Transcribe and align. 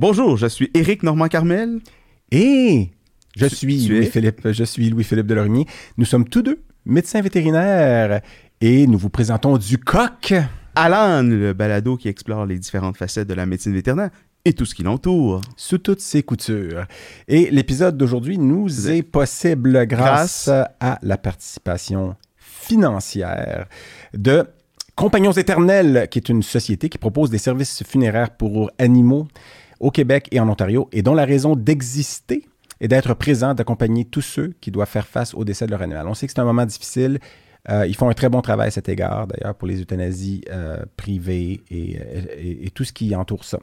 Bonjour, 0.00 0.38
je 0.38 0.46
suis 0.46 0.70
Éric 0.72 1.02
Normand-Carmel. 1.02 1.80
Et 2.32 2.88
je 3.36 3.44
Tu- 3.48 3.54
suis 3.54 3.84
tu 3.86 3.92
es? 3.96 3.98
Louis-Philippe, 3.98 4.50
je 4.50 4.64
suis 4.64 4.88
Louis-Philippe 4.88 5.26
Delormier. 5.26 5.66
Nous 5.98 6.06
sommes 6.06 6.26
tous 6.26 6.40
deux 6.40 6.62
médecins 6.86 7.20
vétérinaires 7.20 8.22
et 8.62 8.86
nous 8.86 8.96
vous 8.96 9.10
présentons 9.10 9.58
du 9.58 9.76
coq. 9.76 10.32
Alan, 10.74 11.22
le 11.22 11.52
balado 11.52 11.98
qui 11.98 12.08
explore 12.08 12.46
les 12.46 12.58
différentes 12.58 12.96
facettes 12.96 13.28
de 13.28 13.34
la 13.34 13.44
médecine 13.44 13.74
vétérinaire 13.74 14.08
et 14.46 14.54
tout 14.54 14.64
ce 14.64 14.74
qui 14.74 14.82
l'entoure. 14.84 15.42
sous 15.58 15.76
toutes 15.76 16.00
ses 16.00 16.22
coutures. 16.22 16.86
Et 17.28 17.50
l'épisode 17.50 17.98
d'aujourd'hui 17.98 18.38
nous 18.38 18.88
est 18.88 19.02
possible 19.02 19.86
grâce 19.86 20.48
à 20.48 20.98
la 21.02 21.18
participation 21.18 22.16
financière 22.38 23.66
de 24.14 24.46
Compagnons 24.96 25.32
éternels, 25.32 26.08
qui 26.10 26.18
est 26.18 26.28
une 26.28 26.42
société 26.42 26.90
qui 26.90 26.98
propose 26.98 27.30
des 27.30 27.38
services 27.38 27.82
funéraires 27.84 28.30
pour 28.36 28.70
animaux 28.78 29.28
au 29.80 29.90
Québec 29.90 30.28
et 30.30 30.38
en 30.40 30.48
Ontario 30.48 30.88
et 30.92 31.02
dont 31.02 31.14
la 31.14 31.24
raison 31.24 31.56
d'exister 31.56 32.46
est 32.80 32.88
d'être 32.88 33.14
présent, 33.14 33.54
d'accompagner 33.54 34.04
tous 34.04 34.22
ceux 34.22 34.54
qui 34.60 34.70
doivent 34.70 34.88
faire 34.88 35.06
face 35.06 35.34
au 35.34 35.44
décès 35.44 35.66
de 35.66 35.70
leur 35.72 35.82
animal. 35.82 36.06
On 36.08 36.14
sait 36.14 36.26
que 36.26 36.32
c'est 36.34 36.40
un 36.40 36.44
moment 36.44 36.64
difficile. 36.64 37.18
Euh, 37.68 37.86
ils 37.86 37.94
font 37.94 38.08
un 38.08 38.14
très 38.14 38.30
bon 38.30 38.40
travail 38.40 38.68
à 38.68 38.70
cet 38.70 38.88
égard, 38.88 39.26
d'ailleurs, 39.26 39.54
pour 39.54 39.68
les 39.68 39.82
euthanasies 39.82 40.40
euh, 40.50 40.78
privées 40.96 41.60
et, 41.70 41.90
et- 42.38 42.66
et 42.66 42.70
tout 42.70 42.84
ce 42.84 42.92
qui 42.94 43.14
entoure 43.14 43.44
ça. 43.44 43.58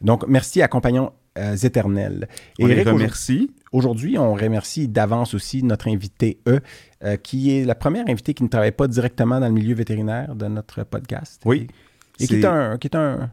Donc, 0.00 0.24
merci 0.28 0.62
à 0.62 0.68
Compagnons 0.68 1.10
euh, 1.38 1.56
éternels. 1.56 2.28
On 2.60 2.66
les 2.66 2.74
Eric, 2.74 2.88
remercie. 2.88 3.50
Aujourd'hui, 3.72 4.16
on 4.16 4.34
remercie 4.34 4.86
d'avance 4.86 5.34
aussi 5.34 5.64
notre 5.64 5.88
invité 5.88 6.38
E, 6.46 6.60
euh, 7.02 7.16
qui 7.16 7.56
est 7.56 7.64
la 7.64 7.74
première 7.74 8.08
invitée 8.08 8.32
qui 8.34 8.44
ne 8.44 8.48
travaille 8.48 8.70
pas 8.72 8.86
directement 8.86 9.40
dans 9.40 9.46
le 9.48 9.52
milieu 9.54 9.74
vétérinaire 9.74 10.36
de 10.36 10.46
notre 10.46 10.84
podcast. 10.84 11.42
Oui. 11.44 11.66
Et 12.20 12.26
qui 12.28 12.36
est 12.36 12.44
un, 12.44 12.78
qui 12.78 12.86
est 12.86 12.94
un, 12.96 13.30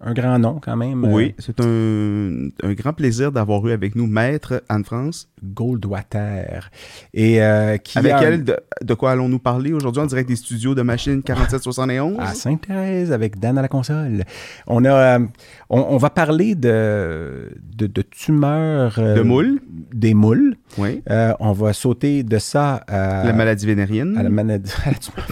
un 0.00 0.12
grand 0.12 0.38
nom 0.38 0.60
quand 0.62 0.76
même. 0.76 1.04
Oui, 1.04 1.34
c'est 1.38 1.58
un, 1.60 2.48
un 2.62 2.72
grand 2.74 2.92
plaisir 2.92 3.32
d'avoir 3.32 3.66
eu 3.66 3.72
avec 3.72 3.94
nous 3.96 4.06
Maître 4.06 4.62
Anne-France. 4.68 5.28
euh, 5.42 5.46
Goldwater. 5.54 6.70
Et 7.14 7.42
euh, 7.42 7.76
qui 7.78 7.98
Avec 7.98 8.12
a- 8.12 8.22
elle, 8.22 8.44
de, 8.44 8.56
de 8.82 8.94
quoi 8.94 9.12
allons-nous 9.12 9.38
parler 9.38 9.72
aujourd'hui? 9.72 10.02
En 10.02 10.06
direct 10.06 10.28
des 10.28 10.36
studios 10.36 10.74
de 10.74 10.82
Machine 10.82 11.22
4771? 11.22 12.16
à 12.18 12.34
Sainte-Thérèse 12.34 13.12
avec 13.12 13.38
Dan 13.40 13.58
à 13.58 13.62
la 13.62 13.68
console. 13.68 14.24
On 14.66 14.84
a, 14.84 15.18
euh, 15.18 15.26
on, 15.70 15.80
on 15.80 15.96
va 15.96 16.10
parler 16.10 16.54
de, 16.54 17.50
de, 17.74 17.86
de 17.86 18.02
tumeurs. 18.02 18.96
euh, 18.98 19.14
De 19.16 19.22
moules. 19.22 19.60
Des 19.92 20.14
moules. 20.14 20.56
Oui. 20.78 21.02
Euh, 21.10 21.32
on 21.40 21.52
va 21.52 21.72
sauter 21.72 22.22
de 22.22 22.38
ça 22.38 22.74
à 22.88 23.24
la 23.24 23.32
maladie 23.32 23.66
vénérienne. 23.66 24.16
à 24.16 24.22
la 24.22 24.30
maladie 24.30 24.72
à 24.84 24.90
la 24.90 24.96
tumeur 24.96 25.26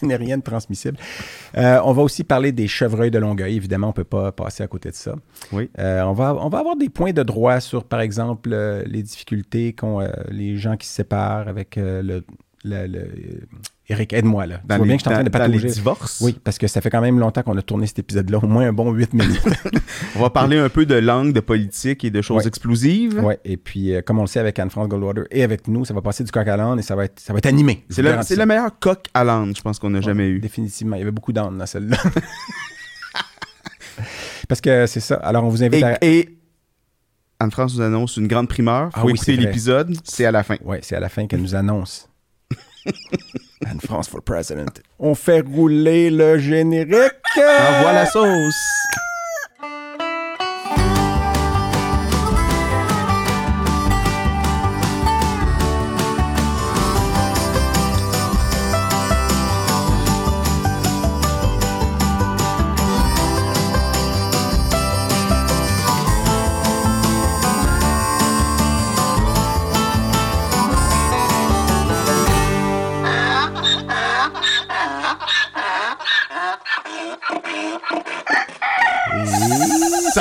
vénérienne 0.00 0.42
transmissible. 0.42 0.98
Euh, 1.56 1.80
on 1.84 1.92
va 1.92 2.02
aussi 2.02 2.24
parler 2.24 2.52
des 2.52 2.68
chevreuils 2.68 3.10
de 3.10 3.18
Longueuil. 3.18 3.56
Évidemment, 3.56 3.88
on 3.88 3.90
ne 3.90 3.94
peut 3.94 4.04
pas 4.04 4.32
passer 4.32 4.62
à 4.62 4.66
côté 4.66 4.90
de 4.90 4.94
ça. 4.94 5.14
Oui. 5.52 5.70
Euh, 5.78 6.02
on, 6.02 6.12
va, 6.12 6.34
on 6.34 6.48
va 6.48 6.58
avoir 6.58 6.76
des 6.76 6.88
points 6.88 7.12
de 7.12 7.22
droit 7.22 7.60
sur, 7.60 7.84
par 7.84 8.00
exemple, 8.00 8.50
euh, 8.52 8.82
les 8.86 9.02
difficultés 9.02 9.72
qu'ont 9.72 10.00
euh, 10.00 10.08
les 10.30 10.56
gens 10.56 10.76
qui 10.76 10.86
se 10.86 10.94
séparent 10.94 11.48
avec 11.48 11.76
le, 11.76 12.24
le- 12.68 12.86
le- 12.86 13.40
Eric, 13.90 14.12
aide-moi 14.12 14.44
là. 14.46 14.60
Dans 14.64 14.74
tu 14.74 14.78
vois 14.80 14.84
les, 14.86 14.88
bien 14.88 14.96
que 14.96 15.00
je 15.00 15.02
suis 15.04 15.08
en 15.08 15.12
train 15.14 15.24
de 15.24 15.30
dans 15.30 15.58
les 15.62 15.68
divorces? 15.72 16.20
Oui, 16.20 16.38
parce 16.44 16.58
que 16.58 16.66
ça 16.66 16.82
fait 16.82 16.90
quand 16.90 17.00
même 17.00 17.18
longtemps 17.18 17.42
qu'on 17.42 17.56
a 17.56 17.62
tourné 17.62 17.86
cet 17.86 17.98
épisode-là, 18.00 18.38
au 18.38 18.46
moins 18.46 18.66
un 18.68 18.72
bon 18.74 18.92
8 18.92 19.14
minutes. 19.14 19.40
On 20.16 20.20
va 20.20 20.28
parler 20.28 20.58
un 20.58 20.68
peu 20.68 20.84
de 20.84 20.94
langue, 20.96 21.32
de 21.32 21.40
politique 21.40 22.04
et 22.04 22.10
de 22.10 22.20
choses 22.20 22.42
Ouais. 22.42 22.48
explosives. 22.48 23.18
ouais, 23.24 23.40
et 23.46 23.56
puis, 23.56 23.94
euh, 23.94 24.02
comme 24.02 24.18
on 24.18 24.22
le 24.22 24.26
sait 24.28 24.40
avec 24.40 24.58
Anne-France 24.58 24.88
Goldwater 24.88 25.24
et 25.30 25.42
avec 25.42 25.66
nous, 25.68 25.84
ça 25.86 25.94
va 25.94 26.02
passer 26.02 26.22
du 26.22 26.30
coq 26.30 26.46
à 26.46 26.56
l'âne 26.58 26.78
et 26.78 26.82
ça 26.82 26.94
va 26.96 27.04
être, 27.06 27.18
ça 27.18 27.32
va 27.32 27.38
être 27.38 27.46
animé. 27.46 27.84
C'est 27.88 28.02
le, 28.02 28.10
le 28.12 28.46
meilleur 28.46 28.78
coq 28.78 29.06
à 29.14 29.24
l'âne, 29.24 29.56
je 29.56 29.62
pense 29.62 29.78
qu'on 29.78 29.94
a 29.94 29.98
Ouais, 29.98 30.02
jamais 30.02 30.28
eu. 30.28 30.38
Définitivement. 30.38 30.96
Il 30.96 30.98
y 31.00 31.02
avait 31.02 31.10
beaucoup 31.10 31.32
d'ânes 31.32 31.56
dans 31.56 31.66
celle-là. 31.66 31.96
Parce 34.48 34.60
que 34.60 34.86
c'est 34.86 35.00
ça. 35.00 35.16
Alors, 35.16 35.44
on 35.44 35.48
vous 35.48 35.62
invite 35.62 35.80
Et, 35.82 35.84
à. 35.84 35.98
et 36.02 36.38
Anne-France 37.40 37.76
nous 37.76 37.82
annonce 37.82 38.16
une 38.16 38.26
grande 38.28 38.48
primeur. 38.48 38.90
Ah 38.94 39.04
oui, 39.04 39.12
écouter 39.12 39.36
l'épisode, 39.36 39.94
c'est 40.04 40.24
à 40.24 40.30
la 40.32 40.42
fin. 40.42 40.56
Ouais, 40.64 40.80
c'est 40.82 40.96
à 40.96 41.00
la 41.00 41.08
fin 41.08 41.26
qu'elle 41.26 41.42
nous 41.42 41.54
annonce. 41.54 42.08
Anne-France 43.66 44.08
for 44.08 44.22
President. 44.22 44.80
On 44.98 45.14
fait 45.14 45.40
rouler 45.40 46.10
le 46.10 46.38
générique. 46.38 47.12
Envoie 47.36 47.92
la 47.92 48.06
sauce. 48.06 48.54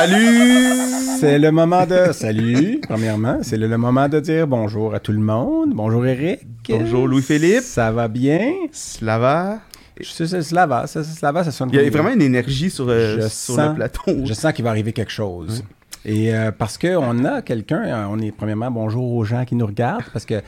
Salut! 0.02 0.74
C'est 1.20 1.40
le 1.40 1.50
moment 1.50 1.88
de. 1.88 2.12
Salut, 2.12 2.80
premièrement. 2.88 3.40
C'est 3.42 3.58
le, 3.58 3.66
le 3.66 3.80
moment 3.80 4.08
de 4.08 4.20
dire 4.20 4.46
bonjour 4.46 4.94
à 4.94 5.00
tout 5.00 5.12
le 5.12 5.18
monde. 5.18 5.72
Bonjour, 5.74 6.06
Eric. 6.06 6.42
Bonjour, 6.70 7.08
Louis-Philippe. 7.08 7.64
Ça 7.64 7.92
va 7.92 8.08
bien? 8.08 8.52
Slava. 8.72 9.58
Je 10.00 10.06
sais, 10.08 10.28
cela 10.44 10.68
va. 10.68 10.86
Ça, 10.86 11.04
cela 11.04 11.32
va, 11.32 11.44
ça 11.44 11.50
sonne 11.50 11.70
Il 11.74 11.82
y 11.82 11.84
a 11.84 11.90
vraiment 11.90 12.12
une 12.12 12.22
énergie 12.22 12.70
sur, 12.70 12.86
euh, 12.88 13.22
sur 13.22 13.56
sens- 13.56 13.70
le 13.70 13.74
plateau. 13.74 14.12
Je 14.24 14.34
sens 14.36 14.54
qu'il 14.54 14.64
va 14.64 14.70
arriver 14.70 14.94
quelque 14.94 15.12
chose. 15.12 15.64
Et 16.06 16.32
euh, 16.32 16.52
parce 16.52 16.78
qu'on 16.78 17.26
a 17.26 17.42
quelqu'un, 17.42 17.82
euh, 17.84 18.06
on 18.12 18.20
est 18.20 18.32
premièrement 18.32 18.70
bonjour 18.70 19.14
aux 19.16 19.24
gens 19.24 19.46
qui 19.46 19.56
nous 19.56 19.66
regardent, 19.66 20.06
parce 20.14 20.26
que 20.28 20.44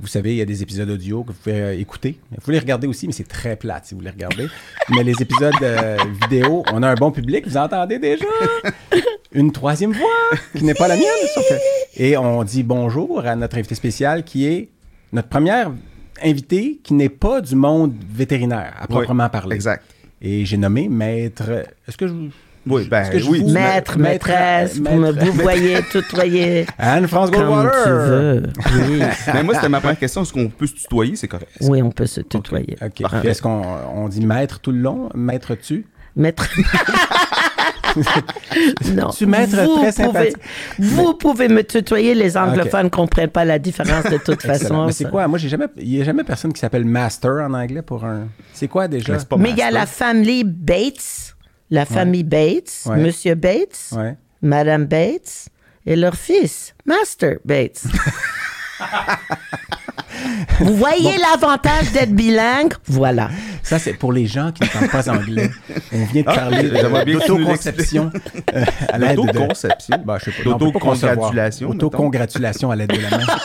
vous 0.00 0.06
savez, 0.06 0.32
il 0.32 0.36
y 0.38 0.40
a 0.40 0.46
des 0.46 0.62
épisodes 0.62 0.88
audio 0.88 1.22
que 1.22 1.28
vous 1.32 1.38
pouvez 1.42 1.60
euh, 1.60 1.78
écouter. 1.78 2.18
Vous 2.30 2.40
pouvez 2.40 2.54
les 2.54 2.60
regarder 2.60 2.86
aussi, 2.86 3.06
mais 3.06 3.12
c'est 3.12 3.28
très 3.28 3.56
plate 3.56 3.86
si 3.86 3.94
vous 3.94 4.00
les 4.00 4.10
regardez. 4.10 4.48
mais 4.88 5.04
les 5.04 5.20
épisodes 5.20 5.52
euh, 5.62 5.96
vidéo, 6.22 6.62
on 6.72 6.82
a 6.82 6.88
un 6.88 6.94
bon 6.94 7.10
public, 7.10 7.46
vous 7.46 7.56
entendez 7.56 7.98
déjà? 7.98 8.24
Une 9.32 9.52
troisième 9.52 9.92
voix 9.92 10.08
qui 10.56 10.64
n'est 10.64 10.74
pas 10.74 10.88
la 10.88 10.96
mienne. 10.96 11.06
sauf 11.34 11.48
que- 11.48 11.54
Et 12.02 12.16
on 12.16 12.42
dit 12.44 12.62
bonjour 12.62 13.20
à 13.26 13.36
notre 13.36 13.58
invité 13.58 13.74
spécial 13.74 14.24
qui 14.24 14.46
est 14.46 14.68
notre 15.12 15.28
première 15.28 15.70
invitée 16.22 16.80
qui 16.82 16.94
n'est 16.94 17.08
pas 17.08 17.40
du 17.40 17.54
monde 17.54 17.94
vétérinaire, 18.12 18.74
à 18.80 18.86
proprement 18.86 19.28
parler. 19.28 19.54
Exact. 19.56 19.84
Et 20.22 20.44
j'ai 20.44 20.56
nommé 20.56 20.88
maître. 20.88 21.48
Est-ce 21.88 21.96
que 21.96 22.06
je 22.06 22.12
vous. 22.12 22.28
Oui, 22.66 22.86
ben 22.90 23.08
oui. 23.14 23.20
vous- 23.20 23.50
Maître, 23.52 23.96
Maître- 23.98 23.98
maîtresse, 23.98 24.76
vous 24.78 24.94
me 24.96 25.12
maître- 25.12 25.24
vous 25.26 25.32
voyez, 25.40 25.78
tutoyer 25.90 26.66
Anne-France 26.78 27.30
comme 27.30 27.46
Goldwater. 27.46 27.72
tu 27.84 27.90
veux. 27.90 28.42
Oui, 28.90 29.02
Mais 29.34 29.42
moi, 29.42 29.54
c'était 29.54 29.68
ma 29.70 29.80
première 29.80 29.98
question. 29.98 30.22
Est-ce 30.22 30.32
qu'on 30.32 30.48
peut 30.48 30.66
se 30.66 30.74
tutoyer? 30.74 31.16
C'est 31.16 31.28
correct. 31.28 31.50
oui, 31.62 31.82
on 31.82 31.90
peut 31.90 32.06
se 32.06 32.20
tutoyer. 32.20 32.76
OK. 32.82 33.00
Parfait. 33.02 33.28
Est-ce 33.28 33.40
qu'on 33.42 33.62
on 33.94 34.08
dit 34.08 34.24
maître 34.24 34.60
tout 34.60 34.72
le 34.72 34.78
long? 34.80 35.08
Maître 35.14 35.54
tu? 35.54 35.86
Maître. 36.16 36.46
non. 38.94 39.10
Tu 39.10 39.26
maître 39.26 39.50
vous 39.56 39.56
très 39.56 39.64
pouvez, 39.66 39.92
sympathique. 39.92 40.36
Vous 40.78 41.14
pouvez 41.14 41.48
me 41.48 41.62
tutoyer. 41.62 42.14
Les 42.14 42.36
anglophones 42.36 42.84
ne 42.84 42.88
comprennent 42.90 43.30
pas 43.30 43.44
la 43.44 43.58
différence 43.58 44.04
de 44.04 44.18
toute 44.18 44.42
façon. 44.42 44.86
Mais 44.86 44.92
c'est 44.92 45.08
quoi? 45.10 45.26
Moi, 45.28 45.38
j'ai 45.38 45.48
jamais. 45.48 45.66
Il 45.78 45.88
n'y 45.88 46.00
a 46.00 46.04
jamais 46.04 46.24
personne 46.24 46.52
qui 46.52 46.60
s'appelle 46.60 46.84
master 46.84 47.30
en 47.48 47.54
anglais 47.54 47.82
pour 47.82 48.04
un. 48.04 48.28
C'est 48.52 48.68
quoi 48.68 48.86
déjà? 48.88 49.16
Mais 49.38 49.50
il 49.50 49.56
y 49.56 49.62
a 49.62 49.70
la 49.70 49.86
famille 49.86 50.44
Bates, 50.44 51.36
la 51.70 51.84
famille 51.86 52.24
Bates, 52.24 52.82
Ouais. 52.86 52.96
Monsieur 52.96 53.34
Bates, 53.34 53.90
Ouais. 53.92 54.16
Madame 54.42 54.86
Bates 54.86 55.48
et 55.86 55.96
leur 55.96 56.14
fils, 56.14 56.74
Master 56.84 57.36
Bates. 57.44 57.82
Vous 60.60 60.74
voyez 60.76 61.16
l'avantage 61.18 61.92
d'être 61.92 62.12
bilingue? 62.14 62.74
Voilà. 62.86 63.30
Ça, 63.62 63.78
c'est 63.78 63.94
pour 63.94 64.12
les 64.12 64.26
gens 64.26 64.52
qui 64.52 64.62
ne 64.64 64.68
parlent 64.68 64.88
pas 64.88 65.08
anglais. 65.10 65.50
On 65.92 66.04
vient 66.06 66.22
de 66.22 66.28
Ah, 66.28 66.34
parler 66.34 66.62
nous 66.64 67.18
d'autoconception 67.18 68.10
euh, 68.54 68.64
à 68.88 68.98
l'aide 68.98 69.16
de... 69.18 69.26
L'autoconception. 69.26 70.02
Bah, 70.04 70.18
je 70.24 70.30
sais 70.30 70.42
pas. 70.42 70.50
D'autocongratulation. 70.50 71.68
Autocongratulation 71.70 72.70
à 72.70 72.76
l'aide 72.76 72.90
de 72.90 73.00
la 73.00 73.10
main. 73.10 73.26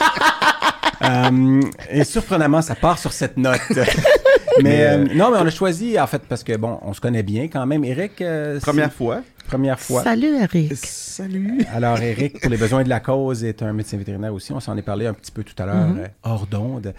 Euh, 1.03 1.59
et 1.91 2.05
surprenamment, 2.05 2.61
ça 2.61 2.73
part 2.73 2.97
sur 2.97 3.11
cette 3.11 3.35
note. 3.37 3.59
mais 4.63 4.85
euh, 4.85 4.97
non, 5.13 5.31
mais 5.31 5.37
on 5.39 5.45
a 5.45 5.49
choisi, 5.49 5.99
en 5.99 6.07
fait, 6.07 6.21
parce 6.27 6.43
que, 6.43 6.55
bon, 6.57 6.79
on 6.81 6.93
se 6.93 7.01
connaît 7.01 7.23
bien 7.23 7.47
quand 7.47 7.65
même. 7.65 7.83
Eric, 7.83 8.21
euh, 8.21 8.59
Première 8.59 8.93
fois. 8.93 9.21
Première 9.45 9.79
fois. 9.79 10.03
Salut, 10.03 10.35
Eric. 10.35 10.73
Salut. 10.75 11.61
Alors, 11.73 11.99
Eric, 12.01 12.41
pour 12.41 12.49
les 12.51 12.57
besoins 12.57 12.83
de 12.83 12.89
la 12.89 12.99
cause, 12.99 13.43
est 13.43 13.61
un 13.63 13.73
médecin 13.73 13.97
vétérinaire 13.97 14.33
aussi. 14.33 14.51
On 14.51 14.59
s'en 14.59 14.75
est 14.77 14.81
parlé 14.81 15.05
un 15.07 15.13
petit 15.13 15.31
peu 15.31 15.43
tout 15.43 15.53
à 15.61 15.65
l'heure, 15.65 15.75
Mm-hmm. 15.75 15.99
euh, 15.99 16.07
hors 16.23 16.47
d'onde. 16.47 16.93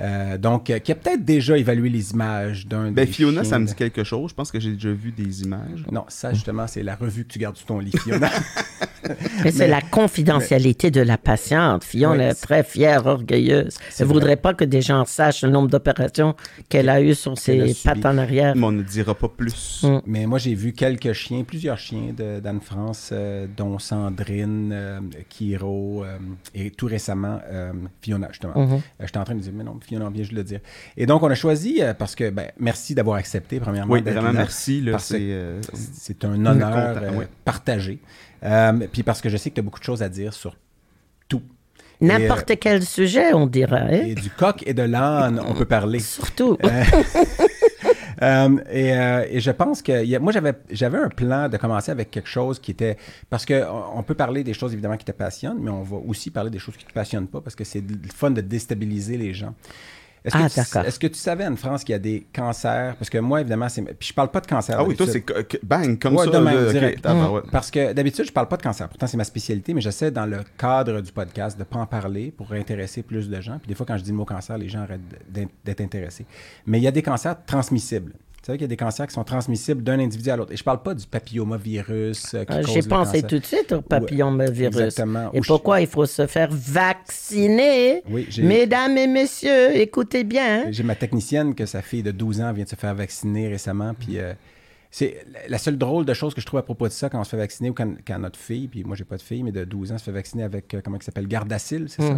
Euh, 0.00 0.38
donc, 0.38 0.70
euh, 0.70 0.78
qui 0.78 0.92
a 0.92 0.94
peut-être 0.94 1.24
déjà 1.24 1.58
évalué 1.58 1.88
les 1.88 2.12
images 2.12 2.66
d'un 2.66 2.90
Ben, 2.90 3.04
des 3.04 3.12
Fiona, 3.12 3.42
chiens 3.42 3.50
ça 3.50 3.58
me 3.58 3.66
dit 3.66 3.74
quelque 3.74 4.04
chose. 4.04 4.30
Je 4.30 4.34
pense 4.34 4.50
que 4.50 4.60
j'ai 4.60 4.72
déjà 4.72 4.90
vu 4.92 5.12
des 5.12 5.42
images. 5.42 5.84
Non, 5.90 6.04
ça, 6.08 6.32
justement, 6.32 6.66
c'est 6.66 6.82
la 6.82 6.94
revue 6.94 7.24
que 7.24 7.32
tu 7.32 7.38
gardes 7.38 7.56
sous 7.56 7.66
ton 7.66 7.78
lit, 7.80 7.92
Fiona. 7.92 8.30
Mais 9.44 9.50
c'est 9.50 9.66
la 9.66 9.80
confidentialité 9.80 10.90
de 10.90 11.00
la 11.00 11.18
patiente. 11.18 11.84
Fiona 11.84 12.24
Oui, 12.24 12.30
est 12.30 12.34
très 12.34 12.62
fière, 12.62 13.06
orgueilleuse. 13.06 13.76
C'est 13.88 14.02
Elle 14.02 14.08
ne 14.08 14.12
voudrait 14.12 14.36
pas 14.36 14.54
que 14.54 14.64
des 14.64 14.82
gens 14.82 15.04
sachent 15.04 15.42
le 15.42 15.50
nombre 15.50 15.68
d'opérations 15.68 16.34
qu'elle 16.68 16.88
a 16.88 17.00
eues 17.00 17.14
sur 17.14 17.36
ses 17.38 17.74
pattes 17.84 18.04
en 18.04 18.18
arrière. 18.18 18.54
Mais 18.56 18.66
on 18.66 18.72
ne 18.72 18.82
dira 18.82 19.14
pas 19.14 19.28
plus. 19.28 19.82
Mm. 19.82 20.00
Mais 20.06 20.26
moi, 20.26 20.38
j'ai 20.38 20.54
vu 20.54 20.72
quelques 20.72 21.12
chiens, 21.12 21.44
plusieurs 21.44 21.78
chiens 21.78 21.89
chiens 21.90 22.40
d'Anne-France, 22.40 23.10
euh, 23.12 23.46
dont 23.56 23.78
Sandrine, 23.78 24.70
euh, 24.72 25.00
Kiro 25.28 26.04
euh, 26.04 26.18
et 26.54 26.70
tout 26.70 26.86
récemment 26.86 27.40
euh, 27.50 27.72
Fiona, 28.00 28.28
justement. 28.30 28.54
Mhm. 28.56 28.74
Euh, 28.74 28.78
J'étais 29.00 29.18
en 29.18 29.24
train 29.24 29.34
de 29.34 29.40
dire, 29.40 29.52
mais 29.54 29.64
non, 29.64 29.78
Fiona 29.80 30.08
vient 30.10 30.22
juste 30.22 30.32
de 30.32 30.38
le 30.38 30.44
dire. 30.44 30.60
Et 30.96 31.06
donc, 31.06 31.22
on 31.22 31.30
a 31.30 31.34
choisi, 31.34 31.78
euh, 31.80 31.94
parce 31.94 32.14
que, 32.14 32.30
ben, 32.30 32.50
merci 32.58 32.94
d'avoir 32.94 33.16
accepté, 33.16 33.60
premièrement. 33.60 33.92
Oui, 33.92 34.02
vraiment, 34.02 34.22
là. 34.22 34.32
merci. 34.32 34.84
C'est, 34.98 35.18
euh, 35.20 35.60
un 36.22 36.46
honneur 36.46 36.94
content, 36.94 37.20
euh, 37.20 37.24
partagé. 37.44 37.98
Euh, 38.42 38.86
puis 38.90 39.02
parce 39.02 39.20
que 39.20 39.28
je 39.28 39.36
sais 39.36 39.50
que 39.50 39.56
tu 39.56 39.60
as 39.60 39.64
beaucoup 39.64 39.80
de 39.80 39.84
choses 39.84 40.02
à 40.02 40.08
dire 40.08 40.32
sur 40.32 40.56
tout. 41.28 41.42
N'importe 42.00 42.58
quel 42.58 42.82
sujet, 42.82 43.34
on 43.34 43.46
dirait. 43.46 44.10
Et 44.10 44.14
du 44.14 44.30
coq 44.30 44.62
et 44.66 44.72
de 44.72 44.82
l'âne, 44.82 45.40
on 45.46 45.52
peut 45.52 45.66
parler. 45.66 46.00
Surtout. 46.00 46.56
Euh, 46.64 46.84
et, 48.20 48.92
euh, 48.94 49.26
et 49.30 49.40
je 49.40 49.50
pense 49.50 49.80
que 49.82 50.18
moi 50.18 50.32
j'avais 50.32 50.52
j'avais 50.70 50.98
un 50.98 51.08
plan 51.08 51.48
de 51.48 51.56
commencer 51.56 51.90
avec 51.90 52.10
quelque 52.10 52.28
chose 52.28 52.58
qui 52.58 52.70
était 52.72 52.96
parce 53.30 53.46
que 53.46 53.64
on 53.64 54.00
on 54.00 54.02
peut 54.02 54.14
parler 54.14 54.42
des 54.44 54.54
choses 54.54 54.72
évidemment 54.72 54.96
qui 54.96 55.04
te 55.04 55.12
passionnent, 55.12 55.58
mais 55.60 55.70
on 55.70 55.82
va 55.82 55.96
aussi 55.96 56.30
parler 56.30 56.50
des 56.50 56.58
choses 56.58 56.76
qui 56.76 56.84
te 56.84 56.92
passionnent 56.92 57.26
pas 57.28 57.40
parce 57.40 57.54
que 57.54 57.64
c'est 57.64 57.82
fun 58.14 58.30
de 58.30 58.40
déstabiliser 58.40 59.16
les 59.18 59.34
gens. 59.34 59.54
Est-ce 60.24 60.34
que, 60.34 60.38
Ah, 60.42 60.48
d'accord. 60.54 60.84
est-ce 60.84 60.98
que 60.98 61.06
tu 61.06 61.18
savais 61.18 61.46
en 61.46 61.56
France 61.56 61.82
qu'il 61.82 61.92
y 61.94 61.96
a 61.96 61.98
des 61.98 62.26
cancers? 62.32 62.94
Parce 62.96 63.08
que 63.08 63.16
moi 63.18 63.40
évidemment 63.40 63.68
c'est 63.70 63.80
puis 63.82 64.08
je 64.08 64.12
parle 64.14 64.30
pas 64.30 64.40
de 64.40 64.46
cancer. 64.46 64.76
Ah 64.78 64.84
oui, 64.84 64.94
toi, 64.94 65.06
c'est 65.06 65.24
bang, 65.64 65.98
comme 65.98 66.16
Ouais, 66.16 66.26
ça. 66.26 66.30
de 66.30 66.38
même, 66.38 66.54
là, 66.54 66.62
ok. 66.66 66.70
direct. 66.72 67.00
Ah, 67.04 67.14
bah 67.14 67.28
Mm. 67.28 67.32
ouais. 67.32 67.40
Parce 67.50 67.70
que 67.70 67.92
d'habitude, 67.94 68.26
je 68.26 68.32
parle 68.32 68.48
pas 68.48 68.56
de 68.58 68.62
cancer. 68.62 68.88
Pourtant, 68.88 69.06
c'est 69.06 69.16
ma 69.16 69.24
spécialité, 69.24 69.72
mais 69.72 69.80
j'essaie 69.80 70.10
dans 70.10 70.26
le 70.26 70.40
cadre 70.58 71.00
du 71.00 71.10
podcast 71.10 71.58
de 71.58 71.64
pas 71.64 71.78
en 71.78 71.86
parler 71.86 72.32
pour 72.36 72.52
intéresser 72.52 73.02
plus 73.02 73.28
de 73.30 73.40
gens. 73.40 73.58
Puis 73.58 73.68
des 73.68 73.74
fois, 73.74 73.86
quand 73.86 73.96
je 73.96 74.02
dis 74.02 74.10
le 74.10 74.16
mot 74.16 74.24
cancer, 74.26 74.58
les 74.58 74.68
gens 74.68 74.80
arrêtent 74.82 75.00
d'être 75.64 75.80
intéressés. 75.80 76.26
Mais 76.66 76.78
il 76.78 76.82
y 76.84 76.88
a 76.88 76.92
des 76.92 77.02
cancers 77.02 77.36
transmissibles. 77.46 78.12
Vous 78.42 78.46
savez 78.46 78.56
qu'il 78.56 78.64
y 78.64 78.64
a 78.64 78.68
des 78.68 78.76
cancers 78.76 79.06
qui 79.06 79.12
sont 79.12 79.22
transmissibles 79.22 79.82
d'un 79.82 79.98
individu 79.98 80.30
à 80.30 80.36
l'autre. 80.36 80.50
Et 80.52 80.56
je 80.56 80.64
parle 80.64 80.82
pas 80.82 80.94
du 80.94 81.06
papillomavirus 81.06 82.32
euh, 82.34 82.44
Euh, 82.50 82.62
J'ai 82.66 82.80
pensé 82.82 83.22
tout 83.22 83.38
de 83.38 83.44
suite 83.44 83.70
au 83.72 83.82
papillomavirus. 83.82 84.76
exactement. 84.80 85.30
Et 85.34 85.42
je- 85.42 85.46
pourquoi 85.46 85.82
il 85.82 85.86
faut 85.86 86.06
se 86.06 86.26
faire 86.26 86.48
vacciner? 86.50 88.02
Oui, 88.10 88.26
Mesdames 88.42 88.96
et 88.96 89.06
messieurs, 89.06 89.76
écoutez 89.76 90.24
bien. 90.24 90.70
J'ai 90.70 90.82
ma 90.82 90.94
technicienne 90.94 91.54
que 91.54 91.66
sa 91.66 91.82
fille 91.82 92.02
de 92.02 92.12
12 92.12 92.40
ans 92.40 92.52
vient 92.52 92.64
de 92.64 92.68
se 92.70 92.76
faire 92.76 92.94
vacciner 92.94 93.48
récemment. 93.48 93.92
Puis 93.98 94.18
euh, 94.18 94.32
c'est 94.90 95.24
la 95.48 95.58
seule 95.58 95.78
drôle 95.78 96.04
de 96.04 96.14
chose 96.14 96.34
que 96.34 96.40
je 96.40 96.46
trouve 96.46 96.58
à 96.58 96.62
propos 96.64 96.88
de 96.88 96.92
ça 96.92 97.08
quand 97.08 97.20
on 97.20 97.24
se 97.24 97.30
fait 97.30 97.36
vacciner 97.36 97.70
ou 97.70 97.74
quand, 97.74 97.92
quand 98.06 98.18
notre 98.18 98.38
fille, 98.38 98.66
puis 98.68 98.82
moi 98.84 98.96
j'ai 98.96 99.04
pas 99.04 99.16
de 99.16 99.22
fille, 99.22 99.42
mais 99.42 99.52
de 99.52 99.64
12 99.64 99.92
ans 99.92 99.98
se 99.98 100.04
fait 100.04 100.10
vacciner 100.12 100.42
avec, 100.42 100.74
euh, 100.74 100.80
comment 100.84 100.96
il 100.96 101.02
s'appelle, 101.02 101.28
Gardasil, 101.28 101.86
c'est 101.88 102.02
ça? 102.02 102.14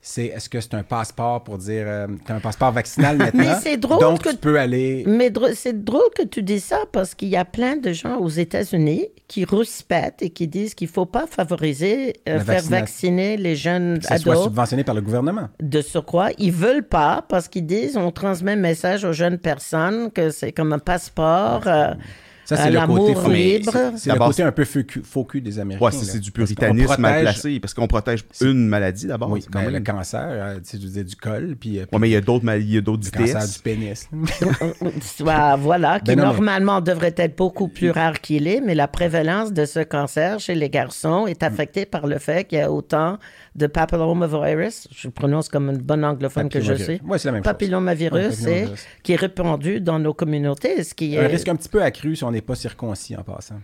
C'est, 0.00 0.26
est-ce 0.26 0.48
que 0.48 0.60
c'est 0.60 0.74
un 0.74 0.84
passeport 0.84 1.42
pour 1.42 1.58
dire, 1.58 1.84
euh, 1.88 2.06
t'as 2.24 2.34
un 2.36 2.40
passeport 2.40 2.70
vaccinal 2.70 3.16
maintenant? 3.18 3.42
Mais 3.44 3.54
c'est 3.60 3.76
drôle 3.76 3.98
Donc 4.00 4.22
que- 4.22 4.30
tu 4.30 4.36
peux 4.36 4.58
aller... 4.60 5.02
Mais 5.06 5.30
dr- 5.30 5.54
c'est 5.56 5.84
drôle 5.84 6.10
que 6.16 6.22
tu 6.24 6.42
dis 6.44 6.60
ça 6.60 6.78
parce 6.92 7.14
qu'il 7.16 7.28
y 7.28 7.36
a 7.36 7.44
plein 7.44 7.76
de 7.76 7.92
gens 7.92 8.18
aux 8.18 8.28
États-Unis 8.28 9.08
qui 9.26 9.44
rouspètent 9.44 10.22
et 10.22 10.30
qui 10.30 10.46
disent 10.46 10.74
qu'il 10.74 10.86
ne 10.86 10.92
faut 10.92 11.06
pas 11.06 11.26
favoriser, 11.26 12.10
euh, 12.28 12.38
faire 12.38 12.44
vaccination. 12.44 12.70
vacciner 12.78 13.36
les 13.36 13.56
jeunes 13.56 13.98
Que 13.98 14.04
ça 14.06 14.18
soit 14.18 14.36
subventionné 14.44 14.84
par 14.84 14.94
le 14.94 15.00
gouvernement. 15.00 15.48
De 15.60 15.80
surcroît, 15.80 16.30
ils 16.38 16.52
veulent 16.52 16.86
pas 16.86 17.24
parce 17.28 17.48
qu'ils 17.48 17.66
disent 17.66 17.96
on 17.96 18.12
transmet 18.12 18.52
un 18.52 18.56
message 18.56 19.04
aux 19.04 19.12
jeunes 19.12 19.38
personnes 19.38 20.12
que 20.12 20.30
c'est 20.30 20.52
comme 20.52 20.72
un 20.72 20.78
passeport 20.78 21.62
euh, 21.90 21.94
Ça, 22.46 22.56
à 22.56 22.64
c'est 22.64 22.70
le 22.72 22.86
côté 22.86 23.14
faux- 23.14 23.30
libre. 23.30 23.72
C'est 23.96 24.12
le 24.12 24.18
côté 24.18 24.42
un 24.42 24.52
peu 24.52 24.64
faux 24.66 25.24
cul, 25.24 25.40
des 25.40 25.58
Américains. 25.58 25.86
Ouais, 25.86 25.92
c'est 25.92 26.18
du 26.20 26.30
puritanisme 26.30 26.96
mal 27.00 27.14
protège- 27.14 27.22
placé, 27.40 27.60
parce 27.60 27.72
qu'on 27.72 27.86
protège 27.86 28.24
une 28.42 28.66
maladie 28.68 29.06
d'abord. 29.06 29.30
Oui, 29.30 29.42
même- 29.54 29.70
le 29.72 29.80
cancer, 29.80 30.20
euh, 30.28 30.56
tu 30.56 30.60
sais, 30.64 30.78
je 30.78 30.82
veux 30.86 30.92
dire, 30.92 31.04
du 31.04 31.16
col, 31.16 31.56
puis, 31.58 31.78
euh, 31.78 31.86
Ouais, 31.90 31.98
mais 31.98 32.08
il 32.10 32.12
y 32.12 32.16
a 32.16 32.20
d'autres 32.20 32.44
mal- 32.44 32.60
il 32.60 32.70
y 32.70 32.76
a 32.76 32.82
d'autres 32.82 33.08
le 33.10 33.18
cancer 33.18 33.46
du 33.48 33.58
pénis. 33.60 34.08
Soit, 35.02 35.56
voilà, 35.56 35.98
qui 36.00 36.04
Ben 36.06 36.16
non, 36.18 36.24
mais- 36.24 36.32
normalement 36.32 36.80
devrait 36.80 37.14
être 37.16 37.36
beaucoup 37.36 37.68
plus 37.68 37.90
rare 37.90 38.20
qu'il 38.20 38.46
est, 38.46 38.60
mais 38.60 38.74
la 38.74 38.88
prévalence 38.88 39.52
de 39.52 39.64
ce 39.64 39.80
cancer 39.80 40.38
chez 40.40 40.54
les 40.54 40.68
garçons 40.70 41.26
est 41.26 41.42
affectée 41.42 41.86
par 41.86 42.06
le 42.06 42.18
fait 42.18 42.44
qu'il 42.44 42.58
y 42.58 42.60
a 42.60 42.70
autant 42.70 43.18
de 43.54 43.66
papillomavirus, 43.66 44.88
je 44.94 45.08
le 45.08 45.12
prononce 45.12 45.48
comme 45.48 45.70
une 45.70 45.78
bonne 45.78 46.04
anglophone 46.04 46.48
que 46.48 46.60
je 46.60 46.74
sais, 46.74 47.00
Ouais, 47.06 47.18
c'est 47.18 47.28
la 47.28 47.32
même 47.32 47.44
chose. 47.44 47.52
papillomavirus, 47.52 48.34
c'est- 48.34 48.44
papillomavirus. 48.44 48.86
qui 49.02 49.12
est 49.12 49.16
répandu 49.16 49.80
dans 49.80 49.98
nos 49.98 50.12
communautés, 50.14 50.82
ce 50.82 50.94
qui 50.94 51.14
est... 51.14 51.24
Un 51.24 51.28
risque 51.28 51.48
un 51.48 51.56
petit 51.56 51.68
peu 51.68 51.82
accru 51.82 52.16
si 52.16 52.24
on 52.24 52.30
n'est 52.32 52.40
pas 52.40 52.54
circoncis 52.56 53.16
en 53.16 53.22
passant. 53.22 53.60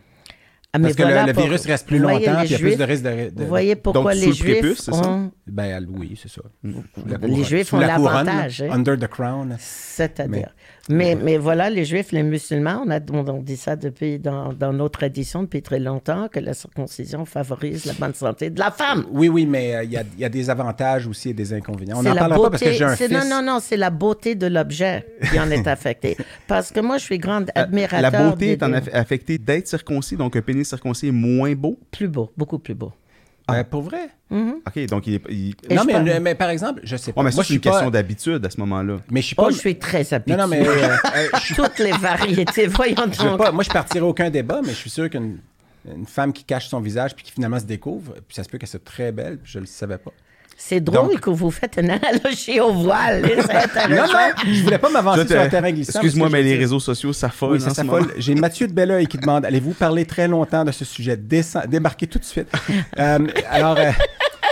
Ah, 0.72 0.78
Parce 0.78 0.94
que 0.94 1.02
le- 1.02 1.08
voilà 1.08 1.26
le, 1.26 1.32
pour- 1.32 1.42
virus 1.42 1.66
reste 1.66 1.84
plus 1.88 1.98
longtemps, 1.98 2.14
puis 2.36 2.44
il 2.44 2.50
y 2.52 2.54
a 2.54 2.58
plus 2.58 2.76
de 2.76 2.84
risque 2.84 3.02
de. 3.02 3.30
de- 3.30 3.42
Vous 3.42 3.48
voyez 3.48 3.74
pourquoi 3.74 4.14
les 4.14 4.26
le 4.26 4.32
Juifs 4.32 4.60
prépuce, 4.60 4.88
ont... 4.92 5.32
Ben 5.48 5.84
oui, 5.98 6.16
c'est 6.22 6.28
ça. 6.30 6.42
Sous 6.62 7.08
la 7.08 7.16
Les. 7.26 7.42
Juifs 7.42 7.66
Sous 7.70 7.74
ont 7.74 7.80
la 7.80 7.96
couronne, 7.96 8.26
l'avantage, 8.26 8.62
hein. 8.62 8.68
Under 8.70 8.96
the 8.96 9.08
crown. 9.08 9.56
C'est-à-dire. 9.58 10.28
Mais, 10.30 10.46
mais 10.90 11.36
voilà, 11.38 11.70
les 11.70 11.84
Juifs, 11.84 12.12
les 12.12 12.22
musulmans, 12.22 12.82
on, 12.86 12.90
a, 12.90 12.98
on, 13.12 13.42
dit 13.42 13.56
ça 13.56 13.76
depuis 13.76 14.18
dans, 14.18 14.52
dans 14.52 14.72
nos 14.72 14.88
traditions 14.88 15.42
depuis 15.42 15.62
très 15.62 15.78
longtemps, 15.78 16.28
que 16.28 16.40
la 16.40 16.54
circoncision 16.54 17.24
favorise 17.24 17.84
la 17.84 17.92
bonne 17.94 18.14
santé 18.14 18.50
de 18.50 18.58
la 18.58 18.70
femme. 18.70 19.06
Oui, 19.10 19.28
oui, 19.28 19.46
mais 19.46 19.74
euh, 19.76 19.84
il 19.84 19.92
y, 19.92 20.20
y 20.20 20.24
a 20.24 20.28
des 20.28 20.50
avantages 20.50 21.06
aussi 21.06 21.30
et 21.30 21.34
des 21.34 21.52
inconvénients. 21.52 21.98
On 21.98 22.02
n'en 22.02 22.14
parlera 22.14 22.42
pas 22.42 22.50
parce 22.50 22.62
que 22.62 22.68
beauté- 22.68 22.78
j'ai 22.78 22.84
un 22.84 22.96
fils. 22.96 23.10
Non, 23.10 23.24
non, 23.28 23.42
non, 23.42 23.58
c'est 23.60 23.76
la 23.76 23.90
beauté 23.90 24.34
de 24.34 24.46
l'objet 24.46 25.06
qui 25.30 25.38
en 25.38 25.50
est 25.50 25.66
affectée. 25.68 26.16
Parce 26.46 26.70
que 26.70 26.80
moi, 26.80 26.98
je 26.98 27.04
suis 27.04 27.18
grande 27.18 27.50
admirateur. 27.54 28.00
La 28.00 28.10
beauté 28.10 28.46
des 28.46 28.52
est 28.52 28.62
en 28.62 28.72
affectée 28.72 29.38
d'être 29.38 29.68
circoncis, 29.68 30.16
donc 30.16 30.36
un 30.36 30.42
pénis 30.42 30.68
circoncis 30.68 31.08
est 31.08 31.12
moins 31.12 31.52
beau? 31.54 31.78
Plus 31.90 32.08
beau, 32.08 32.30
beaucoup 32.36 32.58
plus 32.58 32.74
beau. 32.74 32.92
Ben, 33.52 33.64
pour 33.64 33.82
vrai. 33.82 34.08
OK, 34.30 34.86
donc 34.86 35.06
il 35.06 35.14
est. 35.14 35.22
il- 35.28 35.54
non, 35.74 35.82
mais, 35.84 36.02
le- 36.02 36.20
mais 36.20 36.34
par 36.34 36.50
exemple, 36.50 36.80
je 36.84 36.96
sais 36.96 37.12
pas. 37.12 37.20
Ouais, 37.20 37.24
mais 37.24 37.30
ça, 37.32 37.36
Moi, 37.36 37.44
c'est 37.44 37.54
une 37.54 37.60
pas. 37.60 37.70
question 37.70 37.90
d'habitude 37.90 38.44
à 38.46 38.50
ce 38.50 38.58
moment-là. 38.60 38.98
Mais 39.10 39.20
je 39.22 39.26
suis 39.26 39.34
pas. 39.36 39.44
Oh, 39.46 39.50
je 39.50 39.56
suis 39.58 39.76
très 39.78 40.12
habituée. 40.14 40.36
Non, 40.36 40.44
non, 40.44 40.48
mais. 40.48 40.66
euh, 40.66 40.72
euh, 41.16 41.28
je 41.44 41.54
Toutes 41.60 41.78
les 41.78 41.92
variétés, 41.92 42.66
voyons 42.66 42.94
Je 43.12 43.22
donc. 43.22 43.38
pas, 43.38 43.50
moi, 43.52 43.64
je 43.64 43.70
partirai 43.70 44.04
aucun 44.04 44.30
débat, 44.30 44.60
mais 44.62 44.70
je 44.70 44.76
suis 44.76 44.90
sûr 44.90 45.08
qu'une 45.10 45.38
une 45.92 46.06
femme 46.06 46.32
qui 46.32 46.44
cache 46.44 46.68
son 46.68 46.80
visage 46.80 47.14
puis 47.16 47.24
qui 47.24 47.32
finalement 47.32 47.58
se 47.58 47.64
découvre, 47.64 48.12
puis 48.28 48.34
ça 48.34 48.44
se 48.44 48.48
peut 48.50 48.58
qu'elle 48.58 48.68
soit 48.68 48.84
très 48.84 49.12
belle, 49.12 49.38
puis 49.38 49.50
je 49.52 49.58
le 49.60 49.66
savais 49.66 49.96
pas. 49.98 50.10
C'est 50.62 50.80
drôle 50.80 51.12
Donc- 51.12 51.20
que 51.20 51.30
vous 51.30 51.50
faites 51.50 51.78
une 51.82 51.90
analogie 51.90 52.60
au 52.60 52.70
voile. 52.72 53.22
C'est 53.24 53.36
Non, 53.88 54.02
intéressant. 54.04 54.12
non, 54.12 54.52
je 54.52 54.62
voulais 54.62 54.78
pas 54.78 54.90
m'avancer 54.90 55.26
sur 55.26 55.40
un 55.40 55.48
terrain 55.48 55.72
glissant. 55.72 55.98
Excuse-moi, 56.00 56.28
mais 56.28 56.42
les 56.42 56.54
réseaux 56.56 56.78
sociaux 56.80 57.14
s'affolent. 57.14 57.52
Oui, 57.54 57.60
ça 57.60 57.68
en 57.68 57.70
ce 57.70 57.76
s'affole. 57.76 58.12
J'ai 58.18 58.34
Mathieu 58.34 58.68
de 58.68 58.72
Belleuil 58.74 59.06
qui 59.06 59.16
demande 59.16 59.46
allez-vous 59.46 59.72
parler 59.72 60.04
très 60.04 60.28
longtemps 60.28 60.64
de 60.64 60.70
ce 60.70 60.84
sujet? 60.84 61.16
Descend- 61.16 61.66
Débarquez 61.66 62.06
tout 62.06 62.18
de 62.18 62.24
suite. 62.24 62.48
Euh, 62.98 63.18
alors, 63.48 63.78
euh, 63.78 63.90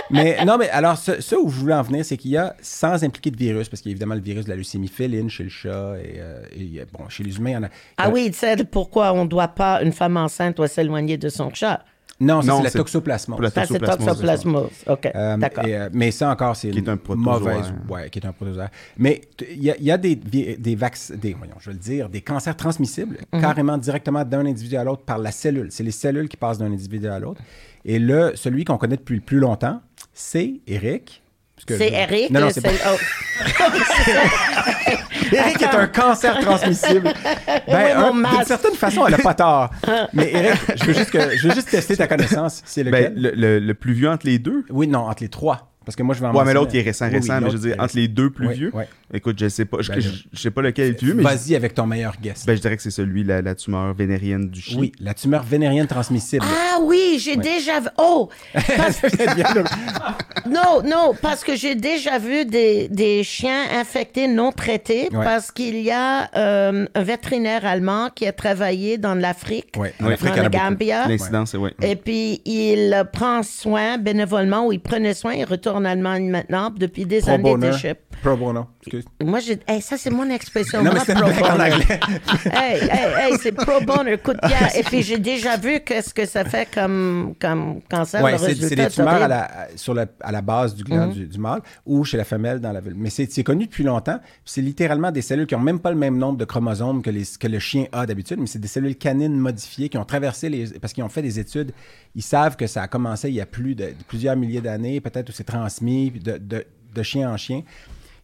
mais 0.09 0.43
non, 0.43 0.57
mais 0.57 0.69
alors, 0.71 0.97
ce, 0.97 1.21
ce 1.21 1.35
où 1.35 1.49
je 1.49 1.55
voulais 1.57 1.75
en 1.75 1.83
venir, 1.83 2.03
c'est 2.03 2.17
qu'il 2.17 2.31
y 2.31 2.37
a, 2.37 2.55
sans 2.61 3.03
impliquer 3.03 3.29
de 3.29 3.37
virus, 3.37 3.69
parce 3.69 3.81
qu'il 3.81 3.91
y 3.91 3.91
a 3.91 3.93
évidemment 3.93 4.15
le 4.15 4.21
virus 4.21 4.45
de 4.45 4.49
la 4.49 4.55
leucémie 4.55 4.87
féline 4.87 5.29
chez 5.29 5.43
le 5.43 5.49
chat 5.49 5.93
et, 6.03 6.15
euh, 6.19 6.41
et, 6.55 6.81
bon, 6.91 7.07
chez 7.09 7.23
les 7.23 7.37
humains, 7.37 7.49
il 7.51 7.53
y 7.53 7.57
en 7.57 7.63
a. 7.63 7.69
Ah 7.97 8.09
oui, 8.09 8.31
tu 8.31 8.39
sais 8.39 8.55
pourquoi 8.63 9.13
on 9.13 9.25
doit 9.25 9.49
pas, 9.49 9.83
une 9.83 9.91
femme 9.93 10.17
enceinte 10.17 10.57
doit 10.57 10.67
s'éloigner 10.67 11.17
de 11.17 11.29
son 11.29 11.53
chat? 11.53 11.83
Non, 12.21 12.41
ça, 12.41 12.57
c'est 12.57 12.63
la 12.63 12.69
c'est- 12.69 12.77
toxoplasmose. 12.77 13.39
la 13.39 13.49
Ça, 13.49 13.61
c'est 13.65 13.67
Toxoplasmose, 13.79 14.07
toxoplasmose. 14.07 14.69
OK, 14.87 15.11
Euh, 15.15 15.37
d'accord. 15.37 15.63
euh, 15.67 15.89
mais 15.93 16.11
ça 16.11 16.29
encore, 16.29 16.55
c'est 16.55 16.69
Qui 16.71 16.79
est 16.79 16.89
un 16.89 16.93
une 16.93 16.97
protozoaire. 16.99 17.39
mauvaise, 17.39 17.73
ouais, 17.89 18.09
qui 18.09 18.19
est 18.19 18.25
un 18.25 18.31
protozoaire. 18.33 18.69
Mais 18.97 19.21
il 19.51 19.63
y 19.63 19.71
a, 19.71 19.77
il 19.77 19.85
y 19.85 19.91
a 19.91 19.97
des, 19.97 20.15
des 20.15 20.75
vaccins, 20.75 21.15
des, 21.15 21.33
voyons, 21.33 21.53
je 21.59 21.67
vais 21.69 21.73
le 21.73 21.79
dire, 21.79 22.09
des 22.09 22.21
cancers 22.21 22.55
transmissibles 22.57 23.17
Mhm. 23.31 23.41
carrément 23.41 23.77
directement 23.77 24.23
d'un 24.25 24.45
individu 24.45 24.75
à 24.75 24.83
l'autre 24.83 25.03
par 25.03 25.17
la 25.17 25.31
cellule. 25.31 25.67
C'est 25.71 25.83
les 25.83 25.91
cellules 25.91 26.27
qui 26.27 26.37
passent 26.37 26.57
d'un 26.57 26.65
individu 26.71 27.07
à 27.07 27.19
l'autre. 27.19 27.41
Et 27.85 27.99
le, 27.99 28.33
celui 28.35 28.65
qu'on 28.65 28.77
connaît 28.77 28.97
depuis 28.97 29.15
le 29.15 29.21
plus 29.21 29.39
longtemps, 29.39 29.81
c'est 30.13 30.55
Eric. 30.67 31.21
C'est 31.67 31.77
je- 31.77 31.83
Eric. 31.93 32.29
Non, 32.31 32.41
non, 32.41 32.49
c'est- 32.49 32.61
c'est 32.61 32.79
pas... 32.83 32.91
oh. 32.93 32.97
Eric 35.31 35.61
est 35.61 35.75
un 35.75 35.87
cancer 35.87 36.39
transmissible. 36.39 37.13
Ben, 37.67 38.11
Oui, 38.13 38.23
D'une 38.35 38.45
certaine 38.45 38.73
façon, 38.75 39.05
elle 39.05 39.11
n'a 39.13 39.17
pas 39.19 39.33
tort. 39.33 39.69
Mais 40.13 40.31
Eric, 40.33 40.59
je 40.75 40.85
veux 40.85 40.93
juste, 40.93 41.11
que, 41.11 41.35
je 41.37 41.47
veux 41.47 41.53
juste 41.53 41.69
tester 41.69 41.95
ta 41.97 42.07
connaissance. 42.07 42.61
C'est 42.65 42.83
lequel? 42.83 43.13
Ben, 43.13 43.21
le, 43.21 43.31
le- 43.31 43.59
le 43.59 43.73
plus 43.73 43.93
vieux 43.93 44.09
entre 44.09 44.25
les 44.25 44.39
deux? 44.39 44.65
Oui, 44.69 44.87
non, 44.87 44.99
entre 45.07 45.23
les 45.23 45.29
trois. 45.29 45.68
Parce 45.85 45.95
que 45.95 46.03
moi, 46.03 46.13
je 46.13 46.19
vais 46.19 46.27
en 46.27 46.35
Ouais, 46.35 46.45
mais 46.45 46.53
l'autre, 46.53 46.71
il 46.73 46.79
est 46.79 46.83
récent, 46.83 47.05
Oui, 47.05 47.11
oui, 47.13 47.17
récent. 47.19 47.39
mais 47.41 47.49
je 47.49 47.57
veux 47.57 47.69
dire, 47.71 47.75
entre 47.79 47.95
les 47.95 48.07
deux 48.07 48.29
plus 48.29 48.47
Ouais, 48.47 48.53
vieux. 48.53 48.71
Écoute, 49.11 49.37
je 49.39 49.47
sais 49.49 49.65
pas. 49.65 49.77
Je, 49.81 49.91
Ben, 49.91 49.99
je, 49.99 50.09
je 50.31 50.39
sais 50.39 50.51
pas 50.51 50.61
lequel 50.61 50.85
est 50.85 50.89
le 50.89 50.95
plus 50.95 51.13
vieux, 51.13 51.21
Vas-y 51.23 51.55
avec 51.55 51.73
ton 51.73 51.87
meilleur 51.87 52.13
guess. 52.21 52.45
ben, 52.45 52.55
je 52.55 52.61
dirais 52.61 52.75
que 52.77 52.83
c'est 52.83 52.91
celui, 52.91 53.23
la, 53.23 53.41
la 53.41 53.55
tumeur 53.55 53.93
vénérienne 53.95 54.49
du 54.49 54.61
chien. 54.61 54.77
oui, 54.79 54.91
la 54.99 55.13
tumeur 55.15 55.41
vénérienne 55.43 55.87
transmissible. 55.87 56.45
Ah 56.47 56.77
oui, 56.83 57.17
j'ai 57.19 57.37
déjà 57.37 57.79
vu. 57.79 57.87
Oh! 57.97 58.29
parce- 58.53 59.01
non, 60.49 60.81
non, 60.85 61.13
parce 61.21 61.43
que 61.43 61.55
j'ai 61.55 61.75
déjà 61.75 62.19
vu 62.19 62.45
des, 62.45 62.87
des 62.89 63.23
chiens 63.23 63.63
infectés 63.79 64.27
non 64.27 64.51
traités 64.51 65.09
Ouais. 65.11 65.23
parce 65.23 65.51
qu'il 65.51 65.79
y 65.81 65.91
a 65.91 66.29
euh, 66.35 66.85
un 66.93 67.03
vétérinaire 67.03 67.65
allemand 67.65 68.09
qui 68.13 68.27
a 68.27 68.31
travaillé 68.33 68.97
dans 68.97 69.15
l'Afrique, 69.15 69.73
Ouais, 69.77 69.93
en 70.01 70.05
dans 70.05 70.11
a 70.11 70.49
beaucoup. 70.49 70.49
Gambia. 70.49 71.07
L'incidence, 71.07 71.51
c'est 71.51 71.57
ouais. 71.57 71.73
Et 71.81 71.95
puis, 71.95 72.41
il 72.45 73.03
prend 73.11 73.41
soin 73.43 73.97
bénévolement, 73.97 74.67
ou 74.67 74.71
il 74.73 74.79
prenait 74.79 75.13
soin, 75.13 75.33
il 75.33 75.45
retourne 75.45 75.68
en 75.75 75.85
Allemagne 75.85 76.29
maintenant, 76.29 76.69
depuis 76.69 77.05
des 77.05 77.19
Pro 77.21 77.31
années 77.31 77.43
bono. 77.43 77.69
des 77.71 77.77
chips. 77.77 77.99
Pro 78.21 78.35
bono. 78.35 78.67
Excuse. 78.81 79.05
Moi, 79.23 79.39
j'ai. 79.39 79.59
Hey, 79.67 79.81
ça, 79.81 79.97
c'est 79.97 80.09
mon 80.09 80.29
expression. 80.29 80.83
Non, 80.83 80.91
mais 80.93 80.99
c'est 81.05 81.13
pro 81.15 81.25
en 81.45 81.53
anglais. 81.59 81.99
hey, 82.51 82.81
hey, 82.89 83.31
hey, 83.31 83.37
c'est 83.41 83.51
pro 83.53 83.79
bono, 83.81 84.09
écoute 84.09 84.37
bien. 84.45 84.67
Et 84.75 84.83
puis, 84.83 85.01
j'ai 85.03 85.17
déjà 85.19 85.57
vu 85.57 85.79
qu'est-ce 85.81 86.13
que 86.13 86.25
ça 86.25 86.43
fait 86.45 86.67
comme, 86.73 87.33
comme 87.39 87.81
cancer, 87.89 88.25
le 88.25 88.37
c'est 88.37 88.75
des 88.75 88.87
tumeurs 88.89 89.21
à 89.23 89.27
la, 89.27 89.49
sur 89.75 89.93
la, 89.93 90.05
à 90.21 90.31
la 90.31 90.41
base 90.41 90.75
du 90.75 90.83
gland 90.83 91.07
Mhm. 91.07 91.13
du, 91.13 91.27
du 91.27 91.39
mâle 91.39 91.61
ou 91.85 92.03
chez 92.03 92.17
la 92.17 92.25
femelle 92.25 92.59
dans 92.59 92.71
la 92.73 92.81
vulve. 92.81 92.97
Mais 92.97 93.09
c'est 93.09 93.31
c'est 93.31 93.43
connu 93.43 93.65
depuis 93.67 93.83
longtemps. 93.83 94.19
C'est 94.43 94.61
littéralement 94.61 95.11
des 95.11 95.21
cellules 95.21 95.47
qui 95.47 95.55
n'ont 95.55 95.61
même 95.61 95.79
pas 95.79 95.91
le 95.91 95.97
même 95.97 96.17
nombre 96.17 96.37
de 96.37 96.45
chromosomes 96.45 97.01
que, 97.01 97.09
les, 97.09 97.23
que 97.39 97.47
le 97.47 97.59
chien 97.59 97.85
a 97.91 98.05
d'habitude, 98.05 98.37
mais 98.39 98.47
c'est 98.47 98.59
des 98.59 98.67
cellules 98.67 98.97
canines 98.97 99.37
modifiées 99.37 99.87
qui 99.89 99.97
ont 99.97 100.05
traversé 100.05 100.49
les. 100.49 100.67
Parce 100.79 100.93
qu'ils 100.93 101.03
ont 101.03 101.09
fait 101.09 101.21
des 101.21 101.39
études. 101.39 101.71
Ils 102.15 102.23
savent 102.23 102.55
que 102.57 102.65
ça 102.67 102.81
a 102.81 102.87
commencé 102.87 103.29
il 103.29 103.35
y 103.35 103.41
a 103.41 103.45
plus 103.45 103.75
de, 103.75 103.93
plusieurs 104.07 104.35
milliers 104.35 104.61
d'années, 104.61 104.99
peut-être 104.99 105.29
où 105.29 105.31
c'est 105.31 105.43
transmis 105.59 106.11
de, 106.11 106.37
de- 106.37 106.65
de 106.95 107.03
chien 107.03 107.31
en 107.31 107.37
chien. 107.37 107.61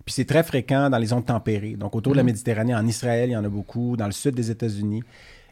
Puis 0.06 0.14
c'est 0.14 0.26
très 0.26 0.44
fréquent 0.44 0.90
dans 0.90 0.98
les 1.00 1.08
zones 1.08 1.24
tempérées. 1.24 1.76
Donc 1.76 1.96
autour 1.96 2.14
de 2.14 2.18
la 2.18 2.24
Méditerranée, 2.24 2.76
en 2.76 2.86
Israël, 2.86 3.30
il 3.30 3.34
y 3.34 3.38
en 3.38 3.44
a 3.44 3.50
beaucoup, 3.50 3.98
dans 3.98 4.06
le 4.06 4.12
sud 4.12 4.36
des 4.36 4.52
États-Unis. 4.52 5.02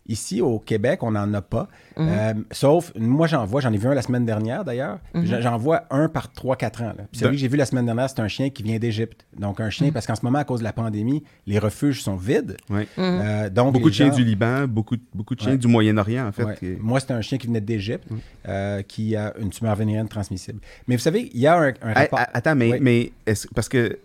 Ici, 0.06 0.42
au 0.42 0.60
Québec, 0.60 1.02
on 1.02 1.12
n'en 1.12 1.34
a 1.34 1.42
pas. 1.42 1.70
Euh, 1.98 2.34
sauf, 2.52 2.92
moi, 3.00 3.26
j'en 3.26 3.46
vois, 3.46 3.62
j'en 3.62 3.72
ai 3.72 3.78
vu 3.78 3.88
un 3.88 3.94
la 3.94 4.02
semaine 4.02 4.26
dernière 4.26 4.66
d'ailleurs. 4.66 5.00
J'en- 5.16 5.40
J'en 5.40 5.58
vois 5.58 5.84
un 5.92 6.10
par 6.10 6.28
3-4 6.34 6.82
ans. 6.82 6.88
là. 6.98 7.06
Puis 7.10 7.20
celui 7.22 7.36
que 7.36 7.38
j'ai 7.40 7.48
vu 7.48 7.56
la 7.56 7.66
semaine 7.66 7.86
dernière, 7.86 8.10
c'est 8.10 8.20
un 8.20 8.28
chien 8.28 8.50
qui 8.50 8.64
vient 8.64 8.78
d'Égypte. 8.80 9.26
Donc 9.40 9.62
un 9.62 9.70
chien, 9.70 9.92
parce 9.94 10.06
qu'en 10.06 10.16
ce 10.16 10.26
moment, 10.26 10.40
à 10.40 10.44
cause 10.44 10.60
de 10.60 10.66
la 10.66 10.74
pandémie, 10.74 11.24
les 11.48 11.58
refuges 11.58 12.02
sont 12.04 12.18
vides. 12.18 12.58
Euh, 12.98 13.50
donc 13.50 13.74
Beaucoup 13.74 13.90
de 13.90 13.96
chiens 13.96 14.10
du 14.10 14.26
Liban, 14.26 14.68
beaucoup, 14.68 14.98
beaucoup 15.14 15.36
de 15.36 15.40
chiens 15.40 15.52
Ouais. 15.52 15.58
du 15.58 15.68
Moyen-Orient, 15.68 16.28
en 16.28 16.32
fait. 16.34 16.44
Ouais. 16.44 16.56
qui- 16.58 16.76
Moi, 16.82 17.00
c'était 17.00 17.14
un 17.14 17.22
chien 17.22 17.38
qui 17.38 17.48
venait 17.48 17.62
d'Égypte, 17.62 18.08
euh, 18.48 18.82
qui 18.82 19.16
a 19.16 19.34
une 19.40 19.52
tumeur 19.52 19.76
vénérienne 19.76 20.10
transmissible. 20.10 20.60
Mais 20.88 20.96
vous 20.98 21.02
savez, 21.02 21.30
il 21.34 21.40
y 21.40 21.48
a 21.48 21.58
un, 21.58 21.74
un 21.82 21.94
rapport. 21.94 22.20
Attends, 22.34 22.56
mais, 22.56 22.72
Oui. 22.74 22.78
mais 22.82 23.12
est-ce- 23.26 23.48
parce 23.56 23.70
que 23.70 23.98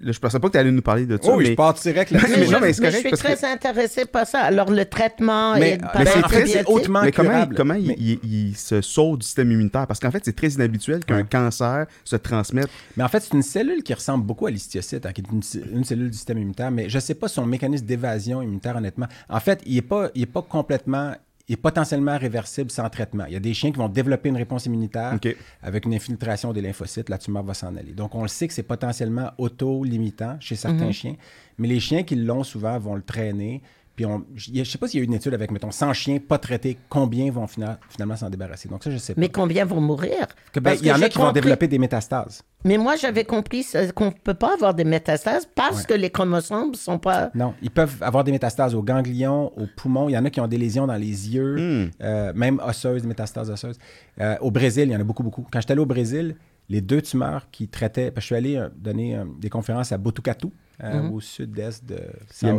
je 0.00 0.18
pensais 0.18 0.38
pas 0.40 0.48
que 0.48 0.52
tu 0.52 0.58
allais 0.58 0.70
nous 0.70 0.82
parler 0.82 1.06
de 1.06 1.16
ça. 1.20 1.30
Oh, 1.30 1.36
oui, 1.36 1.44
mais, 1.44 1.50
je 1.50 1.54
pars 1.54 1.74
direct 1.74 2.10
là-dessus. 2.10 2.30
Mais, 2.32 2.36
Mais 2.40 2.46
je, 2.46 2.52
non, 2.52 2.60
mais 2.60 2.72
c'est 2.72 2.82
mais 2.82 2.88
correct 2.90 3.08
je 3.10 3.16
suis 3.16 3.24
très 3.36 3.44
intéressée 3.52 4.04
par 4.04 4.26
ça. 4.26 4.40
Alors, 4.40 4.70
le 4.70 4.84
traitement 4.84 5.54
Mais- 5.54 5.72
est 5.72 5.80
c'est 6.06 6.22
très- 6.22 6.64
hautement 6.64 7.02
mais 7.02 7.12
comment, 7.12 7.30
curable. 7.30 7.54
comment 7.54 7.74
il- 7.74 7.88
Mais- 7.88 7.96
il, 7.98 8.18
il 8.24 8.56
se 8.56 8.80
sauve 8.80 9.18
du 9.18 9.26
système 9.26 9.50
immunitaire? 9.52 9.86
Parce 9.86 10.00
qu'en 10.00 10.10
fait, 10.10 10.24
c'est 10.24 10.34
très 10.36 10.48
inhabituel 10.48 11.04
qu'un 11.04 11.18
Ouais. 11.18 11.26
cancer 11.30 11.86
se 12.04 12.16
transmette. 12.16 12.68
Mais 12.96 13.04
en 13.04 13.08
fait, 13.08 13.20
c'est 13.20 13.34
une 13.34 13.42
cellule 13.42 13.82
qui 13.82 13.94
ressemble 13.94 14.24
beaucoup 14.24 14.46
à 14.46 14.50
l'histiocyte, 14.50 15.06
hein, 15.06 15.12
qui 15.12 15.20
est 15.22 15.30
une, 15.30 15.42
une 15.76 15.84
cellule 15.84 16.10
du 16.10 16.16
système 16.16 16.38
immunitaire, 16.38 16.70
mais 16.70 16.88
je 16.88 16.96
ne 16.96 17.00
sais 17.00 17.14
pas 17.14 17.28
son 17.28 17.46
mécanisme 17.46 17.84
d'évasion 17.86 18.42
immunitaire, 18.42 18.76
honnêtement. 18.76 19.06
En 19.28 19.40
fait, 19.40 19.60
il 19.66 19.74
n'est 19.76 19.82
pas, 19.82 20.10
il 20.14 20.22
est 20.22 20.26
pas 20.26 20.42
complètement, 20.42 21.12
il 21.12 21.29
est 21.52 21.56
potentiellement 21.56 22.16
réversible 22.16 22.70
sans 22.70 22.88
traitement. 22.88 23.24
Il 23.26 23.32
y 23.32 23.36
a 23.36 23.40
des 23.40 23.54
chiens 23.54 23.72
qui 23.72 23.78
vont 23.78 23.88
développer 23.88 24.28
une 24.28 24.36
réponse 24.36 24.66
immunitaire 24.66 25.18
avec 25.62 25.84
une 25.84 25.94
infiltration 25.94 26.52
des 26.52 26.60
lymphocytes, 26.60 27.08
la 27.08 27.18
tumeur 27.18 27.42
va 27.42 27.54
s'en 27.54 27.74
aller. 27.76 27.92
Donc, 27.92 28.14
on 28.14 28.22
le 28.22 28.28
sait 28.28 28.48
que 28.48 28.54
c'est 28.54 28.62
potentiellement 28.62 29.30
auto-limitant 29.38 30.36
chez 30.40 30.56
certains 30.56 30.92
chiens, 30.92 31.16
mais 31.58 31.68
les 31.68 31.80
chiens 31.80 32.02
qui 32.02 32.16
l'ont 32.16 32.44
souvent 32.44 32.78
vont 32.78 32.94
le 32.94 33.02
traîner. 33.02 33.62
Puis, 34.00 34.06
on, 34.06 34.24
je 34.34 34.50
ne 34.50 34.64
sais 34.64 34.78
pas 34.78 34.88
s'il 34.88 34.98
y 34.98 35.02
a 35.02 35.04
eu 35.04 35.06
une 35.06 35.12
étude 35.12 35.34
avec, 35.34 35.50
mettons, 35.50 35.70
100 35.70 35.92
chiens 35.92 36.18
pas 36.26 36.38
traités, 36.38 36.78
combien 36.88 37.30
vont 37.30 37.46
fina- 37.46 37.78
finalement 37.90 38.16
s'en 38.16 38.30
débarrasser? 38.30 38.66
Donc, 38.66 38.82
ça, 38.82 38.90
je 38.90 38.96
sais 38.96 39.12
pas. 39.14 39.20
Mais 39.20 39.28
combien 39.28 39.66
vont 39.66 39.78
mourir? 39.82 40.26
Que, 40.54 40.60
ben, 40.60 40.72
il 40.80 40.86
y 40.86 40.90
en 40.90 41.02
a 41.02 41.10
qui 41.10 41.18
vont 41.18 41.32
développer 41.32 41.68
des 41.68 41.78
métastases. 41.78 42.42
Mais 42.64 42.78
moi, 42.78 42.96
j'avais 42.96 43.24
compris 43.24 43.66
qu'on 43.94 44.06
ne 44.06 44.10
peut 44.10 44.32
pas 44.32 44.54
avoir 44.54 44.72
des 44.72 44.84
métastases 44.84 45.46
parce 45.54 45.80
Ouais. 45.80 45.84
que 45.86 45.92
les 45.94 46.08
chromosomes 46.08 46.70
ne 46.70 46.76
sont 46.76 46.98
pas. 46.98 47.30
Non, 47.34 47.52
ils 47.60 47.70
peuvent 47.70 47.96
avoir 48.02 48.24
des 48.24 48.32
métastases 48.32 48.74
aux 48.74 48.82
ganglions, 48.82 49.52
aux 49.58 49.66
poumons. 49.76 50.08
Il 50.08 50.12
y 50.12 50.18
en 50.18 50.24
a 50.24 50.30
qui 50.30 50.40
ont 50.40 50.48
des 50.48 50.56
lésions 50.56 50.86
dans 50.86 50.94
les 50.96 51.34
yeux, 51.34 51.56
Hmm. 51.56 51.90
euh, 52.02 52.32
même 52.34 52.58
osseuses, 52.66 53.02
des 53.02 53.08
métastases 53.08 53.50
osseuses. 53.50 53.76
Euh, 54.18 54.36
au 54.40 54.50
Brésil, 54.50 54.84
il 54.88 54.92
y 54.92 54.96
en 54.96 55.00
a 55.00 55.04
beaucoup, 55.04 55.22
beaucoup. 55.22 55.46
Quand 55.52 55.60
j'étais 55.60 55.72
allé 55.72 55.82
au 55.82 55.86
Brésil, 55.86 56.36
les 56.70 56.80
deux 56.80 57.02
tumeurs 57.02 57.48
qui 57.50 57.68
traitaient... 57.68 58.10
Parce 58.10 58.14
que 58.14 58.20
je 58.22 58.26
suis 58.26 58.34
allé 58.36 58.56
euh, 58.56 58.68
donner 58.76 59.16
euh, 59.16 59.24
des 59.38 59.50
conférences 59.50 59.92
à 59.92 59.98
Botucatu, 59.98 60.46
euh, 60.82 61.02
Mhm. 61.02 61.12
au 61.12 61.20
sud-est 61.20 61.84
de 61.84 61.98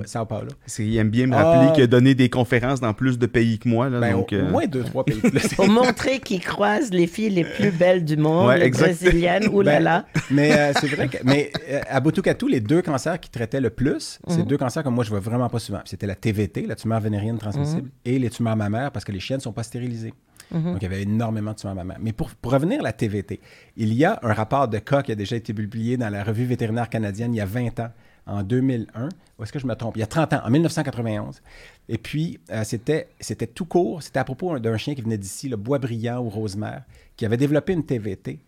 Sao, 0.05 0.25
Paulo. 0.27 0.49
C'est- 0.67 0.85
Il 0.85 0.95
aime 0.97 1.09
bien 1.09 1.25
me 1.25 1.33
rappeler 1.35 1.69
Ah. 1.69 1.73
qu'il 1.73 1.83
a 1.83 1.87
donné 1.87 2.13
des 2.13 2.29
conférences 2.29 2.79
dans 2.79 2.93
plus 2.93 3.17
de 3.17 3.25
pays 3.25 3.57
que 3.57 3.67
moi. 3.67 3.89
Là, 3.89 3.99
Ben, 3.99 4.11
donc, 4.11 4.29
au, 4.31 4.35
euh, 4.35 4.47
au 4.47 4.51
moins 4.51 4.67
deux, 4.67 4.83
trois 4.83 5.03
pays. 5.05 5.15
plus. 5.21 5.55
Pour 5.55 5.67
montrer 5.67 6.19
qu'ils 6.19 6.41
croisent 6.43 6.91
les 6.91 7.07
filles 7.07 7.29
les 7.31 7.43
plus 7.45 7.71
belles 7.71 8.05
du 8.05 8.17
monde, 8.17 8.47
Ouais, 8.49 8.59
les 8.59 8.69
brésiliennes, 8.69 9.47
ou 9.51 9.61
là 9.61 9.77
Ben, 9.77 9.83
là. 9.83 10.05
Mais 10.29 10.51
euh, 10.55 10.71
c'est 10.79 10.87
vrai 10.87 11.07
que. 11.07 11.17
Mais 11.23 11.49
euh, 11.69 11.81
à 11.89 11.99
Botucatu, 11.99 12.47
les 12.47 12.59
deux 12.59 12.81
cancers 12.83 13.19
qui 13.19 13.31
traitaient 13.31 13.61
le 13.61 13.71
plus, 13.71 14.19
Mhm. 14.27 14.35
c'est 14.35 14.43
deux 14.45 14.57
cancers 14.57 14.83
que 14.83 14.89
moi 14.89 15.03
je 15.03 15.09
vois 15.09 15.19
vraiment 15.19 15.49
pas 15.49 15.59
souvent. 15.59 15.81
C'était 15.85 16.05
la 16.05 16.15
TVT, 16.15 16.67
la 16.67 16.75
tumeur 16.75 16.99
vénérienne 16.99 17.39
transmissible, 17.39 17.83
Mhm. 17.87 17.91
et 18.05 18.19
les 18.19 18.29
tumeurs 18.29 18.55
mammaires 18.55 18.91
parce 18.91 19.03
que 19.05 19.11
les 19.13 19.19
chiennes 19.19 19.37
ne 19.39 19.43
sont 19.43 19.53
pas 19.53 19.63
stérilisées. 19.63 20.13
Donc 20.51 20.77
il 20.81 20.83
y 20.83 20.85
avait 20.85 21.03
énormément 21.03 21.51
de 21.51 21.57
tumeurs 21.57 21.75
mammaires. 21.75 21.97
Mais 22.01 22.13
pour, 22.13 22.29
pour 22.31 22.51
revenir 22.51 22.79
à 22.81 22.83
la 22.83 22.93
TVT, 22.93 23.39
il 23.77 23.93
y 23.93 24.03
a 24.05 24.19
un 24.21 24.33
rapport 24.33 24.67
de 24.67 24.79
cas 24.79 25.01
qui 25.01 25.11
a 25.11 25.15
déjà 25.15 25.35
été 25.35 25.53
publié 25.53 25.97
dans 25.97 26.09
la 26.09 26.23
revue 26.23 26.45
vétérinaire 26.45 26.89
canadienne 26.89 27.33
il 27.33 27.37
y 27.37 27.41
a 27.41 27.45
20 27.45 27.79
ans, 27.79 27.89
en 28.27 28.43
2001. 28.43 29.09
Ou 29.39 29.43
est-ce 29.43 29.51
que 29.51 29.59
je 29.59 29.65
me 29.65 29.73
trompe? 29.75 29.97
Il 29.97 30.01
y 30.01 30.03
a 30.03 30.07
30 30.07 30.33
ans, 30.33 30.41
en 30.45 30.49
1991. 30.51 31.41
Et 31.89 31.97
puis, 31.97 32.39
euh, 32.51 32.63
c'était, 32.63 33.07
c'était 33.19 33.47
tout 33.47 33.65
court. 33.65 34.03
C'était 34.03 34.19
à 34.19 34.23
propos 34.23 34.59
d'un 34.59 34.77
chien 34.77 34.93
qui 34.93 35.01
venait 35.01 35.17
d'ici, 35.17 35.49
le 35.49 35.57
Boisbriand 35.57 36.19
ou 36.19 36.29
Rosemère, 36.29 36.83
qui 37.17 37.25
avait 37.25 37.37
développé 37.37 37.73
une 37.73 37.83
TVT. 37.85 38.39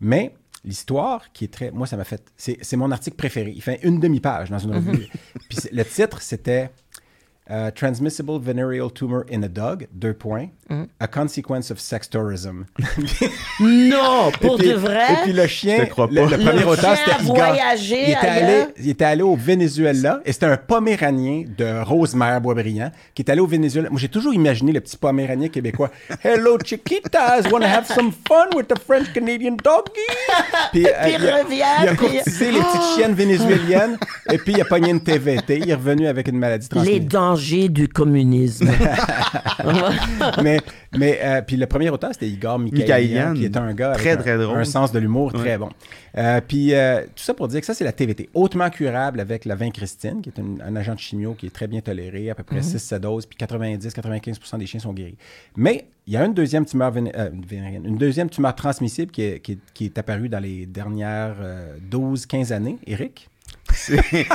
Mais 0.00 0.34
l'histoire, 0.64 1.32
qui 1.32 1.44
est 1.44 1.48
très. 1.52 1.70
Moi, 1.70 1.86
ça 1.86 1.96
m'a 1.96 2.04
fait. 2.04 2.22
C'est, 2.36 2.76
mon 2.76 2.90
article 2.90 3.16
préféré. 3.16 3.52
Il 3.54 3.62
fait 3.62 3.80
une 3.84 3.98
demi-page 4.00 4.50
dans 4.50 4.58
une 4.58 4.74
revue. 4.74 5.06
Puis 5.48 5.58
c'est- 5.60 5.72
le 5.72 5.84
titre, 5.84 6.20
c'était 6.20 6.70
Transmissible 7.74 8.38
Venereal 8.40 8.90
Tumor 8.92 9.24
in 9.30 9.42
a 9.42 9.48
Dog, 9.48 9.86
deux 9.92 10.14
points, 10.14 10.46
A 11.00 11.06
Consequence 11.06 11.70
of 11.70 11.78
Sex 11.80 12.08
Tourism. 12.08 12.64
Non, 13.60 14.30
pour 14.40 14.56
puis, 14.56 14.68
de 14.68 14.74
vrai? 14.74 15.12
Et 15.12 15.16
puis 15.24 15.32
le 15.32 15.46
chien, 15.46 15.78
le, 15.78 15.84
le 15.84 16.36
Le 16.36 16.38
premier 16.38 16.64
auteur, 16.64 16.96
chien 16.96 17.04
a 17.14 17.18
c'était 17.18 17.24
voyagé 17.24 18.02
il 18.06 18.10
était, 18.12 18.26
allé, 18.26 18.64
il 18.78 18.88
était 18.90 19.04
allé 19.04 19.22
au 19.22 19.36
Venezuela 19.36 20.20
et 20.24 20.32
c'était 20.32 20.46
un 20.46 20.56
Poméranien 20.56 21.44
de 21.58 21.82
Rosemère 21.82 22.40
Boisbriand 22.40 22.90
qui 23.14 23.22
est 23.22 23.30
allé 23.30 23.40
au 23.40 23.46
Venezuela. 23.46 23.90
Moi, 23.90 24.00
j'ai 24.00 24.08
toujours 24.08 24.32
imaginé 24.34 24.72
le 24.72 24.80
petit 24.80 24.96
Poméranien 24.96 25.48
québécois. 25.48 25.90
Hello, 26.22 26.56
chiquitas, 26.64 27.42
wanna 27.50 27.66
have 27.68 27.86
some 27.86 28.10
fun 28.26 28.48
with 28.56 28.68
the 28.68 28.78
French 28.78 29.12
Canadian 29.12 29.56
doggy? 29.62 29.90
Puis, 30.72 30.86
euh, 30.86 30.90
puis 31.02 31.12
il 31.18 31.28
a- 31.28 31.42
revient, 31.42 31.62
Il 31.82 31.88
a 31.88 31.94
puis- 31.94 32.08
courtisé 32.08 32.50
les 32.52 32.58
petites 32.60 32.96
chiennes 32.96 33.14
vénézuéliennes 33.22 33.98
et 34.30 34.38
puis 34.38 34.54
il 34.54 34.60
a 34.60 34.64
pogné 34.64 34.90
une 34.90 35.02
TVT. 35.02 35.58
Il 35.58 35.70
est 35.70 35.74
revenu 35.74 36.06
avec 36.06 36.28
une 36.28 36.38
maladie 36.38 36.64
Les 36.64 36.68
transmissible. 36.70 37.08
Du 37.68 37.88
communisme. 37.88 38.68
mais 40.42 40.58
mais 40.96 41.18
euh, 41.22 41.42
puis 41.42 41.56
le 41.56 41.66
premier 41.66 41.90
auteur, 41.90 42.10
c'était 42.12 42.28
Igor 42.28 42.58
Mikhailian, 42.58 43.34
qui 43.34 43.44
est 43.44 43.56
un 43.56 43.72
gars 43.74 43.92
Très, 43.92 44.10
avec 44.10 44.20
un, 44.20 44.22
très 44.22 44.38
drôle. 44.38 44.58
un 44.58 44.64
sens 44.64 44.92
de 44.92 44.98
l'humour 44.98 45.32
Ouais. 45.34 45.40
très 45.40 45.58
bon. 45.58 45.68
Euh, 46.18 46.40
puis 46.46 46.74
euh, 46.74 47.02
tout 47.02 47.22
ça 47.22 47.32
pour 47.34 47.48
dire 47.48 47.60
que 47.60 47.66
ça, 47.66 47.74
c'est 47.74 47.84
la 47.84 47.92
TVT. 47.92 48.28
Hautement 48.34 48.68
curable 48.70 49.20
avec 49.20 49.44
la 49.44 49.54
vincristine, 49.54 50.20
qui 50.20 50.28
est 50.30 50.38
un, 50.40 50.66
un 50.66 50.76
agent 50.76 50.94
de 50.94 50.98
chimio 50.98 51.34
qui 51.34 51.46
est 51.46 51.50
très 51.50 51.66
bien 51.68 51.80
toléré, 51.80 52.28
à 52.30 52.34
peu 52.34 52.42
près 52.42 52.60
6-7 52.60 52.98
doses, 52.98 53.26
puis 53.26 53.38
90-95 53.38 54.58
des 54.58 54.66
chiens 54.66 54.80
sont 54.80 54.92
guéris. 54.92 55.16
Mais 55.56 55.86
il 56.06 56.12
y 56.12 56.16
a 56.16 56.24
une 56.26 56.34
deuxième 56.34 56.66
tumeur, 56.66 56.92
véné- 56.92 57.12
euh, 57.16 57.30
une 57.84 57.96
deuxième 57.96 58.28
tumeur 58.28 58.54
transmissible 58.54 59.10
qui 59.10 59.22
est, 59.22 59.40
qui 59.40 59.52
est- 59.52 59.58
qui 59.72 59.84
est 59.86 59.96
apparue 59.98 60.28
dans 60.28 60.40
les 60.40 60.66
dernières 60.66 61.36
euh, 61.40 61.76
12-15 61.90 62.52
années. 62.52 62.76
Eric? 62.86 63.28
C'est- 63.74 64.26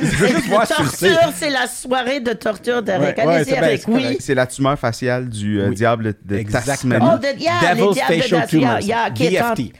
juste 0.00 0.46
voir 0.48 0.66
torture, 0.68 1.32
la 1.50 1.66
soirée 1.66 2.20
de 2.20 2.32
torture 2.32 2.82
d'Eric. 2.82 3.16
Ouais, 3.18 3.26
ouais, 3.26 3.32
Allez-y, 3.34 3.44
c'est 3.44 3.60
oui. 3.88 4.18
la 4.34 4.46
tumeur 4.46 4.78
faciale 4.78 5.28
du 5.28 5.60
euh, 5.60 5.68
Oui. 5.68 5.74
diable 5.74 6.14
de 6.24 6.36
Exactement. 6.36 6.98
Tasmanie. 6.98 7.10
Oh, 7.14 7.18
de, 7.18 7.42
yeah, 7.42 7.74
les 7.74 7.80
Devil's 7.80 7.98
facial 7.98 8.82
yeah, 8.82 9.06
en- 9.06 9.54
DFT. 9.54 9.72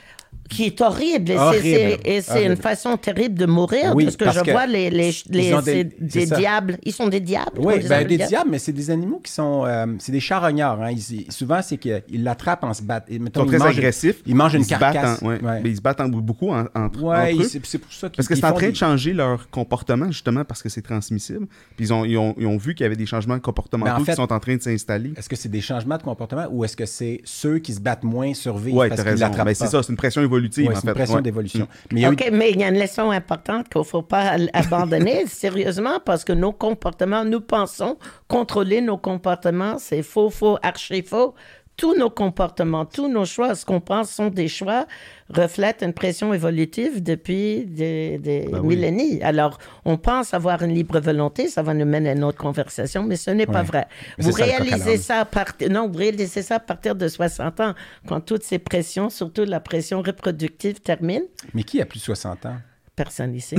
Qui 0.48 0.64
est 0.64 0.80
horrible. 0.82 1.30
Et 1.30 1.34
c'est- 1.34 1.38
Horrible. 1.40 1.62
c'est- 1.62 2.00
Et 2.04 2.20
c'est 2.20 2.44
une 2.44 2.56
façon 2.56 2.96
terrible 2.96 3.36
de 3.38 3.46
mourir 3.46 3.92
Oui, 3.94 4.04
parce 4.04 4.16
que 4.16 4.24
parce 4.24 4.36
je 4.38 4.42
que 4.42 4.50
vois 4.50 4.66
les, 4.66 4.90
les, 4.90 5.10
les- 5.30 5.84
des- 6.00 6.26
diables. 6.26 6.78
Ils 6.82 6.92
sont 6.92 7.08
des 7.08 7.20
diables. 7.20 7.52
Oui, 7.58 7.74
ben, 7.88 8.06
des 8.06 8.16
diables. 8.16 8.28
diables, 8.28 8.50
mais 8.50 8.58
c'est 8.58 8.72
des 8.72 8.90
animaux 8.90 9.20
qui 9.24 9.32
sont. 9.32 9.64
euh, 9.66 9.86
c'est 9.98 10.12
des 10.12 10.20
charognards. 10.20 10.80
Hein. 10.82 10.90
Ils- 10.90 10.98
ils- 11.26 11.32
souvent, 11.32 11.60
c'est 11.62 11.78
qu'ils 11.78 12.02
l'attrapent 12.22 12.64
en 12.64 12.74
se 12.74 12.82
battant. 12.82 13.06
Ils 13.10 13.20
sont 13.34 13.46
très 13.46 13.62
agressifs. 13.62 14.16
Ils 14.26 14.34
mangent 14.34 14.54
une 14.54 14.62
battent 14.62 14.78
carcasse. 14.78 15.22
en- 15.22 15.26
ouais. 15.28 15.40
Ouais. 15.42 15.60
Mais 15.62 15.70
ils 15.70 15.76
se 15.76 15.80
battent 15.80 16.00
en- 16.00 16.08
beaucoup 16.08 16.50
en- 16.50 16.66
entre, 16.74 17.02
Ouais, 17.02 17.32
entre 17.32 17.42
eux. 17.42 17.48
c'est 17.64 17.78
pour 17.78 17.92
ça 17.92 18.08
qu'ils 18.08 18.16
Parce 18.16 18.28
que 18.28 18.34
ils 18.34 18.36
c'est 18.36 18.44
en 18.44 18.52
train 18.52 18.66
des- 18.66 18.72
de 18.72 18.76
changer 18.76 19.12
leur 19.14 19.48
comportement, 19.50 20.06
justement, 20.10 20.44
parce 20.44 20.62
que 20.62 20.68
c'est 20.68 20.82
transmissible. 20.82 21.46
Puis 21.76 21.86
ils 21.86 21.92
ont, 21.92 22.04
ils, 22.04 22.18
ont, 22.18 22.34
ils 22.38 22.46
ont 22.46 22.56
vu 22.58 22.74
qu'il 22.74 22.84
y 22.84 22.86
avait 22.86 22.96
des 22.96 23.06
changements 23.06 23.38
comportementaux 23.38 23.90
Ben, 23.94 24.00
en 24.00 24.04
fait- 24.04 24.12
qui 24.12 24.16
sont 24.16 24.32
en 24.32 24.38
train 24.40 24.56
de 24.56 24.62
s'installer. 24.62 25.12
Est-ce 25.16 25.28
que 25.28 25.36
c'est 25.36 25.48
des 25.48 25.60
changements 25.60 25.96
de 25.96 26.02
comportement 26.02 26.46
ou 26.50 26.64
est-ce 26.64 26.76
que 26.76 26.86
c'est 26.86 27.20
ceux 27.24 27.58
qui 27.58 27.72
se 27.72 27.80
battent 27.80 28.04
moins 28.04 28.34
survivent 28.34 28.74
t'as 28.76 28.96
qu'ils 28.96 29.00
raison. 29.04 29.20
l'attrapent 29.26 29.46
Ben, 29.46 29.54
c'est 29.54 29.66
ça, 29.66 29.82
c'est 29.82 29.90
une 29.90 29.96
pression 29.96 30.20
évolutive, 30.22 30.41
Ouais, 30.68 30.76
en 30.76 30.80
fait. 30.80 30.88
une 30.88 30.94
pression 30.94 31.16
Ouais. 31.16 31.22
d'évolution. 31.22 31.68
Mais 31.92 32.00
il 32.00 32.02
y 32.02 32.06
a 32.06 32.08
eu- 32.08 32.12
OK, 32.12 32.28
mais 32.32 32.50
il 32.50 32.60
y 32.60 32.64
a 32.64 32.68
une 32.68 32.78
leçon 32.80 33.10
importante 33.10 33.68
qu'il 33.68 33.80
ne 33.80 33.84
faut 33.84 34.02
pas 34.02 34.36
abandonner, 34.52 35.26
sérieusement, 35.26 36.00
parce 36.04 36.24
que 36.24 36.32
nos 36.32 36.52
comportements, 36.52 37.24
nous 37.24 37.40
pensons 37.40 37.98
contrôler 38.28 38.80
nos 38.80 38.98
comportements. 38.98 39.76
C'est 39.78 40.02
faux, 40.02 40.30
faux, 40.30 40.58
archi 40.62 41.02
faux. 41.02 41.34
Tous 41.82 41.96
nos 41.98 42.10
comportements, 42.10 42.84
tous 42.84 43.08
nos 43.08 43.24
choix, 43.24 43.56
ce 43.56 43.66
qu'on 43.66 43.80
pense 43.80 44.08
sont 44.08 44.28
des 44.28 44.46
choix, 44.46 44.86
reflètent 45.28 45.82
une 45.82 45.92
pression 45.92 46.32
évolutive 46.32 47.02
depuis 47.02 47.64
des, 47.66 48.18
des 48.18 48.46
Ben 48.52 48.60
oui. 48.62 48.76
millénaires. 48.76 49.18
Alors, 49.26 49.58
on 49.84 49.96
pense 49.96 50.32
avoir 50.32 50.62
une 50.62 50.72
libre 50.74 51.00
volonté, 51.00 51.48
ça 51.48 51.60
va 51.60 51.74
nous 51.74 51.84
mener 51.84 52.10
à 52.10 52.12
une 52.12 52.22
autre 52.22 52.38
conversation, 52.38 53.02
mais 53.02 53.16
ce 53.16 53.32
n'est 53.32 53.46
pas 53.46 53.64
vrai. 53.64 53.88
Mais 54.16 54.24
Vous 54.26 54.30
ça, 54.30 54.44
réalisez 54.44 54.96
ça 54.96 55.18
à 55.18 55.24
partir... 55.24 55.70
Non, 55.70 55.88
vous 55.88 55.98
réalisez 55.98 56.42
ça 56.42 56.54
à 56.54 56.60
partir 56.60 56.94
de 56.94 57.08
60 57.08 57.58
ans, 57.58 57.74
quand 58.06 58.20
toutes 58.20 58.44
ces 58.44 58.60
pressions, 58.60 59.10
surtout 59.10 59.44
la 59.44 59.58
pression 59.58 60.02
reproductive, 60.02 60.78
terminent. 60.82 61.26
Mais 61.52 61.64
qui 61.64 61.82
a 61.82 61.84
plus 61.84 61.98
de 61.98 62.04
60 62.04 62.46
ans? 62.46 62.56
Personne 62.94 63.34
ici. 63.34 63.56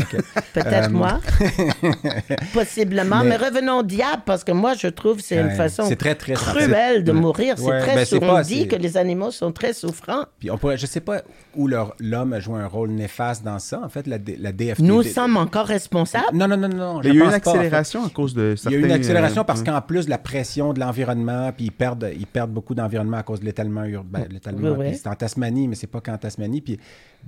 Peut-être 0.54 0.92
moi. 0.92 1.20
Possiblement. 2.54 3.24
Mais... 3.24 3.30
Mais- 3.38 3.38
revenons 3.48 3.80
au 3.80 3.84
diable, 3.84 4.22
parce 4.26 4.44
que 4.44 4.52
moi, 4.52 4.74
je 4.76 4.88
trouve 4.88 5.18
que 5.18 5.24
c'est 5.24 5.38
une 5.40 5.48
Ouais, 5.48 5.56
façon 5.56 5.84
c'est 5.88 5.96
très, 5.96 6.14
très 6.16 6.34
cruelle 6.34 7.04
de 7.04 7.12
Ouais. 7.12 7.20
mourir. 7.20 7.56
C'est 7.58 7.80
très 7.80 7.96
ben, 7.96 8.06
souvent 8.06 8.42
dit 8.42 8.62
c'est- 8.62 8.68
que 8.68 8.76
les 8.76 8.96
animaux 8.96 9.32
sont 9.32 9.52
très 9.52 9.74
souffrants. 9.74 10.26
Puis 10.40 10.52
on 10.52 10.58
pourrait, 10.58 10.78
je 10.78 10.86
sais 10.86 11.00
pas 11.00 11.22
où 11.56 11.68
leur- 11.68 11.96
l'homme 12.00 12.34
a 12.34 12.40
joué 12.40 12.60
un 12.60 12.68
rôle 12.68 12.92
néfaste 12.92 13.44
dans 13.44 13.58
ça. 13.60 13.82
En 13.84 13.90
fait, 13.90 14.06
la, 14.08 14.18
la 14.40 14.52
DFT. 14.52 14.80
Nous 14.84 15.02
D- 15.04 15.10
sommes 15.10 15.38
encore 15.38 15.66
responsables. 15.66 16.26
Non, 16.38 16.48
non, 16.48 16.58
non, 16.58 16.70
non. 16.70 17.02
Je 17.02 17.10
il 17.10 17.16
y 17.16 17.18
a 17.18 17.20
eu 17.20 17.24
une 17.26 17.32
pense 17.32 17.40
pas, 17.40 17.50
en 17.50 17.54
fait. 17.54 17.60
accélération 17.60 18.06
à 18.06 18.10
cause 18.10 18.34
de 18.36 18.52
Il 18.52 18.58
certains... 18.58 18.78
y 18.78 18.80
a 18.80 18.84
eu 18.84 18.86
une 18.86 18.92
accélération 18.92 19.42
euh, 19.42 19.46
parce 19.46 19.64
qu'en 19.64 19.82
plus 19.82 20.08
la 20.08 20.18
pression 20.20 20.74
de 20.74 20.80
l'environnement, 20.80 21.52
puis 21.56 21.66
ils 21.66 21.72
perdent, 21.72 22.12
ils 22.16 22.28
perdent 22.28 22.52
beaucoup 22.52 22.76
d'environnement 22.76 23.18
à 23.18 23.24
cause 23.24 23.40
de 23.40 23.46
l'étalement 23.46 23.84
urbain. 23.86 24.26
l'étalement, 24.30 24.70
Oui, 24.78 24.86
oui. 24.92 24.96
C'est 25.02 25.08
en 25.10 25.16
Tasmanie, 25.16 25.68
mais 25.68 25.76
c'est 25.76 25.88
pas 25.88 26.02
qu'en 26.02 26.18
Tasmanie. 26.18 26.62
Puis, 26.62 26.80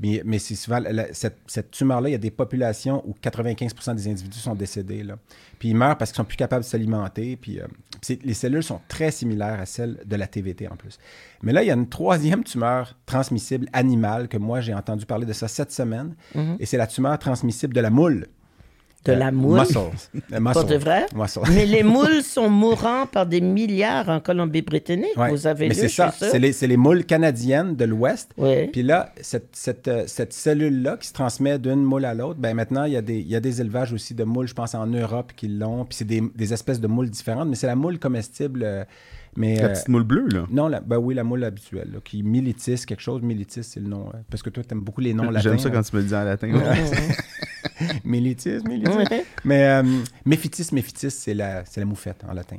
mais 0.02 0.22
mais 0.26 0.40
c'est 0.40 0.56
souvent 0.56 0.80
la- 0.80 1.14
cette, 1.14 1.38
cette 1.48 1.72
tumeur-là, 1.72 2.10
il 2.10 2.12
y 2.14 2.16
a 2.16 2.20
des 2.20 2.32
populations 2.32 3.02
où 3.08 3.14
95% 3.22 3.96
des 3.96 4.08
individus 4.08 4.40
sont 4.40 4.56
décédés. 4.56 5.04
Là. 5.04 5.18
Puis 5.60 5.70
ils 5.70 5.76
meurent 5.76 5.98
parce 5.98 6.12
qu'ils 6.12 6.18
sont 6.18 6.26
plus 6.26 6.38
capables 6.38 6.64
de 6.64 6.70
s'alimenter. 6.70 7.36
Puis, 7.38 7.60
euh, 7.60 7.66
puis 8.02 8.20
les 8.24 8.34
cellules 8.34 8.64
sont 8.64 8.82
très 8.88 9.12
similaires 9.12 9.60
à 9.60 9.66
celles 9.66 10.00
de 10.06 10.16
la 10.16 10.28
TVT 10.28 10.68
en 10.68 10.76
plus. 10.76 10.98
Mais 11.44 11.54
là, 11.54 11.64
il 11.64 11.68
y 11.68 11.72
a 11.72 11.76
une 11.76 11.88
troisième 11.90 12.44
tumeur 12.44 12.98
transmissible 13.06 13.68
animale 13.74 14.28
que 14.28 14.38
moi, 14.38 14.62
j'ai 14.62 14.74
entendu 14.74 15.06
parler 15.06 15.26
de 15.26 15.34
ça 15.34 15.48
cette 15.48 15.72
semaine. 15.72 16.16
Et 16.60 16.66
c'est 16.66 16.78
la 16.78 16.88
tumeur 16.88 17.18
transmissible 17.20 17.74
de 17.74 17.82
la 17.82 17.90
moule. 17.90 18.28
De 19.06 19.12
Euh, 19.12 19.16
la 19.16 19.32
moule. 19.32 19.60
Muscles. 19.60 19.78
Euh, 20.34 20.40
Pas 20.54 20.64
de 20.64 20.76
vrai? 20.76 21.06
Mais 21.54 21.66
les 21.66 21.84
moules 21.84 22.24
sont 22.24 22.50
mourants 22.50 23.06
par 23.06 23.26
des 23.28 23.40
milliards 23.42 24.10
en 24.10 24.20
Colombie-Britannique. 24.20 25.16
Ouais. 25.16 25.30
Vous 25.30 25.46
avez 25.48 25.68
Mais 25.68 25.74
c'est 25.76 25.88
ça, 25.90 26.12
c'est 26.12 26.40
les, 26.40 26.52
c'est 26.54 26.68
les 26.68 26.78
moules 26.78 27.06
canadiennes 27.06 27.76
de 27.76 27.86
l'Ouest. 27.86 28.32
Oui. 28.38 28.68
Puis 28.68 28.82
là, 28.84 29.14
cette, 29.22 29.50
cette, 29.54 29.88
euh, 29.88 30.04
cette 30.08 30.34
cellule-là 30.34 30.98
qui 30.98 31.08
se 31.08 31.14
transmet 31.14 31.60
d'une 31.60 31.84
moule 31.84 32.06
à 32.06 32.14
l'autre, 32.14 32.40
ben 32.40 32.56
maintenant, 32.56 32.86
il 32.86 32.94
y, 32.94 32.98
a 32.98 33.02
des, 33.02 33.18
il 33.20 33.28
y 33.28 33.36
a 33.36 33.40
des 33.40 33.62
élevages 33.62 33.94
aussi 33.94 34.14
de 34.16 34.24
moules, 34.24 34.48
je 34.48 34.54
pense, 34.56 34.74
en 34.76 34.88
Europe 34.88 35.34
qui 35.36 35.48
l'ont. 35.48 35.86
Puis 35.86 35.98
c'est 35.98 36.06
des, 36.06 36.24
des 36.36 36.54
espèces 36.54 36.82
de 36.82 36.88
moules 36.88 37.10
différentes, 37.10 37.48
mais 37.50 37.56
c'est 37.56 37.68
la 37.68 37.76
moule 37.76 38.00
comestible. 38.00 38.62
euh, 38.64 38.84
mais, 39.36 39.62
La 39.62 39.70
petite 39.70 39.90
moule 39.90 40.04
bleue, 40.04 40.28
là. 40.30 40.46
non, 40.50 40.68
la, 40.68 40.80
ben 40.80 40.98
oui, 40.98 41.14
la 41.14 41.24
moule 41.24 41.44
habituelle, 41.44 41.90
là, 41.94 42.00
qui 42.04 42.24
militis, 42.24 42.86
quelque 42.86 43.02
chose, 43.02 43.22
militis, 43.22 43.64
c'est 43.64 43.80
le 43.80 43.88
nom. 43.88 44.12
parce 44.30 44.42
que 44.44 44.50
toi, 44.50 44.64
tu 44.64 44.74
aimes 44.74 44.82
beaucoup 44.82 45.02
les 45.02 45.14
noms 45.14 45.30
latins. 45.30 45.50
J'aime 45.50 45.60
ça 45.60 45.68
hein. 45.68 45.72
quand 45.74 45.82
tu 45.84 45.96
me 45.96 46.02
le 46.02 46.08
dis 46.08 46.16
en 46.16 46.24
latin. 46.24 46.54
ouais. 46.54 46.62
Militis, 48.06 48.60
militis. 48.68 48.92
Mais 49.44 49.64
euh, 49.68 49.84
méphitis, 50.24 50.68
méphitis, 50.72 51.12
c'est 51.12 51.34
la, 51.34 51.66
c'est 51.66 51.80
la 51.82 51.86
moufette 51.86 52.24
en 52.28 52.34
latin. 52.34 52.58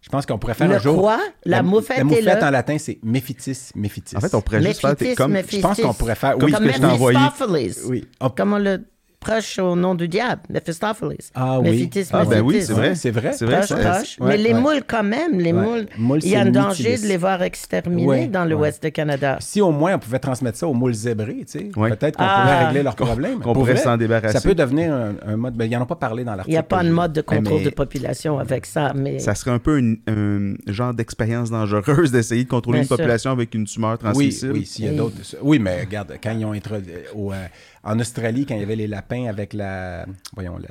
Je 0.00 0.08
pense 0.08 0.26
qu'on 0.26 0.38
pourrait 0.38 0.54
faire 0.54 0.68
Le 0.68 0.74
un 0.74 0.78
jour. 0.78 1.00
quoi? 1.00 1.18
La 1.44 1.62
moufette 1.62 1.98
La 1.98 2.04
moufette 2.04 2.42
en 2.42 2.50
latin, 2.50 2.76
c'est 2.78 2.98
méphitis, 3.02 3.70
méphitis. 3.74 4.16
En 4.16 4.20
fait, 4.20 4.34
on 4.34 4.40
pourrait 4.42 4.62
juste 4.62 4.80
faire... 4.80 4.96
Comme. 5.16 5.36
Je 5.36 5.60
pense 5.60 5.80
qu'on 5.80 5.94
pourrait 5.94 6.14
faire. 6.14 6.32
Comme 6.32 6.44
Oui, 6.44 6.52
Comme 6.52 6.64
que 6.66 6.72
je 6.72 6.78
t'ai 6.78 6.84
envoyé. 6.84 7.18
Oui. 7.86 8.06
On- 8.20 8.28
Comme 8.30 8.52
on 8.52 8.58
le 8.58 8.84
proche 9.24 9.58
au 9.58 9.74
nom 9.76 9.94
du 9.94 10.08
diable, 10.08 10.42
Mephistopheles. 10.50 11.16
Ah 11.34 11.60
oui. 11.60 11.90
Ah, 12.12 12.24
ben 12.24 12.40
oui, 12.42 12.62
c'est 12.62 12.72
vrai. 12.72 12.94
C'est 12.94 13.10
vrai. 13.10 13.32
C'est 13.32 13.44
vrai, 13.46 13.58
Proche, 13.58 13.68
ça- 13.68 13.76
proche. 13.76 14.18
ouais, 14.20 14.28
Mais 14.28 14.36
les 14.36 14.52
ouais. 14.54 14.60
moules, 14.60 14.82
quand 14.86 15.02
même, 15.02 15.38
les 15.38 15.52
Ouais. 15.52 15.86
moules, 15.98 16.20
il 16.22 16.30
y 16.30 16.36
a 16.36 16.40
un 16.42 16.50
danger 16.50 16.96
de 16.98 17.06
les 17.06 17.16
voir 17.16 17.42
exterminés 17.42 18.04
Ouais, 18.06 18.26
dans 18.26 18.42
ouais. 18.44 18.50
l'ouest 18.50 18.82
du 18.82 18.92
Canada. 18.92 19.36
Si 19.40 19.60
au 19.60 19.70
moins 19.70 19.94
on 19.94 19.98
pouvait 19.98 20.18
transmettre 20.18 20.58
ça 20.58 20.66
aux 20.68 20.74
moules 20.74 20.94
zébrés, 20.94 21.44
tu 21.50 21.58
sais, 21.58 21.70
Ouais. 21.76 21.90
peut-être 21.90 22.16
qu'on 22.16 22.24
Ah. 22.26 22.42
pourrait 22.42 22.64
régler 22.66 22.82
leurs 22.82 22.96
problèmes. 22.96 23.34
qu'on 23.38 23.52
Pour 23.52 23.64
pourrait 23.64 23.76
s'en 23.76 23.96
débarrasser. 23.96 24.34
Ça 24.38 24.40
peut 24.40 24.54
devenir 24.54 24.92
un, 24.92 25.14
un 25.26 25.36
mode. 25.36 25.54
Ben, 25.54 25.64
ils 25.64 25.70
n'en 25.76 25.82
ont 25.82 25.86
pas 25.86 25.94
parlé 25.96 26.24
dans 26.24 26.32
Il 26.32 26.36
l'article. 26.36 26.52
n'y 26.52 26.58
a 26.58 26.62
pas 26.62 26.82
de 26.84 26.90
mode 26.90 27.12
de 27.12 27.20
contrôle 27.20 27.58
mais- 27.58 27.64
de 27.64 27.70
population 27.70 28.38
avec 28.38 28.66
ça, 28.66 28.92
mais 28.94 29.18
Ça 29.18 29.34
serait 29.34 29.50
un 29.50 29.58
peu 29.58 29.78
une- 29.78 29.98
un 30.06 30.54
genre 30.72 30.94
d'expérience 30.94 31.50
dangereuse 31.50 32.12
d'essayer 32.12 32.44
de 32.44 32.48
contrôler 32.48 32.76
Bien 32.78 32.82
une 32.82 32.88
sûr. 32.88 32.96
population 32.96 33.30
avec 33.32 33.54
une 33.54 33.64
tumeur 33.64 33.98
transmissible. 33.98 34.52
oui, 34.52 34.66
s'il 34.66 34.84
y 34.84 34.88
a 34.88 34.90
Oui. 34.92 34.96
d'autres. 34.96 35.16
Oui, 35.42 35.58
mais 35.58 35.80
regarde, 35.80 36.14
quand 36.22 36.32
ils 36.32 36.44
ont 36.44 36.52
introduit. 36.52 36.92
Euh, 37.86 37.90
en 37.90 37.98
Australie, 38.00 38.46
quand 38.46 38.54
il 38.54 38.60
y 38.60 38.64
avait 38.64 38.76
les 38.76 38.86
lapins 38.86 39.26
avec 39.26 39.52
la. 39.52 40.06
Voyons, 40.34 40.58
la, 40.58 40.68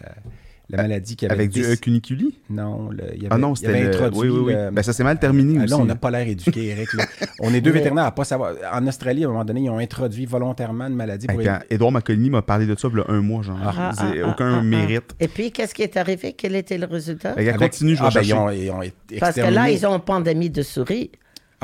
la 0.70 0.82
maladie 0.84 1.16
qui 1.18 1.26
avait. 1.26 1.34
Avec 1.36 1.50
du 1.52 1.78
cuniculi? 1.78 2.40
Non, 2.50 2.90
le- 2.90 3.04
il 3.16 3.24
y 3.24 3.26
avait, 3.26 3.36
Ah 3.36 3.38
non, 3.38 3.54
c'était 3.54 3.70
avait 3.72 3.82
le... 3.84 3.88
introduit. 3.90 4.30
Oui, 4.30 4.30
oui, 4.30 4.44
oui. 4.48 4.54
le- 4.54 4.72
Ben, 4.72 4.82
ça 4.82 4.94
s'est 4.94 5.04
mal 5.04 5.20
terminé 5.20 5.58
Ah, 5.60 5.64
aussi. 5.66 5.72
Là, 5.72 5.78
on 5.78 5.86
n'a 5.86 5.96
pas 5.96 6.10
l'air 6.10 6.28
éduqué, 6.28 6.68
Eric. 6.70 6.94
là. 6.94 7.06
On 7.42 7.54
est 7.54 7.60
deux 7.62 7.72
Mais- 7.74 7.80
vétérinaires 7.80 8.06
à 8.06 8.12
pas 8.16 8.24
savoir. 8.24 8.54
En 8.74 8.88
Australie, 8.88 9.24
à 9.26 9.28
un 9.28 9.32
moment 9.32 9.46
donné, 9.46 9.62
ils 9.62 9.70
ont 9.70 9.78
introduit 9.78 10.26
volontairement 10.26 10.88
une 10.88 10.96
maladie 10.96 11.28
pour. 11.28 11.44
quand 11.44 11.60
Édouard 11.70 11.92
Macolini 11.92 12.30
m'a 12.30 12.42
parlé 12.42 12.66
de 12.66 12.76
ça 12.80 12.88
il 12.92 12.98
y 12.98 13.02
a 13.02 13.06
un 13.10 13.22
mois, 13.22 13.42
genre. 13.44 13.60
Ah, 13.62 13.92
ah, 13.98 14.06
aucun 14.26 14.52
ah, 14.54 14.56
ah, 14.56 14.60
ah. 14.60 14.64
mérite. 14.64 15.14
Et 15.20 15.28
puis, 15.28 15.52
qu'est-ce 15.52 15.76
qui 15.76 15.84
est 15.84 15.98
arrivé? 15.98 16.34
Quel 16.34 16.56
était 16.56 16.78
le 16.78 16.86
résultat? 16.88 17.34
Qu'elle 17.34 17.50
Avec- 17.50 17.60
continue, 17.72 17.96
je 17.96 18.02
vais 18.02 18.08
ah, 18.08 18.12
ben, 18.14 18.24
chercher. 18.24 18.30
ils 18.30 18.34
ont, 18.36 18.50
ils 18.50 18.72
ont 18.72 18.82
été 18.82 19.18
Parce 19.20 19.36
que 19.36 19.42
là, 19.42 19.70
ils 19.70 19.86
ont 19.86 19.94
une 19.96 20.02
pandémie 20.02 20.50
de 20.50 20.62
souris. 20.62 21.12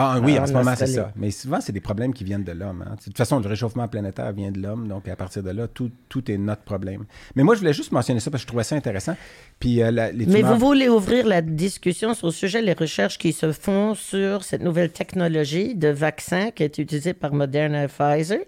Ah 0.02 0.20
oui, 0.24 0.36
Ah, 0.38 0.44
en 0.44 0.46
ce 0.48 0.54
en 0.54 0.58
moment, 0.60 0.74
c'est 0.78 0.88
ça. 0.88 1.12
Mais 1.16 1.30
souvent, 1.32 1.60
c'est 1.62 1.72
des 1.74 1.82
problèmes 1.82 2.14
qui 2.14 2.24
viennent 2.24 2.44
de 2.44 2.54
l'homme. 2.54 2.86
hein. 2.88 2.96
De 2.98 3.04
toute 3.04 3.18
façon, 3.18 3.40
le 3.40 3.48
réchauffement 3.50 3.88
planétaire 3.88 4.32
vient 4.32 4.52
de 4.52 4.60
l'homme, 4.62 4.88
donc 4.88 5.08
à 5.08 5.16
partir 5.16 5.44
de 5.44 5.50
là, 5.52 5.68
tout, 5.68 5.92
tout 6.08 6.32
est 6.32 6.38
notre 6.38 6.62
problème. 6.62 7.04
Mais 7.36 7.44
moi, 7.44 7.56
je 7.56 7.60
voulais 7.60 7.74
juste 7.74 7.92
mentionner 7.92 8.20
ça 8.22 8.32
parce 8.32 8.44
que 8.44 8.46
je 8.46 8.48
trouvais 8.48 8.64
ça 8.64 8.76
intéressant. 8.76 9.16
Puis 9.60 9.82
euh, 9.84 9.92
la- 9.92 10.12
les 10.12 10.26
Mais 10.26 10.42
vous 10.42 10.58
voulez 10.58 10.88
ouvrir 10.88 11.28
la 11.28 11.42
discussion 11.42 12.14
sur 12.14 12.28
le 12.28 12.32
sujet, 12.34 12.62
les 12.62 12.74
recherches 12.74 13.18
qui 13.18 13.34
se 13.34 13.52
font 13.52 13.94
sur 13.96 14.44
cette 14.44 14.62
nouvelle 14.64 14.92
technologie 14.92 15.76
de 15.76 15.90
vaccin 15.90 16.52
qui 16.52 16.64
est 16.64 16.78
utilisée 16.78 17.14
par 17.14 17.34
Moderna 17.34 17.84
et 17.84 17.88
Pfizer. 17.88 18.40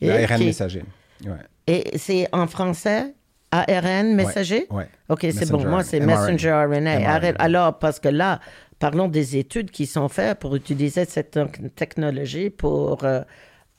le 0.00 0.08
et 0.08 0.24
ARN 0.24 0.38
qui- 0.38 0.44
messager. 0.46 0.84
Ouais. 1.24 1.32
Et 1.66 1.96
c'est 1.98 2.28
en 2.32 2.46
français, 2.46 3.14
ARN 3.50 4.14
messager? 4.14 4.66
ouais. 4.70 4.88
OK, 5.08 5.26
c'est 5.32 5.50
bon. 5.50 5.64
Moi, 5.66 5.82
c'est. 5.82 6.00
Messenger 6.00 6.52
RNA. 6.52 7.32
Alors, 7.38 7.78
parce 7.78 7.98
que 7.98 8.08
là, 8.08 8.40
parlons 8.78 9.08
des 9.08 9.36
études 9.36 9.70
qui 9.70 9.86
sont 9.86 10.08
faites 10.08 10.38
pour 10.38 10.54
utiliser 10.56 11.04
cette 11.04 11.32
te- 11.32 11.68
technologie 11.68 12.50
pour 12.50 13.04
euh, 13.04 13.20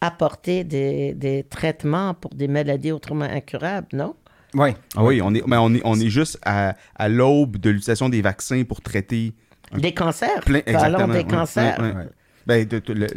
apporter 0.01 0.63
des, 0.63 1.13
des 1.13 1.43
traitements 1.43 2.13
pour 2.13 2.33
des 2.33 2.47
maladies 2.47 2.91
autrement 2.91 3.25
incurables, 3.25 3.88
non? 3.93 4.15
Ouais. 4.55 4.75
Ah 4.95 5.03
oui, 5.03 5.21
on 5.21 5.33
est, 5.35 5.45
mais 5.45 5.57
on 5.57 5.73
est, 5.75 5.81
on 5.83 5.99
est 5.99 6.09
juste 6.09 6.39
à, 6.43 6.75
à 6.95 7.07
l'aube 7.09 7.57
de 7.57 7.69
l'utilisation 7.69 8.09
des 8.09 8.21
vaccins 8.21 8.63
pour 8.63 8.81
traiter 8.81 9.33
Des 9.73 9.93
cancers? 9.93 10.39
plein. 10.45 10.62
Parlons 10.62 10.97
exactement, 10.99 11.07
des 11.13 11.19
ouais, 11.19 11.23
cancers. 11.25 11.79
ouais, 11.79 11.85
ouais. 11.88 11.95
Ouais. 11.95 12.09
Ben, 12.47 12.65
de- 12.67 12.79
de- 12.79 12.93
le, 12.93 13.07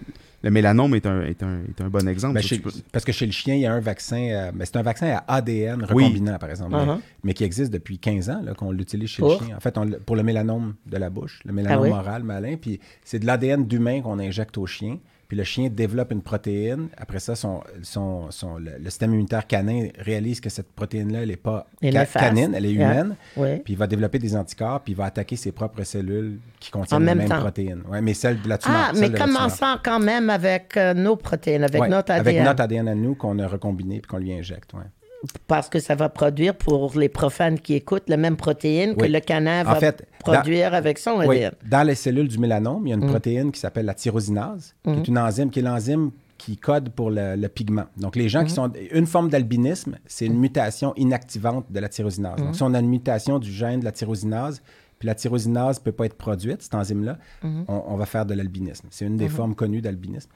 le 0.42 0.50
mélanome 0.50 0.94
est 0.94 1.07
un, 1.07 1.22
est 1.22 1.42
un, 1.42 1.61
est 1.68 1.81
un 1.81 1.88
bon 1.88 2.07
exemple. 2.09 2.35
Ben, 2.35 2.42
chez- 2.42 2.59
peux- 2.59 2.70
parce 2.90 3.05
que 3.05 3.12
chez 3.12 3.26
le 3.26 3.33
chien, 3.33 3.55
il 3.55 3.61
y 3.61 3.66
a 3.66 3.72
un 3.72 3.81
vaccin, 3.81 4.16
euh, 4.31 4.52
ben, 4.52 4.64
c'est 4.64 4.76
un 4.76 4.83
vaccin 4.83 5.09
à 5.26 5.35
ADN 5.37 5.87
Oui. 5.92 6.05
recombinant, 6.05 6.38
par 6.38 6.50
exemple, 6.50 6.74
Uh-huh. 6.74 6.98
mais 7.24 7.33
qui 7.35 7.44
existe 7.44 7.72
depuis 7.72 7.98
15 7.98 8.28
ans, 8.31 8.42
là, 8.44 8.55
qu'on 8.55 8.72
l'utilise 8.72 9.09
chez 9.09 9.22
Pour? 9.22 9.38
le 9.40 9.46
chien. 9.46 9.57
En 9.57 9.61
fait, 9.61 9.78
on 9.78 9.88
pour 10.05 10.16
le 10.16 10.22
mélanome 10.22 10.74
de 10.87 10.96
la 10.96 11.11
bouche, 11.11 11.40
le 11.44 11.52
mélanome 11.52 11.78
Ah 11.78 11.83
oui? 11.83 11.90
oral 11.90 12.22
malin, 12.24 12.57
puis 12.61 12.81
c'est 13.05 13.18
de 13.20 13.26
l'ADN 13.26 13.64
d'humain 13.66 14.00
qu'on 14.02 14.18
injecte 14.18 14.59
au 14.59 14.66
chien. 14.66 14.98
Puis 15.32 15.38
le 15.38 15.44
chien 15.44 15.70
développe 15.70 16.12
une 16.12 16.20
protéine. 16.20 16.88
Après 16.94 17.18
ça, 17.18 17.34
son, 17.34 17.62
son, 17.82 18.30
son- 18.30 18.58
le, 18.58 18.72
le 18.78 18.90
système 18.90 19.14
immunitaire 19.14 19.46
canin 19.46 19.88
réalise 19.98 20.42
que 20.42 20.50
cette 20.50 20.70
protéine-là, 20.72 21.22
elle 21.22 21.30
n'est 21.30 21.36
pas 21.36 21.66
Elle 21.80 21.94
ca- 21.94 22.04
canine, 22.20 22.52
elle 22.54 22.66
est 22.66 22.72
Yeah. 22.74 22.92
humaine. 22.92 23.16
Oui. 23.38 23.60
Puis 23.64 23.72
il 23.72 23.78
va 23.78 23.86
développer 23.86 24.18
des 24.18 24.36
anticorps, 24.36 24.82
puis 24.82 24.92
il 24.92 24.96
va 24.96 25.06
attaquer 25.06 25.36
ses 25.36 25.50
propres 25.52 25.84
cellules 25.84 26.38
qui 26.60 26.70
contiennent 26.70 27.00
En 27.02 27.06
la 27.06 27.14
même 27.14 27.30
protéine. 27.30 27.80
Ouais, 27.88 28.02
mais 28.02 28.12
celle 28.12 28.42
de 28.42 28.48
la 28.50 28.58
tumeur. 28.58 28.88
Ah, 28.90 28.92
mais 28.94 29.10
commençons 29.10 29.78
quand 29.82 30.00
même 30.00 30.28
avec 30.28 30.76
euh, 30.76 30.92
nos 30.92 31.16
protéines, 31.16 31.64
avec 31.64 31.80
Ouais, 31.80 31.88
notre 31.88 32.12
ADN. 32.12 32.26
Avec 32.36 32.44
notre 32.44 32.62
ADN 32.64 32.88
à 32.88 32.94
nous 32.94 33.14
qu'on 33.14 33.38
a 33.38 33.48
recombiné 33.48 34.00
puis 34.00 34.10
qu'on 34.10 34.18
lui 34.18 34.34
injecte. 34.34 34.74
ouais. 34.74 34.80
Parce 35.46 35.68
que 35.68 35.78
ça 35.78 35.94
va 35.94 36.08
produire, 36.08 36.54
pour 36.56 36.98
les 36.98 37.08
profanes 37.08 37.58
qui 37.58 37.74
écoutent, 37.74 38.08
la 38.08 38.16
même 38.16 38.37
protéine 38.37 38.96
que 38.96 39.04
le 39.06 39.18
En 39.18 39.64
va 39.64 39.74
fait, 39.76 40.06
produire 40.18 40.74
avec 40.74 40.98
son 40.98 41.18
Oui, 41.18 41.37
ADN. 41.37 41.52
dans 41.70 41.87
les 41.87 41.94
cellules 41.94 42.28
du 42.28 42.38
mélanome, 42.38 42.82
il 42.85 42.85
Mm. 42.85 42.88
y 42.88 42.92
a 42.92 43.04
une 43.04 43.11
protéine 43.11 43.52
qui 43.52 43.61
s'appelle 43.61 43.87
la 43.87 43.94
tyrosinase, 43.94 44.74
qui 44.85 44.90
est 44.90 45.08
une 45.08 45.18
enzyme 45.18 45.50
qui 45.50 45.61
est 45.61 45.62
l'enzyme 45.62 46.11
qui 46.38 46.56
code 46.56 46.88
pour 46.88 47.11
le, 47.11 47.37
le 47.37 47.48
pigment. 47.48 47.85
Donc, 47.96 48.16
les 48.16 48.28
gens 48.28 48.42
Mm. 48.42 48.46
qui 48.46 48.54
sont... 48.54 48.72
Une 48.92 49.06
forme 49.06 49.28
d'albinisme, 49.28 49.98
c'est 50.06 50.26
une 50.26 50.38
mutation 50.38 50.92
inactivante 50.96 51.66
de 51.70 51.78
la 51.78 51.88
tyrosinase. 51.88 52.40
Mm. 52.40 52.44
Donc, 52.44 52.56
si 52.56 52.62
on 52.64 52.74
a 52.74 52.80
une 52.80 52.88
mutation 52.88 53.38
du 53.38 53.52
gène 53.52 53.78
de 53.80 53.85
la 53.85 53.92
tyrosinase, 53.92 54.61
puis 54.98 55.06
la 55.06 55.14
tyrosinase 55.14 55.78
ne 55.78 55.85
peut 55.85 55.92
pas 55.92 56.06
être 56.06 56.16
produite, 56.16 56.62
cette 56.62 56.74
enzyme-là, 56.74 57.18
Mm-hmm. 57.44 57.64
on, 57.68 57.82
on 57.88 57.96
va 57.96 58.06
faire 58.06 58.26
de 58.26 58.35
l'albinisme. 58.35 58.88
C'est 58.90 59.04
une 59.04 59.16
des 59.16 59.28
formes 59.28 59.54
connues 59.54 59.80
d'albinisme. 59.82 60.30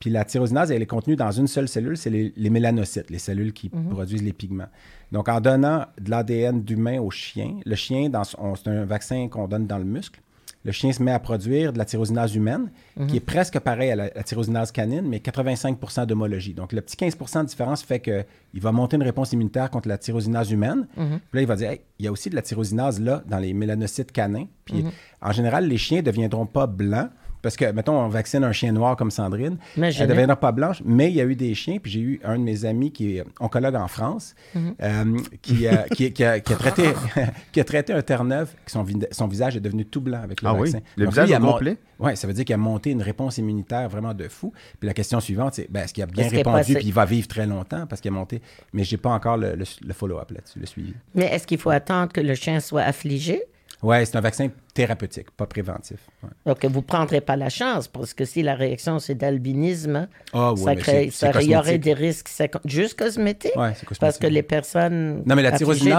Puis 0.00 0.10
la 0.10 0.24
tyrosinase, 0.24 0.72
elle 0.72 0.82
est 0.82 0.86
contenue 0.86 1.14
dans 1.14 1.30
une 1.30 1.46
seule 1.46 1.68
cellule, 1.68 1.96
c'est 1.96 2.10
les, 2.10 2.32
les 2.36 2.50
mélanocytes, 2.50 3.10
les 3.10 3.18
cellules 3.18 3.52
qui 3.52 3.68
Mm-hmm. 3.68 3.88
produisent 3.90 4.22
les 4.22 4.32
pigments. 4.32 4.68
Donc, 5.12 5.28
en 5.28 5.40
donnant 5.40 5.84
de 6.00 6.10
l'ADN 6.10 6.62
d'humain 6.62 6.98
au 7.00 7.10
chien, 7.10 7.60
le 7.64 7.74
chien, 7.76 8.10
c'est 8.24 8.68
un 8.68 8.84
vaccin 8.84 9.28
qu'on 9.28 9.46
donne 9.46 9.66
dans 9.66 9.78
le 9.78 9.84
muscle, 9.84 10.20
le 10.64 10.72
chien 10.72 10.92
se 10.92 11.02
met 11.02 11.12
à 11.12 11.18
produire 11.18 11.72
de 11.72 11.78
la 11.78 11.84
tyrosinase 11.84 12.34
humaine, 12.34 12.70
qui 13.08 13.16
est 13.16 13.20
presque 13.20 13.58
pareil 13.60 13.90
à 13.92 13.96
la, 13.96 14.10
la 14.14 14.22
tyrosinase 14.22 14.72
canine, 14.72 15.06
mais 15.08 15.20
85 15.20 16.06
d'homologie. 16.06 16.52
Donc, 16.52 16.72
le 16.72 16.80
petit 16.82 16.96
15% 16.96 17.42
de 17.42 17.46
différence 17.46 17.82
fait 17.82 18.00
qu'il 18.00 18.60
va 18.60 18.70
monter 18.72 18.96
une 18.96 19.02
réponse 19.02 19.32
immunitaire 19.32 19.70
contre 19.70 19.88
la 19.88 19.96
tyrosinase 19.98 20.50
humaine. 20.50 20.86
Puis 20.94 21.04
là, 21.34 21.40
il 21.40 21.46
va 21.46 21.56
dire, 21.56 21.70
Hey, 21.70 21.80
il 21.98 22.04
y 22.04 22.08
a 22.08 22.12
aussi 22.12 22.28
de 22.28 22.34
la 22.34 22.42
tyrosinase 22.42 23.00
là, 23.00 23.22
dans 23.26 23.38
les 23.38 23.54
mélanocytes 23.54 24.12
canins. 24.12 24.46
Puis, 24.64 24.84
en 25.22 25.32
général, 25.32 25.66
les 25.66 25.78
chiens 25.78 25.98
ne 25.98 26.02
deviendront 26.02 26.46
pas 26.46 26.66
blancs 26.66 27.10
parce 27.42 27.56
que, 27.56 27.70
mettons, 27.72 27.98
on 27.98 28.08
vaccine 28.08 28.44
un 28.44 28.52
chien 28.52 28.72
noir 28.72 28.96
comme 28.96 29.10
Sandrine, 29.10 29.56
Imaginez. 29.76 30.02
elle 30.02 30.08
ne 30.08 30.14
deviendra 30.14 30.36
pas 30.36 30.52
blanche, 30.52 30.82
mais 30.84 31.08
il 31.10 31.16
y 31.16 31.20
a 31.20 31.24
eu 31.24 31.36
des 31.36 31.54
chiens, 31.54 31.78
puis 31.78 31.90
j'ai 31.92 32.00
eu 32.00 32.20
un 32.24 32.38
de 32.38 32.42
mes 32.44 32.64
amis 32.64 32.92
qui 32.92 33.16
est 33.16 33.24
oncologue 33.40 33.74
en 33.74 33.88
France, 33.88 34.34
Mhm. 34.54 34.74
euh, 34.82 35.18
qui, 35.42 35.66
a- 35.66 35.88
qui- 35.88 36.12
qui 36.12 36.24
a, 36.24 36.40
qui 36.40 36.52
a 36.52 36.56
traité, 36.56 36.92
qui 37.52 37.60
a 37.60 37.64
traité 37.64 37.92
un 37.92 38.02
Terre-Neuve, 38.02 38.52
son, 38.66 38.84
son 39.10 39.26
visage 39.26 39.56
est 39.56 39.60
devenu 39.60 39.84
tout 39.84 40.00
blanc 40.00 40.20
avec 40.22 40.42
le 40.42 40.48
Ah 40.48 40.54
oui? 40.54 40.70
vaccin. 40.70 40.80
Le 40.96 41.04
Donc, 41.04 41.12
visage 41.14 41.26
lui, 41.28 41.32
il 41.32 41.36
a 41.36 41.40
au 41.48 41.52
complet? 41.52 41.76
Oui, 41.98 42.16
ça 42.16 42.26
veut 42.26 42.32
dire 42.32 42.44
qu'il 42.46 42.54
a 42.54 42.58
monté 42.58 42.90
une 42.90 43.02
réponse 43.02 43.36
immunitaire 43.38 43.88
vraiment 43.90 44.14
de 44.14 44.26
fou. 44.28 44.52
Puis 44.78 44.86
la 44.86 44.94
question 44.94 45.20
suivante, 45.20 45.54
c'est 45.54 45.70
ben, 45.70 45.82
est-ce 45.84 45.92
qu'il 45.92 46.02
a 46.02 46.06
bien 46.06 46.28
répondu, 46.28 46.74
puis 46.74 46.86
il 46.86 46.92
va 46.94 47.04
vivre 47.04 47.28
très 47.28 47.46
longtemps 47.46 47.86
parce 47.86 48.00
qu'il 48.00 48.10
a 48.10 48.14
monté? 48.14 48.40
Mais 48.72 48.84
j'ai 48.84 48.96
pas 48.96 49.10
encore 49.10 49.36
le, 49.36 49.54
le- 49.54 49.64
le 49.86 49.92
follow-up 49.92 50.30
là-dessus, 50.30 50.58
le 50.58 50.66
suivi. 50.66 50.94
Mais 51.14 51.26
est-ce 51.26 51.46
qu'il 51.46 51.58
faut 51.58 51.68
attendre 51.70 52.10
que 52.12 52.20
le 52.22 52.34
chien 52.34 52.58
soit 52.60 52.82
affligé? 52.82 53.42
Ouais, 53.82 54.04
c'est 54.04 54.16
un 54.16 54.20
vaccin 54.20 54.48
thérapeutique, 54.74 55.30
pas 55.32 55.46
préventif. 55.46 55.98
Ouais. 56.22 56.28
Donc, 56.46 56.64
vous 56.66 56.80
ne 56.80 56.84
prendrez 56.84 57.20
pas 57.20 57.34
la 57.36 57.48
chance, 57.48 57.88
parce 57.88 58.14
que 58.14 58.24
si 58.24 58.42
la 58.42 58.54
réaction, 58.54 58.98
c'est 58.98 59.14
d'albinisme, 59.14 60.06
Ah 60.32 60.52
oui, 60.52 60.58
ça 60.60 60.74
mais 60.74 60.76
crée- 60.76 61.10
il 61.42 61.50
y 61.50 61.56
aurait 61.56 61.78
des 61.78 61.92
risques 61.94 62.28
juste 62.66 62.98
cosmétiques. 62.98 63.56
Ouais, 63.56 63.72
c'est 63.74 63.86
cosmétique. 63.86 64.00
Parce 64.00 64.18
que 64.18 64.26
les 64.26 64.42
personnes 64.42 65.22
Non, 65.26 65.34
mais 65.34 65.42
la 65.42 65.50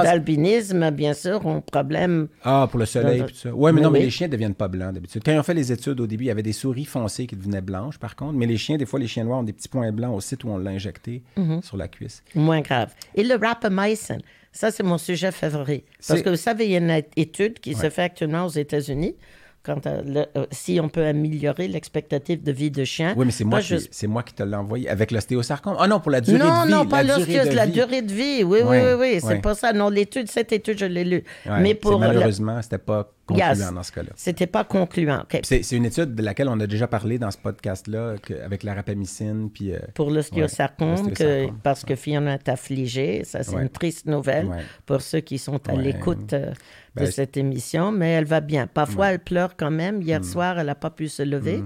d'albinisme, 0.03 0.91
bien 0.91 1.13
sûr, 1.13 1.45
ont 1.45 1.61
problème. 1.61 2.27
Ah, 2.43 2.67
pour 2.69 2.79
le 2.79 2.85
soleil, 2.85 3.23
puis 3.23 3.33
tout 3.33 3.39
ça. 3.39 3.49
Ouais, 3.53 3.71
mais 3.71 3.79
Oui, 3.79 3.83
non, 3.83 3.91
mais 3.91 3.99
oui. 3.99 4.05
les 4.05 4.11
chiens 4.11 4.27
ne 4.27 4.31
deviennent 4.31 4.55
pas 4.55 4.67
blancs 4.67 4.93
d'habitude. 4.93 5.21
Quand 5.25 5.31
ils 5.31 5.39
ont 5.39 5.43
fait 5.43 5.53
les 5.53 5.71
études 5.71 5.99
au 5.99 6.07
début, 6.07 6.25
il 6.25 6.27
y 6.27 6.31
avait 6.31 6.43
des 6.43 6.53
souris 6.53 6.85
foncées 6.85 7.27
qui 7.27 7.35
devenaient 7.35 7.61
blanches, 7.61 7.97
par 7.97 8.15
contre. 8.15 8.33
Mais 8.33 8.45
les 8.45 8.57
chiens, 8.57 8.77
des 8.77 8.85
fois, 8.85 8.99
les 8.99 9.07
chiens 9.07 9.23
noirs 9.23 9.39
ont 9.39 9.43
des 9.43 9.53
petits 9.53 9.69
points 9.69 9.91
blancs 9.91 10.15
au 10.15 10.21
site 10.21 10.43
où 10.43 10.49
on 10.49 10.57
l'a 10.57 10.71
injecté 10.71 11.23
Mhm. 11.37 11.61
sur 11.61 11.77
la 11.77 11.87
cuisse. 11.87 12.23
Moins 12.35 12.61
grave. 12.61 12.93
Et 13.15 13.23
le 13.23 13.35
rapamycin, 13.35 14.17
ça, 14.51 14.71
c'est 14.71 14.83
mon 14.83 14.97
sujet 14.97 15.31
favori. 15.31 15.83
Parce 16.07 16.21
que 16.21 16.29
vous 16.29 16.35
savez, 16.35 16.65
il 16.65 16.71
y 16.71 16.75
a 16.75 16.79
une 16.79 17.03
étude 17.15 17.59
qui 17.59 17.73
se 17.73 17.89
fait 17.89 18.03
actuellement 18.03 18.45
aux 18.45 18.49
États-Unis. 18.49 19.15
Quant 19.63 19.77
à 19.85 20.01
le- 20.01 20.25
euh, 20.37 20.47
si 20.49 20.79
on 20.81 20.89
peut 20.89 21.05
améliorer 21.05 21.67
l'expectative 21.67 22.41
de 22.41 22.51
vie 22.51 22.71
de 22.71 22.83
chien. 22.83 23.13
Oui, 23.15 23.27
mais 23.27 23.31
c'est 23.31 23.43
moi, 23.43 23.59
Pas 23.59 23.63
qui- 23.77 24.07
moi 24.07 24.23
te 24.23 24.41
l'ai 24.41 24.55
envoyé 24.55 24.89
avec 24.89 25.11
l'ostéosarcome. 25.11 25.75
Ah 25.77 25.87
non, 25.87 25.99
pour 25.99 26.09
la 26.09 26.19
durée 26.19 26.39
non, 26.39 26.61
de 26.63 26.65
vie. 26.65 26.71
non, 26.73 26.85
pas 26.87 27.03
la 27.03 27.17
durée 27.19 27.33
l'ostéos, 27.35 27.51
de 27.51 27.55
la 27.55 27.65
vie. 27.67 27.71
durée 27.73 28.01
de 28.01 28.11
vie. 28.11 28.43
Oui, 28.43 28.61
oui, 28.65 28.77
oui, 28.79 28.93
oui, 28.99 29.17
c'est 29.19 29.27
ouais. 29.27 29.39
pas 29.39 29.53
ça. 29.53 29.71
Non, 29.71 29.89
l'étude, 29.89 30.27
cette 30.31 30.51
étude, 30.51 30.79
je 30.79 30.85
l'ai 30.85 31.03
lue. 31.03 31.23
Ouais, 31.45 31.59
mais 31.59 31.75
pour 31.75 31.91
la- 31.99 32.07
malheureusement, 32.07 32.59
c'était 32.63 32.79
pas 32.79 33.13
concluant 33.25 33.47
Yes. 33.49 33.73
dans 33.73 33.83
ce 33.83 33.91
cas-là. 33.91 34.09
C'était 34.15 34.47
pas 34.47 34.63
concluant. 34.63 35.23
C'est 35.43 35.71
une 35.71 35.85
étude 35.85 36.15
de 36.15 36.21
laquelle 36.21 36.49
on 36.49 36.59
a 36.59 36.67
déjà 36.67 36.87
parlé 36.87 37.17
dans 37.19 37.31
ce 37.31 37.37
podcast-là, 37.37 38.15
avec 38.43 38.63
la 38.63 38.73
rapamycine, 38.73 39.49
puis... 39.53 39.73
euh, 39.73 39.79
Pour 39.93 40.11
l'ostéosarcome, 40.11 41.11
Ouais, 41.19 41.49
parce 41.63 41.83
que 41.85 41.95
Fiona 41.95 42.33
est 42.35 42.49
affligée. 42.49 43.23
Ça, 43.23 43.43
c'est 43.43 43.55
Ouais. 43.55 43.61
une 43.63 43.69
triste 43.69 44.05
nouvelle 44.05 44.49
pour 44.85 45.01
ceux 45.01 45.19
qui 45.21 45.37
sont 45.37 45.59
à 45.69 45.73
l'écoute 45.75 46.33
euh, 46.33 46.51
de 46.95 47.03
Ben, 47.03 47.11
cette 47.11 47.37
émission. 47.37 47.91
Mais 47.91 48.09
elle 48.11 48.25
va 48.25 48.41
bien. 48.41 48.67
Parfois, 48.67 49.11
elle 49.11 49.19
pleure 49.19 49.55
quand 49.55 49.71
même. 49.71 50.01
Hier 50.01 50.23
soir, 50.25 50.59
elle 50.59 50.65
n'a 50.67 50.75
pas 50.75 50.89
pu 50.89 51.07
se 51.07 51.23
lever. 51.23 51.63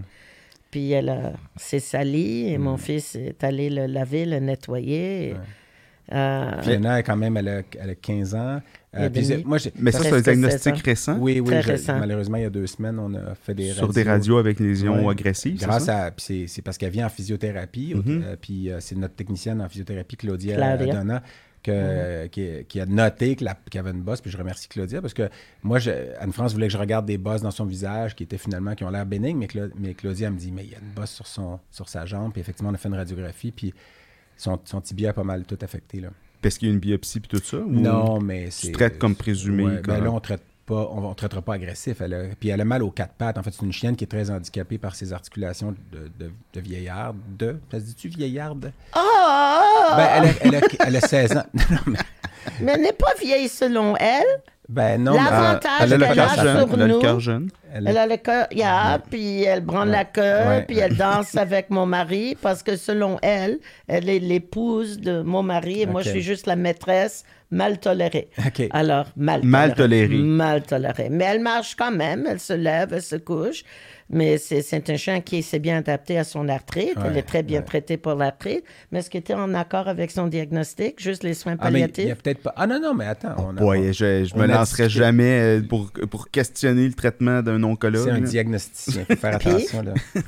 Puis 0.72 0.92
elle 0.92 1.10
a- 1.10 1.34
s'est 1.56 1.80
salie 1.80 2.50
et 2.52 2.58
mon 2.58 2.76
fils 2.78 3.16
est 3.16 3.44
allé 3.44 3.70
le 3.70 3.86
laver, 3.86 4.26
le 4.26 4.40
nettoyer. 4.40 5.36
Euh, 6.14 6.62
Fiona, 6.62 7.02
quand 7.02 7.16
même, 7.16 7.38
elle 7.38 7.48
a, 7.48 7.62
elle 7.80 7.90
a 7.92 7.96
15 7.96 8.36
ans. 8.36 8.62
Puis 9.14 9.44
moi, 9.46 9.58
j'ai- 9.58 9.74
Mais 9.78 9.92
ça, 9.92 10.00
c'est 10.04 10.14
un 10.14 10.22
diagnostic 10.22 10.62
16 10.62 10.74
ans. 10.74 10.82
récent 10.86 11.18
Oui, 11.20 11.40
oui, 11.40 11.48
Très 11.48 11.62
je- 11.62 11.68
récent. 11.72 12.00
malheureusement, 12.00 12.38
il 12.38 12.44
y 12.44 12.46
a 12.46 12.50
deux 12.50 12.68
semaines, 12.68 12.98
on 13.00 13.14
a 13.16 13.36
fait 13.36 13.54
des 13.54 13.72
sur 13.72 13.92
des 13.92 14.04
radios 14.04 14.38
avec 14.38 14.60
les 14.60 14.68
lésions 14.68 15.06
Ouais. 15.06 15.12
agressives. 15.12 15.58
c'est 15.60 15.66
Grâce 15.66 15.86
ça? 15.86 16.06
à. 16.06 16.12
puis 16.12 16.24
c'est- 16.26 16.48
C'est 16.48 16.62
parce 16.62 16.78
qu'elle 16.78 16.92
vient 16.92 17.06
en 17.08 17.10
physiothérapie. 17.10 17.94
Mhm. 17.96 18.24
euh, 18.26 18.36
puis 18.40 18.70
euh, 18.72 18.78
c'est 18.80 18.96
notre 18.96 19.16
technicienne 19.16 19.62
en 19.62 19.68
physiothérapie, 19.70 20.16
Claudia, 20.16 20.56
Claudia. 20.56 20.94
Donna, 20.96 21.24
que- 21.64 22.28
qui, 22.28 22.48
qui 22.68 22.80
a 22.80 22.86
noté 22.86 23.36
que 23.36 23.44
la- 23.44 23.56
qu'il 23.70 23.76
y 23.76 23.80
avait 23.80 23.92
une 23.92 24.04
bosse. 24.04 24.22
Puis 24.22 24.30
je 24.32 24.38
remercie 24.38 24.68
Claudia 24.68 25.02
parce 25.02 25.14
que 25.16 25.30
moi, 25.64 25.80
je- 25.80 25.90
Anne-France 26.20 26.54
voulait 26.54 26.68
que 26.68 26.74
je 26.74 26.78
regarde 26.78 27.06
des 27.08 27.18
bosses 27.18 27.42
dans 27.42 27.50
son 27.52 27.66
visage 27.66 28.16
qui 28.16 28.24
étaient 28.24 28.38
finalement, 28.38 28.76
qui 28.76 28.84
ont 28.84 28.90
l'air 28.92 29.06
bénignes. 29.06 29.38
Mais, 29.38 29.48
Cla- 29.48 29.72
mais 29.78 29.94
Claudia 29.96 30.28
elle 30.28 30.34
me 30.36 30.40
dit, 30.40 30.52
mais 30.52 30.64
il 30.64 30.72
y 30.72 30.76
a 30.76 30.80
une 30.80 30.94
bosse 30.96 31.12
sur, 31.12 31.26
son, 31.28 31.60
sur 31.72 31.90
sa 31.90 32.06
jambe. 32.06 32.32
Puis 32.32 32.42
effectivement, 32.42 32.70
on 32.70 32.74
a 32.76 32.78
fait 32.78 32.88
une 32.90 32.96
radiographie. 32.96 33.52
Puis 33.52 33.74
son, 34.38 34.60
son 34.64 34.80
tibia 34.80 35.10
est 35.10 35.14
pas 35.14 35.24
mal 35.24 35.44
tout 35.46 35.58
affecté. 35.62 36.02
Là. 36.02 36.10
Parce 36.46 36.60
qu'il 36.60 36.68
y 36.68 36.72
a 36.72 36.74
une 36.76 36.80
biopsie 36.80 37.20
puis 37.22 37.28
tout 37.40 37.44
ça? 37.44 37.58
ou- 37.58 37.68
Non, 37.72 38.20
mais 38.20 38.52
c'est. 38.52 38.72
traites 38.72 39.00
comme 39.00 39.16
présumé, 39.16 39.64
Ouais, 39.64 39.82
comme- 39.82 39.96
ben 39.96 40.04
là, 40.04 40.12
on 40.12 40.20
traite 40.20 40.44
pas, 40.68 40.88
on, 40.92 41.10
on 41.10 41.14
traitera 41.16 41.42
pas 41.42 41.56
agressif. 41.56 42.02
Elle 42.02 42.14
a- 42.14 42.24
puis 42.40 42.50
elle 42.50 42.62
a 42.62 42.66
mal 42.66 42.84
aux 42.84 42.92
quatre 42.92 43.14
pattes. 43.14 43.40
En 43.40 43.42
fait, 43.44 43.50
c'est 43.52 43.66
une 43.66 43.72
chienne 43.74 43.96
qui 43.96 44.04
est 44.04 44.08
très 44.08 44.30
handicapée 44.30 44.78
par 44.78 44.94
ses 44.96 45.12
articulations 45.12 45.74
de, 45.92 46.12
de, 46.24 46.32
de 46.54 46.60
vieillarde. 46.60 47.18
De, 47.38 47.58
ça 47.72 47.80
se 47.80 47.86
dit-tu 47.86 48.10
vieillarde? 48.10 48.72
Ah! 48.94 49.96
Ben, 49.98 50.08
elle 50.18 50.30
a, 50.30 50.34
elle, 50.42 50.56
a, 50.64 50.68
elle 50.88 50.96
a 50.98 51.02
16 51.02 51.32
ans. 51.38 51.44
Non, 51.72 51.78
mais, 51.88 51.98
Mais 52.62 52.72
elle 52.74 52.82
n'est 52.82 52.94
pas 52.94 53.14
vieille 53.20 53.50
selon 53.50 53.96
elle. 53.98 54.24
Ben 54.70 55.02
non, 55.04 55.12
mais- 55.14 55.18
L'avantage 55.18 55.72
Elle 55.82 55.94
a 55.94 55.98
le 55.98 56.06
qu'elle 56.06 56.16
cœur 56.16 56.32
a 56.32 56.36
jeune. 56.44 56.70
Elle 56.74 56.82
a 56.82 56.88
le 56.88 57.00
cœur 57.00 57.20
jeune. 57.20 57.50
elle 57.74 57.98
a- 57.98 58.08
le 58.08 58.18
cœur, 58.18 58.48
yeah, 58.52 59.00
puis 59.10 59.44
elle 59.44 59.62
branle 59.62 59.90
la 59.90 60.06
queue, 60.06 60.22
Ouais. 60.22 60.64
puis 60.68 60.80
elle 60.80 60.96
danse 60.98 61.36
avec 61.36 61.70
mon 61.70 61.86
mari, 61.86 62.36
parce 62.42 62.64
que 62.64 62.76
selon 62.76 63.18
elle, 63.22 63.60
elle 63.88 64.10
est 64.10 64.20
l'épouse 64.20 65.00
de 65.00 65.22
mon 65.22 65.44
mari, 65.44 65.82
et 65.82 65.86
moi, 65.86 66.02
je 66.02 66.10
suis 66.10 66.22
juste 66.22 66.48
la 66.48 66.56
maîtresse 66.56 67.24
mal 67.52 67.80
tolérée. 67.80 68.30
Alors, 68.72 69.06
mal 69.16 69.42
tolérée. 69.42 69.48
Mal 69.52 69.74
tolérée. 69.76 70.18
Mal 70.18 70.62
tolérée. 70.64 71.08
Mais 71.12 71.26
elle 71.26 71.42
marche 71.42 71.76
quand 71.76 71.92
même, 71.92 72.26
elle 72.28 72.40
se 72.40 72.54
lève, 72.54 72.92
elle 72.94 73.02
se 73.04 73.16
couche. 73.18 73.64
Mais 74.10 74.38
c'est 74.38 74.62
c'est 74.62 74.88
un 74.92 74.98
chien 74.98 75.20
qui 75.22 75.42
s'est 75.42 75.58
bien 75.58 75.78
adapté 75.78 76.18
à 76.20 76.24
son 76.24 76.48
arthrite. 76.48 76.94
elle 77.04 77.14
Ouais, 77.14 77.20
est 77.20 77.24
très 77.24 77.42
bien 77.42 77.60
ouais. 77.62 77.66
traitée 77.66 77.98
pour 77.98 78.14
l'arthrite. 78.14 78.64
Mais 78.92 79.00
est-ce 79.00 79.10
que 79.10 79.18
tu 79.18 79.32
es 79.32 79.36
en 79.36 79.54
accord 79.56 79.88
avec 79.88 80.12
son 80.12 80.28
diagnostic? 80.28 81.02
Juste 81.02 81.24
les 81.24 81.34
soins 81.34 81.56
Ah, 81.60 81.72
mais 81.72 81.80
il 81.80 81.82
y 81.82 81.84
a 81.86 81.88
palliatifs? 81.88 82.22
peut-être 82.24 82.44
pas. 82.44 82.54
Ah 82.56 82.68
non, 82.68 82.80
non, 82.80 82.94
mais 82.94 83.06
attends. 83.06 83.36
on 83.40 83.58
a- 83.58 83.64
Ouais, 83.64 83.94
je, 83.94 84.26
je 84.26 84.36
on 84.36 84.40
me 84.40 84.46
lancerai 84.46 84.84
discuté. 84.84 85.06
jamais 85.06 85.40
euh, 85.60 85.62
pour, 85.68 85.92
pour 86.12 86.30
questionner 86.30 86.88
le 86.88 86.94
traitement 86.94 87.42
d'un 87.42 87.64
oncologue. 87.64 88.06
C'est 88.06 88.12
un 88.12 88.22
diagnosticien. 88.22 89.06
Faut 89.06 89.16
faire 89.16 89.36
attention, 89.36 89.82
là. 89.82 89.94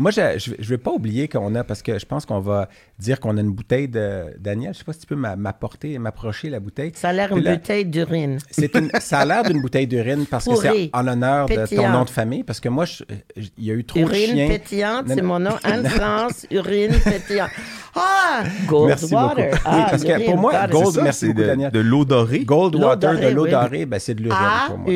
Moi, 0.00 0.12
je 0.12 0.20
ne 0.52 0.64
vais 0.64 0.78
pas 0.78 0.92
oublier 0.92 1.26
qu'on 1.26 1.54
a, 1.56 1.64
parce 1.64 1.82
que 1.82 1.98
je 1.98 2.06
pense 2.06 2.24
qu'on 2.24 2.38
va 2.38 2.68
dire 3.00 3.18
qu'on 3.18 3.36
a 3.36 3.40
une 3.40 3.50
bouteille 3.50 3.88
de 3.88 4.26
Daniel. 4.38 4.72
Je 4.72 4.78
sais 4.78 4.84
pas 4.84 4.92
si 4.92 5.00
tu 5.00 5.06
peux 5.06 5.16
m'a- 5.16 5.34
m'apporter, 5.34 5.98
m'approcher 5.98 6.50
la 6.50 6.60
bouteille. 6.60 6.92
Ça 6.94 7.08
a 7.08 7.12
l'air 7.12 7.36
une 7.36 7.42
là, 7.42 7.56
bouteille 7.56 7.84
d'urine. 7.84 8.38
C'est 8.50 8.72
une, 8.76 8.90
ça 9.00 9.18
a 9.18 9.24
l'air 9.24 9.42
d'une 9.42 9.60
bouteille 9.60 9.88
d'urine 9.88 10.24
parce 10.30 10.44
que 10.46 10.54
c'est 10.54 10.88
en 10.92 11.02
l'honneur 11.02 11.46
de 11.48 11.54
ton 11.56 11.60
Pétillante. 11.62 11.92
nom 11.92 12.04
de 12.04 12.10
famille. 12.10 12.44
Parce 12.44 12.60
que 12.60 12.68
moi, 12.68 12.84
je- 12.84 13.02
je- 13.36 13.48
il 13.58 13.64
y 13.64 13.70
a 13.72 13.74
eu 13.74 13.84
trop 13.84 13.98
de 13.98 14.04
Urine 14.04 14.34
chiens. 14.36 14.48
pétillante, 14.48 15.06
Non, 15.08 15.14
c'est 15.16 15.20
non. 15.22 15.28
mon 15.28 15.40
nom. 15.40 15.56
Anne-France, 15.64 16.46
urine 16.52 16.92
pétillante. 17.02 17.50
Ah, 17.96 18.44
Gold 18.68 18.86
Merci 18.90 19.12
Water. 19.12 19.50
beaucoup. 19.50 19.56
Oui, 19.56 19.60
Ah, 19.64 19.86
parce 19.90 20.04
que 20.04 20.24
pour 20.26 20.36
moi. 20.36 20.66
Gold- 20.68 20.86
C'est 20.86 20.92
ça, 20.92 21.02
merci 21.02 21.18
c'est 21.20 21.26
beaucoup, 21.28 21.40
de, 21.40 21.46
Daniel. 21.46 21.72
de 21.72 21.80
l'eau 21.80 22.04
dorée? 22.04 22.44
Gold 22.44 22.74
L'eau 22.74 22.86
water, 22.86 23.14
dorée, 23.14 23.30
de 23.30 23.34
l'eau 23.34 23.44
oui. 23.46 23.50
dorée, 23.50 23.84
ben, 23.86 23.98
c'est 23.98 24.14
de 24.14 24.22
l'urine 24.22 24.38
pour 24.68 24.78
moi. 24.78 24.86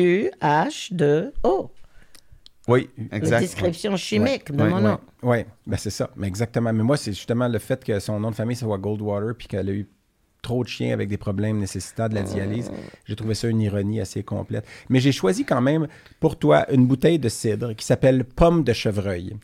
A-U-H-2-O. 0.41 1.71
Oui, 2.67 2.89
exact. 3.11 3.41
description 3.41 3.95
chimique 3.97 4.51
de 4.51 4.63
Ouais, 4.63 4.69
mon 4.69 4.79
nom. 4.79 4.99
Oui, 5.21 5.39
ben 5.67 5.77
c'est 5.77 5.89
ça. 5.89 6.09
Mais 6.15 6.27
exactement. 6.27 6.71
Mais 6.71 6.83
moi, 6.83 6.95
c'est 6.97 7.11
justement 7.11 7.47
le 7.47 7.59
fait 7.59 7.83
que 7.83 7.99
son 7.99 8.19
nom 8.19 8.31
de 8.31 8.35
famille 8.35 8.55
soit 8.55 8.77
Goldwater 8.77 9.33
puis 9.37 9.47
qu'elle 9.47 9.69
a 9.69 9.73
eu 9.73 9.87
trop 10.41 10.63
de 10.63 10.69
chiens 10.69 10.93
avec 10.93 11.07
des 11.09 11.17
problèmes 11.17 11.57
nécessitant 11.59 12.07
de 12.09 12.15
la 12.15 12.21
dialyse. 12.21 12.71
J'ai 13.05 13.15
trouvé 13.15 13.33
ça 13.33 13.47
une 13.47 13.61
ironie 13.61 13.99
assez 14.01 14.23
complète. 14.23 14.65
Mais 14.89 14.99
j'ai 14.99 15.11
choisi 15.11 15.43
quand 15.45 15.61
même 15.61 15.87
pour 16.19 16.37
toi 16.37 16.65
une 16.71 16.85
bouteille 16.85 17.19
de 17.19 17.29
cidre 17.29 17.73
qui 17.75 17.85
s'appelle 17.85 18.23
Pomme 18.25 18.63
de 18.63 18.73
chevreuil. 18.73 19.35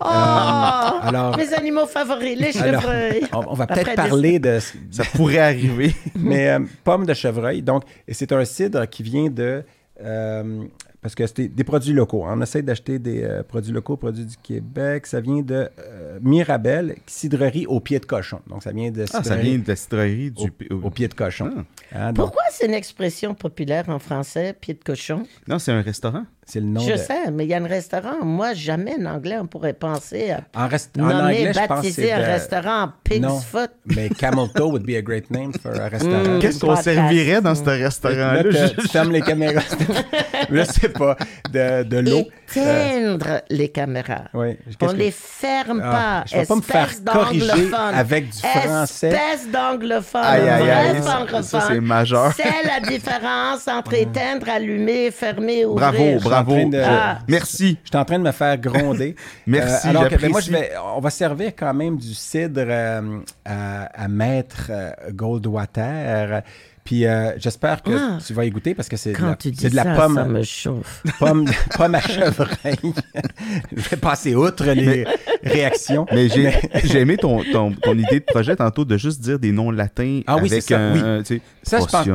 Oh! 0.00 0.04
alors- 0.04 1.36
Mes 1.36 1.52
animaux 1.54 1.86
favoris, 1.86 2.38
les 2.38 2.56
Alors, 2.58 2.82
chevreuils. 2.82 3.22
on, 3.32 3.44
on 3.48 3.54
va 3.54 3.66
peut-être 3.66 3.90
des- 3.90 3.94
parler 3.96 4.38
de, 4.38 4.58
Ça 4.90 5.04
pourrait 5.14 5.38
arriver. 5.38 5.94
Mais 6.16 6.48
euh, 6.50 6.60
pomme 6.84 7.04
de 7.04 7.14
chevreuil, 7.14 7.62
donc, 7.62 7.82
c'est 8.08 8.32
un 8.32 8.44
cidre 8.44 8.86
qui 8.88 9.02
vient 9.02 9.28
de. 9.28 9.64
euh, 10.02 10.64
parce 11.00 11.14
que 11.14 11.26
c'est 11.26 11.48
des 11.48 11.64
produits 11.64 11.92
locaux. 11.92 12.24
hein. 12.24 12.34
On 12.36 12.42
essaie 12.42 12.62
d'acheter 12.62 12.98
des 12.98 13.22
euh, 13.22 13.42
produits 13.42 13.72
locaux, 13.72 13.96
produits 13.96 14.24
du 14.26 14.36
Québec. 14.36 15.06
Ça 15.06 15.20
vient 15.20 15.42
de 15.42 15.68
euh, 15.78 16.18
Mirabel, 16.22 16.96
cidrerie 17.06 17.66
au 17.66 17.80
pied 17.80 17.98
de 18.00 18.04
cochon. 18.06 18.40
Donc, 18.48 18.62
ça 18.62 18.72
vient 18.72 18.90
de 18.90 19.02
Ah, 19.02 19.06
ça 19.06 19.22
cidrerie 19.22 19.42
vient 19.50 19.58
de 19.58 19.68
la 19.68 19.76
cidrerie 19.76 20.30
du... 20.30 20.52
au, 20.70 20.74
au 20.86 20.90
pied 20.90 21.08
de 21.08 21.14
cochon. 21.14 21.64
Ah. 21.92 22.08
Hein, 22.08 22.12
donc, 22.12 22.26
Pourquoi 22.26 22.42
c'est 22.50 22.66
une 22.66 22.74
expression 22.74 23.34
populaire 23.34 23.88
en 23.88 23.98
français, 23.98 24.54
pied 24.60 24.74
de 24.74 24.82
cochon? 24.84 25.22
Non, 25.46 25.58
c'est 25.58 25.72
un 25.72 25.82
restaurant. 25.82 26.24
C'est 26.48 26.60
le 26.60 26.66
nom 26.66 26.80
Je 26.80 26.92
de... 26.92 26.96
sais, 26.96 27.30
mais 27.30 27.44
il 27.44 27.50
y 27.50 27.54
a 27.54 27.58
un 27.58 27.66
restaurant. 27.66 28.24
Moi, 28.24 28.54
jamais 28.54 28.94
en 29.00 29.06
anglais, 29.06 29.36
on 29.40 29.46
pourrait 29.46 29.72
penser 29.74 30.30
à 30.32 30.40
En, 30.56 30.68
rest- 30.68 30.90
en 30.98 31.02
nommer, 31.02 31.14
anglais, 31.14 31.52
je 31.52 31.58
pense 31.58 31.66
que 31.66 31.68
baptiser 31.74 32.12
un 32.12 32.20
de- 32.20 32.24
restaurant 32.24 32.88
Pig's 33.04 33.20
Non, 33.20 33.38
Foot. 33.40 33.70
mais 33.86 34.08
Camel 34.08 34.48
Toe 34.54 34.70
would 34.70 34.84
be 34.86 34.96
a 34.96 35.02
great 35.02 35.30
name 35.30 35.52
for 35.60 35.72
a 35.78 35.88
restaurant. 35.90 36.36
Mm. 36.36 36.38
Qu'est-ce 36.40 36.60
qu'on 36.60 36.76
servirait 36.76 37.40
dans 37.42 37.54
ce 37.54 37.64
Là, 37.64 37.72
restaurant-là? 37.72 38.42
tu- 38.44 38.52
Je- 38.52 38.80
tu 38.82 38.88
fermes 38.88 39.12
les 39.12 39.20
caméras. 39.22 39.60
je 40.50 40.62
sais 40.64 40.88
pas. 40.88 41.16
De, 41.52 41.82
de 41.84 41.98
l'eau. 41.98 42.24
Éteindre 42.50 43.42
les 43.50 43.68
caméras. 43.68 44.24
Oui. 44.32 44.56
On 44.80 44.92
les 44.92 45.10
ferme 45.10 45.82
Ah, 45.84 45.90
pas. 45.90 46.24
je 46.30 46.36
vais 46.38 46.46
pas 46.46 46.56
me 46.56 46.62
faire 46.62 46.88
Espèce 46.88 47.04
corriger 47.14 47.46
d'anglophone. 47.46 47.94
avec 47.94 48.30
du 48.30 48.38
français. 48.38 49.08
Espèce 49.08 49.50
d'anglophone. 49.50 50.22
Aïe, 50.24 50.48
aïe, 50.48 50.70
aïe, 50.70 50.92
Vrai 50.92 51.02
ça- 51.02 51.18
anglophone. 51.20 51.42
ça, 51.42 51.60
c'est 51.68 51.80
majeur. 51.80 52.32
C'est 52.34 52.66
la 52.66 52.80
différence 52.88 53.68
entre 53.68 53.94
éteindre, 54.00 54.48
allumer, 54.48 55.10
fermer, 55.10 55.64
ouvrir. 55.66 55.90
Bravo, 55.92 56.18
bravo. 56.20 56.37
En 56.40 56.44
train 56.44 56.66
de- 56.68 56.82
Ah. 56.84 57.18
Merci. 57.28 57.78
Je 57.84 57.88
suis 57.88 57.96
en 57.96 58.04
train 58.04 58.18
de 58.18 58.24
me 58.24 58.32
faire 58.32 58.56
gronder. 58.58 59.14
Merci, 59.46 59.86
Euh, 59.86 59.90
alors 59.90 60.08
que, 60.08 60.16
ben, 60.16 60.30
moi, 60.30 60.40
j'apprécie. 60.40 60.46
je 60.46 60.52
vais, 60.52 60.70
on 60.96 61.00
va 61.00 61.10
servir 61.10 61.52
quand 61.56 61.74
même 61.74 61.96
du 61.96 62.14
cidre 62.14 62.62
euh, 62.66 63.18
à, 63.44 63.84
à 64.04 64.08
maître 64.08 64.66
euh, 64.70 64.90
Goldwater. 65.12 66.42
Puis 66.84 67.04
euh, 67.04 67.32
j'espère 67.36 67.82
que 67.82 67.90
Ah. 67.92 68.18
tu 68.26 68.32
vas 68.32 68.46
y 68.46 68.50
goûter 68.50 68.74
parce 68.74 68.88
que 68.88 68.96
c'est 68.96 69.12
de 69.12 69.22
la, 69.22 69.36
tu 69.36 69.50
dis 69.50 69.58
c'est 69.60 69.68
de 69.70 69.76
la 69.76 69.82
ça, 69.84 69.94
pomme, 69.94 70.14
ça 70.14 70.24
me 70.24 70.42
chauffe. 70.42 71.02
pomme, 71.18 71.44
pomme 71.76 71.94
à 71.94 72.00
chevreuil. 72.00 72.78
Je 73.76 73.88
vais 73.90 73.96
passer 73.98 74.34
outre 74.34 74.64
les 74.64 75.06
réactions. 75.42 76.06
Mais 76.12 76.28
j'ai 76.30 76.98
aimé 76.98 77.18
ton, 77.18 77.42
ton, 77.52 77.72
ton 77.72 77.92
idée 77.92 78.20
de 78.20 78.24
projet 78.24 78.56
tantôt 78.56 78.86
de 78.86 78.96
juste 78.96 79.20
dire 79.20 79.38
des 79.38 79.52
noms 79.52 79.70
latins 79.70 80.22
Ah 80.26 80.36
oui, 80.36 80.48
avec 80.50 80.62
c'est 80.62 80.74
ça, 80.74 80.78
un, 80.80 80.92
oui. 81.18 81.22
tu 81.24 81.34
sais, 81.36 81.40
Ça, 81.62 81.80
je 81.80 81.84
pense- 81.84 82.06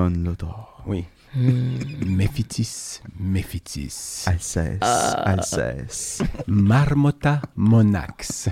Oui. 0.88 1.06
Méphitis, 1.36 3.02
Méphitis. 3.20 4.24
Alceste, 4.28 4.78
Ah. 4.82 5.12
Alceste. 5.26 6.24
Marmota 6.48 7.42
monax. 7.56 8.50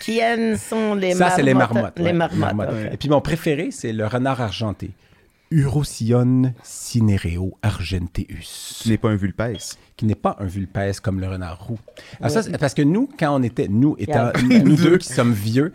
Qui 0.00 0.20
sont 0.58 0.94
les 0.94 1.14
Ça, 1.14 1.30
c'est 1.30 1.42
les 1.42 1.54
marmottes? 1.54 1.98
Les 1.98 2.04
ouais, 2.06 2.12
marmottes. 2.12 2.68
Et 2.92 2.96
puis 2.96 3.08
mon 3.08 3.20
préféré, 3.20 3.70
c'est 3.70 3.92
le 3.92 4.06
renard 4.06 4.40
argenté. 4.40 4.90
Urocyon 5.50 6.52
cinereo 6.62 7.56
argenteus. 7.62 8.80
Qui 8.82 8.90
n'est 8.90 8.98
pas 8.98 9.10
un 9.10 9.16
vulpes. 9.16 9.42
qui 9.96 10.04
n'est 10.04 10.14
pas 10.16 10.36
un 10.40 10.46
vulpès 10.46 10.98
comme 11.00 11.20
le 11.20 11.28
renard 11.28 11.66
roux. 11.66 11.78
Alors 12.20 12.30
ça, 12.32 12.42
c'est 12.42 12.58
parce 12.58 12.74
que 12.74 12.82
nous, 12.82 13.08
quand 13.18 13.34
on 13.38 13.42
était, 13.42 13.68
nous 13.68 13.94
étant, 13.98 14.32
Yeah. 14.48 14.58
nous 14.64 14.76
deux 14.76 14.98
qui 14.98 15.08
sommes 15.08 15.32
vieux, 15.32 15.72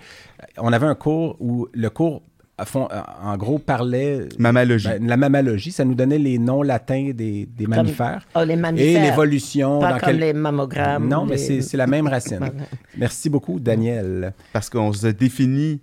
on 0.58 0.74
avait 0.74 0.88
un 0.88 0.96
cours 0.96 1.38
où 1.40 1.68
le 1.74 1.90
cours, 1.90 2.22
en 2.60 3.38
gros, 3.38 3.58
parlait 3.58 4.28
Mammalogie. 4.38 4.88
ben, 4.88 5.08
la 5.08 5.18
mammalogie. 5.18 5.72
Ça 5.72 5.84
nous 5.84 5.96
donnait 5.96 6.20
les 6.20 6.38
noms 6.38 6.62
latins 6.62 7.12
des, 7.14 7.48
des 7.48 7.66
mammifères. 7.68 8.28
Oh, 8.36 8.44
les 8.44 8.54
Et 8.54 8.56
mammifères. 8.58 9.04
l'évolution. 9.04 9.80
Pas 9.80 9.94
dans 9.94 9.98
comme 10.00 10.10
quel- 10.10 10.20
les 10.20 10.34
mammogrammes. 10.34 11.08
Non, 11.08 11.26
mais 11.26 11.38
les- 11.38 11.38
c'est 11.42 11.62
c'est 11.62 11.78
la 11.78 11.88
même 11.88 12.08
racine. 12.08 12.40
Merci 12.98 13.30
beaucoup, 13.30 13.60
Daniel. 13.60 14.34
Parce 14.54 14.70
qu'on 14.70 14.94
se 14.94 15.08
définit, 15.08 15.80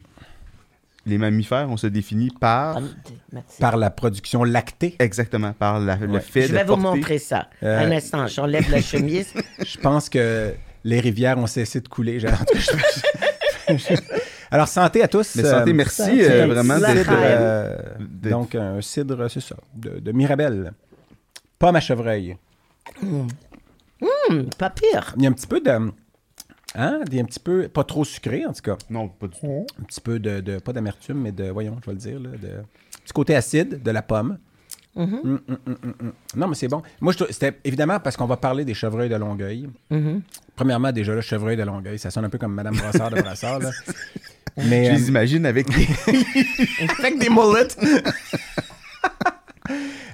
les 1.05 1.19
mammifères, 1.19 1.69
on 1.71 1.77
se 1.77 1.87
définit 1.89 2.31
par, 2.39 2.77
Ah, 2.77 2.81
Merci. 3.33 3.59
Par 3.61 3.77
la 3.77 3.91
production 3.91 4.45
lactée. 4.45 4.95
exactement, 5.01 5.53
par 5.55 5.81
la- 5.81 5.97
le 5.97 6.21
fait 6.21 6.43
Je 6.43 6.49
de 6.49 6.53
vais 6.53 6.65
vous 6.65 6.77
porter- 6.77 6.97
montrer 6.97 7.19
ça. 7.19 7.49
Euh, 7.65 7.87
Un 7.87 7.91
instant, 7.91 8.27
j'enlève 8.29 8.71
la 8.71 8.81
chemise. 8.83 9.33
Je 9.67 9.79
pense 9.79 10.09
que 10.09 10.53
les 10.85 11.01
rivières 11.01 11.39
ont 11.39 11.47
cessé 11.49 11.81
de 11.81 11.89
couler. 11.89 12.19
Cas, 12.19 12.37
je- 12.55 13.77
Alors, 14.51 14.69
santé 14.69 15.03
à 15.03 15.09
tous. 15.09 15.37
Mais 15.37 15.43
santé, 15.45 15.71
Euh, 15.71 15.75
merci 15.75 15.97
santé. 16.03 16.31
euh, 16.31 16.47
vraiment 16.47 16.79
d'être... 16.79 17.11
euh, 17.13 17.77
donc, 18.01 18.55
un 18.55 18.81
cidre, 18.81 19.29
c'est 19.29 19.41
ça, 19.41 19.57
de, 19.75 19.99
de 20.01 20.13
Mirabelle. 20.13 20.73
Pomme 21.59 21.77
à 21.77 21.81
chevreuil. 21.81 22.37
Hum, 23.03 23.29
pas 24.57 24.71
pire. 24.71 25.15
Il 25.17 25.23
y 25.23 25.27
a 25.27 25.31
un 25.31 25.33
petit 25.33 25.47
peu 25.47 25.61
de. 25.61 25.71
Hein? 26.75 27.01
Il 27.09 27.15
y 27.15 27.19
a 27.19 27.23
un 27.23 27.27
petit 27.27 27.41
peu. 27.41 27.69
Pas 27.69 27.85
trop 27.85 28.05
sucré, 28.05 28.47
en 28.47 28.53
tout 28.53 28.63
cas. 28.63 28.77
Non, 28.91 29.09
pas 29.09 29.27
du 29.27 29.39
tout. 29.39 29.67
Un 29.81 29.85
petit 29.85 30.01
peu 30.01 30.19
de. 30.19 30.41
de- 30.41 30.59
pas 30.59 30.73
d'amertume, 30.73 31.21
mais 31.21 31.33
de. 31.33 31.51
Voyons, 31.51 31.77
je 31.83 31.87
vais 31.91 31.93
le 31.95 31.99
dire. 31.99 32.21
Là, 32.21 32.31
de, 32.31 32.63
petit 33.05 33.13
côté 33.13 33.35
acide 33.35 33.83
de 33.83 33.91
la 33.91 34.03
pomme. 34.03 34.39
Hum, 34.97 35.21
hum, 35.25 35.41
hum, 35.49 35.59
hum, 35.67 35.95
hum. 36.01 36.13
Non, 36.37 36.49
mais 36.49 36.55
c'est 36.57 36.67
bon. 36.69 36.83
Moi, 37.01 37.13
je 37.17 37.25
c'était 37.31 37.59
évidemment 37.65 38.01
parce 38.01 38.17
qu'on 38.17 38.27
va 38.27 38.37
parler 38.37 38.65
des 38.65 38.75
chevreuils 38.75 39.09
de 39.09 39.15
Longueuil. 39.17 39.69
Premièrement, 40.57 40.91
déjà, 40.93 41.15
là, 41.15 41.21
chevreuil 41.21 41.57
de 41.57 41.63
Longueuil, 41.63 41.99
ça 41.99 42.11
sonne 42.11 42.25
un 42.25 42.29
peu 42.31 42.39
comme 42.39 42.53
Madame 42.55 42.75
Brassard 42.77 43.11
de 43.11 43.21
Brassard. 43.21 43.59
Là. 43.61 43.71
Mais, 44.65 44.87
Je 44.87 44.91
euh, 44.91 44.95
les 44.95 45.09
imagine 45.09 45.47
avec 45.47 45.67
des... 45.69 45.87
avec 46.99 47.19
des 47.19 47.29
mullets. 47.29 47.69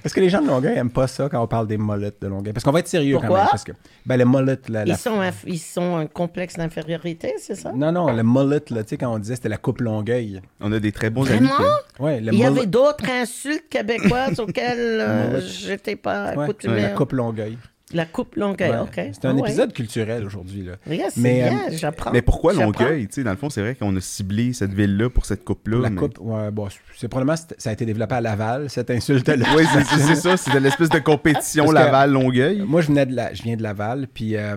Est-ce 0.03 0.13
que 0.13 0.19
les 0.19 0.29
gens 0.29 0.41
de 0.41 0.47
Longueuil 0.47 0.77
aiment 0.77 0.91
pas 0.91 1.07
ça 1.07 1.29
quand 1.29 1.41
on 1.41 1.47
parle 1.47 1.65
des 1.65 1.77
mullets 1.77 2.11
de 2.21 2.27
Longueuil? 2.27 2.53
Parce 2.53 2.63
qu'on 2.63 2.71
va 2.71 2.79
être 2.79 2.87
sérieux 2.87 3.15
quand 3.15 3.21
Pourquoi? 3.21 3.39
même. 3.39 3.47
Parce 3.49 3.63
que, 3.63 3.71
ben, 4.05 4.17
le 4.17 4.25
mullet, 4.25 4.57
la, 4.69 4.85
la- 4.85 4.93
Ils 4.93 4.97
sont, 4.97 5.19
inf- 5.21 5.45
ils 5.47 5.57
sont 5.59 5.95
un 5.95 6.05
complexe 6.05 6.57
d'infériorité, 6.57 7.33
c'est 7.39 7.55
ça? 7.55 7.71
Non, 7.73 7.91
non, 7.91 8.11
le 8.13 8.21
mullet, 8.21 8.61
là, 8.69 8.83
tu 8.83 8.89
sais, 8.89 8.97
quand 8.97 9.11
on 9.13 9.17
disait 9.17 9.35
c'était 9.35 9.49
la 9.49 9.57
coupe 9.57 9.81
Longueuil. 9.81 10.41
On 10.59 10.71
a 10.73 10.79
des 10.79 10.91
très 10.91 11.09
bons 11.09 11.23
amis. 11.31 11.47
Vraiment? 11.47 11.55
qui- 11.95 12.01
Ouais, 12.03 12.19
le 12.21 12.27
Il 12.33 12.39
y 12.39 12.43
mullet- 12.43 12.45
avait 12.59 12.65
d'autres 12.67 13.09
insultes 13.09 13.67
québécoises 13.69 14.39
auxquelles 14.39 14.77
euh, 15.01 15.41
j'étais 15.41 15.95
pas 15.95 16.33
ouais, 16.35 16.43
accoutumée. 16.43 16.81
la 16.83 16.89
coupe 16.89 17.13
Longueuil. 17.13 17.57
La 17.93 18.05
coupe 18.05 18.35
longueuil, 18.35 18.71
Ouais. 18.71 18.79
OK. 18.79 18.93
C'est 18.95 19.25
un 19.25 19.29
Ah 19.29 19.33
ouais. 19.35 19.41
épisode 19.41 19.71
culturel 19.71 20.25
aujourd'hui. 20.25 20.63
Là. 20.63 20.73
Regarde, 20.89 21.11
c'est 21.13 21.21
Mais, 21.21 21.43
bien, 21.49 21.59
euh, 21.71 21.77
j'apprends. 21.77 22.11
Mais 22.11 22.23
pourquoi. 22.23 22.53
Longueuil? 22.53 23.07
Tu 23.07 23.13
sais, 23.13 23.23
dans 23.23 23.29
le 23.31 23.37
fond, 23.37 23.49
c'est 23.51 23.61
vrai 23.61 23.75
qu'on 23.75 23.95
a 23.95 24.01
ciblé 24.01 24.53
cette 24.53 24.73
ville-là 24.73 25.09
pour 25.11 25.25
cette 25.27 25.43
coupe-là. 25.43 25.81
La 25.81 25.89
mais- 25.91 25.99
coupe, 25.99 26.17
ouais, 26.19 26.49
bon, 26.49 26.67
c'est 26.97 27.07
probablement 27.07 27.37
c'est- 27.37 27.53
ça 27.59 27.69
a 27.69 27.73
été 27.73 27.85
développé 27.85 28.15
à 28.15 28.21
Laval, 28.21 28.69
cette 28.71 28.89
insulte-là. 28.89 29.45
Oui, 29.55 29.63
c'est 29.71 29.83
c'est 29.99 30.15
ça. 30.15 30.35
C'est 30.35 30.51
de 30.51 30.57
l'espèce 30.59 30.89
de 30.89 30.97
compétition 30.99 31.69
Laval-Longueuil. 31.71 32.63
Moi, 32.67 32.81
je, 32.81 32.87
venais 32.87 33.05
de 33.05 33.15
la, 33.15 33.33
je 33.35 33.43
viens 33.43 33.55
de 33.55 33.61
Laval, 33.63 34.07
puis 34.11 34.35
euh, 34.35 34.55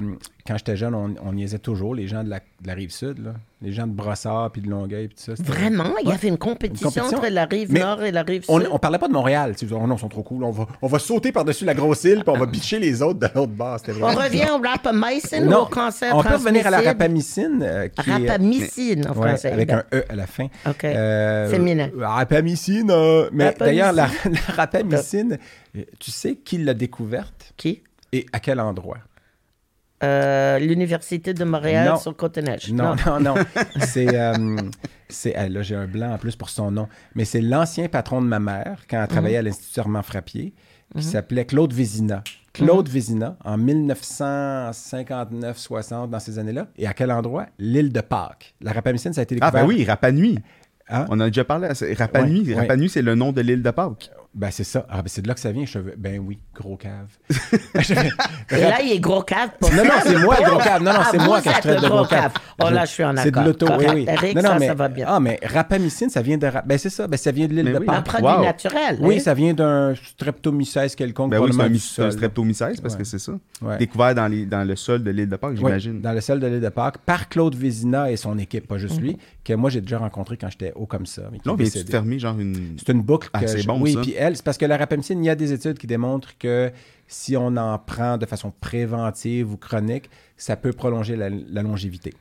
quand 0.49 0.57
j'étais 0.57 0.77
jeune, 0.77 0.95
on, 0.95 1.15
on 1.23 1.33
niaisait 1.35 1.59
toujours 1.59 1.95
les 1.95 2.09
gens 2.09 2.25
de 2.25 2.31
la, 2.31 2.39
de 2.39 2.67
la 2.67 2.73
rive 2.73 2.91
sud, 2.91 3.23
là. 3.23 3.35
les 3.61 3.71
gens 3.73 3.87
de 3.87 3.93
Brossard, 3.93 4.51
puis 4.51 4.63
de 4.63 4.71
Longueuil, 4.71 5.09
puis 5.09 5.17
tout 5.17 5.37
ça. 5.37 5.43
Vraiment? 5.43 5.93
Il 6.03 6.09
y 6.09 6.13
avait 6.13 6.29
une 6.29 6.39
compétition, 6.39 6.89
Une 6.89 6.95
compétition. 6.95 7.19
entre 7.19 7.29
la 7.29 7.45
rive 7.45 7.71
Mais 7.71 7.81
nord 7.81 8.03
et 8.03 8.11
la 8.11 8.23
rive 8.23 8.45
On, 8.49 8.59
sud? 8.59 8.69
on 8.73 8.79
parlait 8.79 8.97
pas 8.99 9.09
de 9.09 9.13
Montréal. 9.13 9.55
Tu 9.57 9.69
sais, 9.69 9.75
oh 9.75 9.87
non, 9.87 9.97
ils 9.97 9.99
sont 10.01 10.09
trop 10.09 10.23
cool. 10.23 10.43
On 10.45 10.51
va, 10.51 10.67
on 10.81 10.87
va 10.89 10.99
sauter 10.99 11.31
par-dessus 11.33 11.67
la 11.67 11.75
grosse 11.75 12.03
île, 12.05 12.25
puis 12.25 12.35
on 12.35 12.39
va 12.39 12.47
bicher 12.59 12.79
les 12.79 13.03
autres 13.03 13.19
de 13.21 13.29
l'autre 13.35 13.53
bord. 13.53 13.79
On 14.01 14.07
revient 14.15 14.47
au 14.51 14.59
rapamycin 14.67 15.47
ou 15.47 15.53
au 15.53 15.67
cancer 15.67 16.17
on 16.17 16.23
peut 16.23 16.35
revenir 16.35 16.67
à 16.67 16.71
la 16.71 16.81
rapamycine. 16.81 17.61
euh, 17.63 17.89
qui 17.89 18.09
est- 18.09 18.13
Rapamycine, 18.13 19.07
en 19.07 19.11
Ouais, 19.19 19.29
français. 19.29 19.53
avec 19.53 19.71
un 19.71 19.85
E 19.93 20.05
à 20.09 20.15
la 20.17 20.27
fin. 20.27 20.47
OK. 20.67 20.85
Euh, 20.85 21.51
Féminin. 21.51 21.91
Rapamycine. 21.97 22.91
euh, 22.91 23.29
mais 23.33 23.55
d'ailleurs, 23.59 23.93
la, 23.93 24.07
la 24.25 24.55
rapamycine, 24.57 25.39
euh, 25.77 25.83
tu 25.99 26.11
sais 26.11 26.37
qui 26.37 26.59
l'a 26.59 26.75
découverte 26.75 27.53
Qui? 27.57 27.83
et 28.13 28.25
à 28.33 28.41
quel 28.41 28.61
endroit? 28.61 28.99
Euh, 30.05 30.59
L'Université 30.61 31.35
de 31.35 31.45
Montréal 31.45 31.89
Non. 31.89 31.97
sur 31.97 32.17
Côte-Neige. 32.17 32.73
Non, 32.73 32.95
non, 33.07 33.19
non. 33.21 33.35
c'est. 33.81 34.15
euh, 34.17 34.57
c'est 35.09 35.35
ah, 35.35 35.49
là, 35.49 35.63
j'ai 35.63 35.75
un 35.75 35.87
blanc 35.87 36.13
en 36.13 36.19
plus 36.19 36.37
pour 36.37 36.51
son 36.51 36.71
nom. 36.71 36.89
Mais 37.15 37.25
c'est 37.25 37.41
l'ancien 37.41 37.89
patron 37.89 38.21
de 38.23 38.27
ma 38.27 38.39
mère 38.39 38.83
quand 38.89 39.01
elle 39.03 39.09
travaillait 39.09 39.39
à 39.39 39.43
l'Institut 39.43 39.81
Armand 39.81 40.03
Frappier, 40.03 40.55
qui 40.97 41.03
s'appelait 41.03 41.47
Claude 41.47 41.73
Vézina. 41.73 42.23
Claude 42.53 42.89
Vézina, 42.89 43.37
en 43.45 43.59
1959-60, 43.59 46.11
dans 46.11 46.21
ces 46.21 46.39
années-là. 46.39 46.67
Et 46.77 46.87
à 46.87 46.93
quel 46.95 47.11
endroit? 47.13 47.47
L'île 47.59 47.93
de 47.93 48.01
Pâques. 48.01 48.55
La 48.61 48.73
rapamycine, 48.73 49.13
ça 49.13 49.21
a 49.21 49.25
été 49.25 49.37
Ah, 49.41 49.51
découvert. 49.51 49.67
ben 49.67 49.75
oui, 49.75 49.85
Rapanui. 49.85 50.39
Hein? 50.91 51.05
On 51.11 51.21
a 51.21 51.27
déjà 51.27 51.45
parlé. 51.45 51.69
c'est- 51.75 51.93
Rapanui, 51.95 52.41
Ouais, 52.41 52.55
ouais. 52.55 52.61
Rapanui, 52.61 52.89
c'est 52.89 53.03
le 53.03 53.15
nom 53.15 53.33
de 53.33 53.41
l'île 53.41 53.63
de 53.63 53.71
Pâques. 53.71 54.11
Ben, 54.35 54.51
c'est 54.51 54.65
ça. 54.65 54.87
Ah, 54.89 54.99
ben, 54.99 55.09
c'est 55.09 55.23
de 55.23 55.29
là 55.29 55.35
que 55.35 55.41
ça 55.41 55.51
vient. 55.53 55.65
Je... 55.65 55.79
Ben 55.97 56.19
oui, 56.25 56.39
gros 56.55 56.77
cave. 56.77 57.09
Et 58.51 58.61
là, 58.61 58.81
il 58.83 58.93
est 58.93 59.01
gros 59.01 59.23
cave. 59.23 59.51
pour 59.59 59.73
Non, 59.73 59.85
non, 59.85 59.91
c'est 60.05 60.19
moi 60.19 60.37
le 60.39 60.45
gros 60.51 60.59
cave. 60.59 60.83
Non, 60.83 60.93
non, 60.93 60.99
Ah, 61.03 61.09
c'est 61.11 61.19
moi 61.19 61.41
que 61.41 61.51
je 61.51 61.59
traite 61.61 61.75
le 61.77 61.81
de 61.83 61.89
gros 61.89 62.05
cave. 62.05 62.33
Oh, 62.63 62.71
là, 62.71 62.85
je 62.85 62.91
suis 62.91 63.05
en 63.05 63.17
C'est 63.17 63.25
de 63.25 63.29
accord. 63.31 63.45
l'auto, 63.45 63.67
oui, 63.67 63.73
Correct. 63.85 63.93
oui. 63.95 64.05
Eric, 64.09 64.35
non, 64.37 64.43
non, 64.43 64.49
ça, 64.51 64.59
mais, 64.59 64.67
ça 64.69 64.75
va 64.75 64.89
bien. 64.89 65.07
Ah, 65.09 65.21
mais 65.21 65.41
rapamycine, 65.43 66.09
ça 66.11 66.23
vient 66.23 66.39
de... 66.39 66.49
Ben, 66.67 66.79
c'est 66.79 66.91
ça. 66.91 67.07
Ben, 67.07 67.17
ça 67.17 67.33
vient 67.33 67.47
de 67.47 67.55
l'île 67.55 67.65
Mais 67.65 67.73
de 67.73 67.79
oui. 67.79 67.87
Un 67.89 68.03
produit 68.03 68.27
Wow. 68.29 68.43
naturel. 68.45 68.99
Oui, 69.01 69.17
hein? 69.17 69.21
ça 69.21 69.35
vient 69.35 69.55
d'un 69.55 69.95
streptomycèse 69.95 70.95
quelconque. 70.95 71.31
Ben 71.31 71.41
oui, 71.41 71.53
c'est 71.81 72.03
un, 72.03 72.11
streptomycèse 72.11 72.81
parce 72.81 72.95
Ouais. 72.95 72.99
que 73.01 73.05
c'est 73.05 73.19
ça. 73.19 73.33
Ouais. 73.63 73.79
Découvert 73.79 74.15
dans, 74.15 74.27
les, 74.29 74.45
dans 74.47 74.63
le 74.67 74.77
sol 74.77 75.03
de 75.03 75.11
l'île 75.11 75.29
de 75.29 75.37
Pâques, 75.37 75.53
Oui, 75.53 75.59
j'imagine. 75.59 76.01
dans 76.01 76.13
le 76.13 76.21
sol 76.21 76.41
de 76.41 76.47
l'île 76.47 76.61
de 76.61 76.69
Pâques, 76.69 76.99
par 76.99 77.29
Claude 77.29 77.55
Vézina 77.55 78.11
et 78.11 78.17
son 78.17 78.39
équipe, 78.39 78.67
pas 78.69 78.79
juste 78.79 79.01
lui, 79.01 79.17
que 79.45 79.53
moi 79.55 79.71
j'ai 79.71 79.81
déjà 79.81 79.99
rencontré 79.99 80.37
quand 80.37 80.49
j'étais 80.51 80.73
haut 80.75 80.87
comme 80.87 81.07
ça. 81.07 81.23
mais 81.33 81.39
qui 81.39 81.49
Là, 81.49 81.55
on 81.55 81.57
est 81.57 81.63
vient 81.63 81.67
de 81.69 81.73
décédé. 81.73 81.91
fermer 81.93 82.19
genre 82.19 82.39
une. 82.39 82.77
C'est 82.79 82.93
une 82.93 83.03
boucle 83.03 83.29
Ah, 83.33 83.41
c'est 83.47 83.67
bon, 83.67 83.85
ça. 83.87 84.01
Elle, 84.19 84.37
c'est 84.37 84.45
parce 84.45 84.59
que 84.59 84.67
la 84.67 84.77
rapamycine, 84.77 85.23
il 85.25 85.27
y 85.27 85.31
a 85.31 85.35
des 85.35 85.53
études 85.53 85.79
qui 85.79 85.87
démontrent 85.87 86.37
que 86.39 86.71
si 87.07 87.37
on 87.37 87.57
en 87.57 87.79
prend 87.79 88.19
de 88.19 88.27
façon 88.27 88.53
préventive 88.61 89.53
ou 89.53 89.57
chronique, 89.57 90.11
ça 90.37 90.57
peut 90.57 90.73
prolonger 90.73 91.17
la 91.17 91.63
longévité. 91.63 92.13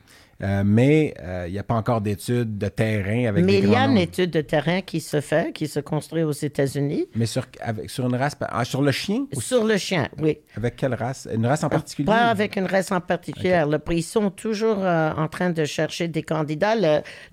Euh, 0.44 0.64
mais 0.64 1.16
euh, 1.20 1.46
il 1.48 1.54
n'y 1.54 1.60
a 1.60 1.64
pas 1.64 1.74
encore 1.74 2.02
d'études 2.02 2.58
de 2.60 2.68
terrain 2.68 3.26
avec 3.26 3.44
Mais 3.44 3.58
il 3.58 3.70
y 3.70 3.76
a 3.76 3.86
une 3.86 3.98
étude 3.98 4.30
de 4.30 4.42
terrain 4.42 4.82
qui 4.82 5.00
se 5.00 5.20
fait, 5.20 5.52
qui 5.52 5.68
se 5.68 5.80
construit 5.80 6.22
aux 6.22 6.32
États-Unis, 6.32 7.08
Mais 7.16 7.26
sur, 7.26 7.46
avec, 7.60 7.90
sur 7.90 8.06
une 8.06 8.16
race, 8.16 8.36
ah, 8.42 8.64
sur 8.64 8.82
le 8.82 8.92
chien 8.92 9.26
sur 9.40 9.64
le 9.64 9.78
chien, 9.78 10.10
oui. 10.20 10.38
avec 10.56 10.76
quelle 10.76 10.94
race? 10.94 11.28
Une 11.34 11.46
race 11.46 11.64
en 11.64 11.70
particulier? 11.70 12.06
Pas 12.06 12.28
avec 12.28 12.56
une 12.56 12.66
race 12.66 12.92
en 12.92 13.02
particulier. 13.02 13.64
Ils 13.92 14.04
sont 14.04 14.30
toujours 14.30 14.78
euh, 14.80 15.12
en 15.16 15.28
train 15.28 15.50
de 15.50 15.66
chercher 15.66 16.08
des 16.08 16.24
candidats. 16.24 16.76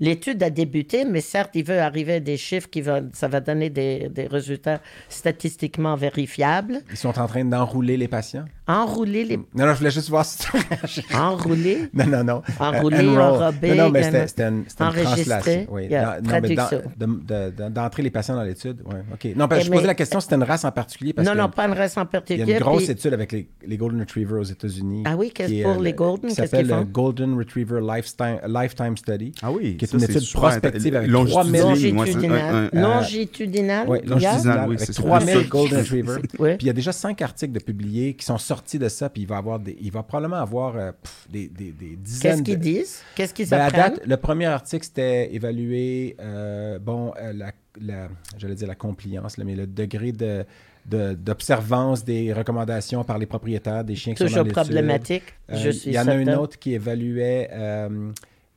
L'étude 0.00 0.42
a 0.42 0.50
débuté, 0.50 1.04
mais 1.04 1.20
certes, 1.20 1.50
il 1.54 1.64
veut 1.64 1.80
arriver 1.80 2.14
à 2.14 2.20
des 2.20 2.36
chiffres 2.36 2.68
qui 2.70 2.80
vont, 2.80 3.10
ça 3.12 3.28
va 3.28 3.40
donner 3.40 3.68
des, 3.68 4.08
des 4.08 4.26
résultats 4.26 4.80
statistiquement 5.08 5.96
vérifiables. 5.96 6.80
Ils 6.90 6.96
sont 6.96 7.18
en 7.18 7.26
train 7.26 7.44
d'enrouler 7.44 7.96
les 7.96 8.08
patients? 8.08 8.44
Enrouler 8.66 9.24
les. 9.24 9.36
Non, 9.36 9.66
non, 9.66 9.74
je 9.74 9.78
voulais 9.78 9.90
juste 9.90 10.08
voir 10.08 10.24
si 10.24 10.38
Enrouler? 11.14 11.90
Non, 11.92 12.06
non, 12.06 12.24
non. 12.24 12.42
Enroulé, 12.58 12.93
enrobé. 12.94 13.70
Non, 13.70 13.84
non, 13.84 13.90
mais 13.90 14.26
c'était 14.26 14.44
une, 14.44 14.58
une, 14.58 14.64
translation. 14.64 15.66
Oui. 15.70 15.86
Yeah, 15.86 16.18
non, 16.22 16.28
traduction. 16.28 16.82
mais 16.98 17.70
d'entrer 17.70 18.02
de, 18.02 18.04
les 18.04 18.10
patients 18.10 18.34
dans 18.34 18.42
l'étude. 18.42 18.82
Ouais, 18.84 19.00
OK. 19.12 19.36
Non, 19.36 19.48
parce 19.48 19.60
que 19.60 19.66
je 19.66 19.70
mais, 19.70 19.76
posais 19.76 19.86
la 19.86 19.94
question 19.94 20.20
c'était 20.20 20.36
une 20.36 20.42
race 20.42 20.64
en 20.64 20.72
particulier. 20.72 21.12
Parce 21.12 21.28
non, 21.28 21.34
non, 21.34 21.48
pas 21.48 21.66
une 21.66 21.74
race 21.74 21.96
en 21.96 22.06
particulier. 22.06 22.44
Il 22.44 22.48
y 22.48 22.52
a 22.54 22.56
une 22.58 22.62
grosse 22.62 22.84
puis... 22.84 22.92
étude 22.92 23.12
avec 23.12 23.32
les, 23.32 23.48
les, 23.66 23.76
Golden 23.76 24.00
Retrievers 24.00 24.40
aux 24.40 24.44
États-Unis. 24.44 25.02
Ah 25.06 25.16
oui, 25.16 25.30
qu'est-ce 25.34 25.62
pour 25.62 25.80
les 25.82 25.92
euh, 25.92 25.94
Golden? 25.94 26.30
Qui 26.30 26.36
s'appelle 26.36 26.66
le 26.66 26.84
Golden 26.84 27.36
Retriever 27.36 27.80
Lifetime, 27.80 28.40
Lifetime 28.46 28.96
Study. 28.96 29.32
Ah 29.42 29.52
oui. 29.52 29.76
Qui 29.76 29.84
est 29.84 29.92
une 29.92 30.02
étude 30.02 30.32
prospective 30.32 30.96
avec 30.96 31.10
3000... 31.10 31.60
Longitudinale. 31.60 32.70
Longitudinale. 32.72 33.86
Oui, 33.88 33.98
longitudinale, 34.04 34.68
oui. 34.68 34.76
3000 34.76 35.48
Golden 35.48 35.78
Retrievers. 35.78 36.20
Puis 36.20 36.56
il 36.60 36.66
y 36.66 36.70
a 36.70 36.72
déjà 36.72 36.92
cinq 36.92 37.22
articles 37.22 37.52
de 37.52 37.58
publiés 37.58 38.14
qui 38.14 38.24
sont 38.24 38.38
sortis 38.38 38.78
de 38.78 38.88
ça, 38.88 39.08
puis 39.08 39.22
il 39.22 39.28
va 39.28 39.36
avoir 39.36 39.58
des, 39.58 39.76
il 39.80 39.90
va 39.90 40.02
probablement 40.02 40.40
avoir 40.40 40.76
euh, 40.76 40.92
des, 41.30 41.48
des, 41.48 41.72
des, 41.72 41.96
dizaines. 41.96 42.32
Qu'est-ce 42.32 42.42
qu'ils 42.42 42.58
disent? 42.58 42.83
Qu'est-ce 43.14 43.34
qu'ils 43.34 43.48
ben, 43.48 43.68
date, 43.70 44.00
le 44.04 44.16
premier 44.16 44.46
article, 44.46 44.84
c'était 44.84 45.34
évaluer, 45.34 46.16
euh, 46.20 46.78
bon, 46.78 47.12
euh, 47.20 47.32
la, 47.32 48.08
j'allais 48.38 48.54
dire 48.54 48.68
la 48.68 48.74
compliance, 48.74 49.38
mais 49.38 49.54
le 49.54 49.66
degré 49.66 50.12
de 50.12 50.44
d'observance 50.86 52.04
des 52.04 52.32
recommandations 52.32 53.04
par 53.04 53.18
les 53.18 53.24
propriétaires 53.26 53.84
des 53.84 53.96
chiens 53.96 54.12
qui 54.12 54.22
Toujours 54.22 54.40
sont 54.40 54.44
dans 54.44 54.52
problématique, 54.52 55.22
euh, 55.50 55.56
je 55.56 55.70
Il 55.86 55.94
y 55.94 55.98
en 55.98 56.08
a 56.08 56.14
une 56.14 56.34
autre 56.34 56.58
qui 56.58 56.74
évaluait 56.74 57.48
euh, 57.52 58.10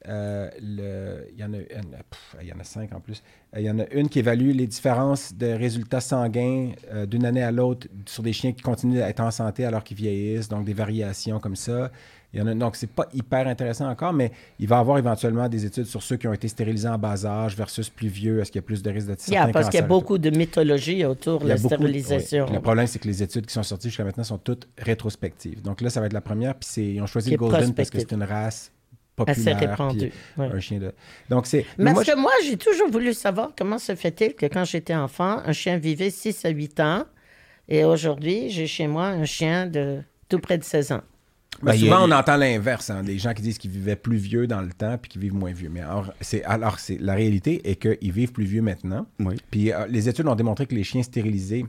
euh, 0.07 0.17
euh, 0.37 0.49
le, 0.61 1.27
il, 1.33 1.39
y 1.39 1.43
en 1.43 1.53
a, 1.53 1.57
une- 1.57 1.63
pff, 2.09 2.35
il 2.41 2.47
y 2.47 2.53
en 2.53 2.59
a 2.59 2.63
cinq 2.63 2.93
en 2.93 2.99
plus. 2.99 3.21
Euh, 3.55 3.59
il 3.59 3.65
y 3.65 3.69
en 3.71 3.79
a 3.79 3.85
une 3.91 4.09
qui 4.09 4.19
évalue 4.19 4.51
les 4.51 4.67
différences 4.67 5.33
de 5.33 5.47
résultats 5.47 6.01
sanguins 6.01 6.71
euh, 6.93 7.05
d'une 7.05 7.25
année 7.25 7.43
à 7.43 7.51
l'autre 7.51 7.87
sur 8.05 8.23
des 8.23 8.33
chiens 8.33 8.51
qui 8.53 8.61
continuent 8.61 9.01
à 9.01 9.09
être 9.09 9.19
en 9.21 9.31
santé 9.31 9.65
alors 9.65 9.83
qu'ils 9.83 9.97
vieillissent, 9.97 10.49
donc 10.49 10.65
des 10.65 10.73
variations 10.73 11.39
comme 11.39 11.55
ça. 11.55 11.91
Il 12.33 12.39
y 12.39 12.43
en 12.43 12.47
a, 12.47 12.53
donc, 12.53 12.75
c'est 12.75 12.89
pas 12.91 13.07
hyper 13.13 13.47
intéressant 13.47 13.89
encore, 13.89 14.11
mais 14.11 14.31
il 14.59 14.67
va 14.67 14.75
y 14.75 14.79
avoir 14.79 14.97
éventuellement 14.97 15.47
des 15.47 15.65
études 15.65 15.85
sur 15.85 16.03
ceux 16.03 16.17
qui 16.17 16.27
ont 16.27 16.33
été 16.33 16.47
stérilisés 16.49 16.89
en 16.89 16.97
bas 16.97 17.25
âge 17.25 17.55
versus 17.55 17.89
plus 17.89 18.09
vieux. 18.09 18.41
Est-ce 18.41 18.51
qu'il 18.51 18.59
y 18.59 18.63
a 18.63 18.67
plus 18.67 18.83
de 18.83 18.89
risques 18.91 19.07
de 19.07 19.15
certains 19.17 19.45
Yeah, 19.45 19.53
parce 19.53 19.69
qu'il 19.69 19.79
y 19.79 19.83
a 19.83 19.87
beaucoup 19.87 20.17
de 20.17 20.29
mythologie 20.29 21.05
autour 21.05 21.39
de 21.39 21.47
la 21.47 21.55
beaucoup- 21.55 21.67
stérilisation. 21.75 22.45
oui. 22.49 22.53
Le 22.55 22.59
problème, 22.59 22.85
c'est 22.85 22.99
que 22.99 23.07
les 23.07 23.23
études 23.23 23.45
qui 23.45 23.53
sont 23.53 23.63
sorties 23.63 23.87
jusqu'à 23.87 24.03
maintenant 24.03 24.25
sont 24.25 24.37
toutes 24.37 24.67
rétrospectives. 24.77 25.61
Donc 25.61 25.79
là, 25.79 25.89
ça 25.89 26.01
va 26.01 26.07
être 26.07 26.13
la 26.13 26.21
première. 26.21 26.53
Puis 26.55 26.67
c'est- 26.69 26.85
ils 26.95 27.01
ont 27.01 27.07
choisi 27.07 27.31
le 27.31 27.37
Golden 27.37 27.73
parce 27.73 27.89
que 27.89 27.97
c'est 27.99 28.11
une 28.11 28.23
race 28.23 28.71
populaire. 29.17 29.75
puis 29.97 30.11
ouais. 30.37 30.45
Un 30.53 30.59
chien 30.59 30.79
de. 30.79 30.93
Donc 31.29 31.45
c'est. 31.47 31.65
Mais 31.77 31.91
moi, 31.91 32.03
Parce 32.05 32.15
que 32.15 32.21
moi, 32.21 32.31
j'ai 32.45 32.55
toujours 32.57 32.89
voulu 32.89 33.13
savoir 33.13 33.51
comment 33.57 33.77
se 33.79 33.93
fait-il 33.95 34.33
que 34.35 34.45
quand 34.45 34.63
j'étais 34.63 34.95
enfant, 34.95 35.41
un 35.45 35.51
chien 35.51 35.77
vivait 35.77 36.09
6 36.09 36.45
à 36.45 36.49
8 36.49 36.79
ans 36.79 37.03
et 37.67 37.83
aujourd'hui, 37.83 38.49
j'ai 38.49 38.67
chez 38.67 38.87
moi 38.87 39.07
un 39.07 39.25
chien 39.25 39.67
de 39.67 39.99
tout 40.29 40.39
près 40.39 40.57
de 40.57 40.63
16 40.63 40.91
ans. 40.93 41.01
Ben, 41.63 41.71
Ben, 41.71 41.77
souvent, 41.79 41.97
a- 41.97 42.07
on 42.07 42.11
entend 42.11 42.37
l'inverse, 42.37 42.89
hein, 42.91 43.01
des 43.01 43.17
gens 43.17 43.33
qui 43.33 43.41
disent 43.41 43.57
qu'ils 43.57 43.71
vivaient 43.71 43.95
plus 43.95 44.17
vieux 44.17 44.45
dans 44.45 44.61
le 44.61 44.71
temps 44.71 44.97
puis 45.01 45.09
qu'ils 45.09 45.21
vivent 45.21 45.33
moins 45.33 45.51
vieux. 45.53 45.69
Mais 45.69 45.81
alors, 45.81 46.13
c'est, 46.21 46.43
alors 46.43 46.77
c'est, 46.79 46.97
la 47.01 47.15
réalité 47.15 47.67
est 47.69 47.75
qu'ils 47.77 48.11
vivent 48.11 48.31
plus 48.31 48.45
vieux 48.45 48.61
maintenant. 48.61 49.07
Oui. 49.19 49.37
Puis 49.49 49.73
euh, 49.73 49.87
les 49.87 50.07
études 50.07 50.27
ont 50.27 50.35
démontré 50.35 50.67
que 50.67 50.75
les 50.75 50.83
chiens 50.83 51.01
stérilisés 51.01 51.65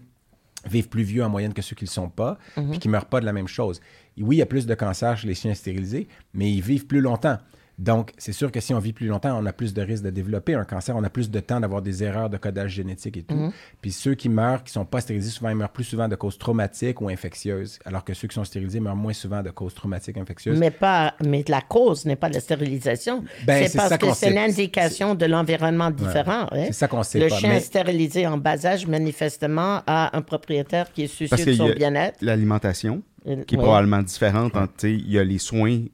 vivent 0.68 0.88
plus 0.88 1.04
vieux 1.04 1.24
en 1.24 1.30
moyenne 1.30 1.54
que 1.54 1.62
ceux 1.62 1.74
qui 1.76 1.84
ne 1.84 1.88
le 1.88 1.92
sont 1.92 2.08
pas, 2.10 2.36
puis 2.54 2.78
qui 2.80 2.88
ne 2.88 2.92
meurent 2.92 3.06
pas 3.06 3.20
de 3.20 3.24
la 3.24 3.32
même 3.32 3.48
chose. 3.48 3.80
Oui, 4.22 4.36
il 4.36 4.38
y 4.38 4.42
a 4.42 4.46
plus 4.46 4.66
de 4.66 4.74
cancers 4.74 5.16
chez 5.18 5.28
les 5.28 5.34
chiens 5.34 5.54
stérilisés, 5.54 6.08
mais 6.34 6.50
ils 6.50 6.62
vivent 6.62 6.86
plus 6.86 7.00
longtemps. 7.00 7.38
Donc, 7.78 8.10
c'est 8.18 8.32
sûr 8.32 8.50
que 8.50 8.58
si 8.58 8.74
on 8.74 8.80
vit 8.80 8.92
plus 8.92 9.06
longtemps, 9.06 9.38
on 9.40 9.46
a 9.46 9.52
plus 9.52 9.72
de 9.72 9.80
risques 9.80 10.02
de 10.02 10.10
développer 10.10 10.54
un 10.54 10.64
cancer, 10.64 10.96
on 10.96 11.04
a 11.04 11.10
plus 11.10 11.30
de 11.30 11.38
temps 11.38 11.60
d'avoir 11.60 11.80
des 11.80 12.02
erreurs 12.02 12.28
de 12.28 12.36
codage 12.36 12.72
génétique 12.72 13.18
et 13.18 13.22
tout. 13.22 13.52
Puis 13.80 13.92
ceux 13.92 14.16
qui 14.16 14.28
meurent, 14.28 14.64
qui 14.64 14.70
ne 14.70 14.82
sont 14.82 14.84
pas 14.84 15.00
stérilisés, 15.00 15.30
souvent, 15.30 15.50
ils 15.50 15.54
meurent 15.54 15.70
plus 15.70 15.84
souvent 15.84 16.08
de 16.08 16.16
causes 16.16 16.36
traumatiques 16.38 17.00
ou 17.00 17.08
infectieuses, 17.08 17.78
alors 17.84 18.02
que 18.02 18.14
ceux 18.14 18.26
qui 18.26 18.34
sont 18.34 18.42
stérilisés 18.42 18.80
meurent 18.80 18.96
moins 18.96 19.12
souvent 19.12 19.44
de 19.44 19.50
causes 19.50 19.74
traumatiques 19.74 20.18
infectieuses. 20.18 20.58
Mais, 20.58 20.72
pas, 20.72 21.14
mais 21.24 21.44
la 21.46 21.60
cause 21.60 22.04
n'est 22.04 22.16
pas 22.16 22.28
la 22.28 22.40
stérilisation. 22.40 23.22
Ben, 23.46 23.68
c'est 23.68 23.76
parce 23.76 23.90
ça 23.90 23.98
que 23.98 24.12
c'est 24.12 24.30
l'indication 24.30 25.14
de 25.14 25.26
l'environnement 25.26 25.92
différent. 25.92 26.48
hein. 26.50 26.64
C'est 26.66 26.72
ça 26.72 26.88
qu'on 26.88 27.04
sait 27.04 27.20
Le 27.20 27.28
pas, 27.28 27.36
chien 27.38 27.50
mais- 27.50 27.60
stérilisé 27.60 28.26
en 28.26 28.38
bas 28.38 28.66
âge, 28.66 28.88
manifestement, 28.88 29.82
a 29.86 30.16
un 30.16 30.22
propriétaire 30.22 30.92
qui 30.92 31.04
est 31.04 31.06
soucieux 31.06 31.28
Parce 31.30 31.44
de 31.44 31.52
son 31.52 31.70
bien-être. 31.70 32.18
l'alimentation, 32.22 33.02
Qui 33.46 33.54
est 33.54 33.58
oui. 33.58 33.64
probablement 33.64 34.02
différente. 34.02 34.52
Il 34.82 35.10
y 35.10 35.18
a 35.18 35.24
les 35.24 35.38
soins. 35.38 35.84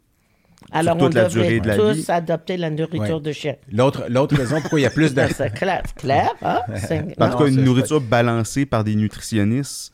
Alors, 0.73 0.97
toute 0.97 1.13
on 1.13 1.17
la 1.17 1.25
devrait 1.29 1.43
durée 1.43 1.61
de 1.61 1.69
la 1.69 1.77
tous 1.77 1.93
vie. 1.93 2.05
adopter 2.09 2.57
la 2.57 2.71
nourriture 2.71 3.17
Ouais. 3.17 3.21
de 3.21 3.33
chien. 3.33 3.55
L'autre, 3.71 4.05
l'autre 4.09 4.35
raison 4.37 4.61
pourquoi 4.61 4.81
il 4.81 4.85
y 4.85 4.87
a 4.87 4.91
plus 4.91 5.15
de... 5.15 5.21
Ça, 5.29 5.29
C'est 5.37 5.55
clair, 5.55 5.83
clair. 5.97 6.31
hein? 6.43 6.61
Cas, 7.19 7.47
une 7.47 7.63
nourriture 7.63 8.01
balancée 8.01 8.67
par 8.67 8.83
des 8.83 8.95
nutritionnistes 8.97 9.93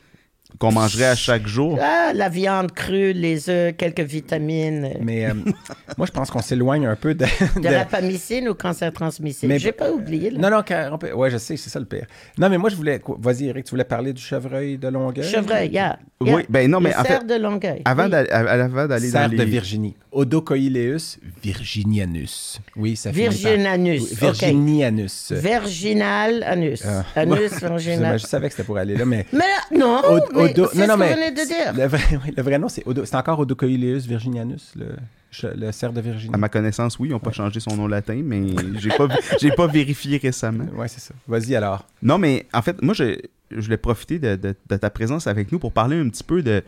qu'on 0.59 0.73
mangerait 0.73 1.07
à 1.07 1.15
chaque 1.15 1.47
jour. 1.47 1.79
Ah, 1.81 2.13
la 2.15 2.29
viande 2.29 2.73
crue, 2.73 3.13
les 3.13 3.49
œufs, 3.49 3.75
quelques 3.77 4.01
vitamines. 4.01 4.91
Mais 5.01 5.27
euh, 5.27 5.35
moi, 5.99 6.07
je 6.07 6.13
pense 6.13 6.31
qu'on 6.31 6.43
s'éloigne 6.43 6.87
un 6.87 6.97
peu 6.97 7.15
de... 7.15 7.25
De 7.57 7.61
de- 7.61 7.75
rapamycine 7.75 8.49
ou 8.49 8.55
cancer 8.55 8.93
transmissible? 8.93 9.53
Mais- 9.53 9.59
J'ai 9.59 9.73
pas 9.73 9.91
oublié. 9.91 10.31
là. 10.31 10.39
Non, 10.39 10.51
non, 10.57 10.63
car- 10.63 10.93
on 10.93 10.99
peut- 10.99 11.13
ouais, 11.13 11.31
je 11.31 11.39
sais, 11.39 11.57
c'est 11.57 11.71
ça 11.71 11.79
le 11.79 11.87
pire. 11.87 12.07
Non, 12.39 12.49
mais 12.49 12.59
moi, 12.59 12.69
je 12.71 12.77
voulais. 12.77 13.01
Vas-y, 13.19 13.47
Eric, 13.49 13.65
tu 13.65 13.71
voulais 13.71 13.85
parler 13.85 14.13
du 14.13 14.21
chevreuil 14.23 14.77
de 14.79 14.89
Longueuil? 14.89 15.25
Chevreuil, 15.29 15.71
yeah, 15.71 15.99
Oui, 16.21 16.29
yeah. 16.31 16.43
ben 16.49 16.71
non, 16.71 16.81
mais 16.81 16.91
Le 16.91 16.99
en 16.99 17.05
cerf 17.05 17.21
fait, 17.21 17.27
de 17.27 17.35
Longueuil. 17.43 17.83
Avant 17.85 18.05
oui. 18.05 18.11
d'aller 18.11 18.89
dans 18.89 18.99
Cerf 19.01 19.29
les... 19.29 19.37
de 19.39 19.45
Virginie. 19.45 19.95
Odocoileus 20.13 21.19
virginianus. 21.43 22.61
Oui, 22.77 22.97
ça 22.97 23.13
finit 23.13 23.27
par- 23.27 23.33
Virginanus, 23.35 24.01
Oui, 24.03 24.09
ok. 24.13 24.19
Virginianus. 24.21 25.33
Virginal 25.33 26.43
anus. 26.43 26.83
Ah. 26.87 27.05
Anus 27.21 27.53
virginal. 27.63 28.19
je 28.19 28.27
savais 28.27 28.49
que 28.49 28.55
c'était 28.55 28.67
pour 28.67 28.79
aller 28.79 28.97
là, 28.97 29.05
mais. 29.05 29.27
Mais 29.33 29.45
non, 29.79 30.01
Od- 30.09 30.29
odo- 30.45 30.69
c'est 30.73 30.79
ce 30.81 30.87
que 30.87 30.91
vous 30.93 30.97
mais 30.99 31.15
venez 31.15 31.31
de 31.31 31.47
dire. 31.47 31.73
Le 31.75 31.87
vrai, 31.87 32.03
oui, 32.25 32.35
le 32.37 32.43
vrai 32.43 32.59
nom, 32.59 32.69
c'est 32.69 32.87
Odo- 32.87 33.05
c'est 33.05 33.17
encore 33.17 33.39
Odocoileus 33.41 34.01
virginianus, 34.07 34.73
le, 34.77 35.71
cerf 35.73 35.93
de 35.93 36.01
Virginie. 36.01 36.35
À 36.35 36.39
ma 36.39 36.49
connaissance, 36.49 36.99
oui, 36.99 37.09
ils 37.09 37.13
n'ont 37.13 37.19
pas 37.21 37.33
changé 37.33 37.61
son 37.61 37.77
nom 37.77 37.87
latin, 37.87 38.21
mais 38.25 38.43
j'ai 38.79 38.91
pas, 38.91 39.09
j'ai 39.41 39.51
pas 39.53 39.67
vérifié 39.67 40.19
récemment. 40.19 40.67
Ouais, 40.77 40.89
c'est 40.89 41.01
ça. 41.01 41.15
Vas-y 41.29 41.55
alors. 41.55 41.87
Non, 42.03 42.19
mais 42.19 42.47
en 42.53 42.63
fait, 42.63 42.81
moi, 42.83 42.95
je, 42.95 43.17
je 43.51 43.61
voulais 43.61 43.77
profiter 43.77 44.19
de, 44.19 44.37
de- 44.37 44.55
de 44.69 44.77
ta 44.77 44.91
présence 44.91 45.27
avec 45.27 45.53
nous 45.53 45.59
pour 45.59 45.73
parler 45.73 45.97
un 45.99 46.09
petit 46.09 46.25
peu 46.25 46.43
de 46.43 46.63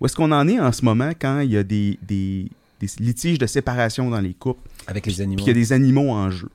où 0.00 0.06
est-ce 0.06 0.16
qu'on 0.16 0.32
en 0.32 0.46
est 0.48 0.58
en 0.60 0.72
ce 0.72 0.84
moment 0.84 1.12
quand 1.18 1.40
il 1.40 1.52
y 1.52 1.56
a 1.56 1.62
des, 1.62 1.98
des- 2.02 2.48
des 2.80 2.88
litiges 2.98 3.38
de 3.38 3.46
séparation 3.46 4.10
dans 4.10 4.20
les 4.20 4.34
couples, 4.34 4.68
Avec 4.86 5.06
les 5.06 5.12
puis 5.14 5.22
animaux. 5.22 5.38
qu'il 5.38 5.48
y 5.48 5.50
a 5.50 5.54
des 5.54 5.72
animaux 5.72 6.10
en 6.10 6.30
jeu. 6.30 6.48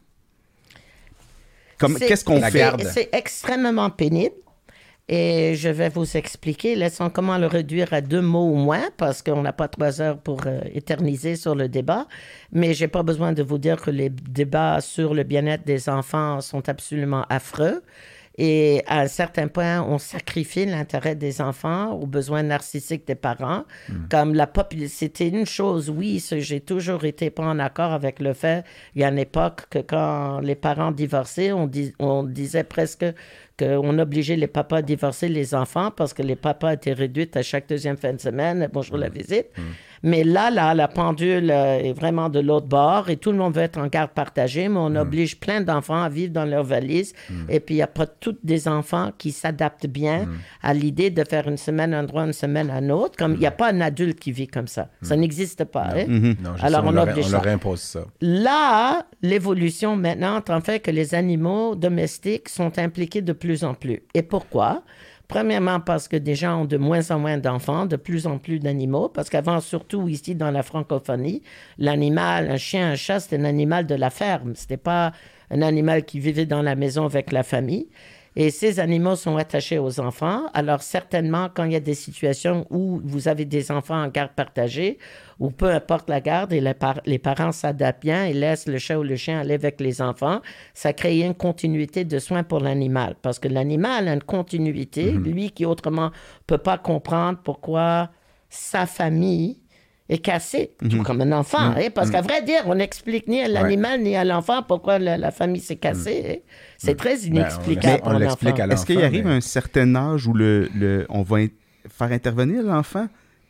Comme, 1.77 1.97
qu'est-ce 1.97 2.25
qu'on 2.25 2.41
fait? 2.41 2.73
C'est 2.93 3.09
extrêmement 3.13 3.89
pénible. 3.89 4.35
Et 5.11 5.55
je 5.55 5.69
vais 5.69 5.89
vous 5.89 6.17
expliquer, 6.17 6.75
laissons 6.75 7.09
comment 7.09 7.39
le 7.39 7.47
réduire 7.47 7.93
à 7.93 8.01
deux 8.01 8.21
mots 8.21 8.51
ou 8.51 8.55
moins, 8.55 8.89
parce 8.95 9.23
qu'on 9.23 9.41
n'a 9.41 9.53
pas 9.53 9.67
trois 9.67 10.01
heures 10.01 10.19
pour 10.19 10.41
euh, 10.45 10.61
éterniser 10.71 11.35
sur 11.35 11.55
le 11.55 11.67
débat. 11.67 12.05
Mais 12.51 12.75
j'ai 12.75 12.87
pas 12.87 13.01
besoin 13.01 13.33
de 13.33 13.41
vous 13.41 13.57
dire 13.57 13.81
que 13.81 13.89
les 13.89 14.09
débats 14.11 14.81
sur 14.81 15.15
le 15.15 15.23
bien-être 15.23 15.65
des 15.65 15.89
enfants 15.89 16.41
sont 16.41 16.69
absolument 16.69 17.25
affreux. 17.27 17.81
Et 18.37 18.83
à 18.87 18.99
un 19.01 19.07
certain 19.07 19.47
point, 19.49 19.81
on 19.81 19.97
sacrifie 19.97 20.65
l'intérêt 20.65 21.15
des 21.15 21.41
enfants 21.41 21.91
aux 21.91 22.05
besoins 22.05 22.43
narcissiques 22.43 23.05
des 23.05 23.15
parents. 23.15 23.65
Comme 24.09 24.33
la 24.33 24.49
C'était 24.87 25.27
une 25.27 25.45
chose, 25.45 25.89
oui, 25.89 26.23
j'ai 26.31 26.61
toujours 26.61 27.03
été 27.03 27.31
pas 27.31 27.43
en 27.43 27.59
accord 27.59 27.91
avec 27.91 28.19
le 28.19 28.33
fait, 28.33 28.63
il 28.95 29.01
y 29.01 29.03
a 29.03 29.09
une 29.09 29.17
époque 29.17 29.63
que 29.69 29.79
quand 29.79 30.39
les 30.39 30.55
parents 30.55 30.91
divorçaient, 30.91 31.51
on, 31.51 31.67
dis- 31.67 31.93
on 31.99 32.23
disait 32.23 32.63
presque 32.63 33.05
qu'on 33.59 33.99
obligeait 33.99 34.37
les 34.37 34.47
papas 34.47 34.77
à 34.77 34.81
divorcer 34.81 35.27
les 35.27 35.53
enfants 35.53 35.91
parce 35.91 36.13
que 36.13 36.23
les 36.23 36.35
papas 36.37 36.73
étaient 36.73 36.93
réduits 36.93 37.29
à 37.35 37.41
chaque 37.41 37.67
deuxième 37.67 37.97
fin 37.97 38.13
de 38.13 38.21
semaine, 38.21 38.69
bonjour 38.71 38.97
la 38.97 39.09
visite. 39.09 39.47
Mais 40.03 40.23
là, 40.23 40.49
là, 40.49 40.73
la 40.73 40.88
pendule 40.88 41.51
euh, 41.51 41.79
est 41.79 41.93
vraiment 41.93 42.29
de 42.29 42.39
l'autre 42.39 42.67
bord 42.67 43.09
et 43.09 43.17
tout 43.17 43.31
le 43.31 43.38
monde 43.38 43.53
veut 43.55 43.62
être 43.63 43.77
en 43.79 43.88
garde 43.88 44.12
partagée, 44.12 44.69
mais 44.69 44.79
on 44.79 44.95
oblige 44.95 45.39
plein 45.39 45.62
d'enfants 45.62 46.01
à 46.03 46.09
vivre 46.09 46.31
dans 46.33 46.45
leur 46.45 46.63
valise. 46.63 47.13
Et 47.49 47.59
puis, 47.59 47.75
il 47.75 47.77
n'y 47.77 47.83
a 47.83 47.88
pas 47.88 48.05
tous 48.07 48.35
des 48.43 48.67
enfants 48.67 49.12
qui 49.17 49.31
s'adaptent 49.31 49.88
bien 49.88 50.27
à 50.62 50.73
l'idée 50.73 51.09
de 51.09 51.23
faire 51.23 51.47
une 51.47 51.57
semaine 51.57 51.93
un 51.93 52.03
endroit, 52.03 52.23
une 52.23 52.33
semaine 52.33 52.69
un 52.71 52.89
autre. 52.89 53.15
Comme 53.17 53.33
il 53.33 53.39
n'y 53.39 53.45
a 53.45 53.51
pas 53.51 53.71
un 53.71 53.81
adulte 53.81 54.19
qui 54.19 54.31
vit 54.31 54.47
comme 54.47 54.67
ça. 54.67 54.89
Ça 55.01 55.15
n'existe 55.15 55.63
pas. 55.65 55.88
hein? 55.95 56.05
Non, 56.41 56.51
Alors, 56.62 56.85
on 56.85 56.91
leur, 56.91 57.07
on 57.17 57.21
ça. 57.23 57.31
leur 57.43 57.47
impose 57.47 57.81
ça. 57.81 58.01
Là, 58.21 59.05
l'évolution 59.21 59.95
maintenant 59.95 60.41
en 60.49 60.62
fait 60.62 60.79
que 60.79 60.91
les 60.91 61.13
animaux 61.15 61.75
domestiques 61.75 62.49
sont 62.49 62.77
impliqués 62.79 63.21
de 63.21 63.33
plus 63.33 63.63
en 63.63 63.73
plus. 63.73 64.01
Et 64.13 64.21
pourquoi? 64.23 64.83
Premièrement, 65.29 65.79
parce 65.79 66.07
que 66.07 66.17
des 66.17 66.33
gens 66.33 66.63
ont 66.63 66.65
de 66.65 66.75
moins 66.75 67.11
en 67.11 67.19
moins 67.19 67.37
d'enfants, 67.37 67.85
de 67.85 67.97
plus 67.97 68.25
en 68.25 68.39
plus 68.39 68.57
d'animaux, 68.57 69.09
parce 69.09 69.29
qu'avant, 69.29 69.59
surtout 69.59 70.07
ici 70.07 70.33
dans 70.33 70.49
la 70.49 70.63
francophonie, 70.63 71.43
l'animal, 71.77 72.49
un 72.49 72.57
chien, 72.57 72.89
un 72.89 72.95
chat, 72.95 73.19
c'était 73.19 73.37
un 73.37 73.45
animal 73.45 73.85
de 73.85 73.93
la 73.93 74.09
ferme. 74.09 74.55
C'était 74.55 74.75
pas 74.75 75.13
un 75.51 75.61
animal 75.61 76.03
qui 76.05 76.19
vivait 76.19 76.47
dans 76.47 76.63
la 76.63 76.75
maison 76.75 77.05
avec 77.05 77.31
la 77.31 77.43
famille. 77.43 77.89
Et 78.41 78.52
ces 78.52 78.80
animaux 78.80 79.17
sont 79.17 79.36
attachés 79.36 79.80
aux 79.80 79.99
enfants. 79.99 80.43
Alors 80.54 80.82
certainement, 80.82 81.49
quand 81.54 81.65
il 81.65 81.73
y 81.73 81.75
a 81.75 81.82
des 81.82 81.93
situations 81.93 82.65
où 82.69 83.02
vous 83.04 83.28
avez 83.28 83.43
des 83.43 83.69
enfants 83.69 84.02
en 84.02 84.08
garde 84.08 84.32
partagée, 84.32 84.97
ou 85.39 85.52
peu 85.52 85.69
importe 85.69 86.10
la 86.10 86.21
garde, 86.21 86.54
et 86.54 86.62
les, 86.62 86.73
par- 86.73 87.02
les 87.06 87.19
parents 87.19 87.52
s'adaptent 87.52 88.02
bien 88.02 88.23
et 88.23 88.32
laissent 88.32 88.65
le 88.65 88.78
chat 88.78 88.97
ou 88.97 89.04
le 89.04 89.17
chien 89.17 89.41
aller 89.41 89.56
avec 89.56 89.82
les 89.82 90.02
enfants, 90.02 90.39
ça 90.73 90.93
crée 90.93 91.19
une 91.19 91.36
continuité 91.36 92.06
de 92.06 92.17
soins 92.17 92.43
pour 92.43 92.62
l'animal. 92.62 93.17
Parce 93.21 93.39
que 93.39 93.49
l'animal 93.49 94.08
a 94.08 94.13
une 94.13 94.23
continuité, 94.23 95.12
lui 95.12 95.52
qui 95.52 95.65
autrement 95.65 96.12
peut 96.47 96.58
pas 96.58 96.78
comprendre 96.78 97.39
pourquoi 97.43 98.10
sa 98.49 98.86
famille 98.86 99.58
est 100.09 100.17
cassée, 100.17 100.71
tout 100.89 101.03
comme 101.03 101.21
un 101.21 101.31
enfant. 101.31 101.59
hein, 101.77 101.89
parce 101.93 102.09
qu'à 102.09 102.21
vrai 102.21 102.41
dire, 102.41 102.61
on 102.65 102.75
n'explique 102.75 103.27
ni 103.27 103.41
à 103.41 103.47
l'animal 103.47 104.01
ni 104.01 104.15
à 104.15 104.23
l'enfant 104.25 104.63
pourquoi 104.63 104.97
la, 104.99 105.17
la 105.17 105.31
famille 105.31 105.61
s'est 105.61 105.75
cassée. 105.75 106.23
hein. 106.27 106.51
C'est 106.77 106.95
très 106.97 107.15
Ben, 107.17 107.25
inexplicable 107.35 108.01
on 108.05 108.17
l'explique 108.17 108.59
Est-ce 108.59 108.85
qu'il 108.85 109.01
arrive 109.03 109.25
mais- 109.27 109.33
un 109.35 109.41
certain 109.41 109.95
âge 109.95 110.25
où 110.27 110.33
le, 110.33 110.69
le- 110.75 111.05
on 111.09 111.21
va 111.21 111.37
in- 111.37 111.47
faire 111.89 112.11
intervenir 112.11 112.63
l'enfant, 112.63 113.07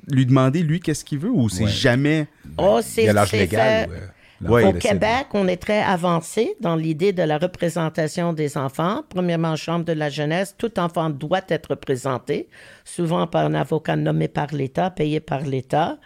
lui 0.08 0.26
demander 0.26 0.62
lui 0.64 0.80
qu'est-ce 0.80 1.06
qu'il 1.06 1.20
veut 1.20 1.30
ou 1.32 1.48
c'est 1.50 1.64
Ouais. 1.64 1.70
jamais. 1.70 2.28
Oh, 2.58 2.78
Il 2.80 2.84
c'est 2.84 3.04
y 3.06 3.10
a 3.10 3.14
l'âge 3.14 3.32
légal. 3.32 3.90
euh, 3.90 3.98
Ouais, 4.42 4.64
Au. 4.64 4.72
Québec, 4.72 5.28
on 5.34 5.50
est 5.50 5.58
très 5.58 5.82
avancé 5.82 6.56
dans 6.62 6.78
l'idée 6.78 7.12
de 7.12 7.24
la 7.24 7.38
représentation 7.38 8.32
des 8.32 8.58
enfants. 8.58 9.04
Premièrement, 9.10 9.58
Chambre 9.58 9.84
de 9.84 9.92
la 9.92 10.10
jeunesse, 10.10 10.56
tout 10.58 10.80
enfant 10.80 11.10
doit 11.10 11.42
être 11.50 11.72
représenté, 11.72 12.48
souvent 12.86 13.28
par 13.28 13.46
un 13.48 13.54
avocat 13.54 13.98
nommé 13.98 14.30
par 14.30 14.48
l'État, 14.54 14.92
payé 14.92 15.20
par 15.20 15.42
l'État. 15.42 15.98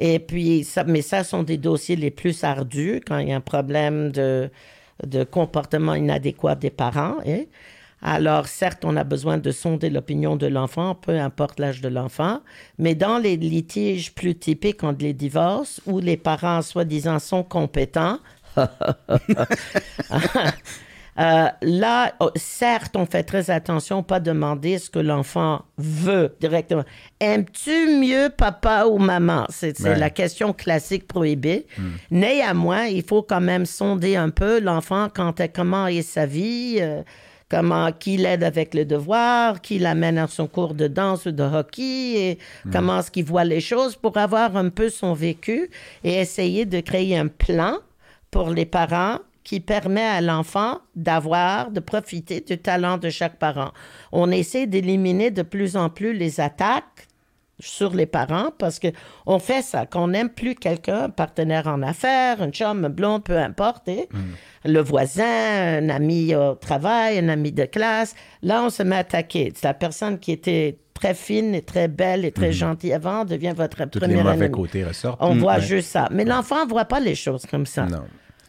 Et 0.00 0.18
puis, 0.18 0.64
ça, 0.64 0.84
mais 0.84 1.02
ça 1.02 1.24
sont 1.24 1.42
des 1.44 1.58
dossiers 1.58 1.96
les 1.96 2.10
plus 2.10 2.42
ardus 2.44 3.02
quand 3.06 3.18
il 3.18 3.28
y 3.28 3.32
a 3.32 3.36
un 3.36 3.40
problème 3.42 4.10
de, 4.12 4.50
de 5.06 5.24
comportement 5.24 5.94
inadéquat 5.94 6.54
des 6.56 6.70
parents. 6.70 7.18
hein. 7.26 7.44
Alors, 8.02 8.46
certes, 8.48 8.84
on 8.86 8.96
a 8.96 9.04
besoin 9.04 9.36
de 9.38 9.50
sonder 9.52 9.90
l'opinion 9.90 10.36
de 10.36 10.46
l'enfant, 10.46 10.94
peu 10.94 11.18
importe 11.20 11.60
l'âge 11.60 11.82
de 11.82 11.88
l'enfant, 11.88 12.40
mais 12.78 12.94
dans 12.94 13.18
les 13.18 13.36
litiges 13.36 14.14
plus 14.14 14.34
typiques 14.34 14.82
entre 14.84 15.02
les 15.04 15.12
divorces, 15.12 15.82
où 15.86 16.00
les 16.00 16.16
parents, 16.16 16.62
soi-disant, 16.62 17.18
sont 17.18 17.42
compétents, 17.44 18.18
euh, 21.20 21.48
là, 21.62 22.14
oh, 22.20 22.30
certes, 22.36 22.96
on 22.96 23.04
fait 23.06 23.22
très 23.24 23.50
attention, 23.50 24.02
pas 24.02 24.20
demander 24.20 24.78
ce 24.78 24.88
que 24.88 24.98
l'enfant 24.98 25.62
veut 25.78 26.34
directement. 26.40 26.84
Aimes-tu 27.20 27.98
mieux 27.98 28.30
papa 28.36 28.86
ou 28.86 28.98
maman? 28.98 29.44
C'est 29.50 29.78
Ouais. 29.80 29.98
la 29.98 30.10
question 30.10 30.52
classique 30.52 31.06
prohibée. 31.06 31.66
Néanmoins, 32.10 32.86
il 32.86 33.02
faut 33.02 33.22
quand 33.22 33.40
même 33.40 33.66
sonder 33.66 34.16
un 34.16 34.30
peu 34.30 34.60
l'enfant 34.60 35.08
quant 35.14 35.32
à 35.32 35.48
comment 35.48 35.86
est 35.86 36.02
sa 36.02 36.26
vie, 36.26 36.78
euh, 36.80 37.02
comment 37.50 37.90
qui 37.92 38.16
l'aide 38.16 38.44
avec 38.44 38.74
le 38.74 38.84
devoir, 38.84 39.60
qui 39.60 39.78
l'amène 39.78 40.18
à 40.18 40.26
son 40.28 40.46
cours 40.46 40.74
de 40.74 40.86
danse 40.88 41.26
ou 41.26 41.32
de 41.32 41.42
hockey, 41.42 41.82
et 42.30 42.38
comment 42.72 43.00
est-ce 43.00 43.10
qu'il 43.10 43.24
voit 43.24 43.44
les 43.44 43.60
choses 43.60 43.96
pour 43.96 44.16
avoir 44.16 44.56
un 44.56 44.68
peu 44.70 44.88
son 44.88 45.12
vécu 45.14 45.68
et 46.04 46.14
essayer 46.14 46.64
de 46.64 46.80
créer 46.80 47.18
un 47.18 47.26
plan 47.26 47.78
pour 48.30 48.50
les 48.50 48.66
parents 48.66 49.18
qui 49.44 49.60
permet 49.60 50.02
à 50.04 50.20
l'enfant 50.20 50.78
d'avoir, 50.96 51.70
de 51.70 51.80
profiter 51.80 52.40
du 52.40 52.58
talent 52.58 52.98
de 52.98 53.08
chaque 53.10 53.38
parent. 53.38 53.72
On 54.12 54.30
essaie 54.30 54.66
d'éliminer 54.66 55.30
de 55.30 55.42
plus 55.42 55.76
en 55.76 55.88
plus 55.88 56.12
les 56.12 56.40
attaques 56.40 57.06
sur 57.58 57.92
les 57.94 58.06
parents 58.06 58.50
parce 58.58 58.78
que 58.78 58.88
on 59.26 59.38
fait 59.38 59.60
ça. 59.62 59.84
Quand 59.84 60.04
on 60.04 60.08
n'aime 60.08 60.30
plus 60.30 60.54
quelqu'un, 60.54 61.04
un 61.04 61.10
partenaire 61.10 61.66
en 61.66 61.82
affaires, 61.82 62.40
un 62.40 62.50
chum, 62.50 62.84
un 62.84 62.88
blond, 62.88 63.20
peu 63.20 63.36
importe, 63.38 63.88
hein, 63.88 64.04
le 64.64 64.80
voisin, 64.80 65.78
un 65.82 65.88
ami 65.90 66.34
au 66.34 66.54
travail, 66.54 67.18
un 67.18 67.28
ami 67.28 67.52
de 67.52 67.64
classe, 67.66 68.14
là, 68.42 68.62
on 68.64 68.70
se 68.70 68.82
met 68.82 68.96
à 68.96 69.00
attaquer. 69.00 69.52
C'est 69.54 69.66
la 69.66 69.74
personne 69.74 70.18
qui 70.18 70.32
était 70.32 70.78
très 70.94 71.14
fine 71.14 71.54
et 71.54 71.62
très 71.62 71.88
belle 71.88 72.24
et 72.26 72.32
très 72.32 72.52
gentille 72.52 72.92
avant 72.92 73.24
devient 73.24 73.54
votre 73.56 73.78
les 74.06 74.16
mauvais 74.22 74.34
ennemi. 74.46 74.50
côtés 74.50 74.84
ressortent. 74.84 75.18
On 75.22 75.34
Mm, 75.34 75.38
voit 75.38 75.54
ouais. 75.56 75.60
juste 75.62 75.88
ça. 75.90 76.08
Mais 76.10 76.24
l'enfant 76.24 76.64
ne 76.64 76.70
voit 76.70 76.84
pas 76.86 77.00
les 77.00 77.14
choses 77.14 77.44
comme 77.50 77.64
ça. 77.66 77.84
Non. 77.86 78.04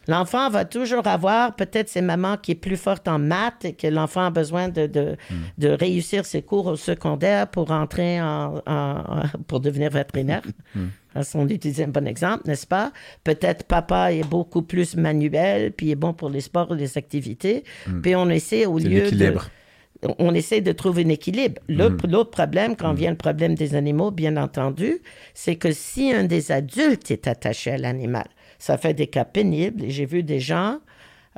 L'enfant 0.08 0.50
va 0.50 0.64
toujours 0.64 1.06
avoir 1.06 1.54
peut-être 1.54 1.88
ses 1.88 2.00
mamans 2.02 2.36
qui 2.36 2.52
est 2.52 2.56
plus 2.56 2.76
forte 2.76 3.06
en 3.08 3.18
maths 3.18 3.64
et 3.64 3.72
que 3.74 3.86
l'enfant 3.86 4.24
a 4.26 4.30
besoin 4.30 4.68
de, 4.68 4.86
de, 4.86 5.16
Hmm. 5.30 5.34
de 5.58 5.68
réussir 5.68 6.24
ses 6.24 6.42
cours 6.42 6.66
au 6.66 6.76
secondaire 6.76 7.46
pour 7.48 7.70
entrer 7.70 8.20
en, 8.20 8.60
en- 8.66 9.02
pour 9.46 9.60
devenir 9.60 9.90
vétérinaire. 9.90 10.42
Parce 11.14 11.32
qu'on 11.32 11.46
utilise 11.48 11.80
un 11.82 11.88
bon 11.88 12.06
exemple, 12.06 12.42
n'est-ce 12.46 12.66
pas? 12.66 12.90
Peut-être 13.22 13.64
papa 13.64 14.12
est 14.12 14.26
beaucoup 14.28 14.62
plus 14.62 14.96
manuel, 14.96 15.70
puis 15.72 15.90
est 15.90 15.94
bon 15.94 16.14
pour 16.14 16.30
les 16.30 16.40
sports 16.40 16.74
et 16.74 16.78
les 16.78 16.96
activités. 16.98 17.64
Puis 18.02 18.16
on 18.16 18.28
essaie 18.30 18.66
au. 18.66 18.78
C'est 18.78 18.88
lieu 18.88 19.10
de 19.10 19.34
on 20.18 20.34
essaie 20.34 20.60
de 20.60 20.72
trouver 20.72 21.04
un 21.04 21.10
équilibre. 21.10 21.60
L'autre 21.68 22.08
l'autre 22.08 22.30
problème, 22.30 22.74
quand 22.74 22.92
vient 22.92 23.10
le 23.10 23.16
problème 23.16 23.54
des 23.54 23.76
animaux, 23.76 24.10
bien 24.10 24.36
entendu, 24.36 24.98
c'est 25.32 25.54
que 25.54 25.70
si 25.70 26.12
un 26.12 26.24
des 26.24 26.50
adultes 26.50 27.10
est 27.12 27.28
attaché 27.28 27.70
à 27.72 27.78
l'animal, 27.78 28.26
ça 28.62 28.78
fait 28.78 28.94
des 28.94 29.08
cas 29.08 29.24
pénibles. 29.24 29.82
Et 29.84 29.90
j'ai 29.90 30.06
vu 30.06 30.22
des 30.22 30.38
gens 30.38 30.78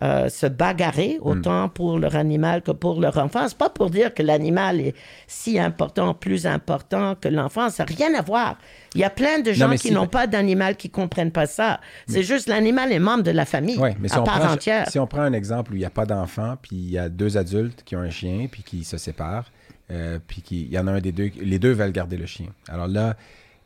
euh, 0.02 0.28
se 0.28 0.46
bagarrer 0.46 1.18
autant 1.22 1.68
pour 1.68 1.98
leur 2.00 2.16
animal 2.16 2.60
que 2.62 2.72
pour 2.72 3.00
leur 3.00 3.16
enfant. 3.16 3.46
C'est 3.48 3.56
pas 3.56 3.70
pour 3.70 3.88
dire 3.90 4.12
que 4.12 4.22
l'animal 4.22 4.80
est 4.80 4.94
si 5.28 5.58
important, 5.58 6.12
plus 6.14 6.46
important 6.46 7.14
que 7.18 7.28
l'enfant. 7.28 7.70
Ça 7.70 7.84
n'a 7.84 7.94
rien 7.96 8.12
à 8.14 8.20
voir. 8.20 8.58
Il 8.94 9.00
y 9.00 9.04
a 9.04 9.10
plein 9.10 9.38
de 9.38 9.52
gens 9.52 9.70
qui 9.70 9.88
si- 9.88 9.94
n'ont 9.94 10.06
pas 10.08 10.26
d'animal 10.26 10.76
qui 10.76 10.90
comprennent 10.90 11.30
pas 11.30 11.46
ça. 11.46 11.80
C'est 12.08 12.24
juste 12.24 12.48
l'animal 12.48 12.92
est 12.92 12.98
membre 12.98 13.22
de 13.22 13.30
la 13.30 13.44
famille, 13.46 13.78
mais 14.00 14.08
si 14.08 14.16
à 14.16 14.20
part 14.22 14.40
prend, 14.40 14.52
entière. 14.52 14.90
si 14.90 14.98
on 14.98 15.06
prend 15.06 15.22
un 15.22 15.32
exemple 15.32 15.72
où 15.72 15.76
il 15.76 15.80
n'y 15.80 15.84
a 15.86 15.90
pas 15.90 16.06
d'enfant, 16.06 16.56
puis 16.60 16.76
il 16.76 16.90
y 16.90 16.98
a 16.98 17.08
deux 17.08 17.36
adultes 17.38 17.82
qui 17.84 17.94
ont 17.96 18.00
un 18.00 18.10
chien, 18.10 18.48
puis 18.50 18.62
qui 18.64 18.82
se 18.84 18.98
séparent, 18.98 19.50
euh, 19.92 20.18
puis 20.26 20.42
qui- 20.42 20.62
il 20.64 20.72
y 20.72 20.78
en 20.78 20.88
a 20.88 20.92
un 20.92 21.00
des 21.00 21.12
deux, 21.12 21.30
les 21.40 21.60
deux 21.60 21.72
veulent 21.72 21.92
garder 21.92 22.16
le 22.16 22.26
chien. 22.26 22.48
Alors 22.68 22.88
là, 22.88 23.14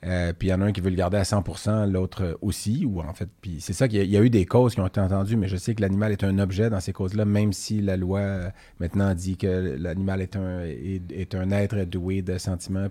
euh, 0.06 0.32
puis 0.32 0.48
il 0.48 0.50
y 0.52 0.54
en 0.54 0.60
a 0.60 0.66
un 0.66 0.72
qui 0.72 0.80
veut 0.80 0.90
le 0.90 0.96
garder 0.96 1.16
à 1.16 1.24
100%, 1.24 1.90
l'autre 1.90 2.38
aussi, 2.40 2.84
ou 2.84 3.00
en 3.00 3.12
fait, 3.14 3.28
c'est 3.58 3.72
ça 3.72 3.88
qu'il 3.88 4.04
y, 4.04 4.16
a- 4.16 4.20
eu 4.22 4.30
des 4.30 4.46
causes 4.46 4.74
qui 4.74 4.80
ont 4.80 4.86
été 4.86 5.00
entendues, 5.00 5.36
mais 5.36 5.48
je 5.48 5.56
sais 5.56 5.74
que 5.74 5.80
l'animal 5.80 6.12
est 6.12 6.22
un 6.22 6.38
objet 6.38 6.70
dans 6.70 6.78
ces 6.78 6.92
causes-là, 6.92 7.24
même 7.24 7.52
si 7.52 7.80
la 7.80 7.96
loi 7.96 8.20
euh, 8.20 8.50
maintenant 8.78 9.12
dit 9.14 9.36
que 9.36 9.76
l'animal 9.78 10.20
est 10.20 10.36
un, 10.36 11.50
être 11.50 11.84
doué 11.84 12.22
de 12.22 12.38
sentiments. 12.38 12.86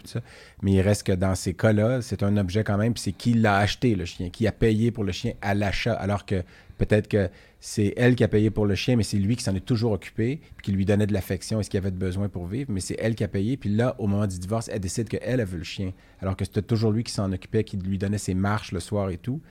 Mais 0.62 0.74
il 0.74 0.82
reste 0.82 1.04
que 1.04 1.14
dans 1.14 1.36
ces 1.36 1.54
cas-là, 1.54 2.02
c'est 2.02 2.24
un 2.24 2.36
objet 2.36 2.64
quand 2.66 2.78
même, 2.78 2.94
puis 2.94 3.04
c'est 3.04 3.14
qui 3.14 3.34
l'a 3.34 3.58
acheté, 3.58 3.96
le 3.96 4.06
chien, 4.06 4.30
qui 4.30 4.46
a 4.46 4.52
payé 4.52 4.92
pour 4.92 5.04
le 5.06 5.12
chien 5.14 5.34
à 5.42 5.54
l'achat, 5.54 5.94
alors 5.94 6.26
que 6.26 6.44
peut-être 6.78 7.08
que 7.08 7.30
c'est 7.60 7.94
elle 7.98 8.16
qui 8.16 8.24
a 8.24 8.28
payé 8.28 8.50
pour 8.50 8.66
le 8.66 8.76
chien, 8.76 8.96
mais 8.96 9.04
c'est 9.04 9.18
lui 9.18 9.36
qui 9.36 9.44
s'en 9.44 9.56
est 9.56 9.66
toujours 9.66 9.92
occupé, 9.92 10.40
puis 10.56 10.66
qui 10.66 10.72
lui 10.72 10.86
donnait 10.86 11.08
de 11.08 11.14
l'affection 11.14 11.60
et 11.60 11.64
ce 11.64 11.70
qu'il 11.70 11.78
avait 11.78 11.92
de 11.92 11.98
besoin 11.98 12.30
pour 12.30 12.48
vivre, 12.48 12.72
mais 12.72 12.80
c'est 12.80 12.98
elle 13.00 13.16
qui 13.16 13.24
a 13.24 13.28
payé, 13.28 13.58
puis 13.58 13.70
là, 13.70 13.96
au 14.00 14.08
moment 14.08 14.28
du 14.28 14.38
divorce, 14.40 14.70
elle 14.72 14.80
décide 14.80 15.10
qu'elle, 15.10 15.40
elle 15.40 15.46
veut 15.46 15.58
le 15.58 15.64
chien, 15.64 15.92
alors 16.22 16.36
que 16.36 16.46
c'était 16.46 16.62
toujours 16.62 16.92
lui 16.92 17.04
qui 17.04 17.12
s'en 17.12 17.32
occupait, 17.32 17.64
qui 17.64 17.78
lui 17.78 17.98
donnait 17.98 18.18
ses 18.18 18.34
marches 18.34 18.72
le 18.72 18.80
soir 18.80 19.10
et 19.10 19.18
tout. 19.18 19.42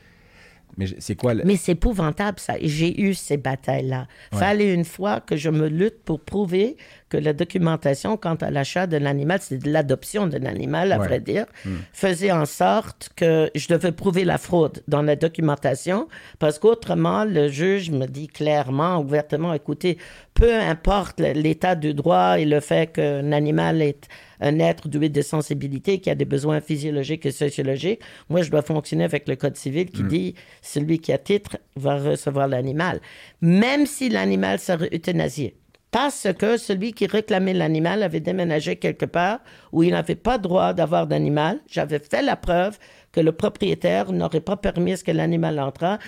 Mais 0.79 0.87
c'est 0.99 1.15
quoi 1.15 1.33
le... 1.33 1.43
Mais 1.45 1.57
c'est 1.57 1.73
épouvantable, 1.73 2.39
ça. 2.39 2.55
J'ai 2.61 3.01
eu 3.01 3.15
ces 3.15 3.39
batailles-là. 3.39 4.07
Ouais. 4.33 4.39
Fallait 4.39 4.75
une 4.75 4.85
fois 4.85 5.21
que 5.21 5.35
je 5.37 5.49
me 5.49 5.69
lutte 5.69 6.03
pour 6.05 6.21
prouver 6.21 6.77
que 7.09 7.17
la 7.17 7.33
documentation 7.33 8.17
quant 8.19 8.35
à 8.35 8.51
l'achat 8.51 8.87
de 8.87 8.97
l'animal, 8.99 9.39
c'est 9.41 9.57
de 9.59 9.71
l'adoption 9.71 10.27
de 10.27 10.37
l'animal, 10.37 10.93
à 10.93 10.99
Ouais. 10.99 11.07
vrai 11.07 11.21
dire, 11.21 11.47
Hmm. 11.65 11.77
faisait 11.95 12.33
en 12.33 12.45
sorte 12.45 13.11
que 13.17 13.51
je 13.55 13.69
devais 13.69 13.93
prouver 13.93 14.25
la 14.25 14.37
fraude 14.39 14.83
dans 14.87 15.03
la 15.03 15.17
documentation, 15.17 16.09
parce 16.39 16.59
qu'autrement, 16.59 17.25
le 17.25 17.49
juge 17.49 17.91
me 17.91 18.07
dit 18.07 18.27
clairement, 18.29 18.99
ouvertement, 18.99 19.55
écoutez, 19.55 19.97
peu 20.35 20.53
importe 20.55 21.21
l'état 21.21 21.75
du 21.75 21.95
droit 21.95 22.39
et 22.39 22.45
le 22.45 22.61
fait 22.61 22.93
qu'un 22.93 23.33
animal 23.33 23.81
est 23.81 24.09
un 24.41 24.59
être 24.59 24.89
doué 24.89 25.09
de 25.09 25.23
sensibilité 25.23 25.99
qui 25.99 26.11
a 26.11 26.15
des 26.15 26.25
besoins 26.25 26.61
physiologiques 26.61 27.27
et 27.27 27.33
sociologiques. 27.33 28.01
Moi, 28.29 28.43
je 28.43 28.51
dois 28.51 28.63
fonctionner 28.63 29.05
avec 29.05 29.29
le 29.29 29.37
Code 29.37 29.57
civil 29.57 29.91
qui 29.91 30.03
dit 30.03 30.35
celui 30.63 30.99
qui 30.99 31.13
a 31.13 31.19
titre 31.19 31.59
va 31.77 31.97
recevoir 31.99 32.49
l'animal, 32.49 33.01
même 33.41 33.87
si 33.87 34.09
l'animal 34.09 34.59
serait 34.59 34.91
euthanasié. 34.93 35.57
Parce 35.91 36.29
que 36.39 36.57
celui 36.59 36.93
qui 36.93 37.07
réclamait 37.07 37.55
l'animal 37.55 38.03
avait 38.03 38.21
déménagé 38.21 38.77
quelque 38.77 39.07
part 39.07 39.39
où 39.73 39.83
il 39.83 39.93
n'avait 39.93 40.15
pas 40.15 40.37
droit 40.37 40.75
d'avoir 40.75 41.07
d'animal. 41.07 41.61
J'avais 41.69 42.01
fait 42.01 42.23
la 42.23 42.37
preuve 42.37 42.77
que 43.13 43.21
le 43.21 43.33
propriétaire 43.33 44.13
n'aurait 44.13 44.43
pas 44.43 44.57
permis 44.57 44.93
à 44.93 44.97
ce 44.99 45.05
que 45.05 45.13
l'animal 45.13 45.59
entre, 45.59 45.99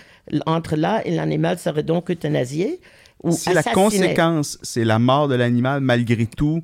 entre 0.45 0.76
là 0.76 1.01
et 1.07 1.14
l'animal 1.14 1.59
serait 1.59 1.85
donc 1.85 2.11
euthanasié. 2.11 2.81
Ou 3.22 3.33
Si 3.33 3.53
la 3.53 3.62
conséquence, 3.62 4.59
c'est 4.62 4.85
la 4.85 4.99
mort 4.99 5.26
de 5.26 5.35
l'animal, 5.35 5.81
malgré 5.81 6.26
tout, 6.26 6.62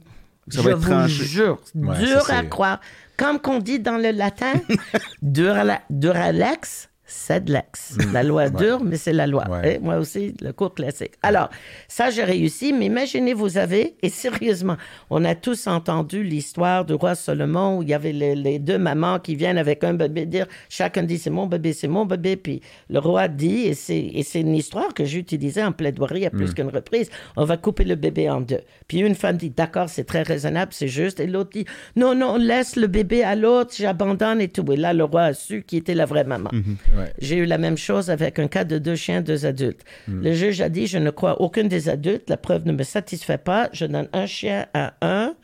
ça 0.49 0.59
va 0.63 0.63
Je 0.63 0.69
être 0.71 0.77
vous 0.79 0.91
tranché. 0.91 1.25
jure, 1.25 1.59
Ouais, 1.75 1.99
dur 1.99 2.23
ça, 2.23 2.39
à 2.39 2.43
croire. 2.45 2.81
Comme 3.17 3.39
qu'on 3.41 3.59
dit 3.59 3.79
dans 3.81 3.97
le 3.97 4.11
latin, 4.11 4.53
durala- 5.23 5.83
duralex, 5.91 6.89
sed 7.07 7.49
lex. 7.49 7.97
La 8.13 8.23
loi 8.23 8.49
dure, 8.49 8.83
mais 8.83 8.97
c'est 8.97 9.13
la 9.13 9.27
loi. 9.27 9.45
Ouais. 9.51 9.75
Et 9.75 9.79
moi 9.79 9.97
aussi, 9.97 10.35
le 10.41 10.53
cours 10.53 10.75
classique. 10.75 11.13
Alors, 11.23 11.51
ça, 11.89 12.11
j'ai 12.11 12.25
réussi, 12.25 12.73
mais 12.73 12.87
imaginez, 12.87 13.35
vous 13.35 13.59
avez, 13.59 13.97
et 14.03 14.09
sérieusement, 14.09 14.77
on 15.11 15.25
a 15.25 15.35
tous 15.35 15.67
entendu 15.67 16.23
l'histoire 16.23 16.85
du 16.85 16.95
roi 16.95 17.15
Salomon 17.15 17.79
où 17.79 17.83
il 17.83 17.91
y 17.91 17.95
avait 17.95 18.13
les, 18.13 18.35
les 18.35 18.59
deux 18.59 18.79
mamans 18.79 19.19
qui 19.19 19.35
viennent 19.37 19.59
avec 19.59 19.85
un 19.85 19.95
bébé 19.95 20.25
dire, 20.27 20.47
chacun 20.69 21.03
dit 21.03 21.19
c'est 21.19 21.31
mon 21.31 21.47
bébé, 21.47 21.73
c'est 21.73 21.89
mon 21.89 22.07
bébé, 22.07 22.37
puis 22.37 22.61
le 22.89 22.99
roi 23.01 23.29
dit, 23.29 23.67
et 23.67 23.75
c'est, 23.75 24.11
c'est 24.25 24.41
une 24.41 24.55
histoire 24.55 24.95
que 24.95 25.05
j'ai 25.05 25.19
utilisée 25.19 25.63
en 25.63 25.73
plaidoirie 25.73 26.27
à 26.27 26.31
plus 26.31 26.51
Mm. 26.51 26.55
qu'une 26.55 26.69
reprise, 26.69 27.11
on 27.37 27.45
va 27.45 27.57
couper 27.57 27.85
le 27.85 27.95
bébé 27.97 28.31
en 28.31 28.41
deux. 28.41 28.61
Puis 28.89 28.99
une 29.01 29.15
femme 29.15 29.37
dit, 29.37 29.51
d'accord, 29.51 29.89
c'est 29.89 30.05
très 30.05 30.23
raisonnable, 30.23 30.73
c'est 30.73 30.89
juste, 30.89 31.21
et 31.21 31.27
l'autre 31.27 31.51
dit, 31.53 31.65
non, 31.97 32.15
non, 32.15 32.37
laisse 32.37 32.77
le 32.77 32.87
bébé 32.87 33.23
à 33.25 33.35
l'autre, 33.35 33.75
j'abandonne 33.77 34.41
et 34.41 34.49
tout. 34.49 34.65
Et 34.73 34.77
là, 34.77 34.93
le 34.93 35.05
roi 35.05 35.23
a 35.23 35.35
su 35.35 35.63
qui 35.63 35.77
était 35.77 35.95
la 35.95 36.07
vraie 36.07 36.25
maman. 36.25 36.51
Ouais. 36.97 37.13
J'ai 37.19 37.37
eu 37.37 37.45
la 37.47 37.59
même 37.59 37.77
chose 37.77 38.11
avec 38.11 38.39
un 38.39 38.49
cas 38.49 38.65
de 38.65 38.79
deux 38.79 38.97
chiens, 38.97 39.21
deux 39.23 39.47
adultes. 39.47 39.83
Le 40.23 40.33
juge 40.33 40.61
a 40.61 40.69
dit, 40.69 40.87
je 40.87 40.99
ne 40.99 41.11
crois 41.11 41.41
aucun 41.41 41.65
des 41.65 41.89
adultes, 41.89 42.29
la 42.31 42.37
preuve 42.37 42.67
ne 42.67 42.73
me 42.73 42.83
satisfait 42.83 43.39
pas, 43.39 43.69
je 43.73 43.87
donne 43.87 44.09
un 44.13 44.27
chien 44.27 44.67
à 44.75 44.95
un, 45.03 45.35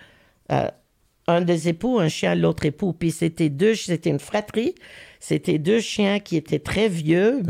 à 0.49 0.75
un 1.27 1.41
des 1.43 1.69
époux, 1.69 1.99
un 2.01 2.09
chien 2.09 2.33
à 2.33 2.35
l'autre 2.35 2.65
époux. 2.65 2.93
Puis 2.93 3.11
c'était 3.11 3.49
deux, 3.49 3.75
c'était 3.75 4.11
une 4.11 4.19
fratrie, 4.19 4.75
c'était 5.21 5.59
deux 5.59 5.81
chiens 5.81 6.19
qui 6.21 6.37
étaient 6.37 6.59
très 6.59 6.89
vieux, 6.89 7.43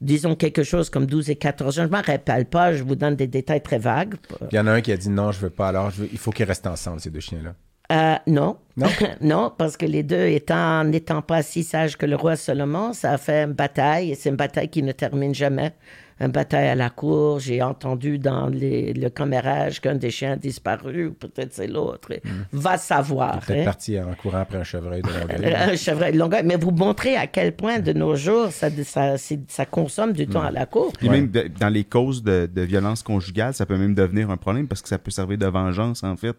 disons 0.00 0.34
quelque 0.34 0.62
chose 0.62 0.90
comme 0.90 1.06
12 1.06 1.30
et 1.30 1.36
14 1.36 1.78
ans, 1.78 1.82
je 1.82 1.86
ne 1.86 1.92
m'en 1.92 2.02
rappelle 2.02 2.44
pas, 2.46 2.72
je 2.74 2.82
vous 2.82 2.96
donne 2.96 3.16
des 3.16 3.26
détails 3.26 3.62
très 3.62 3.78
vagues. 3.78 4.14
Il 4.52 4.56
y 4.56 4.58
en 4.58 4.66
a 4.66 4.72
un 4.72 4.80
qui 4.82 4.92
a 4.92 4.96
dit 4.96 5.08
non, 5.08 5.32
je 5.32 5.40
veux 5.40 5.50
pas, 5.50 5.68
alors 5.68 5.90
je 5.90 6.02
veux- 6.02 6.08
il 6.12 6.18
faut 6.18 6.30
qu'ils 6.32 6.44
restent 6.46 6.66
ensemble, 6.66 7.00
ces 7.00 7.10
deux 7.10 7.20
chiens-là. 7.20 7.54
Euh, 7.92 8.14
non. 8.26 8.56
Non? 8.76 8.86
non, 9.20 9.52
parce 9.56 9.76
que 9.76 9.86
les 9.86 10.02
deux 10.02 10.26
étant 10.26 10.84
n'étant 10.84 11.22
pas 11.22 11.42
si 11.42 11.62
sages 11.62 11.96
que 11.96 12.06
le 12.06 12.16
roi 12.16 12.34
Salomon, 12.36 12.92
ça 12.92 13.12
a 13.12 13.18
fait 13.18 13.44
une 13.44 13.52
bataille 13.52 14.10
et 14.10 14.14
c'est 14.14 14.30
une 14.30 14.36
bataille 14.36 14.68
qui 14.68 14.82
ne 14.82 14.92
termine 14.92 15.34
jamais. 15.34 15.72
Une 16.20 16.28
bataille 16.28 16.68
à 16.68 16.74
la 16.76 16.90
cour. 16.90 17.40
J'ai 17.40 17.60
entendu 17.60 18.18
dans 18.20 18.46
les- 18.46 18.92
le 18.94 19.10
commérage 19.10 19.80
qu'un 19.80 19.96
des 19.96 20.10
chiens 20.10 20.32
a 20.32 20.36
disparu, 20.36 21.06
ou 21.08 21.12
peut-être 21.12 21.52
c'est 21.52 21.66
l'autre. 21.66 22.08
Va 22.52 22.78
savoir. 22.78 23.40
Peut-être 23.40 23.60
hein. 23.62 23.64
parti 23.64 23.98
en 24.00 24.14
courant 24.14 24.38
après 24.38 24.58
un 24.58 24.64
chevreuil 24.64 25.02
de 25.02 25.08
Longueuil. 25.08 25.54
Un 25.72 25.76
chevreuil 25.76 26.12
de 26.12 26.18
Longueuil. 26.18 26.42
Mais 26.44 26.56
vous 26.56 26.70
montrez 26.70 27.16
à 27.16 27.26
quel 27.26 27.52
point 27.54 27.80
de 27.80 27.92
nos 27.92 28.14
jours 28.14 28.50
ça, 28.52 28.68
ça, 28.84 29.18
c'est- 29.18 29.50
ça 29.50 29.66
consomme 29.66 30.12
du 30.12 30.26
temps 30.28 30.42
à 30.42 30.52
la 30.52 30.66
cour. 30.66 30.92
Puis 30.96 31.08
Ouais. 31.08 31.16
même 31.16 31.30
de- 31.30 31.50
dans 31.60 31.68
les 31.68 31.82
causes 31.84 32.22
de, 32.22 32.48
de 32.52 32.62
violence 32.62 33.02
conjugale, 33.02 33.52
ça 33.52 33.66
peut 33.66 33.76
même 33.76 33.94
devenir 33.94 34.30
un 34.30 34.36
problème 34.36 34.68
parce 34.68 34.82
que 34.82 34.88
ça 34.88 34.98
peut 34.98 35.10
servir 35.10 35.36
de 35.38 35.46
vengeance, 35.46 36.02
en 36.04 36.16
fait. 36.16 36.36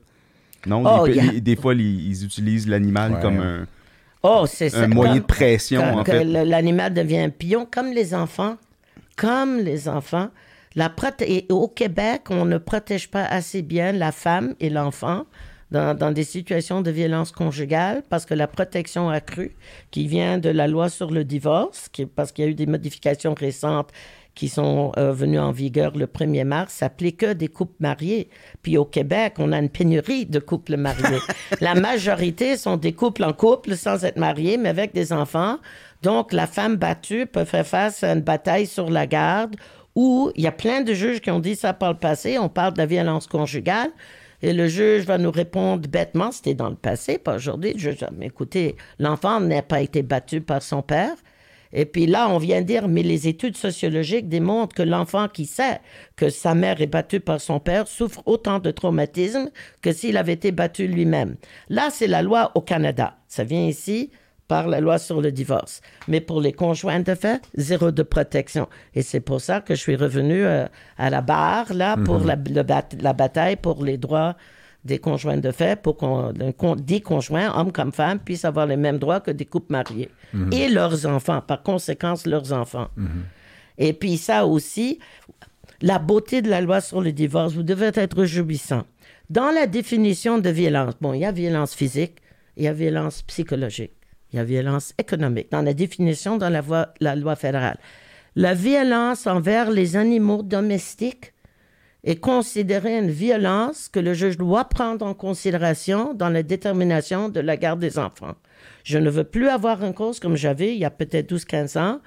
Non, 0.66 0.84
Oh, 0.86 1.06
les- 1.06 1.42
des 1.42 1.56
fois, 1.56 1.74
ils 1.74 2.24
utilisent 2.26 2.68
l'animal 2.68 3.14
Ouais. 3.14 3.22
comme 3.22 3.40
un, 3.40 3.68
Oh, 4.24 4.46
c'est 4.48 4.70
ça. 4.70 4.82
un 4.82 4.88
moyen 4.88 5.14
Comme- 5.14 5.22
de 5.22 5.26
pression, 5.28 5.82
quand- 5.82 6.00
en 6.00 6.04
que 6.04 6.12
fait. 6.12 6.24
l'animal 6.24 6.94
devient 6.94 7.20
un 7.20 7.30
pion, 7.30 7.68
comme 7.70 7.92
les 7.92 8.14
enfants. 8.16 8.58
Comme 9.16 9.60
les 9.60 9.88
enfants. 9.88 10.30
La 10.76 10.90
prote- 10.90 11.22
et 11.26 11.46
au 11.50 11.68
Québec, 11.68 12.24
on 12.30 12.44
ne 12.46 12.58
protège 12.58 13.10
pas 13.10 13.24
assez 13.24 13.62
bien 13.62 13.92
la 13.94 14.12
femme 14.12 14.56
et 14.60 14.70
l'enfant 14.70 15.26
dans, 15.72 15.98
dans 15.98 16.12
des 16.12 16.24
situations 16.26 16.82
de 16.82 16.92
violence 16.92 17.32
conjugale 17.32 18.04
parce 18.10 18.26
que 18.26 18.34
la 18.34 18.48
protection 18.48 19.10
accrue 19.10 19.56
qui 19.92 20.08
vient 20.08 20.38
de 20.38 20.50
la 20.50 20.68
loi 20.68 20.90
sur 20.90 21.12
le 21.12 21.24
divorce, 21.24 21.88
qui, 21.92 22.06
parce 22.06 22.32
qu'il 22.34 22.44
y 22.44 22.48
a 22.48 22.52
eu 22.52 22.56
des 22.56 22.66
modifications 22.66 23.34
récentes 23.34 23.90
qui 24.36 24.50
sont 24.50 24.92
euh, 24.98 25.12
venues 25.14 25.40
en 25.40 25.52
vigueur 25.52 25.96
le 25.96 26.06
1er 26.06 26.44
mars, 26.44 26.74
s'applique 26.74 27.18
que 27.18 27.34
des 27.34 27.48
couples 27.48 27.76
mariés. 27.80 28.30
Puis 28.62 28.78
au 28.78 28.86
Québec, 28.86 29.36
on 29.38 29.52
a 29.52 29.60
une 29.60 29.70
pénurie 29.70 30.26
de 30.26 30.40
couples 30.40 30.78
mariés. 30.78 31.20
la 31.62 31.74
majorité 31.74 32.58
sont 32.58 32.78
des 32.78 32.94
couples 32.94 33.24
en 33.24 33.34
couple 33.34 33.76
sans 33.76 34.04
être 34.04 34.18
mariés, 34.18 34.58
mais 34.58 34.70
avec 34.70 34.94
des 34.94 35.14
enfants. 35.14 35.58
Donc, 36.04 36.34
la 36.34 36.46
femme 36.46 36.76
battue 36.76 37.26
peut 37.26 37.46
faire 37.46 37.66
face 37.66 38.04
à 38.04 38.12
une 38.12 38.22
bataille 38.22 38.68
sur 38.68 38.90
la 38.90 39.08
garde 39.08 39.56
où 39.96 40.32
il 40.36 40.44
y 40.44 40.48
a 40.48 40.52
plein 40.52 40.82
de 40.82 40.94
juges 40.94 41.22
qui 41.22 41.32
ont 41.32 41.40
dit 41.40 41.56
ça 41.56 41.74
par 41.74 41.94
le 41.94 41.98
passé. 41.98 42.38
On 42.38 42.50
parle 42.50 42.74
de 42.74 42.80
la 42.80 42.86
violence 42.86 43.28
conjugale. 43.28 43.90
Et 44.42 44.54
le 44.54 44.68
juge 44.68 45.06
va 45.06 45.18
nous 45.18 45.32
répondre 45.32 45.88
bêtement, 45.88 46.32
c'était 46.32 46.54
dans 46.54 46.70
le 46.70 46.76
passé, 46.76 47.18
pas 47.18 47.36
aujourd'hui. 47.36 47.74
Le 47.74 47.80
juge, 47.80 47.98
va, 48.02 48.10
écoutez, 48.22 48.76
l'enfant 49.00 49.40
n'a 49.40 49.62
pas 49.62 49.82
été 49.82 50.04
battu 50.04 50.42
par 50.42 50.62
son 50.62 50.82
père. 50.82 51.16
Et 51.78 51.86
puis 51.86 52.08
là, 52.08 52.30
on 52.30 52.38
vient 52.38 52.62
dire, 52.62 52.88
mais 52.88 53.04
les 53.04 53.28
études 53.28 53.58
sociologiques 53.58 54.30
démontrent 54.30 54.74
que 54.74 54.82
l'enfant 54.82 55.28
qui 55.28 55.46
sait 55.46 55.82
que 56.16 56.30
sa 56.30 56.56
mère 56.56 56.82
est 56.82 56.88
battue 56.88 57.20
par 57.20 57.42
son 57.42 57.60
père 57.60 57.88
souffre 57.88 58.24
autant 58.26 58.60
de 58.60 58.72
traumatisme 58.72 59.50
que 59.82 59.92
s'il 59.92 60.16
avait 60.18 60.34
été 60.34 60.52
battu 60.54 60.88
lui-même. 60.88 61.36
Là, 61.70 61.90
c'est 61.92 62.08
la 62.08 62.22
loi 62.22 62.52
au 62.56 62.62
Canada. 62.62 63.18
Ça 63.28 63.44
vient 63.44 63.66
ici 63.68 64.10
par 64.48 64.68
la 64.68 64.80
loi 64.80 65.00
sur 65.00 65.22
le 65.22 65.32
divorce. 65.32 65.82
Mais 66.08 66.22
pour 66.22 66.40
les 66.40 66.54
conjoints 66.54 67.00
de 67.02 67.16
fait, 67.16 67.42
zéro 67.56 67.92
de 67.92 68.04
protection. 68.04 68.70
Et 68.94 69.02
c'est 69.02 69.20
pour 69.20 69.42
ça 69.42 69.60
que 69.60 69.76
je 69.76 69.82
suis 69.82 69.96
revenu 69.96 70.46
euh, 70.46 70.68
à 70.98 71.10
la 71.10 71.22
barre, 71.22 71.74
là, 71.74 71.98
pour 71.98 72.20
la, 72.20 72.36
le 72.36 72.64
bat- 72.64 72.88
la 73.02 73.14
bataille 73.14 73.56
pour 73.56 73.84
les 73.84 73.98
droits 73.98 74.36
des 74.86 75.00
conjoints 75.00 75.38
de 75.38 75.52
fait, 75.52 75.82
pour 75.82 75.98
qu'on 75.98 76.32
des 76.78 77.02
conjoints, 77.02 77.52
hommes 77.60 77.72
comme 77.72 77.92
femmes, 77.92 78.20
puissent 78.20 78.46
avoir 78.46 78.68
les 78.68 78.78
mêmes 78.78 79.00
droits 79.00 79.20
que 79.20 79.32
des 79.32 79.46
couples 79.46 79.72
mariés. 79.72 80.10
Et 80.52 80.70
leurs 80.70 81.06
enfants, 81.08 81.42
par 81.42 81.64
conséquence, 81.64 82.26
leurs 82.28 82.54
enfants. 82.54 82.90
Et 83.78 83.94
puis 83.94 84.18
ça 84.18 84.46
aussi, 84.46 85.00
la 85.82 86.00
beauté 86.00 86.42
de 86.42 86.50
la 86.50 86.62
loi 86.62 86.82
sur 86.82 87.02
le 87.02 87.12
divorce, 87.12 87.54
vous 87.54 87.64
devez 87.64 87.92
être 87.96 88.18
réjouissant. 88.18 88.84
Dans 89.30 89.52
la 89.52 89.66
définition 89.66 90.38
de 90.38 90.50
violence, 90.50 90.94
bon, 91.02 91.14
il 91.14 91.22
y 91.22 91.26
a 91.26 91.32
violence 91.32 91.74
physique, 91.74 92.18
il 92.56 92.64
y 92.64 92.68
a 92.68 92.74
violence 92.74 93.24
psychologique, 93.24 93.94
il 94.32 94.38
y 94.38 94.40
a 94.40 94.44
violence 94.44 94.94
économique. 95.00 95.52
Dans 95.52 95.64
la 95.64 95.74
définition 95.74 96.38
dans 96.38 96.50
la, 96.50 96.64
la 97.00 97.16
loi 97.16 97.36
fédérale, 97.36 97.80
la 98.36 98.54
violence 98.54 99.26
envers 99.26 99.72
les 99.72 99.96
animaux 99.96 100.44
domestiques 100.44 101.34
est 102.06 102.18
considérée 102.18 102.98
une 102.98 103.10
violence 103.10 103.90
que 103.90 104.00
le 104.00 104.14
juge 104.14 104.38
doit 104.38 104.66
prendre 104.66 105.06
en 105.06 105.16
considération 105.16 106.14
dans 106.14 106.30
la 106.30 106.44
détermination 106.44 107.30
de 107.30 107.40
la 107.40 107.58
garde 107.58 107.80
des 107.80 107.98
enfants. 107.98 108.36
Je 108.84 109.00
ne 109.00 109.10
veux 109.10 109.24
plus 109.24 109.50
avoir 109.50 109.84
une 109.84 109.94
cause 109.94 110.20
comme 110.20 110.36
j'avais 110.36 110.74
il 110.76 110.80
y 110.80 110.86
a 110.86 110.92
peut-être 110.92 111.34
12-15 111.34 111.80
ans, 111.80 112.02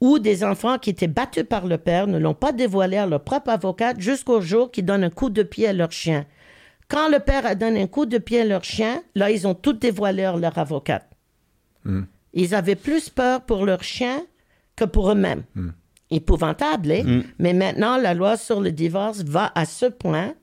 où 0.00 0.18
des 0.18 0.42
enfants 0.44 0.78
qui 0.78 0.90
étaient 0.90 1.06
battus 1.06 1.44
par 1.48 1.66
le 1.66 1.78
père 1.78 2.08
ne 2.08 2.18
l'ont 2.18 2.34
pas 2.34 2.52
dévoilé 2.52 2.96
à 2.96 3.06
leur 3.06 3.22
propre 3.22 3.50
avocate 3.50 4.00
jusqu'au 4.00 4.40
jour 4.40 4.70
qu'ils 4.72 4.84
donnent 4.84 5.04
un 5.04 5.10
coup 5.10 5.30
de 5.30 5.44
pied 5.44 5.68
à 5.68 5.72
leur 5.72 5.92
chien. 5.92 6.26
Quand 6.88 7.08
le 7.08 7.20
père 7.20 7.46
a 7.46 7.54
donné 7.54 7.82
un 7.82 7.86
coup 7.86 8.06
de 8.06 8.18
pied 8.18 8.40
à 8.40 8.44
leur 8.44 8.64
chien, 8.64 9.02
là, 9.14 9.30
ils 9.30 9.46
ont 9.46 9.54
tout 9.54 9.72
dévoilé 9.72 10.24
à 10.24 10.36
leur 10.36 10.56
avocate. 10.58 11.08
Ils 12.32 12.54
avaient 12.54 12.76
plus 12.76 13.08
peur 13.08 13.42
pour 13.42 13.64
leur 13.64 13.82
chien 13.82 14.22
que 14.74 14.84
pour 14.84 15.10
eux-mêmes. 15.10 15.44
Épouvantable, 16.10 16.90
hein? 16.92 17.22
Mais 17.38 17.52
maintenant, 17.52 17.96
la 17.98 18.14
loi 18.14 18.36
sur 18.36 18.60
le 18.60 18.72
divorce 18.72 19.22
va 19.24 19.52
à 19.54 19.64
ce 19.66 19.86
point 19.86 20.34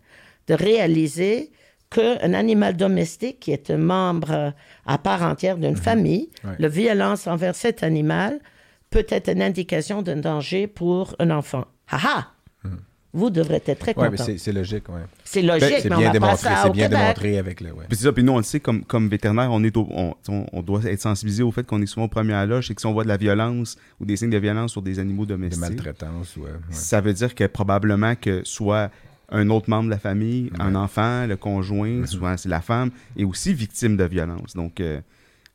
de 0.47 0.53
réaliser 0.53 1.51
qu'un 1.89 2.33
animal 2.33 2.75
domestique 2.77 3.39
qui 3.39 3.51
est 3.51 3.69
un 3.71 3.77
membre 3.77 4.31
euh, 4.31 4.51
à 4.85 4.97
part 4.97 5.23
entière 5.23 5.57
d'une 5.57 5.75
famille, 5.75 6.29
Ouais. 6.43 6.55
la 6.59 6.67
violence 6.67 7.25
envers 7.27 7.55
cet 7.55 7.83
animal 7.83 8.39
peut 8.89 9.05
être 9.09 9.29
une 9.31 9.41
indication 9.41 10.01
d'un 10.01 10.17
danger 10.17 10.67
pour 10.67 11.15
un 11.19 11.31
enfant. 11.31 11.65
Haha! 11.89 12.27
Vous 13.15 13.29
devrez 13.29 13.61
être 13.65 13.79
très 13.79 13.93
Oui, 13.97 14.09
content. 14.09 14.23
mais 14.27 14.37
c'est 14.37 14.51
logique, 14.51 14.89
ouais. 14.89 15.01
C'est 15.23 15.41
logique, 15.41 15.75
C'est 15.81 15.89
mais 15.89 15.95
on 15.95 15.99
bien 15.99 16.07
va 16.07 16.13
pas 16.13 16.19
démontré, 16.19 16.37
ça 16.49 16.59
c'est 16.63 16.69
bien 16.71 16.83
Québec. 16.87 16.99
démontré 16.99 17.37
avec 17.37 17.61
le. 17.61 17.71
Ouais. 17.71 17.85
Puis 17.87 17.97
c'est 17.97 18.03
ça, 18.03 18.11
puis 18.11 18.23
nous, 18.23 18.33
on 18.33 18.37
le 18.37 18.43
sait, 18.43 18.59
comme, 18.59 18.83
comme 18.83 19.07
vétérinaire, 19.09 19.49
on, 19.51 19.63
est 19.63 19.75
au- 19.77 19.87
on, 19.89 20.13
on- 20.27 20.45
on 20.51 20.61
doit 20.61 20.83
être 20.83 21.01
sensibilisé 21.01 21.41
au 21.41 21.51
fait 21.51 21.65
qu'on 21.65 21.81
est 21.81 21.85
souvent 21.85 22.05
au 22.05 22.09
premier 22.09 22.33
à 22.33 22.45
l'âge 22.45 22.69
et 22.69 22.75
que 22.75 22.81
si 22.81 22.85
on 22.87 22.93
voit 22.93 23.03
de 23.03 23.07
la 23.09 23.17
violence 23.17 23.77
ou 23.99 24.05
des 24.05 24.17
signes 24.17 24.29
de 24.29 24.37
violence 24.37 24.71
sur 24.73 24.81
des 24.81 24.99
animaux 24.99 25.23
De 25.25 25.29
domestiques, 25.29 25.61
maltraitance, 25.61 26.35
ouais. 26.37 26.43
ouais. 26.43 26.49
ça 26.71 26.99
veut 27.01 27.13
dire 27.13 27.33
que 27.33 27.45
probablement 27.45 28.15
que 28.15 28.41
soit 28.43 28.91
un 29.29 29.49
autre 29.49 29.69
membre 29.69 29.85
de 29.85 29.91
la 29.91 29.97
famille, 29.99 30.51
un 30.59 30.75
enfant, 30.75 31.25
le 31.25 31.35
conjoint, 31.37 31.87
Mm-hmm. 32.01 32.05
souvent 32.07 32.37
c'est 32.37 32.49
la 32.49 32.61
femme, 32.61 32.91
est 33.17 33.23
aussi 33.23 33.53
victime 33.53 33.97
de 33.97 34.03
violence. 34.03 34.53
Donc, 34.55 34.79
euh, 34.79 34.99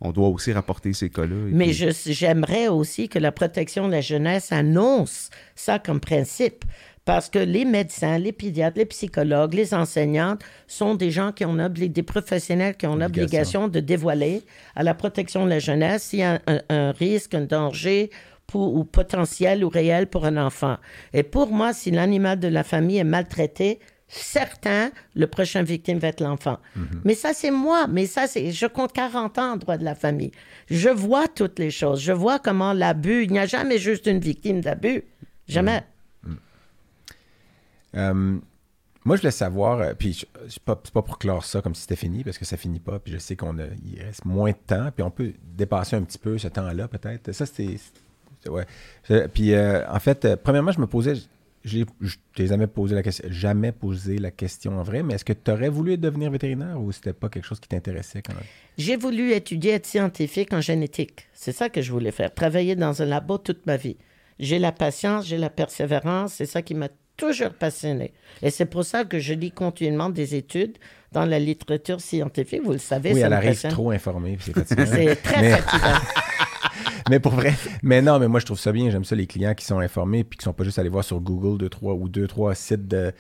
on 0.01 0.13
doit 0.13 0.29
aussi 0.29 0.51
rapporter 0.53 0.93
ces 0.95 1.11
cas-là. 1.11 1.35
Mais 1.53 1.67
puis- 1.67 1.75
je- 1.75 2.11
j'aimerais 2.13 2.69
aussi 2.69 3.09
que 3.11 3.19
la 3.19 3.33
protection 3.33 3.87
de 3.87 3.93
la 3.93 4.01
jeunesse 4.01 4.51
annonce 4.51 5.29
ça 5.55 5.79
comme 5.79 6.01
principe. 6.01 6.65
Parce 7.13 7.29
que 7.29 7.41
les 7.41 7.65
médecins, 7.65 8.19
les 8.19 8.31
pédiatres, 8.31 8.79
les 8.79 8.85
psychologues, 8.87 9.55
les 9.55 9.75
enseignantes 9.75 10.43
sont 10.69 10.95
des 10.95 11.11
gens 11.11 11.33
qui 11.33 11.45
ont 11.45 11.57
des 11.69 12.03
professionnels 12.05 12.77
qui 12.77 12.87
ont 12.87 12.93
Obligation. 12.93 13.23
l'obligation 13.23 13.69
de 13.69 13.81
dévoiler 13.81 14.43
à 14.77 14.85
la 14.85 14.95
protection 14.95 15.45
de 15.45 15.51
la 15.51 15.59
jeunesse 15.59 16.05
s'il 16.05 16.21
y 16.21 16.23
a 16.23 16.41
un, 16.47 16.61
un 16.69 16.93
risque, 16.93 17.35
un 17.35 17.47
danger 17.47 18.11
pour- 18.47 18.73
ou 18.75 18.85
potentiel 18.85 19.65
ou 19.65 19.69
réel 19.69 20.07
pour 20.07 20.25
un 20.25 20.37
enfant. 20.37 20.77
Et 21.13 21.25
pour 21.25 21.49
moi, 21.51 21.73
si 21.73 21.91
l'animal 21.91 22.39
de 22.39 22.47
la 22.47 22.63
famille 22.63 22.99
est 22.99 23.05
maltraité, 23.05 23.81
certain, 24.07 24.91
le 25.17 25.27
prochain 25.27 25.63
victime 25.65 25.99
va 25.99 26.09
être 26.09 26.21
l'enfant. 26.21 26.59
Mais 27.05 27.15
ça, 27.15 27.33
c'est 27.35 27.51
moi. 27.51 27.87
Mais 27.89 28.07
ça, 28.07 28.29
c'est. 28.29 28.53
Je 28.53 28.67
compte 28.67 28.93
40 28.93 29.37
ans 29.39 29.53
en 29.53 29.57
droit 29.57 29.77
de 29.79 29.85
la 29.85 29.97
famille. 29.97 30.31
Je 30.69 30.89
vois 30.91 31.27
toutes 31.27 31.59
les 31.59 31.71
choses. 31.73 32.01
Je 32.01 32.13
vois 32.13 32.39
comment 32.39 32.73
l'abus. 32.73 33.25
Il 33.25 33.33
n'y 33.33 33.39
a 33.41 33.47
jamais 33.47 33.79
juste 33.79 34.07
une 34.07 34.21
victime 34.21 34.61
d'abus. 34.61 35.03
Jamais. 35.49 35.83
Euh, 37.97 38.39
moi, 39.05 39.17
je 39.17 39.23
voulais 39.23 39.31
savoir, 39.31 39.81
euh, 39.81 39.95
puis 39.99 40.27
c'est 40.49 40.63
pas, 40.63 40.77
pas 40.77 41.03
pour 41.03 41.19
clore 41.19 41.45
ça 41.45 41.63
comme 41.63 41.75
si 41.75 41.83
c'était 41.83 41.97
fini, 41.97 42.23
parce 42.23 42.37
que 42.37 42.45
ça 42.45 42.57
finit 42.57 42.81
pas, 42.81 42.99
puis 42.99 43.13
je 43.13 43.19
sais 43.19 43.35
qu'on 43.35 43.57
reste 43.57 44.25
moins 44.27 44.51
de 44.51 44.57
temps, 44.67 44.91
puis 44.95 45.03
on 45.03 45.11
peut 45.11 45.33
dépasser 45.43 45.97
un 45.97 46.03
petit 46.03 46.19
peu 46.19 46.37
ce 46.37 46.49
temps-là, 46.49 46.87
peut-être. 46.89 47.33
Ça, 47.33 47.47
c'était. 47.47 47.77
Ouais. 48.47 48.67
Puis, 49.33 49.55
euh, 49.55 49.87
en 49.89 49.99
fait, 50.01 50.37
premièrement, 50.37 50.73
je 50.73 50.81
me 50.81 50.87
posais. 50.87 51.15
Je 51.63 51.85
t'ai 52.35 52.47
jamais 52.47 52.67
posé 52.67 52.95
la 52.95 53.03
question, 53.03 53.29
jamais 53.31 53.71
posé 53.71 54.17
la 54.17 54.31
question 54.31 54.79
en 54.79 54.83
vrai, 54.83 55.03
mais 55.03 55.15
est-ce 55.15 55.27
que 55.27 55.35
tu 55.35 55.51
aurais 55.51 55.69
voulu 55.69 55.99
devenir 55.99 56.31
vétérinaire 56.31 56.81
ou 56.81 56.91
c'était 56.91 57.13
pas 57.13 57.29
quelque 57.29 57.45
chose 57.45 57.61
qui 57.61 57.69
t'intéressait 57.69 58.23
quand 58.23 58.33
même? 58.33 58.45
J'ai 58.79 58.97
voulu 58.97 59.33
étudier, 59.33 59.73
être 59.73 59.85
scientifique 59.85 60.55
en 60.55 60.63
génétique. 60.63 61.29
C'est 61.35 61.53
ça 61.53 61.69
que 61.69 61.83
je 61.83 61.93
voulais 61.93 62.13
faire. 62.13 62.33
Travailler 62.33 62.77
dans 62.77 63.03
un 63.03 63.05
labo 63.05 63.37
toute 63.37 63.67
ma 63.67 63.77
vie. 63.77 63.99
J'ai 64.39 64.59
la 64.59 64.73
patience, 64.73 65.27
j'ai 65.27 65.37
la 65.37 65.51
persévérance. 65.51 66.33
C'est 66.33 66.47
ça 66.47 66.63
qui 66.63 66.73
m'a 66.73 66.89
toujours 67.21 67.51
passionné. 67.51 68.13
Et 68.43 68.51
c'est 68.51 68.65
pour 68.67 68.85
ça 68.85 69.05
que 69.05 69.19
je 69.19 69.35
lis 69.35 69.53
continuellement 69.53 70.09
des 70.09 70.35
études 70.35 70.77
dans 71.13 71.25
la 71.27 71.39
littérature 71.39 72.01
scientifique. 72.01 72.63
Vous 72.65 72.73
le 72.73 72.79
savez, 72.79 73.13
Oui, 73.13 73.21
ça 73.21 73.27
elle 73.27 73.33
arrive 73.35 73.51
passionne. 73.51 73.73
trop 73.73 73.91
informée. 73.91 74.39
C'est 74.41 74.53
très 74.55 75.41
Mais- 75.43 75.57
fatigant. 75.57 75.99
mais 77.11 77.21
pour 77.21 77.33
vrai. 77.33 77.55
Mais 77.83 78.01
non, 78.03 78.19
mais 78.19 78.29
moi, 78.29 78.41
je 78.41 78.47
trouve 78.47 78.59
ça 78.59 78.73
bien. 78.73 78.91
J'aime 78.91 79.05
ça, 79.05 79.15
les 79.17 79.27
clients 79.27 79.55
qui 79.55 79.65
sont 79.65 79.79
informés 79.81 80.25
puis 80.25 80.39
qui 80.39 80.45
sont 80.45 80.53
pas 80.53 80.65
juste 80.65 80.79
allés 80.79 80.89
voir 80.89 81.05
sur 81.05 81.21
Google 81.21 81.59
deux, 81.59 81.69
trois 81.69 81.95
ou 81.95 82.09
deux, 82.09 82.27
trois 82.27 82.55
sites 82.55 82.87
de, 82.89 83.13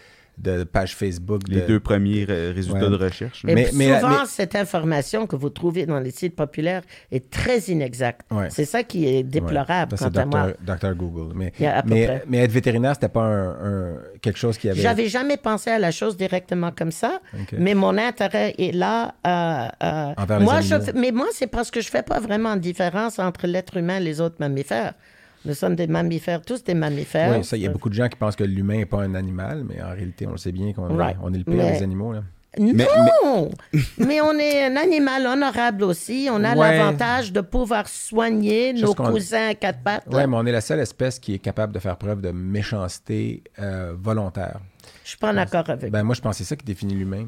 de 0.43 0.65
pages 0.65 0.95
Facebook. 0.97 1.43
Les 1.49 1.61
de- 1.63 1.67
deux 1.67 1.81
premiers 1.81 2.25
ré- 2.25 2.51
résultats 2.53 2.85
Ouais. 2.85 2.91
de 2.91 3.05
recherche. 3.05 3.45
Et 3.47 3.55
Mais- 3.55 3.67
souvent, 3.67 4.09
mais- 4.09 4.27
cette 4.27 4.55
information 4.57 5.27
que 5.27 5.37
vous 5.37 5.51
trouvez 5.51 5.87
dans 5.87 6.01
les 6.01 6.11
sites 6.11 6.35
populaires 6.37 6.83
est 7.13 7.31
très 7.31 7.59
inexacte. 7.61 8.23
Ouais. 8.31 8.49
C'est 8.51 8.65
ça 8.65 8.83
qui 8.83 9.07
est 9.07 9.23
déplorable 9.23 9.93
Ouais, 9.93 9.99
ça, 9.99 10.07
quant 10.07 10.13
c'est 10.15 10.21
à 10.21 10.27
moi. 10.27 10.95
Google. 10.95 11.35
Mais, 11.37 11.53
Yeah, 11.61 11.83
mais, 11.87 12.23
mais 12.27 12.39
être 12.39 12.53
vétérinaire, 12.53 12.95
c'était 12.95 13.09
pas 13.09 13.23
un, 13.23 13.49
un- 13.51 13.97
quelque 14.23 14.39
chose 14.39 14.57
qui 14.59 14.69
avait. 14.69 14.81
J'avais 14.81 15.09
jamais 15.09 15.37
pensé 15.37 15.71
à 15.71 15.79
la 15.79 15.91
chose 15.91 16.17
directement 16.17 16.71
comme 16.77 16.91
ça, 16.93 17.21
mais 17.59 17.75
mon 17.75 17.97
intérêt 17.99 18.55
est 18.59 18.73
là. 18.75 19.15
euh, 19.27 19.69
euh, 19.83 20.13
Envers 20.17 20.39
les 20.39 20.45
moi, 20.45 20.61
je 20.61 20.75
mais 20.95 21.11
moi, 21.13 21.27
c'est 21.33 21.47
parce 21.47 21.71
que 21.71 21.81
je 21.81 21.89
fais 21.89 22.03
pas 22.03 22.21
vraiment 22.21 22.55
de 22.55 22.61
différence 22.61 23.19
entre 23.19 23.47
l'être 23.47 23.77
humain 23.77 23.99
et 23.99 24.01
les 24.05 24.21
autres 24.21 24.37
mammifères. 24.41 24.95
Nous 25.45 25.55
sommes 25.55 25.75
des 25.75 25.87
mammifères, 25.87 26.43
tous 26.43 26.63
des 26.63 26.75
mammifères. 26.75 27.37
Oui, 27.39 27.45
ça, 27.45 27.57
il 27.57 27.63
y 27.63 27.67
a 27.67 27.71
beaucoup 27.71 27.89
de 27.89 27.95
gens 27.95 28.09
qui 28.09 28.17
pensent 28.17 28.37
que 28.37 28.45
l'humain 28.45 28.77
n'est 28.79 28.87
pas 28.87 29.03
un 29.03 29.15
animal, 29.15 29.65
mais 29.69 29.81
en 29.83 29.91
réalité, 29.91 30.27
on 30.27 30.33
le 30.33 30.37
sait 30.39 30.53
bien 30.53 30.73
qu'on 30.73 30.89
est- 31.01 31.17
on 31.23 31.33
est 31.33 31.39
le 31.39 31.45
pire 31.45 31.55
Mais- 31.55 31.73
des 31.73 31.83
animaux. 31.83 32.13
Là. 32.13 32.23
Non! 32.59 33.49
Mais, 33.99 34.21
on 34.21 34.33
est 34.37 34.65
un 34.65 34.75
animal 34.77 35.25
honorable 35.25 35.85
aussi. 35.85 36.29
On 36.33 36.43
a 36.43 36.57
Ouais. 36.57 36.77
l'avantage 36.79 37.33
de 37.33 37.41
pouvoir 37.41 37.87
soigner 37.89 38.73
Juste 38.77 38.85
nos 38.87 38.95
cousins 38.95 39.51
à 39.51 39.55
quatre 39.55 39.79
pattes. 39.85 40.03
Oui, 40.11 40.27
mais 40.27 40.37
on 40.37 40.45
est 40.45 40.51
la 40.51 40.61
seule 40.61 40.81
espèce 40.81 41.21
qui 41.21 41.35
est 41.35 41.39
capable 41.39 41.73
de 41.73 41.79
faire 41.79 41.97
preuve 41.97 42.21
de 42.21 42.33
méchanceté 42.33 43.45
euh, 43.61 43.95
volontaire. 43.97 44.59
Je 45.05 45.11
suis 45.11 45.19
pas 45.19 45.33
d'accord 45.33 45.69
avec 45.71 45.93
Ben, 45.93 46.03
moi, 46.03 46.17
je 46.17 46.33
c'est 46.33 46.43
ça 46.45 46.57
qui 46.57 46.65
définit 46.65 46.95
l'humain. 46.95 47.27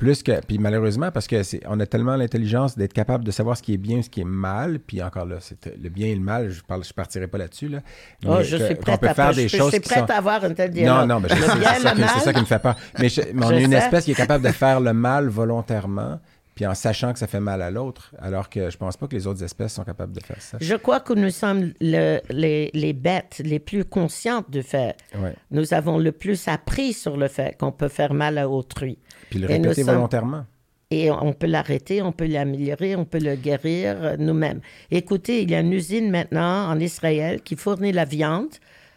Plus 0.00 0.22
que. 0.24 0.40
Puis 0.46 0.58
malheureusement, 0.58 1.10
parce 1.12 1.28
que 1.28 1.42
c'est, 1.44 1.60
on 1.68 1.78
a 1.78 1.86
tellement 1.86 2.16
l'intelligence 2.16 2.76
d'être 2.76 2.92
capable 2.94 3.22
de 3.22 3.30
savoir 3.30 3.56
ce 3.56 3.62
qui 3.62 3.74
est 3.74 3.76
bien 3.76 3.98
et 3.98 4.02
ce 4.02 4.10
qui 4.10 4.22
est 4.22 4.24
mal. 4.24 4.80
Puis 4.80 5.00
encore 5.02 5.26
là, 5.26 5.36
c'est 5.40 5.72
le 5.80 5.88
bien 5.90 6.08
et 6.08 6.14
le 6.14 6.20
mal, 6.22 6.50
je 6.50 6.62
ne 6.68 6.82
je 6.82 6.92
partirai 6.92 7.28
pas 7.28 7.38
là-dessus. 7.38 7.68
Là, 7.68 7.80
Oh, 8.26 8.36
Mais 8.38 8.44
je 8.44 8.56
que- 8.56 8.64
suis 8.66 8.74
prête 8.76 9.00
peut 9.00 9.08
à 9.08 9.14
faire 9.14 9.34
des 9.34 9.46
je, 9.46 9.56
choses 9.56 9.66
je 9.66 9.76
suis 9.76 9.80
prête 9.80 10.06
sont- 10.06 10.12
à 10.12 10.16
avoir 10.16 10.42
un 10.42 10.52
tel 10.54 10.70
Non, 10.70 10.74
dialogue. 10.74 11.08
non, 11.08 11.20
mais 11.20 11.28
je 11.28 11.34
Le 11.34 11.40
sais, 11.42 11.46
c'est 11.94 12.02
ça, 12.08 12.20
ça 12.20 12.32
qui 12.32 12.40
me 12.40 12.46
fait 12.46 12.58
peur. 12.58 12.74
Mais, 12.98 13.08
je- 13.08 13.20
mais 13.34 13.44
on 13.46 13.48
Je 13.50 13.54
est 13.54 13.62
une 13.64 13.70
sais. 13.72 13.76
espèce 13.76 14.04
qui 14.06 14.10
est 14.12 14.14
capable 14.14 14.44
de 14.44 14.50
faire 14.52 14.80
le 14.80 14.92
mal 14.94 15.28
volontairement, 15.28 16.18
puis 16.60 16.66
en 16.66 16.74
sachant 16.74 17.14
que 17.14 17.18
ça 17.18 17.26
fait 17.26 17.40
mal 17.40 17.62
à 17.62 17.70
l'autre, 17.70 18.14
alors 18.18 18.50
que 18.50 18.68
je 18.68 18.76
pense 18.76 18.94
pas 18.98 19.06
que 19.06 19.16
les 19.16 19.26
autres 19.26 19.42
espèces 19.42 19.72
sont 19.72 19.82
capables 19.82 20.12
de 20.12 20.20
faire 20.20 20.42
ça. 20.42 20.58
Je 20.60 20.74
crois 20.74 21.00
que 21.00 21.14
nous 21.14 21.30
sommes 21.30 21.72
le- 21.80 22.20
les, 22.28 22.70
les 22.74 22.92
bêtes 22.92 23.40
les 23.42 23.58
plus 23.58 23.86
conscientes 23.86 24.50
du 24.50 24.62
fait. 24.62 24.94
Ouais. 25.18 25.34
Nous 25.50 25.72
avons 25.72 25.96
le 25.96 26.12
plus 26.12 26.48
appris 26.48 26.92
sur 26.92 27.16
le 27.16 27.28
fait 27.28 27.56
qu'on 27.58 27.72
peut 27.72 27.88
faire 27.88 28.12
mal 28.12 28.36
à 28.36 28.46
autrui. 28.46 28.98
Puis 29.30 29.38
le 29.38 29.46
répéter 29.46 29.84
sommes- 29.84 29.94
volontairement. 29.94 30.44
Et 30.90 31.10
on 31.10 31.32
peut 31.32 31.46
l'arrêter, 31.46 32.02
on 32.02 32.12
peut 32.12 32.26
l'améliorer, 32.26 32.94
on 32.94 33.06
peut 33.06 33.20
le 33.20 33.36
guérir 33.36 33.96
euh, 34.02 34.16
nous-mêmes. 34.18 34.60
Écoutez, 34.90 35.40
il 35.42 35.50
y 35.50 35.54
a 35.54 35.60
une 35.60 35.72
usine 35.72 36.10
maintenant 36.10 36.68
en 36.68 36.78
Israël 36.78 37.40
qui 37.40 37.56
fournit 37.56 37.92
la 37.92 38.04
viande, 38.04 38.50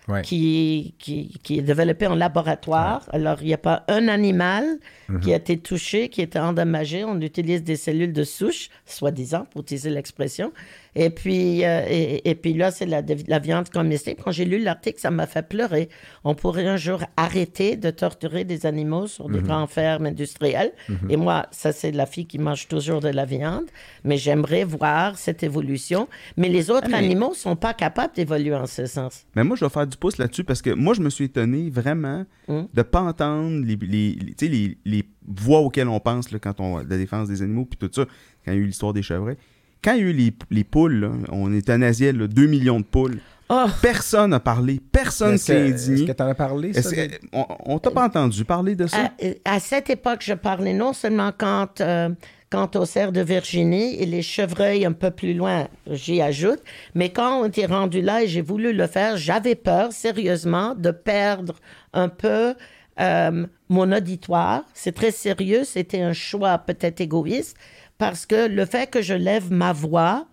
Ouais. 0.09 0.21
qui, 0.21 0.95
qui, 0.99 1.39
qui 1.43 1.59
est 1.59 1.61
développée 1.61 2.07
en 2.07 2.15
laboratoire. 2.15 3.07
Alors, 3.13 3.37
il 3.41 3.47
n'y 3.47 3.53
a 3.53 3.57
pas 3.57 3.85
un 3.87 4.09
animal 4.09 4.65
Mhm. 5.07 5.19
qui 5.21 5.33
a 5.33 5.37
été 5.37 5.57
touché, 5.57 6.09
qui 6.09 6.21
a 6.21 6.25
été 6.25 6.39
endommagé. 6.39 7.03
On 7.05 7.19
utilise 7.21 7.63
des 7.63 7.75
cellules 7.77 8.11
de 8.13 8.23
souche, 8.23 8.69
soi-disant, 8.85 9.45
pour 9.51 9.61
utiliser 9.61 9.89
l'expression. 9.89 10.51
Et 10.95 11.09
puis, 11.09 11.65
euh, 11.65 11.85
et, 11.89 12.29
et 12.29 12.35
puis 12.35 12.53
là, 12.53 12.69
c'est 12.71 12.85
la, 12.85 13.01
la 13.27 13.39
viande 13.39 13.69
comestible. 13.69 14.21
Quand 14.23 14.31
j'ai 14.31 14.45
lu 14.45 14.59
l'article, 14.59 14.99
ça 14.99 15.09
m'a 15.11 15.25
fait 15.27 15.47
pleurer. 15.47 15.89
On 16.23 16.35
pourrait 16.35 16.67
un 16.67 16.77
jour 16.77 17.03
arrêter 17.17 17.75
de 17.77 17.89
torturer 17.89 18.43
des 18.43 18.65
animaux 18.65 19.07
sur 19.07 19.27
Mhm. 19.27 19.35
des 19.35 19.41
grandes 19.41 19.69
fermes 19.69 20.05
industrielles. 20.05 20.71
Et 21.09 21.17
moi, 21.17 21.47
ça, 21.51 21.71
c'est 21.71 21.91
la 21.91 22.05
fille 22.05 22.25
qui 22.27 22.37
mange 22.39 22.67
toujours 22.67 22.99
de 23.01 23.09
la 23.09 23.25
viande. 23.25 23.65
Mais 24.03 24.17
j'aimerais 24.17 24.63
voir 24.65 25.17
cette 25.17 25.41
évolution. 25.43 26.07
Mais 26.37 26.49
les 26.49 26.69
autres 26.69 26.89
mais- 26.89 26.97
animaux 26.97 27.29
ne 27.31 27.35
sont 27.35 27.55
pas 27.55 27.73
capables 27.73 28.13
d'évoluer 28.15 28.53
en 28.55 28.67
ce 28.67 28.85
sens. 28.85 29.25
Mais 29.35 29.43
moi, 29.43 29.55
je 29.55 29.65
vais 29.65 29.69
faire 29.71 29.87
du 29.87 29.97
pouce 29.97 30.17
là-dessus 30.17 30.43
parce 30.43 30.61
que 30.61 30.69
moi, 30.69 30.93
je 30.93 31.01
me 31.01 31.09
suis 31.09 31.25
étonné 31.25 31.69
vraiment 31.69 32.25
Hum. 32.47 32.67
de 32.73 32.81
pas 32.81 33.01
entendre 33.01 33.65
les, 33.65 34.77
les 34.85 35.03
voix 35.25 35.59
auxquelles 35.61 35.87
on 35.87 35.99
pense 35.99 36.31
là, 36.31 36.39
quand 36.39 36.59
on 36.59 36.77
la 36.79 36.97
défense 36.97 37.29
des 37.29 37.41
animaux 37.41 37.65
puis 37.65 37.77
tout 37.77 37.89
ça, 37.93 38.05
quand 38.45 38.51
il 38.51 38.55
y 38.55 38.57
a 38.57 38.59
eu 38.59 38.65
l'histoire 38.65 38.91
des 38.93 39.01
chevrets. 39.01 39.37
Quand 39.83 39.93
il 39.93 39.99
y 39.99 40.05
a 40.05 40.09
eu 40.09 40.13
les, 40.13 40.33
les 40.49 40.63
poules, 40.63 40.99
là, 41.01 41.11
on 41.31 41.51
euthanasiait 41.53 42.13
là, 42.13 42.27
2 42.27 42.45
millions 42.47 42.79
de 42.79 42.85
poules. 42.85 43.19
Oh, 43.49 43.65
Personne 43.81 44.31
n'a 44.31 44.39
parlé, 44.39 44.79
personne 44.91 45.37
s'est 45.37 45.53
que- 45.53 45.73
Est-ce 45.73 45.89
indigné. 45.91 46.07
que 46.07 46.11
tu 46.13 46.23
en 46.23 46.27
as 46.27 46.33
parlé, 46.35 46.73
ça? 46.73 46.89
On 47.33 47.45
on 47.65 47.77
t'a 47.79 47.91
pas 47.91 48.05
entendu 48.05 48.45
parler 48.45 48.75
de 48.75 48.87
ça? 48.87 49.11
À, 49.45 49.55
à 49.55 49.59
cette 49.59 49.89
époque, 49.89 50.21
je 50.23 50.33
parlais 50.33 50.73
non 50.73 50.93
seulement 50.93 51.31
quand, 51.37 51.81
euh, 51.81 52.09
quant 52.49 52.69
au 52.75 52.85
cerf 52.85 53.11
de 53.11 53.21
Virginie 53.21 53.95
et 54.01 54.05
les 54.05 54.21
chevreuils 54.21 54.85
un 54.85 54.93
peu 54.93 55.11
plus 55.11 55.33
loin, 55.33 55.67
j'y 55.91 56.21
ajoute, 56.21 56.61
mais 56.95 57.09
quand 57.09 57.41
on 57.41 57.45
était 57.45 57.65
rendu 57.65 58.01
là 58.01 58.23
et 58.23 58.27
j'ai 58.27 58.41
voulu 58.41 58.71
le 58.73 58.87
faire, 58.87 59.17
j'avais 59.17 59.55
peur, 59.55 59.91
sérieusement, 59.91 60.73
de 60.73 60.91
perdre 60.91 61.55
un 61.91 62.07
peu 62.07 62.55
euh, 62.99 63.45
mon 63.69 63.91
auditoire. 63.91 64.63
C'est 64.73 64.93
très 64.95 65.11
sérieux, 65.11 65.63
c'était 65.65 66.01
un 66.01 66.13
choix 66.13 66.57
peut-être 66.59 67.01
égoïste, 67.01 67.57
parce 68.03 68.25
que 68.25 68.49
le 68.49 68.65
fait 68.65 68.87
que 68.87 69.01
je 69.01 69.13
lève 69.13 69.49
ma 69.49 69.71
voix, 69.71 70.27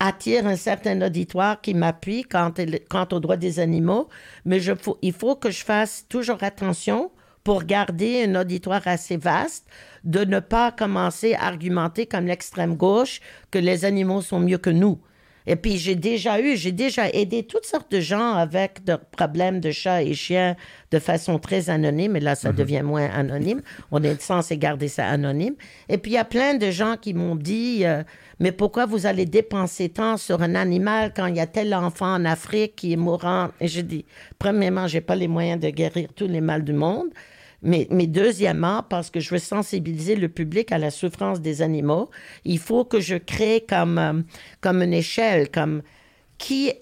attire 0.00 0.46
un 0.46 0.54
certain 0.54 1.00
auditoire 1.00 1.62
qui 1.62 1.72
m'appuie 1.72 2.24
quant, 2.24 2.52
aux 3.10 3.20
droits 3.20 3.38
des 3.38 3.58
animaux, 3.58 4.10
mais 4.44 4.60
il 5.00 5.14
faut 5.14 5.34
que 5.34 5.50
je 5.50 5.64
fasse 5.64 6.04
toujours 6.10 6.42
attention 6.42 7.10
pour 7.42 7.64
garder 7.64 8.24
un 8.24 8.38
auditoire 8.38 8.82
assez 8.84 9.16
vaste, 9.16 9.66
de 10.04 10.26
ne 10.26 10.40
pas 10.40 10.72
commencer 10.72 11.32
à 11.32 11.46
argumenter 11.46 12.04
comme 12.04 12.26
l'extrême 12.26 12.76
gauche 12.76 13.22
que 13.50 13.58
les 13.58 13.86
animaux 13.86 14.20
sont 14.20 14.40
mieux 14.40 14.58
que 14.58 14.68
nous. 14.68 15.00
Et 15.46 15.56
puis 15.56 15.78
j'ai 15.78 15.94
déjà 15.94 16.40
eu, 16.40 16.56
j'ai 16.56 16.72
déjà 16.72 17.08
aidé 17.10 17.44
toutes 17.44 17.66
sortes 17.66 17.90
de 17.90 18.00
gens 18.00 18.34
avec 18.34 18.84
des 18.84 18.96
problèmes 19.12 19.60
de 19.60 19.70
chats 19.70 20.02
et 20.02 20.14
chiens 20.14 20.56
de 20.90 20.98
façon 20.98 21.38
très 21.38 21.70
anonyme, 21.70 22.16
et 22.16 22.20
là 22.20 22.34
ça 22.34 22.52
devient 22.52 22.82
moins 22.82 23.08
anonyme. 23.10 23.62
On 23.90 24.02
est 24.02 24.20
censé 24.20 24.56
garder 24.58 24.88
ça 24.88 25.06
anonyme. 25.06 25.54
Et 25.88 25.98
puis 25.98 26.12
il 26.12 26.14
y 26.14 26.18
a 26.18 26.24
plein 26.24 26.54
de 26.54 26.70
gens 26.70 26.96
qui 27.00 27.14
m'ont 27.14 27.36
dit, 27.36 27.84
euh, 27.84 28.02
mais 28.38 28.52
pourquoi 28.52 28.86
vous 28.86 29.06
allez 29.06 29.24
dépenser 29.24 29.88
tant 29.88 30.16
sur 30.16 30.42
un 30.42 30.54
animal 30.54 31.12
quand 31.14 31.26
il 31.26 31.36
y 31.36 31.40
a 31.40 31.46
tel 31.46 31.74
enfant 31.74 32.14
en 32.14 32.24
Afrique 32.24 32.76
qui 32.76 32.92
est 32.92 32.96
mourant? 32.96 33.48
Et 33.60 33.68
j'ai 33.68 33.82
dit, 33.82 34.04
premièrement, 34.38 34.86
j'ai 34.86 35.00
pas 35.00 35.14
les 35.14 35.28
moyens 35.28 35.60
de 35.60 35.70
guérir 35.70 36.08
tous 36.14 36.26
les 36.26 36.40
mâles 36.40 36.64
du 36.64 36.72
monde. 36.72 37.08
Mais, 37.62 37.86
mais 37.90 38.06
deuxièmement, 38.06 38.82
parce 38.82 39.10
que 39.10 39.20
je 39.20 39.30
veux 39.30 39.38
sensibiliser 39.38 40.14
le 40.16 40.28
public 40.28 40.72
à 40.72 40.78
la 40.78 40.90
souffrance 40.90 41.40
des 41.40 41.62
animaux, 41.62 42.10
il 42.44 42.58
faut 42.58 42.84
que 42.84 43.00
je 43.00 43.16
crée 43.16 43.64
comme, 43.68 43.98
euh, 43.98 44.20
comme 44.60 44.82
une 44.82 44.92
échelle, 44.92 45.50
comme 45.50 45.82
qui, 46.38 46.72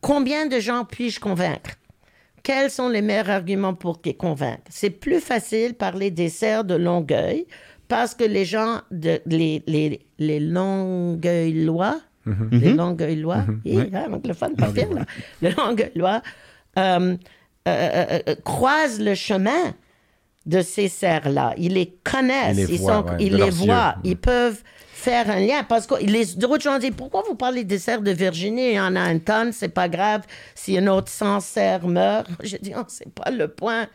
combien 0.00 0.46
de 0.46 0.60
gens 0.60 0.84
puis-je 0.84 1.20
convaincre? 1.20 1.70
Quels 2.42 2.70
sont 2.70 2.88
les 2.88 3.02
meilleurs 3.02 3.30
arguments 3.30 3.74
pour 3.74 4.00
les 4.04 4.14
convaincre? 4.14 4.62
C'est 4.70 4.90
plus 4.90 5.20
facile 5.20 5.74
parler 5.74 6.10
des 6.10 6.28
cerfs 6.28 6.64
de 6.64 6.74
Longueuil 6.74 7.46
parce 7.88 8.14
que 8.14 8.24
les 8.24 8.44
gens, 8.44 8.80
de, 8.90 9.20
les, 9.26 9.62
les, 9.66 10.00
les 10.18 10.40
Longueuillois, 10.40 12.00
les 12.52 12.72
Longueuillois, 12.72 13.44
Hi, 13.64 13.90
hein, 13.92 14.12
anglophone, 14.12 14.54
pas 14.54 14.70
pire, 14.70 14.92
là. 14.92 15.04
les 15.42 15.50
Longueuillois, 15.50 16.22
euh, 16.78 17.16
euh, 17.68 18.18
euh, 18.28 18.34
croisent 18.44 19.00
le 19.00 19.14
chemin 19.14 19.74
de 20.46 20.62
ces 20.62 20.88
cerfs-là. 20.88 21.54
Ils 21.58 21.74
les 21.74 21.94
connaissent, 22.04 22.56
Ils 22.56 22.66
les 22.66 22.74
ils, 22.74 22.80
voient, 22.80 22.92
sont, 22.94 23.04
ouais, 23.04 23.16
ils 23.20 23.36
les 23.36 23.50
voient, 23.50 23.94
yeux. 23.96 24.10
ils 24.12 24.16
peuvent 24.16 24.62
faire 25.00 25.30
un 25.30 25.40
lien. 25.40 25.62
Parce 25.64 25.86
que 25.86 25.94
les 26.04 26.26
d'autres 26.36 26.62
gens 26.62 26.78
disent 26.78 26.94
Pourquoi 26.96 27.22
vous 27.26 27.34
parlez 27.34 27.64
des 27.64 27.78
cerfs 27.78 28.02
de 28.02 28.10
Virginie? 28.10 28.70
Il 28.70 28.74
y 28.74 28.80
en 28.80 28.96
a 28.96 29.00
un 29.00 29.18
tonne, 29.18 29.52
c'est 29.52 29.68
pas 29.68 29.88
grave 29.88 30.22
si 30.54 30.76
un 30.78 30.86
autre 30.86 31.10
100 31.10 31.40
cerfs 31.40 31.86
meurt. 31.86 32.28
Je 32.42 32.56
dis 32.56 32.72
oh, 32.76 32.84
c'est 32.88 33.12
pas 33.12 33.30
le 33.30 33.48
point. 33.48 33.86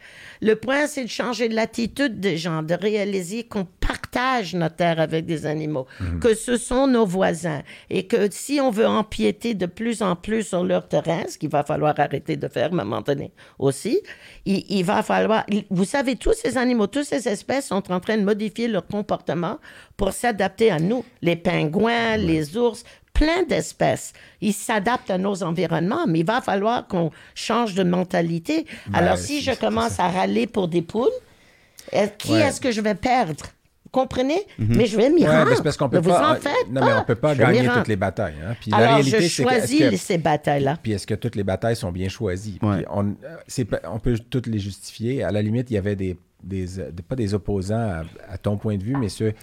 Le 0.45 0.55
point, 0.55 0.85
c'est 0.85 1.05
de 1.05 1.09
changer 1.09 1.47
l'attitude 1.49 2.19
des 2.19 2.37
gens, 2.37 2.61
de 2.61 2.75
réaliser 2.75 3.43
qu'on 3.45 3.65
partage 3.65 4.53
notre 4.53 4.75
terre 4.75 4.99
avec 4.99 5.25
des 5.25 5.45
animaux, 5.47 5.87
Mhm. 5.99 6.19
que 6.19 6.35
ce 6.35 6.55
sont 6.57 6.85
nos 6.85 7.05
voisins 7.05 7.63
et 7.89 8.05
que 8.05 8.29
si 8.31 8.59
on 8.61 8.69
veut 8.69 8.85
empiéter 8.85 9.55
de 9.55 9.65
plus 9.65 10.03
en 10.03 10.15
plus 10.15 10.43
sur 10.43 10.63
leur 10.63 10.87
terrain, 10.87 11.23
ce 11.27 11.37
qu'il 11.39 11.49
va 11.49 11.63
falloir 11.63 11.95
arrêter 11.99 12.35
de 12.37 12.47
faire 12.47 12.69
à 12.69 12.73
un 12.73 12.83
moment 12.83 13.01
donné 13.01 13.31
aussi, 13.57 14.01
il, 14.45 14.63
il 14.69 14.83
va 14.83 15.01
falloir. 15.01 15.45
Vous 15.71 15.85
savez, 15.85 16.15
tous 16.15 16.33
ces 16.33 16.57
animaux, 16.59 16.85
toutes 16.87 17.05
ces 17.05 17.27
espèces 17.27 17.67
sont 17.67 17.91
en 17.91 17.99
train 17.99 18.17
de 18.17 18.23
modifier 18.23 18.67
leur 18.67 18.85
comportement 18.85 19.57
pour 19.97 20.11
s'adapter 20.13 20.69
à 20.69 20.79
nous. 20.79 21.03
Les 21.23 21.35
pingouins, 21.35 22.17
les 22.17 22.55
ours, 22.55 22.83
plein 23.15 23.41
d'espèces. 23.49 24.13
Ils 24.41 24.53
s'adaptent 24.53 25.09
à 25.09 25.17
nos 25.17 25.41
environnements, 25.41 26.05
mais 26.07 26.19
il 26.19 26.25
va 26.25 26.41
falloir 26.41 26.85
qu'on 26.87 27.09
change 27.33 27.73
de 27.73 27.83
mentalité. 27.83 28.67
Alors, 28.93 29.17
si 29.17 29.41
je 29.41 29.51
commence 29.51 29.99
à 29.99 30.09
râler 30.09 30.45
pour 30.45 30.67
des 30.67 30.83
poules, 30.83 31.09
est- 31.91 32.15
qui 32.17 32.33
Ouais. 32.33 32.41
est-ce 32.41 32.61
que 32.61 32.71
je 32.71 32.81
vais 32.81 32.93
perdre? 32.95 33.43
Vous 33.85 33.89
comprenez? 34.01 34.41
Mais 34.59 34.85
je 34.87 34.97
vais 34.97 35.09
m'y 35.09 35.25
rendre. 35.25 35.63
parce 35.63 35.77
qu'on 35.77 35.87
peut 35.89 36.01
pas. 36.01 36.33
en 36.33 36.35
faites 36.35 36.69
non, 36.69 36.83
mais 36.85 36.91
on 36.93 37.03
peut 37.05 37.15
pas 37.15 37.33
gagner 37.33 37.65
toutes 37.67 37.87
les 37.87 37.95
batailles. 37.95 38.35
hein. 38.45 38.55
Puis 38.59 38.69
la 38.71 38.77
Alors, 38.77 38.93
réalité, 38.95 39.21
je 39.21 39.27
c'est 39.29 39.43
que- 39.43 39.49
est-ce 39.49 39.67
choisis 39.67 39.79
que- 39.91 39.95
ces 39.95 40.17
batailles-là. 40.17 40.77
Puis 40.83 40.91
est-ce 40.91 41.07
que 41.07 41.13
toutes 41.15 41.35
les 41.37 41.43
batailles 41.45 41.77
sont 41.77 41.91
bien 41.93 42.09
choisies? 42.09 42.59
Ouais. 42.61 42.77
Puis 42.77 42.85
on, 42.91 43.15
euh, 43.23 43.63
on 43.89 43.99
peut 43.99 44.19
toutes 44.29 44.47
les 44.47 44.59
justifier. 44.59 45.23
À 45.23 45.31
la 45.31 45.41
limite, 45.41 45.71
il 45.71 45.75
y 45.75 45.77
avait 45.77 45.95
des, 45.95 46.17
des, 46.43 46.65
des- 46.65 47.03
pas 47.07 47.15
des 47.15 47.33
opposants 47.33 47.77
à, 47.77 48.03
à 48.29 48.37
ton 48.37 48.57
point 48.57 48.75
de 48.77 48.83
vue, 48.83 48.97
mais 48.99 49.07
ceux, 49.09 49.33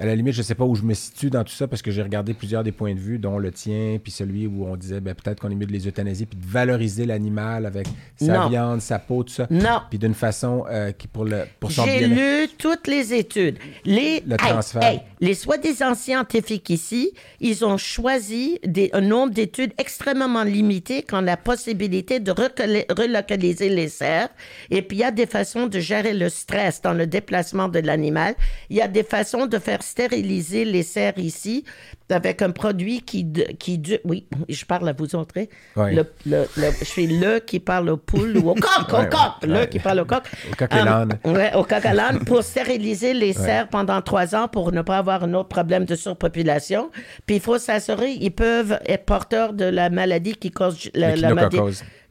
à 0.00 0.06
la 0.06 0.14
limite, 0.14 0.32
je 0.34 0.40
sais 0.42 0.54
pas 0.54 0.64
où 0.64 0.74
je 0.74 0.82
me 0.82 0.94
situe 0.94 1.28
dans 1.28 1.44
tout 1.44 1.52
ça 1.52 1.68
parce 1.68 1.82
que 1.82 1.90
j'ai 1.90 2.02
regardé 2.02 2.32
plusieurs 2.32 2.64
des 2.64 2.72
points 2.72 2.94
de 2.94 2.98
vue, 2.98 3.18
dont 3.18 3.38
le 3.38 3.50
tien, 3.52 3.98
puis 4.02 4.10
celui 4.10 4.46
où 4.46 4.66
on 4.66 4.76
disait 4.76 5.00
ben, 5.00 5.14
peut-être 5.14 5.40
qu'on 5.40 5.50
est 5.50 5.54
mieux 5.54 5.66
de 5.66 5.72
les 5.72 5.86
euthanasier, 5.86 6.24
puis 6.26 6.38
de 6.38 6.46
valoriser 6.46 7.04
l'animal 7.04 7.66
avec 7.66 7.86
sa 8.16 8.38
Non. 8.38 8.48
viande, 8.48 8.80
sa 8.80 8.98
peau, 8.98 9.22
tout 9.22 9.32
ça. 9.34 9.46
Non. 9.50 9.80
Puis 9.90 9.98
d'une 9.98 10.14
façon 10.14 10.64
euh, 10.70 10.92
qui 10.92 11.08
pour 11.08 11.24
le 11.26 11.42
pour 11.60 11.70
son 11.70 11.84
J'ai 11.84 12.06
lu 12.06 12.48
toutes 12.56 12.86
les 12.86 13.12
études. 13.12 13.58
Les, 13.84 14.22
Le 14.26 14.36
transfert. 14.38 15.00
les 15.20 15.34
soi-disant 15.34 15.94
scientifiques 15.94 16.70
ici, 16.70 17.12
ils 17.40 17.64
ont 17.64 17.76
choisi 17.76 18.58
des, 18.66 18.88
un 18.94 19.02
nombre 19.02 19.32
d'études 19.34 19.72
extrêmement 19.78 20.42
limité 20.42 21.02
qui 21.02 21.14
ont 21.14 21.20
la 21.20 21.36
possibilité 21.36 22.18
de 22.18 22.32
relocaliser 22.32 23.68
les 23.68 23.88
cerfs. 23.88 24.28
Et 24.70 24.82
puis, 24.82 24.98
il 24.98 25.00
y 25.00 25.04
a 25.04 25.10
des 25.10 25.26
façons 25.26 25.66
de 25.66 25.78
gérer 25.80 26.14
le 26.14 26.28
stress 26.28 26.80
dans 26.80 26.92
le 26.92 27.06
déplacement 27.06 27.68
de 27.68 27.78
l'animal. 27.80 28.34
Il 28.70 28.76
y 28.76 28.80
a 28.80 28.88
des 28.88 29.02
façons 29.02 29.46
de 29.46 29.58
faire 29.58 29.81
stériliser 29.82 30.64
les 30.64 30.82
cerfs 30.82 31.18
ici 31.18 31.64
avec 32.10 32.42
un 32.42 32.50
produit 32.50 33.00
qui, 33.00 33.26
qui 33.58 33.78
dure... 33.78 33.98
Oui, 34.04 34.26
je 34.48 34.64
parle 34.64 34.88
à 34.88 34.92
vous 34.92 35.14
autres. 35.14 35.34
hein. 35.38 35.44
Oui. 35.76 35.94
Le, 35.94 36.04
le- 36.26 36.46
le- 36.56 36.70
je 36.80 36.84
suis 36.84 37.06
le 37.06 37.38
qui 37.40 37.58
parle 37.60 37.88
au 37.90 37.96
poule 37.96 38.36
ou 38.38 38.50
au 38.50 38.54
coq, 38.54 38.88
au 38.88 39.04
coq, 39.04 39.32
le 39.42 39.64
qui 39.66 39.78
parle 39.78 40.00
au 40.00 40.04
coq. 40.04 40.22
Au 40.50 40.56
coq 40.56 40.68
Um. 40.72 41.08
Ouais, 41.24 41.52
au 41.54 41.64
coq 41.64 41.82
pour 42.26 42.42
stériliser 42.42 43.14
les 43.14 43.32
cerfs 43.32 43.68
pendant 43.68 44.00
trois 44.02 44.34
ans 44.34 44.48
pour 44.48 44.72
ne 44.72 44.82
pas 44.82 44.98
avoir 44.98 45.24
un 45.24 45.34
autre 45.34 45.48
problème 45.48 45.84
de 45.84 45.94
surpopulation. 45.96 46.90
Puis 47.26 47.36
il 47.36 47.42
faut 47.42 47.58
s'assurer, 47.58 48.12
ils 48.12 48.30
peuvent 48.30 48.78
être 48.86 49.04
porteurs 49.04 49.52
de 49.52 49.64
la 49.64 49.90
maladie 49.90 50.34
qui 50.34 50.50
cause 50.50 50.90
la, 50.94 51.16
la 51.16 51.34
maladie. 51.34 51.56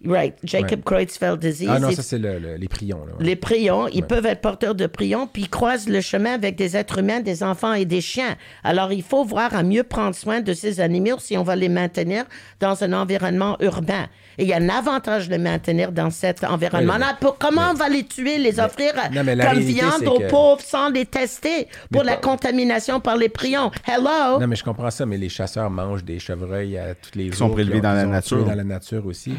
Right, 0.06 0.36
Jacob 0.44 0.82
Creutzfeldt 0.84 1.38
disease. 1.40 1.70
Ah 1.72 1.80
non, 1.80 1.90
Ils- 1.90 1.96
ça 1.96 2.02
c'est 2.02 2.18
le- 2.18 2.40
le- 2.40 2.56
les 2.56 2.68
prions. 2.68 3.06
Là, 3.06 3.14
ouais. 3.20 3.24
les 3.26 3.36
prions, 3.36 3.88
ils 3.88 4.04
peuvent 4.04 4.26
être 4.26 4.42
porteurs 4.42 4.74
de 4.74 4.88
prions, 4.88 5.28
puis 5.28 5.44
ils 5.44 5.50
croisent 5.50 5.88
le 5.88 6.02
chemin 6.02 6.34
avec 6.34 6.56
des 6.56 6.76
êtres 6.76 7.00
humains, 7.00 7.20
des 7.20 7.44
enfants 7.44 7.74
et 7.74 7.86
des 7.86 8.02
chiens. 8.02 8.36
Alors, 8.64 8.92
il 8.92 9.04
faut 9.04 9.24
voir 9.24 9.54
à 9.56 9.62
mieux 9.64 9.84
prendre 9.84 10.16
soin 10.16 10.42
de 10.42 10.54
ces 10.54 10.80
animaux 10.80 11.18
si 11.20 11.38
on 11.38 11.44
va 11.44 11.56
les 11.56 11.70
maintenir 11.70 12.26
dans 12.60 12.84
un 12.84 12.94
environnement 12.94 13.58
urbain. 13.60 14.08
Et 14.38 14.44
il 14.44 14.48
y 14.50 14.54
a 14.54 14.58
un 14.58 14.70
avantage 14.70 15.28
de 15.28 15.34
les 15.34 15.38
maintenir 15.38 15.92
dans 15.92 16.10
cet 16.10 16.44
environnement-là. 16.44 17.18
Comment 17.38 17.70
on 17.72 17.74
va 17.76 17.90
les 17.90 18.04
tuer, 18.06 18.38
les 18.40 18.60
offrir 18.60 18.94
non, 19.14 19.24
comme 19.24 19.60
viande 19.60 20.08
aux 20.08 20.18
que- 20.20 20.30
pauvres 20.30 20.62
sans 20.62 20.90
les 20.90 21.06
tester 21.06 21.68
pour 21.92 22.04
Mais 22.04 22.12
la 22.12 22.16
pas- 22.18 22.22
contamination 22.30 23.00
par 23.00 23.18
les 23.18 23.30
prions? 23.30 23.70
Hello? 23.86 24.40
Non, 24.40 24.48
mais 24.48 24.56
je 24.56 24.64
comprends 24.64 24.90
ça, 24.90 25.06
mais 25.06 25.18
les 25.18 25.30
chasseurs 25.30 25.70
mangent 25.70 26.04
des 26.06 26.18
chevreuils 26.18 26.78
à 26.78 26.96
tous 26.96 27.12
les 27.16 27.26
jours. 27.28 27.36
sont 27.36 27.50
prélevés 27.50 27.82
dans 27.82 27.92
ils 27.92 27.98
la 27.98 28.06
nature. 28.06 28.46
dans 28.46 28.56
la 28.56 28.64
nature 28.64 29.06
aussi. 29.06 29.34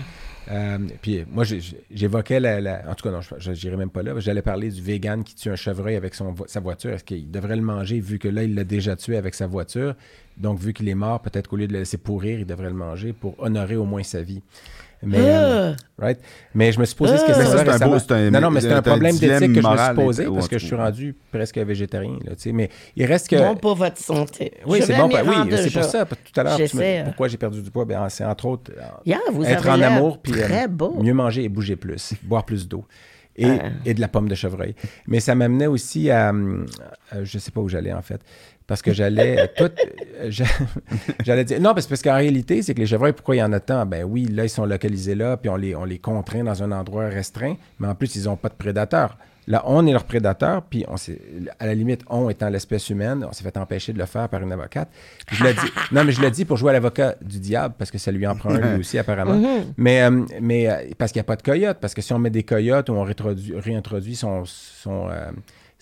Euh, 0.50 0.78
puis 1.00 1.24
moi, 1.30 1.44
j'évoquais 1.90 2.40
la, 2.40 2.82
En 2.88 2.94
tout 2.94 3.08
cas, 3.08 3.14
non, 3.14 3.20
je 3.20 3.50
n'irai 3.50 3.76
même 3.76 3.90
pas 3.90 4.02
là. 4.02 4.18
J'allais 4.18 4.42
parler 4.42 4.70
du 4.70 4.82
vegan 4.82 5.22
qui 5.22 5.34
tue 5.34 5.50
un 5.50 5.56
chevreuil 5.56 5.96
avec 5.96 6.14
son, 6.14 6.34
sa 6.46 6.60
voiture. 6.60 6.90
Est-ce 6.90 7.04
qu'il 7.04 7.30
devrait 7.30 7.56
le 7.56 7.62
manger 7.62 8.00
vu 8.00 8.18
que 8.18 8.28
là, 8.28 8.42
il 8.42 8.54
l'a 8.54 8.64
déjà 8.64 8.96
tué 8.96 9.16
avec 9.16 9.34
sa 9.34 9.46
voiture? 9.46 9.94
Donc, 10.36 10.58
vu 10.58 10.72
qu'il 10.72 10.88
est 10.88 10.94
mort, 10.94 11.20
peut-être 11.20 11.48
qu'au 11.48 11.56
lieu 11.56 11.66
de 11.66 11.72
le 11.72 11.80
laisser 11.80 11.98
pourrir, 11.98 12.40
il 12.40 12.46
devrait 12.46 12.70
le 12.70 12.76
manger 12.76 13.12
pour 13.12 13.34
honorer 13.38 13.76
au 13.76 13.84
moins 13.84 14.02
sa 14.02 14.22
vie. 14.22 14.42
Mais, 15.04 15.18
euh, 15.20 15.72
right? 15.98 16.18
mais 16.54 16.70
je 16.70 16.78
me 16.78 16.84
suis 16.84 16.94
posé 16.94 17.16
cette 17.16 17.24
Euh. 17.24 17.34
question 17.34 17.44
c'est 17.50 17.68
un 17.68 17.72
récemment. 17.72 17.92
beau- 17.92 17.98
c'est 17.98 18.12
un- 18.12 18.30
non, 18.30 18.40
non, 18.40 18.50
mais 18.50 18.60
c'est 18.60 18.72
un 18.72 18.76
un 18.76 18.82
problème 18.82 19.16
d'éthique 19.18 19.52
que 19.54 19.60
je 19.60 19.66
me 19.68 19.76
suis 19.76 19.94
posé 19.94 20.24
parce 20.26 20.48
que 20.48 20.58
je 20.58 20.66
suis 20.66 20.76
rendu 20.76 21.16
presque 21.32 21.58
végétarien. 21.58 22.18
Là, 22.24 22.36
tu 22.36 22.42
sais. 22.42 22.52
mais 22.52 22.70
il 22.96 23.04
reste 23.06 23.28
que... 23.28 23.36
Bon 23.36 23.56
pour 23.56 23.74
votre 23.74 23.98
santé. 23.98 24.52
Oui, 24.66 24.80
c'est 24.82 24.96
bon. 24.96 25.08
oui, 25.08 25.56
c'est 25.56 25.72
pour 25.72 25.84
ça. 25.84 26.04
Tout 26.06 26.40
à 26.40 26.42
l'heure, 26.44 26.58
me- 26.58 26.80
euh. 26.82 27.04
pourquoi 27.04 27.28
j'ai 27.28 27.36
perdu 27.36 27.60
du 27.62 27.70
poids? 27.70 27.84
Ben, 27.84 28.08
c'est 28.08 28.24
entre 28.24 28.46
autres 28.46 28.70
euh, 28.76 28.82
Yeah, 29.04 29.18
vous 29.32 29.44
être 29.44 29.66
avez 29.68 29.84
en 29.84 29.86
amour, 29.96 30.18
puis 30.22 30.34
euh, 30.40 30.44
très 30.44 30.68
beau. 30.68 30.96
mieux 31.02 31.14
manger 31.14 31.44
et 31.44 31.48
bouger 31.48 31.76
plus, 31.76 32.14
boire 32.22 32.44
plus 32.44 32.68
d'eau. 32.68 32.84
Et, 33.34 33.46
Ah. 33.46 33.68
et 33.86 33.94
de 33.94 34.00
la 34.02 34.08
pomme 34.08 34.28
de 34.28 34.34
chevreuil. 34.34 34.74
Mais 35.06 35.18
ça 35.18 35.34
m'amenait 35.34 35.66
aussi 35.66 36.10
à, 36.10 36.32
euh, 36.34 36.66
je 37.22 37.38
sais 37.38 37.50
pas 37.50 37.62
où 37.62 37.68
j'allais 37.68 37.92
en 37.94 38.02
fait, 38.02 38.20
parce 38.66 38.82
que 38.82 38.92
j'allais 38.92 39.40
euh, 39.40 39.46
tout, 39.56 39.64
euh, 40.20 40.26
j'a- 40.30 40.44
j'allais 41.24 41.44
dire, 41.44 41.60
non, 41.60 41.74
parce, 41.74 41.86
parce 41.86 42.02
qu'en 42.02 42.14
réalité, 42.16 42.62
c'est 42.62 42.74
que 42.74 42.80
les 42.80 42.86
chevreuils, 42.86 43.12
pourquoi 43.12 43.36
il 43.36 43.40
y 43.40 43.42
en 43.42 43.52
a 43.52 43.60
tant? 43.60 43.84
Ben 43.86 44.04
oui, 44.04 44.26
là, 44.26 44.44
ils 44.44 44.50
sont 44.50 44.64
localisés 44.66 45.14
là, 45.14 45.36
puis 45.36 45.48
on 45.50 45.56
les, 45.56 45.74
on 45.74 45.84
les 45.84 45.98
contraint 45.98 46.44
dans 46.44 46.62
un 46.62 46.72
endroit 46.72 47.06
restreint, 47.06 47.56
mais 47.78 47.88
en 47.88 47.94
plus, 47.94 48.14
ils 48.16 48.24
n'ont 48.24 48.36
pas 48.36 48.48
de 48.48 48.54
prédateurs. 48.54 49.16
Là, 49.48 49.60
on 49.66 49.84
est 49.88 49.92
leur 49.92 50.04
prédateur, 50.04 50.62
puis 50.62 50.84
on 50.86 50.94
à 51.58 51.66
la 51.66 51.74
limite, 51.74 52.02
on 52.08 52.30
étant 52.30 52.48
l'espèce 52.48 52.88
humaine, 52.90 53.26
on 53.28 53.32
s'est 53.32 53.42
fait 53.42 53.56
empêcher 53.56 53.92
de 53.92 53.98
le 53.98 54.06
faire 54.06 54.28
par 54.28 54.40
une 54.40 54.52
avocate. 54.52 54.88
Je 55.32 55.42
le 55.42 55.52
dis, 55.52 55.58
non, 55.92 56.04
mais 56.04 56.12
je 56.12 56.20
le 56.22 56.30
dis 56.30 56.44
pour 56.44 56.56
jouer 56.58 56.70
à 56.70 56.74
l'avocat 56.74 57.16
du 57.20 57.40
diable, 57.40 57.74
parce 57.76 57.90
que 57.90 57.98
ça 57.98 58.12
lui 58.12 58.24
en 58.24 58.36
prend 58.36 58.50
un 58.50 58.74
lui 58.74 58.78
aussi, 58.80 58.98
apparemment. 58.98 59.34
Mais, 59.76 60.00
euh, 60.02 60.24
mais 60.40 60.70
euh, 60.70 60.76
parce 60.96 61.10
qu'il 61.10 61.18
n'y 61.18 61.22
a 61.22 61.24
pas 61.24 61.34
de 61.34 61.42
coyote, 61.42 61.78
parce 61.80 61.92
que 61.92 62.00
si 62.00 62.12
on 62.12 62.20
met 62.20 62.30
des 62.30 62.44
coyotes 62.44 62.88
ou 62.88 62.92
on 62.92 63.02
réintroduit, 63.02 63.52
réintroduit 63.58 64.14
son, 64.14 64.44
son, 64.44 65.08
euh, 65.10 65.32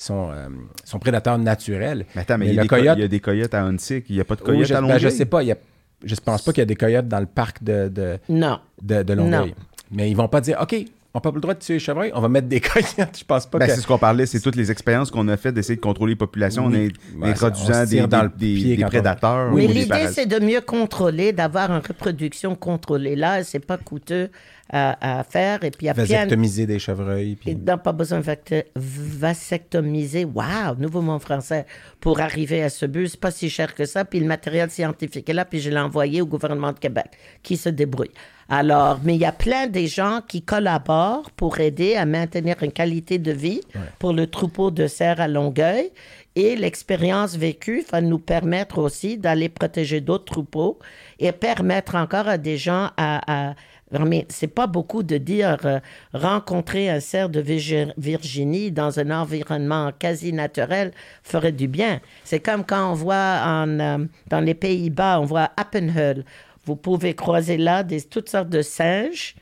son, 0.02 0.30
euh, 0.32 0.48
son 0.84 0.98
prédateur 0.98 1.36
naturel. 1.36 2.06
Mais 2.14 2.22
attends, 2.22 2.38
mais, 2.38 2.46
il, 2.46 2.52
y 2.52 2.54
le 2.54 2.60
a 2.60 2.62
des 2.62 2.68
co- 2.68 2.76
coyote, 2.76 2.96
il 2.98 3.00
y 3.02 3.04
a 3.04 3.08
des 3.08 3.20
coyotes 3.20 3.52
à 3.54 3.62
Huntsic, 3.64 4.06
il 4.08 4.14
n'y 4.14 4.20
a 4.20 4.24
pas 4.24 4.34
de 4.36 4.40
coyotes 4.40 4.66
je, 4.66 4.72
à 4.72 4.76
ben, 4.76 4.82
Longueuil? 4.82 5.00
je 5.00 5.08
sais 5.10 5.26
pas, 5.26 5.42
il 5.42 5.46
y 5.48 5.52
a, 5.52 5.56
je 6.04 6.14
pense 6.14 6.42
pas 6.42 6.52
qu'il 6.52 6.62
y 6.62 6.62
a 6.62 6.66
des 6.66 6.74
coyotes 6.76 7.06
dans 7.06 7.20
le 7.20 7.26
parc 7.26 7.62
de, 7.62 7.88
de, 7.88 8.18
Non. 8.30 8.58
de, 8.82 9.02
de 9.02 9.12
Longueuil. 9.12 9.50
Non. 9.50 9.54
Mais 9.92 10.10
ils 10.10 10.16
vont 10.16 10.28
pas 10.28 10.40
dire, 10.40 10.56
OK, 10.62 10.74
on 11.12 11.18
n'a 11.18 11.20
pas 11.20 11.30
le 11.34 11.40
droit 11.40 11.52
de 11.54 11.58
tuer 11.58 11.74
les 11.74 11.80
chevreuils, 11.80 12.12
on 12.14 12.20
va 12.22 12.28
mettre 12.28 12.46
des 12.48 12.60
coyotes. 12.60 13.18
Je 13.18 13.24
pense 13.24 13.44
pas 13.44 13.58
Ben, 13.58 13.66
que... 13.66 13.74
c'est 13.74 13.80
ce 13.82 13.86
qu'on 13.86 13.98
parlait, 13.98 14.24
c'est 14.24 14.40
toutes 14.40 14.56
les 14.56 14.70
expériences 14.70 15.10
qu'on 15.10 15.28
a 15.28 15.36
faites 15.36 15.54
d'essayer 15.54 15.76
de 15.76 15.80
contrôler 15.82 16.12
les 16.12 16.16
populations 16.16 16.64
en 16.66 16.70
Oui. 16.72 16.92
in- 17.16 17.20
Ouais, 17.20 17.28
introduisant 17.30 17.84
des, 17.84 18.06
dans 18.06 18.22
le 18.22 18.28
des- 18.30 18.54
pied 18.54 18.76
des 18.76 18.82
quand 18.82 18.86
on- 18.86 18.90
prédateurs. 18.90 19.52
Oui, 19.52 19.66
Mais 19.68 19.74
l'idée, 19.74 20.06
c'est 20.12 20.26
de 20.26 20.38
mieux 20.42 20.60
contrôler, 20.62 21.32
d'avoir 21.32 21.70
une 21.72 21.82
reproduction 21.86 22.54
contrôlée. 22.54 23.16
Là, 23.16 23.44
c'est 23.44 23.58
pas 23.58 23.76
coûteux 23.76 24.30
à, 24.72 25.18
à 25.20 25.24
faire. 25.24 25.64
Et 25.64 25.70
puis, 25.70 25.82
il 25.82 25.86
y 25.86 25.90
a 25.90 25.94
plein 25.94 26.04
de... 26.04 26.08
vasectomiser 26.08 26.66
des 26.66 26.78
chevreuils. 26.78 27.36
Puis... 27.36 27.50
Et 27.50 27.54
non, 27.54 27.78
pas 27.78 27.92
besoin 27.92 28.20
de 28.20 28.64
vasectomiser. 28.74 30.24
Wow, 30.24 30.76
nouveau 30.78 31.02
mot 31.02 31.18
français. 31.18 31.66
Pour 32.00 32.20
arriver 32.20 32.62
à 32.62 32.70
ce 32.70 32.86
but, 32.86 33.08
c'est 33.08 33.20
pas 33.20 33.30
si 33.30 33.50
cher 33.50 33.74
que 33.74 33.84
ça. 33.84 34.04
Puis 34.04 34.20
le 34.20 34.26
matériel 34.26 34.70
scientifique 34.70 35.28
est 35.28 35.34
là, 35.34 35.44
puis 35.44 35.60
je 35.60 35.70
l'ai 35.70 35.78
envoyé 35.78 36.22
au 36.22 36.26
gouvernement 36.26 36.72
de 36.72 36.78
Québec, 36.78 37.06
qui 37.42 37.56
se 37.56 37.68
débrouille. 37.68 38.12
Alors, 38.48 38.98
mais 39.04 39.14
il 39.14 39.20
y 39.20 39.26
a 39.26 39.32
plein 39.32 39.68
des 39.68 39.86
gens 39.86 40.22
qui 40.26 40.42
collaborent 40.42 41.30
pour 41.30 41.60
aider 41.60 41.94
à 41.94 42.04
maintenir 42.04 42.56
une 42.62 42.72
qualité 42.72 43.18
de 43.18 43.30
vie 43.30 43.60
pour 44.00 44.12
le 44.12 44.26
troupeau 44.26 44.72
de 44.72 44.88
cerfs 44.88 45.20
à 45.20 45.28
Longueuil. 45.28 45.90
Et 46.34 46.56
l'expérience 46.56 47.36
vécue 47.36 47.84
va 47.92 48.00
nous 48.00 48.18
permettre 48.18 48.78
aussi 48.78 49.18
d'aller 49.18 49.48
protéger 49.48 50.00
d'autres 50.00 50.24
troupeaux 50.24 50.78
et 51.18 51.30
permettre 51.32 51.94
encore 51.94 52.28
à 52.28 52.38
des 52.38 52.56
gens 52.56 52.90
à, 52.96 53.50
à 53.50 53.54
mais 53.92 54.26
c'est 54.28 54.46
pas 54.54 54.66
beaucoup 54.66 55.02
de 55.02 55.18
dire 55.18 55.58
euh, 55.64 55.80
rencontrer 56.12 56.88
un 56.88 57.00
cerf 57.00 57.28
de 57.28 57.40
Virgi- 57.40 57.92
Virginie 57.98 58.70
dans 58.70 59.00
un 59.00 59.10
environnement 59.10 59.90
quasi 59.98 60.32
naturel 60.32 60.92
ferait 61.22 61.52
du 61.52 61.66
bien. 61.66 62.00
C'est 62.24 62.40
comme 62.40 62.64
quand 62.64 62.92
on 62.92 62.94
voit 62.94 63.40
en, 63.44 63.80
euh, 63.80 63.98
dans 64.28 64.40
les 64.40 64.54
Pays-Bas, 64.54 65.20
on 65.20 65.24
voit 65.24 65.50
Appenheul. 65.56 66.24
Vous 66.66 66.76
pouvez 66.76 67.14
croiser 67.14 67.56
là 67.56 67.82
des, 67.82 68.00
toutes 68.02 68.28
sortes 68.28 68.50
de 68.50 68.62
singes 68.62 69.34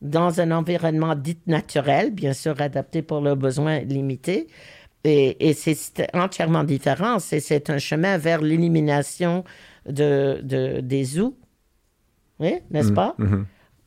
dans 0.00 0.40
un 0.40 0.50
environnement 0.50 1.14
dit 1.14 1.36
naturel, 1.46 2.10
bien 2.10 2.32
sûr 2.32 2.58
adapté 2.60 3.02
pour 3.02 3.20
leurs 3.20 3.36
besoins 3.36 3.80
limités. 3.80 4.46
Et, 5.04 5.48
et 5.48 5.52
c'est 5.52 6.08
entièrement 6.14 6.64
différent. 6.64 7.18
C'est- 7.18 7.68
un 7.70 7.78
chemin 7.78 8.16
vers 8.16 8.40
l'élimination 8.40 9.44
de, 9.86 10.40
de, 10.42 10.80
des 10.80 11.04
zoos. 11.04 11.36
Oui, 12.38 12.54
n'est-ce 12.70 12.92
pas? 12.94 13.14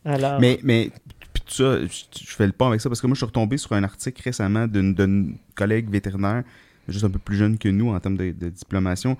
Alors, 0.05 0.39
Mais, 0.39 0.59
mais 0.63 0.91
tout 1.33 1.53
ça, 1.53 1.79
je, 1.85 2.35
fais 2.35 2.45
le 2.45 2.51
pont 2.53 2.67
avec 2.67 2.81
ça 2.81 2.89
parce 2.89 3.01
que 3.01 3.07
moi, 3.07 3.13
je 3.15 3.19
suis 3.19 3.25
retombé 3.25 3.57
sur 3.57 3.73
un 3.73 3.83
article 3.83 4.21
récemment 4.23 4.67
d'une 4.67 5.37
collègue 5.55 5.89
vétérinaire, 5.89 6.43
juste 6.87 7.05
un 7.05 7.09
peu 7.09 7.19
plus 7.19 7.37
jeune 7.37 7.57
que 7.57 7.69
nous 7.69 7.89
en 7.89 7.99
termes 7.99 8.17
de, 8.17 8.31
de 8.31 8.49
diplomation, 8.49 9.17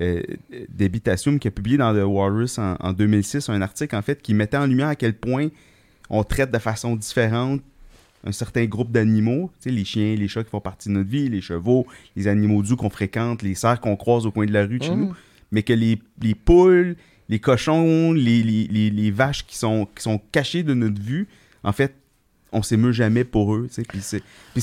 euh, 0.00 0.22
qui 1.40 1.48
a 1.48 1.50
publié 1.50 1.78
dans 1.78 1.94
The 1.94 2.04
Walrus 2.04 2.58
en, 2.58 2.76
en 2.80 2.92
2006 2.92 3.48
un 3.48 3.62
article, 3.62 3.96
en 3.96 4.02
fait, 4.02 4.20
qui 4.20 4.34
mettait 4.34 4.56
en 4.58 4.66
lumière 4.66 4.88
à 4.88 4.96
quel 4.96 5.14
point 5.14 5.48
on 6.10 6.22
traite 6.22 6.50
de 6.50 6.58
façon 6.58 6.96
différente 6.96 7.62
un 8.24 8.32
certain 8.32 8.64
groupe 8.64 8.90
d'animaux, 8.90 9.50
tu 9.60 9.68
sais, 9.68 9.74
les 9.74 9.84
chiens, 9.84 10.14
les 10.16 10.26
chats 10.26 10.42
qui 10.42 10.50
font 10.50 10.60
partie 10.60 10.88
de 10.88 10.94
notre 10.94 11.08
vie, 11.08 11.28
les 11.28 11.40
chevaux, 11.40 11.86
les 12.16 12.26
animaux 12.26 12.62
doux 12.62 12.74
qu'on 12.76 12.90
fréquente, 12.90 13.42
les 13.42 13.54
cerfs 13.54 13.80
qu'on 13.80 13.96
croise 13.96 14.26
au 14.26 14.32
coin 14.32 14.46
de 14.46 14.52
la 14.52 14.66
rue 14.66 14.78
de 14.78 14.84
chez 14.84 14.90
Mhm. 14.90 15.00
nous, 15.00 15.14
mais 15.52 15.62
que 15.62 15.72
les, 15.72 16.00
les 16.20 16.34
poules, 16.34 16.96
les 17.28 17.38
cochons, 17.40 18.12
les, 18.12 18.42
les, 18.42 18.66
les- 18.68 18.90
les 18.90 19.10
vaches 19.10 19.46
qui 19.46 19.56
sont, 19.56 19.86
qui 19.94 20.02
sont 20.02 20.20
cachées 20.32 20.62
de 20.62 20.74
notre 20.74 21.00
vue, 21.00 21.28
en 21.64 21.72
fait, 21.72 21.94
on 22.52 22.62
s'émeut 22.62 22.92
jamais 22.92 23.24
pour 23.24 23.54
eux, 23.54 23.68
puis 23.88 24.00
c'est 24.00 24.22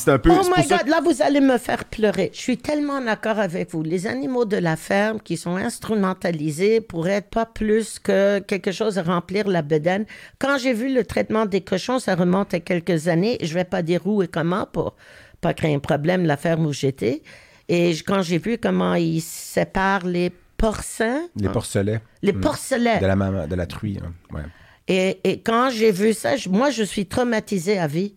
un 0.09 0.18
peu... 0.18 0.32
Oh 0.32 0.36
pour 0.38 0.49
my 0.57 0.66
God, 0.68 0.88
là, 0.88 1.01
vous 1.03 1.22
allez 1.22 1.41
me 1.41 1.57
faire 1.57 1.84
pleurer. 1.86 2.32
Je 2.34 2.39
suis 2.39 2.57
tellement 2.57 3.01
d'accord 3.01 3.38
avec 3.38 3.72
vous. 3.72 3.84
Les 3.84 4.07
animaux 4.07 4.45
de 4.45 4.55
la 4.55 4.78
ferme 4.78 5.20
qui 5.20 5.36
sont 5.38 5.57
instrumentalisés 5.57 6.82
pourraient 6.82 7.18
être 7.18 7.30
pas 7.30 7.45
plus 7.45 7.99
que 7.99 8.39
quelque 8.39 8.72
chose 8.72 8.97
à 8.97 9.03
remplir 9.03 9.47
la 9.47 9.61
bedaine. 9.61 10.05
Quand 10.39 10.57
j'ai 10.57 10.74
vu 10.74 10.91
le 10.93 11.03
traitement 11.03 11.45
des 11.45 11.61
cochons, 11.61 11.99
ça 11.99 12.16
remonte 12.16 12.53
à 12.53 12.61
quelques 12.61 13.09
années. 13.09 13.38
Je 13.43 13.53
vais 13.53 13.66
pas 13.66 13.84
dire 13.84 14.07
où 14.07 14.24
et 14.24 14.28
comment 14.28 14.66
pour 14.72 14.95
pas 15.41 15.53
créer 15.53 15.76
un 15.76 15.80
problème, 15.80 16.26
la 16.26 16.38
ferme 16.38 16.66
où 16.66 16.74
j'étais. 16.74 17.22
Et 17.68 17.91
quand 18.07 18.22
j'ai 18.22 18.38
vu 18.39 18.57
comment 18.57 18.95
ils 18.95 19.22
séparent 19.22 20.07
les 20.07 20.32
porcins, 20.68 21.22
Les 21.36 21.49
porcelets. 21.49 22.01
les 22.22 22.34
porcelets, 22.34 22.99
De 22.99 23.05
la, 23.05 23.16
maman- 23.16 23.47
de 23.47 23.55
la 23.55 23.66
truie. 23.66 23.99
hein. 24.03 24.14
Ouais. 24.36 24.43
et, 24.88 25.20
et 25.24 25.41
quand 25.41 25.70
j'ai 25.70 25.91
vu 25.91 26.14
ça, 26.14 26.36
je- 26.38 26.49
moi, 26.49 26.70
je 26.72 26.84
suis 26.84 27.05
traumatisée 27.05 27.78
à 27.80 27.88
vie. 27.88 28.16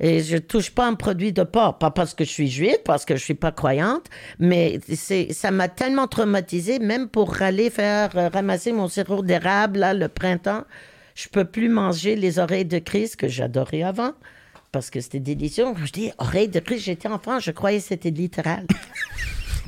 Et 0.00 0.20
je 0.20 0.36
touche 0.36 0.70
pas 0.72 0.86
un 0.88 0.94
produit 0.94 1.32
de 1.32 1.44
porc, 1.44 1.78
pas 1.78 1.92
parce 1.92 2.12
que 2.14 2.24
je 2.24 2.30
suis 2.30 2.48
juive, 2.48 2.78
parce 2.84 3.04
que 3.04 3.14
je 3.14 3.22
suis 3.22 3.34
pas 3.34 3.52
croyante, 3.52 4.06
mais 4.40 4.80
c'est, 4.92 5.32
ça 5.32 5.52
m'a 5.52 5.68
tellement 5.68 6.08
traumatisée, 6.08 6.80
même 6.80 7.08
pour 7.08 7.40
aller 7.40 7.70
faire 7.70 8.10
euh, 8.16 8.28
ramasser 8.28 8.72
mon 8.72 8.88
sirop 8.88 9.22
d'érable, 9.22 9.78
là, 9.78 9.94
le 9.94 10.08
printemps, 10.08 10.64
je 11.14 11.28
peux 11.28 11.44
plus 11.44 11.68
manger 11.68 12.16
les 12.16 12.40
oreilles 12.40 12.64
de 12.64 12.80
Christ 12.80 13.14
que 13.16 13.28
j'adorais 13.28 13.82
avant. 13.84 14.12
Parce 14.72 14.90
que 14.90 15.00
c'était 15.00 15.20
délicieux. 15.20 15.64
Quand 15.64 15.84
je 15.84 15.92
dis 15.92 16.10
oreilles 16.18 16.48
de 16.48 16.58
Christ, 16.58 16.84
j'étais 16.86 17.06
enfant, 17.08 17.38
je 17.38 17.52
croyais 17.52 17.78
que 17.78 17.84
c'était 17.84 18.10
littéral. 18.10 18.66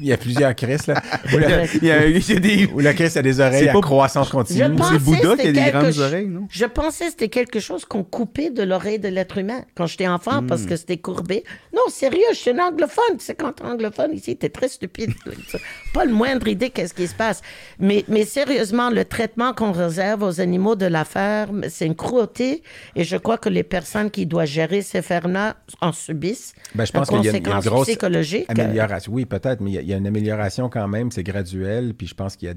Il 0.01 0.07
y 0.07 0.13
a 0.13 0.17
plusieurs 0.17 0.55
Chris, 0.55 0.77
là. 0.89 1.01
Où 1.33 1.39
la, 1.39 1.65
Il 1.67 1.85
y 1.85 1.91
a, 1.91 2.07
il 2.07 2.29
y 2.29 2.37
a 2.37 2.41
des... 2.41 2.67
où 2.67 2.81
la 2.81 2.95
Chris 2.95 3.13
a 3.17 3.23
des 3.23 3.41
oreilles 3.41 3.65
C'est 3.65 3.69
à 3.69 3.73
pas- 3.73 3.81
croissance 3.81 4.29
continue. 4.31 4.61
C'est 4.91 4.99
Bouddha 4.99 5.37
qui 5.37 5.49
a 5.49 5.53
des 5.53 5.71
grandes 5.71 5.99
oreilles, 5.99 6.27
non? 6.29 6.47
Je 6.51 6.65
pensais 6.65 7.05
que 7.07 7.11
c'était 7.11 7.29
quelque 7.29 7.61
chose 7.61 7.85
qu'on 7.85 8.03
coupait 8.05 8.51
de 8.51 8.63
l'oreille 8.63 8.99
de 8.99 9.09
l'être 9.09 9.39
humain 9.39 9.63
quand 9.77 9.87
j'étais 9.87 10.09
enfant 10.09 10.43
Hmm. 10.43 10.47
parce 10.47 10.63
que 10.67 10.77
c'était 10.77 10.97
courbé. 10.97 11.45
Non, 11.73 11.83
sérieux, 11.89 12.25
je 12.33 12.37
suis 12.37 12.51
un 12.51 12.59
anglophone. 12.59 13.17
C'est 13.19 13.35
quand 13.35 13.53
t'es 13.53 13.65
anglophone 13.65 14.13
ici, 14.15 14.37
t'es 14.37 14.49
très 14.49 14.69
stupide. 14.69 15.13
Pas 15.95 16.05
le 16.05 16.13
moindre 16.13 16.49
idée 16.49 16.71
qu'est-ce 16.71 16.95
qui 16.95 17.07
se 17.07 17.15
passe. 17.15 17.41
Mais, 17.79 18.05
mais 18.09 18.25
sérieusement, 18.25 18.91
le 18.91 19.05
traitement 19.05 19.53
qu'on 19.53 19.73
réserve 19.73 20.23
aux 20.23 20.41
animaux 20.41 20.75
de 20.77 20.87
la 20.87 21.05
ferme, 21.05 21.63
c'est 21.69 21.87
une 21.87 21.95
cruauté 21.95 22.63
et 22.97 23.05
je 23.05 23.17
crois 23.17 23.39
que 23.39 23.49
les 23.49 23.63
personnes 23.63 24.11
qui 24.11 24.27
doivent 24.27 24.47
gérer 24.47 24.83
ces 24.83 25.03
fermes-là 25.03 25.57
en 25.81 25.93
subissent. 25.93 26.55
Ben, 26.75 26.85
je 26.85 26.93
pense 26.93 27.09
en 27.11 27.21
qu'il 27.21 27.25
y 27.25 27.29
a 27.29 27.37
une, 27.37 27.37
il 27.37 27.47
y 27.47 27.47
a 27.47 27.51
une 27.51 27.55
conséquence 27.57 27.65
grosse 27.73 27.87
psychologique. 27.89 28.47
amélioration. 28.49 29.13
Oui, 29.13 29.25
peut-être, 29.25 29.61
mais 29.61 29.71
il 29.73 29.75
y, 29.75 29.79
a, 29.79 29.83
y 29.89 29.95
a 29.95 29.97
une 29.97 30.07
amélioration 30.07 30.69
quand 30.69 30.89
même. 30.89 31.11
C'est 31.11 31.23
graduel. 31.23 31.95
Puis 31.95 32.07
je 32.07 32.15
pense 32.15 32.37
qu'il 32.37 32.49
y 32.49 32.53
a. 32.53 32.55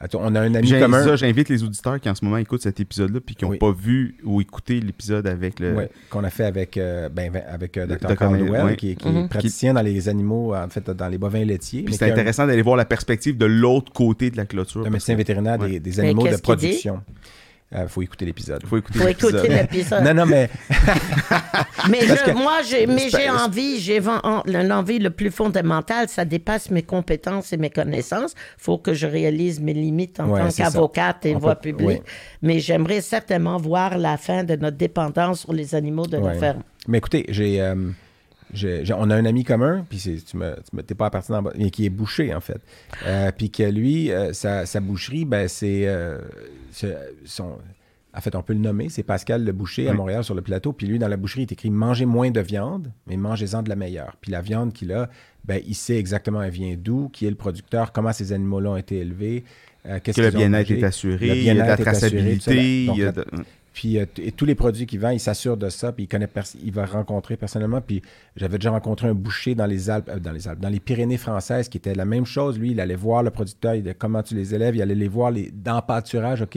Attends, 0.00 0.20
on 0.22 0.34
a 0.34 0.40
un 0.40 0.54
ami 0.54 0.66
J'ai- 0.66 0.80
commun. 0.80 1.02
ça, 1.04 1.14
J'invite 1.16 1.48
les 1.48 1.62
auditeurs 1.62 2.00
qui 2.00 2.10
en 2.10 2.14
ce 2.16 2.24
moment 2.24 2.36
écoutent 2.36 2.62
cet 2.62 2.80
épisode-là 2.80 3.20
puis 3.24 3.36
qui 3.36 3.44
n'ont 3.44 3.52
Oui. 3.52 3.58
pas 3.58 3.70
vu 3.72 4.16
ou 4.24 4.40
écouté 4.40 4.80
l'épisode 4.80 5.26
avec 5.26 5.60
le. 5.60 5.88
Qu'on 6.10 6.24
a 6.24 6.30
fait 6.30 6.44
avec, 6.44 6.76
euh, 6.76 7.08
ben, 7.08 7.30
ben, 7.32 7.42
avec 7.48 7.78
euh, 7.78 7.86
Dr. 7.86 8.08
Dr. 8.08 8.16
Caldwell, 8.16 8.64
ouais. 8.64 8.76
qui, 8.76 8.90
est- 8.90 8.94
qui 8.96 9.08
Mhm. 9.08 9.16
est 9.24 9.28
praticien 9.28 9.72
dans 9.72 9.82
les 9.82 10.08
animaux, 10.08 10.54
en 10.54 10.68
fait, 10.68 10.90
dans 10.90 11.08
les 11.08 11.16
bovins 11.16 11.44
laitiers. 11.44 11.82
Puis 11.84 11.94
c'est 11.94 12.06
un- 12.08 12.12
intéressant 12.12 12.46
d'aller 12.46 12.60
voir 12.62 12.76
la 12.76 12.84
perspective 12.84 13.38
de 13.38 13.46
l'autre 13.46 13.92
côté 13.92 14.30
de 14.30 14.36
la 14.36 14.46
clôture. 14.46 14.80
Un 14.80 14.84
parce 14.84 14.92
médecin 14.94 15.12
que- 15.12 15.18
vétérinaire 15.18 15.58
des, 15.58 15.64
Ouais. 15.74 15.80
des 15.80 16.00
animaux 16.00 16.26
de 16.26 16.54
dit? 16.56 16.80
Il 17.82 17.88
faut 17.88 18.02
écouter 18.02 18.24
l'épisode. 18.24 18.62
faut 18.66 18.76
écouter 18.78 18.98
Faut 19.00 19.08
écouter 19.08 19.48
l'épisode. 19.48 20.04
Non, 20.04 20.14
non, 20.14 20.26
mais 20.26 20.48
Mais 21.90 22.06
Parce 22.06 22.20
je- 22.20 22.24
que- 22.32 22.36
moi, 22.38 22.58
j'ai, 22.68 22.86
mais 22.86 23.08
j'ai 23.10 23.28
envie, 23.28 23.78
j'ai 23.80 24.00
l'envie 24.46 24.98
le 24.98 25.10
plus 25.10 25.30
fondamental, 25.30 26.08
ça 26.08 26.24
dépasse 26.24 26.70
mes 26.70 26.82
compétences 26.82 27.52
et 27.52 27.56
mes 27.56 27.70
connaissances. 27.70 28.34
faut 28.58 28.78
que 28.78 28.94
je 28.94 29.06
réalise 29.06 29.60
mes 29.60 29.74
limites 29.74 30.20
en 30.20 30.28
Ouais, 30.30 30.40
tant 30.40 30.48
qu'avocate 30.48 31.26
et 31.26 31.34
On 31.36 31.38
voix 31.38 31.54
peut- 31.56 31.70
publique. 31.70 31.86
ouais. 31.88 32.02
Mais 32.42 32.60
j'aimerais 32.60 33.00
certainement 33.00 33.56
voir 33.58 33.98
la 33.98 34.16
fin 34.16 34.44
de 34.44 34.56
notre 34.56 34.76
dépendance 34.76 35.40
sur 35.40 35.52
les 35.52 35.74
animaux 35.74 36.06
de 36.06 36.16
Ouais. 36.18 36.32
la 36.34 36.38
ferme. 36.38 36.62
Mais 36.88 36.98
écoutez, 36.98 37.24
j'ai, 37.28 37.60
euh, 37.60 37.74
on 38.96 39.10
a 39.10 39.16
un 39.16 39.24
ami 39.24 39.44
commun, 39.44 39.84
puis 39.88 39.98
c'est, 39.98 40.16
tu 40.24 40.36
me, 40.36 40.54
tu 40.68 40.76
me- 40.76 40.82
t'es 40.82 40.94
pas 40.94 41.10
parti 41.10 41.30
dans 41.32 41.42
mais 41.42 41.70
qui 41.70 41.86
est 41.86 41.90
boucher 41.90 42.34
en 42.34 42.40
fait. 42.40 42.60
Euh, 43.06 43.30
puis 43.36 43.50
que 43.50 43.62
lui, 43.64 44.10
euh, 44.12 44.32
sa, 44.32 44.66
sa 44.66 44.80
boucherie, 44.80 45.24
ben 45.24 45.48
c'est, 45.48 45.86
euh, 45.86 46.18
son, 47.24 47.58
en 48.16 48.20
fait, 48.20 48.34
on 48.36 48.42
peut 48.42 48.52
le 48.52 48.60
nommer, 48.60 48.88
c'est 48.88 49.02
Pascal 49.02 49.44
le 49.44 49.52
boucher 49.52 49.88
à. 49.88 49.94
Montréal 49.94 50.22
sur 50.24 50.34
le 50.34 50.42
plateau. 50.42 50.72
Puis 50.72 50.86
lui, 50.86 50.98
dans 50.98 51.08
la 51.08 51.16
boucherie, 51.16 51.42
il 51.42 51.50
est 51.50 51.52
écrit 51.52 51.70
mangez 51.70 52.06
moins 52.06 52.30
de 52.30 52.40
viande, 52.40 52.92
mais 53.06 53.16
mangez-en 53.16 53.62
de 53.62 53.68
la 53.68 53.76
meilleure. 53.76 54.16
Puis 54.20 54.30
la 54.30 54.40
viande 54.40 54.72
qu'il 54.72 54.92
a, 54.92 55.10
ben 55.44 55.60
il 55.66 55.74
sait 55.74 55.96
exactement 55.96 56.42
elle 56.42 56.52
vient 56.52 56.76
d'où, 56.78 57.08
qui 57.12 57.26
est 57.26 57.30
le 57.30 57.36
producteur, 57.36 57.92
comment 57.92 58.12
ces 58.12 58.32
animaux-là 58.32 58.70
ont 58.70 58.76
été 58.76 58.98
élevés. 58.98 59.44
euh, 59.86 59.98
Que 59.98 60.12
le 60.20 60.30
bien-être 60.30 60.70
est 60.70 60.84
assuré, 60.84 61.26
Le 61.28 61.34
il 61.36 61.42
y 61.44 61.50
a 61.50 61.54
de 61.54 61.58
la 61.58 61.64
bien-être 61.76 61.88
assuré, 61.88 62.08
traçabilité. 62.10 62.86
Donc, 62.86 62.96
il 62.96 63.00
y 63.00 63.02
a 63.02 63.06
la- 63.06 63.12
de- 63.12 63.26
puis 63.74 63.98
euh, 63.98 64.06
et 64.18 64.30
tous 64.30 64.44
les 64.46 64.54
produits 64.54 64.86
qu'il 64.86 65.00
vend, 65.00 65.10
il 65.10 65.18
s'assure 65.18 65.56
de 65.56 65.68
ça, 65.68 65.90
puis 65.90 66.04
il 66.04 66.06
connaît 66.06 66.28
il 66.64 66.72
va 66.72 66.86
rencontrer 66.86 67.36
personnellement. 67.36 67.80
Puis 67.80 68.02
j'avais 68.36 68.56
déjà 68.56 68.70
rencontré 68.70 69.08
un 69.08 69.14
boucher 69.14 69.56
dans 69.56 69.66
les 69.66 69.90
Alpes, 69.90 70.08
euh, 70.08 70.20
dans 70.20 70.30
les 70.30 70.46
Alpes, 70.46 70.60
dans 70.60 70.68
les 70.68 70.78
Pyrénées 70.78 71.16
françaises, 71.16 71.68
qui 71.68 71.78
était 71.78 71.94
la 71.94 72.04
même 72.04 72.24
chose. 72.24 72.56
Lui, 72.56 72.70
il 72.70 72.80
allait 72.80 72.94
voir 72.94 73.24
le 73.24 73.30
producteur, 73.30 73.74
il 73.74 73.82
disait 73.82 73.96
comment 73.98 74.22
tu 74.22 74.36
les 74.36 74.54
élèves, 74.54 74.76
il 74.76 74.82
allait 74.82 74.94
les 74.94 75.08
voir 75.08 75.32
les, 75.32 75.50
dans 75.52 75.74
le 75.74 75.82
pâturage. 75.82 76.42
Ok, 76.42 76.56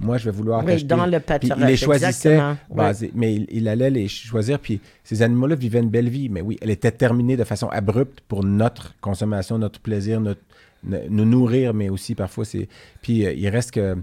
moi 0.00 0.18
je 0.18 0.24
vais 0.26 0.30
vouloir 0.30 0.64
Oui, 0.64 0.84
dans 0.84 1.04
le 1.04 1.18
Puis 1.18 1.26
pâturage, 1.26 1.58
il 1.60 1.66
les 1.66 1.76
choisissait, 1.76 2.40
oui. 2.70 3.10
mais 3.12 3.34
il, 3.34 3.46
il 3.50 3.66
allait 3.66 3.90
les 3.90 4.06
choisir. 4.06 4.60
Puis 4.60 4.80
ces 5.02 5.20
animaux-là 5.22 5.56
vivaient 5.56 5.80
une 5.80 5.90
belle 5.90 6.08
vie, 6.08 6.28
mais 6.28 6.42
oui, 6.42 6.58
elle 6.62 6.70
était 6.70 6.92
terminée 6.92 7.36
de 7.36 7.44
façon 7.44 7.66
abrupte 7.70 8.20
pour 8.28 8.44
notre 8.44 8.94
consommation, 9.00 9.58
notre 9.58 9.80
plaisir, 9.80 10.20
notre 10.20 10.40
nous 10.84 11.24
nourrir, 11.24 11.74
mais 11.74 11.88
aussi 11.88 12.14
parfois 12.14 12.44
c'est. 12.44 12.68
Puis 13.02 13.26
euh, 13.26 13.32
il 13.32 13.48
reste 13.48 13.72
que 13.72 13.96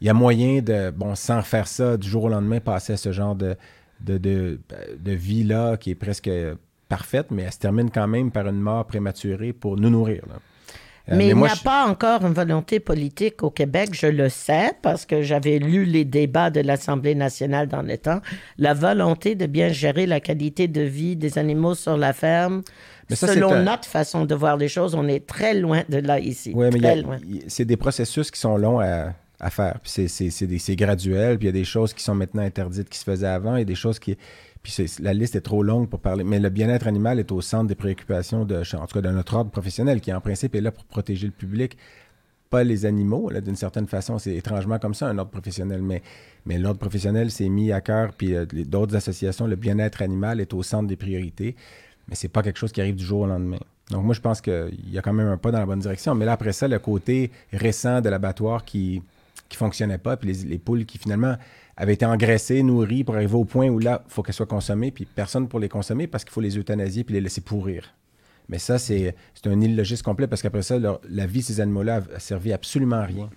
il 0.00 0.06
y 0.06 0.10
a 0.10 0.14
moyen 0.14 0.60
de, 0.60 0.90
bon, 0.90 1.14
sans 1.14 1.42
faire 1.42 1.66
ça 1.68 1.96
du 1.96 2.08
jour 2.08 2.24
au 2.24 2.28
lendemain, 2.28 2.60
passer 2.60 2.92
à 2.94 2.96
ce 2.96 3.12
genre 3.12 3.34
de, 3.34 3.56
de, 4.00 4.18
de, 4.18 4.60
de 4.98 5.12
vie-là 5.12 5.76
qui 5.76 5.90
est 5.90 5.94
presque 5.96 6.30
parfaite, 6.88 7.26
mais 7.30 7.42
elle 7.42 7.52
se 7.52 7.58
termine 7.58 7.90
quand 7.90 8.06
même 8.08 8.30
par 8.30 8.46
une 8.48 8.60
mort 8.60 8.84
prématurée 8.86 9.52
pour 9.52 9.76
nous 9.76 9.90
nourrir. 9.90 10.22
là. 10.28 10.34
Euh, 11.10 11.14
Mais, 11.16 11.28
il 11.28 11.36
n'y 11.36 11.44
a 11.46 11.54
je- 11.54 11.62
pas 11.62 11.86
encore 11.86 12.22
une 12.24 12.34
volonté 12.34 12.80
politique 12.80 13.42
au 13.42 13.50
Québec, 13.50 13.90
je 13.92 14.06
le 14.08 14.28
sais, 14.28 14.72
parce 14.82 15.06
que 15.06 15.22
j'avais 15.22 15.58
lu 15.58 15.84
les 15.86 16.04
débats 16.04 16.50
de 16.50 16.60
l'Assemblée 16.60 17.14
nationale 17.14 17.66
dans 17.66 17.80
le 17.80 17.96
temps. 17.96 18.20
La 18.58 18.74
volonté 18.74 19.34
de 19.34 19.46
bien 19.46 19.68
gérer 19.68 20.04
la 20.06 20.20
qualité 20.20 20.68
de 20.68 20.82
vie 20.82 21.16
des 21.16 21.38
animaux 21.38 21.74
sur 21.74 21.96
la 21.96 22.12
ferme. 22.12 22.62
Mais 23.08 23.16
ça, 23.16 23.26
c'est 23.26 23.34
Selon 23.36 23.52
un- 23.52 23.62
notre 23.62 23.86
façon 23.86 24.26
de 24.26 24.34
voir 24.34 24.58
les 24.58 24.68
choses, 24.68 24.94
on 24.94 25.08
est 25.08 25.26
très 25.26 25.54
loin 25.54 25.82
de 25.88 25.96
là 25.96 26.18
ici. 26.20 26.52
Ouais, 26.54 26.68
mais 26.70 27.02
c'est 27.46 27.64
des 27.64 27.78
processus 27.78 28.30
qui 28.30 28.38
sont 28.38 28.58
longs 28.58 28.80
à, 28.80 29.14
à 29.40 29.50
faire. 29.50 29.78
Puis 29.80 30.08
c'est- 30.08 30.76
graduel. 30.76 31.38
Puis 31.38 31.46
il 31.46 31.48
y 31.48 31.50
a 31.50 31.52
des 31.52 31.64
choses 31.64 31.92
qui 31.94 32.02
sont 32.02 32.14
maintenant 32.14 32.42
interdites 32.42 32.88
qui 32.88 32.98
se 32.98 33.04
faisaient 33.04 33.26
avant 33.26 33.56
et 33.56 33.64
des 33.64 33.74
choses 33.74 33.98
qui. 33.98 34.16
Puis 34.62 34.74
la 35.00 35.14
liste 35.14 35.36
est 35.36 35.40
trop 35.40 35.62
longue 35.62 35.88
pour 35.88 36.00
parler. 36.00 36.24
Mais 36.24 36.40
le 36.40 36.48
bien-être 36.48 36.86
animal 36.86 37.18
est 37.20 37.30
au 37.30 37.40
centre 37.40 37.66
des 37.68 37.74
préoccupations 37.76 38.44
de, 38.44 38.56
en 38.56 38.86
tout 38.86 38.94
cas, 38.94 39.00
de 39.00 39.10
notre 39.10 39.34
ordre 39.34 39.50
professionnel 39.50 40.00
qui, 40.00 40.12
en 40.12 40.20
principe, 40.20 40.54
est 40.54 40.60
là 40.60 40.72
pour 40.72 40.84
protéger 40.84 41.26
le 41.26 41.32
public, 41.32 41.76
pas 42.50 42.64
les 42.64 42.84
animaux. 42.84 43.30
D'une 43.40 43.56
certaine 43.56 43.86
façon, 43.86 44.18
c'est 44.18 44.34
étrangement 44.34 44.78
comme 44.78 44.94
ça, 44.94 45.06
un 45.06 45.16
ordre 45.18 45.30
professionnel. 45.30 45.82
Mais, 45.82 46.02
mais 46.44 46.58
l'ordre 46.58 46.80
professionnel 46.80 47.30
s'est 47.30 47.48
mis 47.48 47.70
à 47.70 47.80
cœur. 47.80 48.12
Puis 48.14 48.34
euh, 48.34 48.46
d'autres 48.46 48.96
associations, 48.96 49.46
le 49.46 49.56
bien-être 49.56 50.02
animal 50.02 50.40
est 50.40 50.52
au 50.52 50.62
centre 50.64 50.88
des 50.88 50.96
priorités. 50.96 51.54
Mais 52.08 52.16
c'est 52.16 52.28
pas 52.28 52.42
quelque 52.42 52.58
chose 52.58 52.72
qui 52.72 52.80
arrive 52.80 52.96
du 52.96 53.04
jour 53.04 53.20
au 53.20 53.26
lendemain. 53.26 53.58
Donc 53.90 54.04
moi, 54.04 54.14
je 54.14 54.20
pense 54.20 54.40
qu'il 54.40 54.90
y 54.90 54.98
a 54.98 55.02
quand 55.02 55.12
même 55.12 55.28
un 55.28 55.36
pas 55.36 55.50
dans 55.50 55.60
la 55.60 55.66
bonne 55.66 55.78
direction. 55.78 56.14
Mais 56.14 56.24
là, 56.24 56.32
après 56.32 56.52
ça, 56.52 56.66
le 56.68 56.78
côté 56.78 57.30
récent 57.52 58.00
de 58.00 58.08
l'abattoir 58.08 58.64
qui 58.64 59.02
qui 59.48 59.56
fonctionnait 59.56 59.98
pas, 59.98 60.16
puis 60.16 60.32
les, 60.32 60.44
les 60.48 60.58
poules 60.58 60.84
qui 60.84 60.98
finalement 60.98 61.36
avaient 61.76 61.94
été 61.94 62.04
engraissées, 62.04 62.62
nourries 62.62 63.04
pour 63.04 63.14
arriver 63.14 63.34
au 63.36 63.44
point 63.44 63.68
où 63.68 63.78
là, 63.78 64.02
il 64.06 64.12
faut 64.12 64.22
qu'elles 64.22 64.34
soient 64.34 64.46
consommées, 64.46 64.90
puis 64.90 65.06
personne 65.06 65.48
pour 65.48 65.60
les 65.60 65.68
consommer 65.68 66.06
parce 66.06 66.24
qu'il 66.24 66.32
faut 66.32 66.40
les 66.40 66.58
euthanasier 66.58 67.04
puis 67.04 67.14
les 67.14 67.20
laisser 67.20 67.40
pourrir. 67.40 67.94
Mais 68.48 68.58
ça, 68.58 68.78
c'est 68.78 69.14
un 69.46 69.60
illogisme 69.60 70.02
complet 70.04 70.26
parce 70.26 70.40
qu'après 70.42 70.62
ça, 70.62 70.78
leur- 70.78 71.00
la 71.08 71.26
vie 71.26 71.40
de 71.40 71.44
ces 71.44 71.60
animaux-là 71.60 72.02
a, 72.14 72.18
servi 72.18 72.52
absolument 72.52 72.96
à 72.96 73.04
rien. 73.04 73.28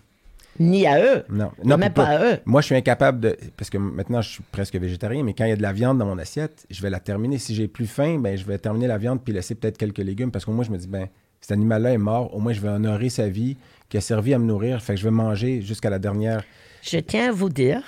Ni 0.60 0.86
à 0.86 1.00
eux. 1.02 1.24
Non, 1.30 1.52
Non, 1.64 1.78
même 1.78 1.94
pas 1.94 2.06
à 2.06 2.26
eux. 2.34 2.38
Moi, 2.46 2.62
je 2.62 2.68
suis 2.68 2.76
incapable 2.76 3.20
de. 3.22 3.38
Parce 3.56 3.70
que 3.70 3.78
maintenant, 3.78 4.22
je 4.22 4.30
suis 4.32 4.44
presque 4.52 4.76
végétarien, 4.76 5.24
mais 5.24 5.34
quand 5.34 5.46
il 5.46 5.50
y 5.50 5.54
a 5.54 5.56
de 5.56 5.62
la 5.62 5.72
viande 5.72 5.98
dans 5.98 6.06
mon 6.06 6.18
assiette, 6.18 6.66
je 6.70 6.82
vais 6.82 6.90
la 6.90 7.00
terminer. 7.00 7.38
Si 7.38 7.56
j'ai 7.56 7.68
plus 7.70 7.88
faim, 7.88 8.20
ben, 8.20 8.38
je 8.38 8.46
vais 8.46 8.58
terminer 8.58 8.88
la 8.88 8.98
viande 8.98 9.22
puis 9.24 9.34
laisser 9.34 9.56
peut-être 9.56 9.78
quelques 9.78 10.00
légumes 10.00 10.30
parce 10.32 10.44
qu'au 10.44 10.52
moins, 10.52 10.66
je 10.66 10.72
me 10.72 10.78
dis, 10.78 10.88
ben, 10.88 11.08
cet 11.40 11.54
animal-là 11.54 11.94
est 11.94 11.98
mort. 11.98 12.34
Au 12.36 12.40
moins, 12.40 12.52
je 12.54 12.60
vais 12.62 12.68
honorer 12.70 13.10
sa 13.10 13.28
vie 13.30 13.56
qui 13.92 13.98
a 13.98 14.02
servi 14.02 14.34
à 14.34 14.40
me 14.40 14.46
nourrir. 14.46 14.82
Fait 14.82 14.94
que 14.96 15.00
je 15.00 15.04
vais 15.04 15.12
manger 15.12 15.62
jusqu'à 15.62 15.90
la 15.92 16.00
dernière. 16.00 16.44
Je 16.82 16.98
tiens 16.98 17.30
à 17.30 17.32
vous 17.32 17.50
dire, 17.50 17.84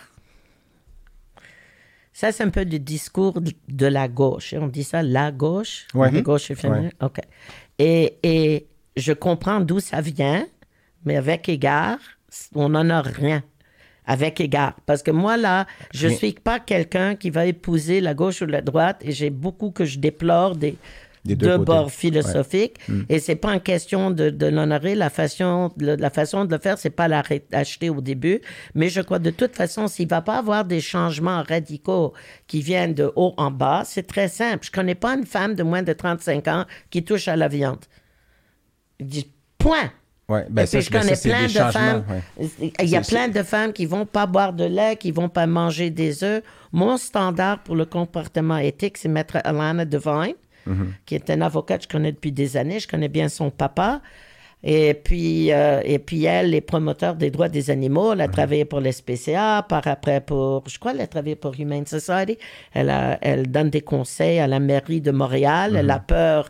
ça 2.11 2.31
c'est 2.31 2.43
un 2.43 2.49
peu 2.49 2.63
le 2.63 2.77
discours 2.77 3.39
de- 3.67 3.85
la 3.87 4.07
gauche. 4.07 4.53
On 4.57 4.67
dit 4.67 4.83
ça, 4.83 5.01
la 5.01 5.31
gauche? 5.31 5.87
Ouais. 5.93 6.11
La 6.11 6.21
gauche 6.21 6.51
et 6.51 6.55
féminin. 6.55 6.89
OK. 7.01 7.19
Et, 7.79 8.17
et 8.21 8.67
je 8.97 9.13
comprends 9.13 9.59
d'où 9.61 9.79
ça 9.79 10.01
vient, 10.01 10.45
mais 11.05 11.15
avec 11.15 11.49
égard, 11.49 11.97
on 12.53 12.69
n'en 12.69 12.89
a 12.89 13.01
rien. 13.01 13.41
Avec 14.05 14.41
égard. 14.41 14.75
Parce 14.85 15.01
que 15.01 15.11
moi, 15.11 15.37
là, 15.37 15.65
je 15.93 16.07
Rien. 16.09 16.17
suis 16.17 16.33
pas 16.33 16.59
quelqu'un 16.59 17.15
qui 17.15 17.29
va 17.29 17.45
épouser 17.45 18.01
la 18.01 18.13
gauche 18.13 18.41
ou 18.41 18.45
la 18.45 18.61
droite 18.61 18.97
et 19.01 19.13
j'ai 19.13 19.29
beaucoup 19.29 19.71
que 19.71 19.85
je 19.85 19.97
déplore 19.97 20.57
des, 20.57 20.75
Des 21.25 21.35
deux 21.35 21.47
deux 21.47 21.57
bords 21.59 21.89
philosophiques. 21.89 22.77
Mm. 22.89 23.01
Et 23.07 23.19
c'est 23.19 23.35
pas 23.37 23.53
une 23.53 23.61
question 23.61 24.11
de, 24.11 24.29
de 24.29 24.45
l'honorer. 24.47 24.93
La 24.93 25.09
façon, 25.09 25.71
le- 25.77 25.95
la 25.95 26.09
façon 26.09 26.43
de 26.43 26.53
le 26.53 26.59
faire, 26.61 26.77
c'est 26.77 26.89
pas 26.89 27.07
l'acheter 27.07 27.89
au 27.89 28.01
début. 28.01 28.41
Mais 28.75 28.89
je 28.89 28.99
crois 28.99 29.19
de 29.19 29.29
toute 29.29 29.55
façon, 29.55 29.87
s'il 29.87 30.09
va 30.09 30.21
pas 30.21 30.37
avoir 30.37 30.65
des 30.65 30.81
changements 30.81 31.41
radicaux 31.43 32.13
qui 32.47 32.61
viennent 32.61 32.93
de 32.93 33.09
haut 33.15 33.33
en 33.37 33.51
bas, 33.51 33.83
c'est 33.85 34.05
très 34.05 34.27
simple. 34.27 34.65
Je 34.65 34.71
connais 34.71 34.95
pas 34.95 35.13
une 35.15 35.25
femme 35.25 35.55
de 35.55 35.63
moins 35.63 35.81
de 35.83 35.93
35 35.93 36.47
ans 36.49 36.65
qui 36.89 37.03
touche 37.05 37.29
à 37.29 37.37
la 37.37 37.47
viande. 37.47 37.79
Point. 39.57 39.91
Ouais, 40.29 40.45
ben 40.49 40.63
Et 40.63 40.65
ça, 40.65 40.79
je 40.79 40.89
ben 40.89 41.01
ça, 41.01 41.03
connais 41.03 41.15
c'est 41.15 41.29
plein 41.29 41.47
de 41.67 41.71
femmes. 41.71 42.05
ouais. 42.39 42.61
Il 42.81 42.89
y 42.89 42.95
a 42.95 43.01
plein 43.01 43.27
de 43.27 43.43
femmes 43.43 43.73
qui 43.73 43.85
vont 43.85 44.05
pas 44.05 44.25
boire 44.25 44.53
de 44.53 44.63
lait, 44.63 44.95
qui 44.95 45.11
vont 45.11 45.27
pas 45.29 45.45
manger 45.47 45.89
des 45.89 46.23
œufs. 46.23 46.41
Mon 46.71 46.95
standard 46.97 47.61
pour 47.63 47.75
le 47.75 47.85
comportement 47.85 48.57
éthique, 48.57 48.97
c'est 48.97 49.09
Maître 49.09 49.37
Alana 49.43 49.83
Devine, 49.85 50.33
Mm-hmm. 50.67 50.87
qui 51.05 51.15
est 51.15 51.29
un 51.29 51.41
avocat 51.41 51.77
que 51.77 51.83
je 51.83 51.89
connais 51.89 52.11
depuis 52.11 52.31
des 52.31 52.55
années. 52.57 52.79
Je 52.79 52.87
connais 52.87 53.09
bien 53.09 53.29
son 53.29 53.49
papa. 53.49 54.01
Et 54.65 54.93
puis, 54.93 55.51
euh, 55.51 55.81
et 55.83 55.99
puis 55.99 56.23
elle 56.23 56.53
est 56.55 56.61
promoteur 56.61 57.15
des 57.15 57.29
droits 57.31 57.49
des 57.49 57.69
animaux. 57.69 58.13
Elle 58.13 58.21
a 58.21 58.27
Mhm. 58.27 58.33
travaillé 58.33 58.63
pour 58.65 58.79
l'SPCA, 58.79 59.65
par 59.67 59.85
après 59.87 60.21
pour, 60.21 60.63
je 60.69 60.79
crois, 60.79 60.93
elle 60.93 61.01
a 61.01 61.07
travaillé 61.07 61.35
pour 61.35 61.53
Humane 61.59 61.85
Society. 61.85 62.37
Elle, 62.73 62.89
a, 62.89 63.17
elle 63.21 63.51
donne 63.51 63.69
des 63.69 63.81
conseils 63.81 64.39
à 64.39 64.47
la 64.47 64.61
mairie 64.61 65.01
de 65.01 65.11
Montréal. 65.11 65.75
Elle 65.75 65.89
a 65.91 65.97
Mhm. 65.97 66.05
peur. 66.07 66.49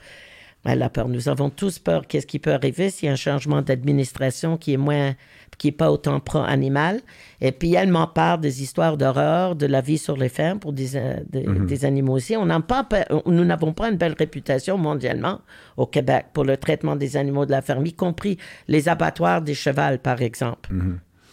Elle 0.63 0.83
a 0.83 0.89
peur. 0.89 1.09
Nous 1.09 1.27
avons 1.27 1.49
tous 1.49 1.79
peur. 1.79 2.05
Qu'est-ce 2.07 2.27
qui 2.27 2.37
peut 2.37 2.53
arriver 2.53 2.91
s'il 2.91 3.07
y 3.07 3.09
a 3.09 3.13
un 3.13 3.15
changement 3.15 3.63
d'administration 3.63 4.57
qui 4.57 4.73
est 4.73 4.77
moins, 4.77 5.15
qui 5.57 5.69
est 5.69 5.71
pas 5.71 5.91
autant 5.91 6.19
pro-animal. 6.19 7.01
Et 7.41 7.51
puis 7.51 7.73
elle 7.73 7.89
m'en 7.89 8.07
parle 8.07 8.41
des 8.41 8.61
histoires 8.61 8.97
d'horreur, 8.97 9.55
de 9.55 9.65
la 9.65 9.81
vie 9.81 9.97
sur 9.97 10.17
les 10.17 10.29
fermes 10.29 10.59
pour 10.59 10.73
des, 10.73 10.95
euh, 10.95 11.15
des, 11.29 11.43
des 11.43 11.85
animaux 11.85 12.13
aussi. 12.13 12.35
On 12.37 12.47
pas, 12.61 12.87
nous 13.25 13.45
n'avons 13.45 13.73
pas 13.73 13.89
une 13.89 13.97
belle 13.97 14.15
réputation 14.17 14.77
mondialement 14.77 15.41
au 15.77 15.85
Québec 15.85 16.27
pour 16.33 16.43
le 16.43 16.57
traitement 16.57 16.95
des 16.95 17.17
animaux 17.17 17.45
de 17.45 17.51
la 17.51 17.61
ferme, 17.61 17.85
y 17.85 17.93
compris 17.93 18.37
les 18.67 18.89
abattoirs 18.89 19.41
des 19.41 19.53
chevals, 19.53 19.99
par 19.99 20.21
exemple. 20.21 20.71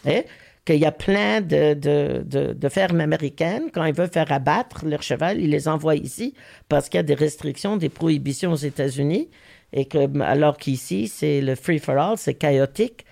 Et 0.05 0.25
qu'il 0.65 0.77
y 0.77 0.85
a 0.85 0.91
plein 0.91 1.41
de, 1.41 1.73
de, 1.73 2.23
de, 2.23 2.53
de 2.53 2.69
fermes 2.69 3.01
américaines, 3.01 3.63
quand 3.73 3.83
ils 3.85 3.93
veulent 3.93 4.11
faire 4.11 4.31
abattre 4.31 4.85
leur 4.85 5.01
cheval, 5.01 5.39
ils 5.39 5.49
les 5.49 5.67
envoient 5.67 5.95
ici 5.95 6.35
parce 6.69 6.87
qu'il 6.87 6.99
y 6.99 6.99
a 6.99 7.03
des 7.03 7.15
restrictions, 7.15 7.77
des 7.77 7.89
prohibitions 7.89 8.51
aux 8.51 8.55
États-Unis. 8.55 9.29
Et 9.73 9.85
que, 9.85 10.21
alors 10.21 10.57
qu'ici, 10.57 11.07
c'est 11.07 11.39
le 11.41 11.55
free-for-all, 11.55 12.17
c'est 12.17 12.33
chaotique. 12.33 13.05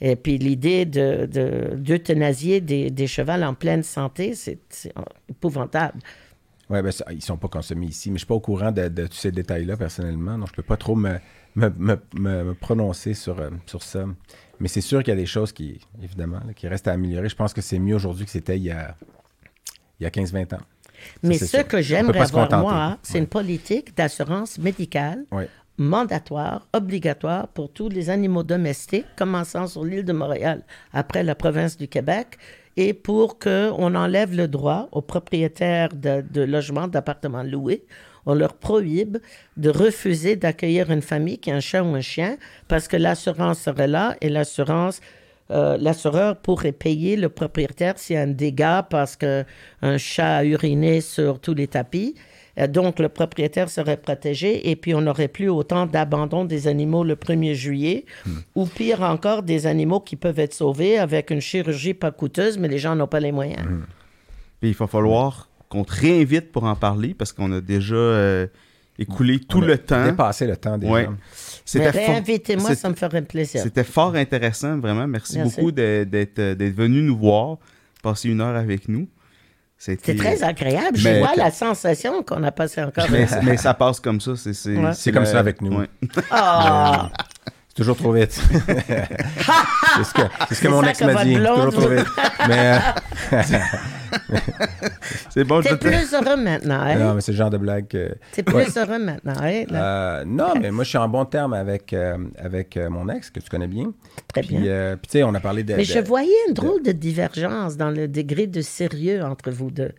Et 0.00 0.14
puis 0.16 0.38
l'idée 0.38 0.84
de, 0.84 1.26
de, 1.26 1.74
d'euthanasier 1.76 2.60
des, 2.60 2.90
des 2.90 3.06
chevals 3.06 3.42
en 3.44 3.54
pleine 3.54 3.82
santé, 3.82 4.34
c'est, 4.34 4.58
épouvantable. 5.28 5.98
Oui, 6.70 6.82
ben, 6.82 6.92
ils 7.12 7.22
sont 7.22 7.36
pas 7.38 7.48
consommés 7.48 7.86
ici, 7.86 8.10
mais 8.10 8.12
je 8.12 8.14
ne 8.14 8.18
suis 8.18 8.26
pas 8.26 8.34
au 8.34 8.40
courant 8.40 8.70
de, 8.70 8.88
de 8.88 9.06
tous 9.06 9.16
ces 9.16 9.32
détails-là 9.32 9.76
personnellement, 9.76 10.36
donc 10.38 10.48
je 10.48 10.52
ne 10.52 10.56
peux 10.56 10.62
pas 10.62 10.76
trop 10.76 10.94
me, 10.94 11.14
me, 11.56 11.70
me, 11.78 11.98
me- 12.14 12.54
prononcer 12.54 13.14
sur, 13.14 13.40
euh, 13.40 13.50
sur 13.66 13.82
ça. 13.82 14.04
Mais 14.60 14.68
c'est 14.68 14.82
sûr 14.82 15.02
qu'il 15.02 15.12
y 15.12 15.16
a 15.16 15.20
des 15.20 15.26
choses 15.26 15.52
qui, 15.52 15.80
évidemment, 16.02 16.40
là, 16.46 16.52
qui 16.54 16.68
restent 16.68 16.88
à 16.88 16.92
améliorer. 16.92 17.28
Je 17.28 17.36
pense 17.36 17.54
que 17.54 17.62
c'est 17.62 17.78
mieux 17.78 17.94
aujourd'hui 17.94 18.26
que 18.26 18.30
c'était 18.30 18.58
il 18.58 18.64
y 18.64 18.70
a, 18.70 18.96
il 19.98 20.04
y 20.04 20.06
a 20.06 20.10
15-20 20.10 20.56
ans. 20.56 20.60
Mais 21.22 21.38
ce 21.38 21.46
sûr. 21.46 21.66
que 21.66 21.80
j'aimerais 21.80 22.18
pas 22.18 22.26
se 22.26 22.32
voir, 22.32 22.48
contenter. 22.48 22.62
moi, 22.68 22.98
c'est 23.02 23.14
Ouais. 23.14 23.20
une 23.20 23.26
politique 23.28 23.96
d'assurance 23.96 24.58
médicale 24.58 25.24
Oui. 25.32 25.44
Mandatoire, 25.78 26.66
obligatoire 26.74 27.48
pour 27.48 27.70
tous 27.70 27.88
les 27.88 28.10
animaux 28.10 28.42
domestiques, 28.42 29.06
commençant 29.16 29.66
sur 29.66 29.84
l'île 29.84 30.04
de 30.04 30.12
Montréal, 30.12 30.62
après 30.92 31.22
la 31.22 31.34
province 31.34 31.76
du 31.76 31.88
Québec, 31.88 32.36
et 32.76 32.92
pour 32.92 33.38
qu'on 33.38 33.94
enlève 33.94 34.36
le 34.36 34.46
droit 34.46 34.88
aux 34.92 35.02
propriétaires 35.02 35.88
de, 35.92 36.42
logements, 36.42 36.88
d'appartements 36.88 37.42
loués, 37.42 37.84
on 38.26 38.34
leur 38.34 38.54
prohibe 38.54 39.18
de 39.56 39.70
refuser 39.70 40.36
d'accueillir 40.36 40.90
une 40.90 41.02
famille 41.02 41.38
qui 41.38 41.50
a 41.50 41.56
un 41.56 41.60
chat 41.60 41.82
ou 41.82 41.94
un 41.94 42.00
chien, 42.00 42.36
parce 42.66 42.86
que 42.86 42.96
l'assurance 42.96 43.60
serait 43.60 43.88
là 43.88 44.16
et 44.20 44.28
l'assurance 44.28 45.00
euh, 45.50 45.78
l'assureur 45.80 46.36
pourrait 46.36 46.72
payer 46.72 47.16
le 47.16 47.30
propriétaire 47.30 47.98
s'il 47.98 48.16
y 48.16 48.18
a 48.18 48.22
un 48.22 48.26
dégât 48.26 48.82
parce 48.82 49.16
qu'un 49.16 49.44
chat 49.96 50.36
a 50.36 50.44
uriné 50.44 51.00
sur 51.00 51.40
tous 51.40 51.54
les 51.54 51.66
tapis. 51.66 52.14
Euh, 52.58 52.66
Donc, 52.66 52.98
le 52.98 53.08
propriétaire 53.08 53.68
serait 53.70 53.96
protégé 53.96 54.70
et 54.70 54.76
puis 54.76 54.94
on 54.94 55.00
n'aurait 55.00 55.28
plus 55.28 55.48
autant 55.48 55.86
d'abandon 55.86 56.44
des 56.44 56.66
animaux 56.66 57.04
le 57.04 57.14
1er 57.14 57.54
juillet 57.54 58.04
ou 58.54 58.66
pire 58.66 59.02
encore, 59.02 59.42
des 59.42 59.66
animaux 59.66 60.00
qui 60.00 60.16
peuvent 60.16 60.38
être 60.38 60.54
sauvés 60.54 60.98
avec 60.98 61.30
une 61.30 61.40
chirurgie 61.40 61.94
pas 61.94 62.10
coûteuse, 62.10 62.58
mais 62.58 62.68
les 62.68 62.78
gens 62.78 62.94
n'ont 62.96 63.06
pas 63.06 63.20
les 63.20 63.32
moyens. 63.32 63.66
Puis 64.60 64.70
il 64.70 64.74
va 64.76 64.86
falloir 64.86 65.48
qu'on 65.68 65.84
te 65.84 65.92
réinvite 65.94 66.50
pour 66.50 66.64
en 66.64 66.74
parler 66.74 67.14
parce 67.14 67.32
qu'on 67.32 67.52
a 67.52 67.60
déjà 67.60 67.94
euh, 67.94 68.46
écoulé 68.98 69.38
tout 69.38 69.60
le 69.60 69.78
temps. 69.78 70.04
Dépassé 70.04 70.46
le 70.46 70.56
temps 70.56 70.78
déjà. 70.78 70.92
Ouais. 70.92 71.06
Mais 71.06 71.14
C'était 71.64 71.92
fort- 71.92 72.00
réinvitez-moi, 72.14 72.74
ça 72.74 72.88
me 72.88 72.94
ferait 72.94 73.22
plaisir. 73.22 73.60
C'était 73.62 73.84
fort 73.84 74.14
intéressant, 74.16 74.78
vraiment. 74.78 75.06
Merci, 75.06 75.36
Merci. 75.36 75.56
beaucoup 75.56 75.70
d'être 75.70 76.40
venu 76.74 77.02
nous 77.02 77.16
voir, 77.16 77.58
passer 78.02 78.30
une 78.30 78.40
heure 78.40 78.56
avec 78.56 78.88
nous. 78.88 79.06
C'était- 79.78 80.12
C'est 80.12 80.18
très 80.18 80.42
agréable. 80.42 80.96
Je 80.98 81.08
vois 81.20 81.36
la 81.36 81.50
sensation 81.52 82.22
qu'on 82.24 82.42
a 82.42 82.50
passé 82.50 82.82
encore. 82.82 83.06
Mais, 83.10 83.26
mais 83.44 83.56
ça 83.56 83.74
passe 83.74 84.00
comme 84.00 84.20
ça. 84.20 84.32
C'est 84.36 84.76
Ouais. 84.76 85.12
Comme 85.12 85.24
ça 85.24 85.38
avec 85.38 85.62
nous. 85.62 85.78
ouais. 85.78 85.88
Ah! 86.30 87.10
Toujours 87.78 87.96
trop 87.96 88.10
vite. 88.12 88.32
c'est 88.76 90.04
ce 90.04 90.12
que, 90.14 90.22
c'est 90.48 90.54
ce 90.54 90.60
que 90.60 90.66
C'est 90.66 90.68
mon 90.68 90.82
ex 90.82 91.00
m'a 91.00 91.24
dit. 91.24 91.36
Toujours 91.36 91.72
trop 91.72 91.88
vite. 91.88 92.06
Mais, 92.48 92.78
euh, 93.32 93.42
C'est 95.30 95.44
bon, 95.44 95.60
je 95.62 95.68
T'es 95.68 95.76
te- 95.78 95.86
plus 95.86 96.12
heureux 96.14 96.36
maintenant, 96.36 96.80
hein? 96.80 96.96
non, 96.96 97.14
mais 97.14 97.20
c'est 97.20 97.30
le 97.32 97.38
genre 97.38 97.50
de 97.50 97.58
blague 97.58 97.86
que. 97.86 98.14
T'es 98.32 98.42
plus 98.42 98.76
heureux 98.76 98.98
maintenant, 98.98 99.34
hein? 99.40 99.64
là? 99.68 99.84
Euh, 100.20 100.24
non, 100.26 100.54
mais 100.60 100.70
moi, 100.72 100.82
je 100.82 100.88
suis 100.88 100.98
en 100.98 101.08
bon 101.08 101.24
terme 101.24 101.52
avec, 101.52 101.92
euh, 101.92 102.16
avec 102.38 102.76
mon 102.76 103.08
ex, 103.08 103.30
que 103.30 103.38
tu 103.38 103.48
connais 103.48 103.68
bien. 103.68 103.92
Très 104.28 104.40
Puis, 104.42 104.56
bien. 104.56 104.96
puis, 105.00 105.08
tu 105.10 105.18
sais, 105.18 105.22
on 105.22 105.34
a 105.34 105.40
parlé 105.40 105.62
de. 105.62 105.74
Mais 105.74 105.84
de- 105.84 105.88
je 105.92 105.98
voyais 106.00 106.32
une 106.48 106.54
drôle 106.54 106.82
de 106.82 106.92
divergence 106.92 107.76
dans 107.76 107.90
le 107.90 108.08
degré 108.08 108.46
de 108.48 108.60
sérieux 108.60 109.22
entre 109.22 109.50
vous 109.52 109.70
deux. 109.70 109.92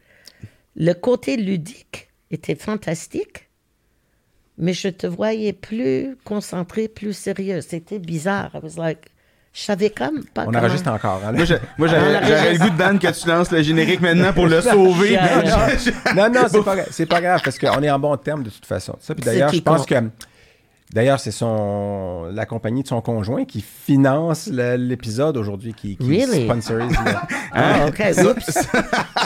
Le 0.76 0.94
côté 0.94 1.38
ludique 1.38 2.10
était 2.32 2.56
fantastique, 2.56 3.49
mais 4.60 4.74
je 4.74 4.90
te 4.90 5.08
voyais 5.08 5.54
plus 5.54 6.18
concentré, 6.24 6.88
plus 6.88 7.14
sérieux. 7.14 7.62
C'était 7.62 7.98
bizarre. 8.00 8.52
I 8.54 8.60
was 8.62 8.80
like, 8.82 9.00
je 9.54 9.62
savais 9.62 9.90
comme 9.90 10.24
pas 10.34 10.44
On 10.44 10.46
comment... 10.48 10.60
enregistre 10.60 10.92
encore. 10.92 11.22
hein. 11.26 11.32
Moi, 11.78 11.88
j'avais 11.88 12.54
le 12.54 12.60
goût 12.60 12.70
de 12.70 12.78
Dan 12.78 13.00
que 13.00 13.08
tu 13.20 13.28
lances 13.28 13.52
le 13.52 13.64
générique 13.64 14.02
maintenant 14.02 14.32
pour 14.34 14.46
le 14.48 14.62
sauver. 14.62 15.18
Non, 16.16 16.30
non, 16.30 16.42
c'est 16.48 16.64
pas, 16.64 16.76
gra- 16.76 16.88
c'est 16.92 17.06
pas 17.08 17.22
grave 17.22 17.42
parce 17.44 17.58
qu'on 17.58 17.82
est 17.82 17.90
en 17.90 17.98
bon 18.00 18.16
terme 18.18 18.44
de 18.44 18.50
toute 18.52 18.66
façon. 18.66 18.96
Ça, 19.00 19.16
puis 19.16 19.24
d'ailleurs, 19.24 19.52
je 19.52 19.60
pense 19.62 19.86
compte. 19.86 19.88
que. 19.90 20.26
D'ailleurs, 20.92 21.20
c'est 21.20 21.30
son 21.30 22.30
la 22.34 22.48
compagnie 22.48 22.82
de 22.82 22.88
son 22.88 23.00
conjoint 23.02 23.46
qui 23.46 23.62
finance 23.62 24.48
l'épisode 24.48 25.38
aujourd'hui, 25.38 25.76
qui, 25.76 25.96
qui 25.98 26.08
Really? 26.08 26.46
sponsorise. 26.46 26.90
le- 27.06 27.12
Ah, 27.54 27.86
OK. 27.88 28.04
Oups. 28.26 28.58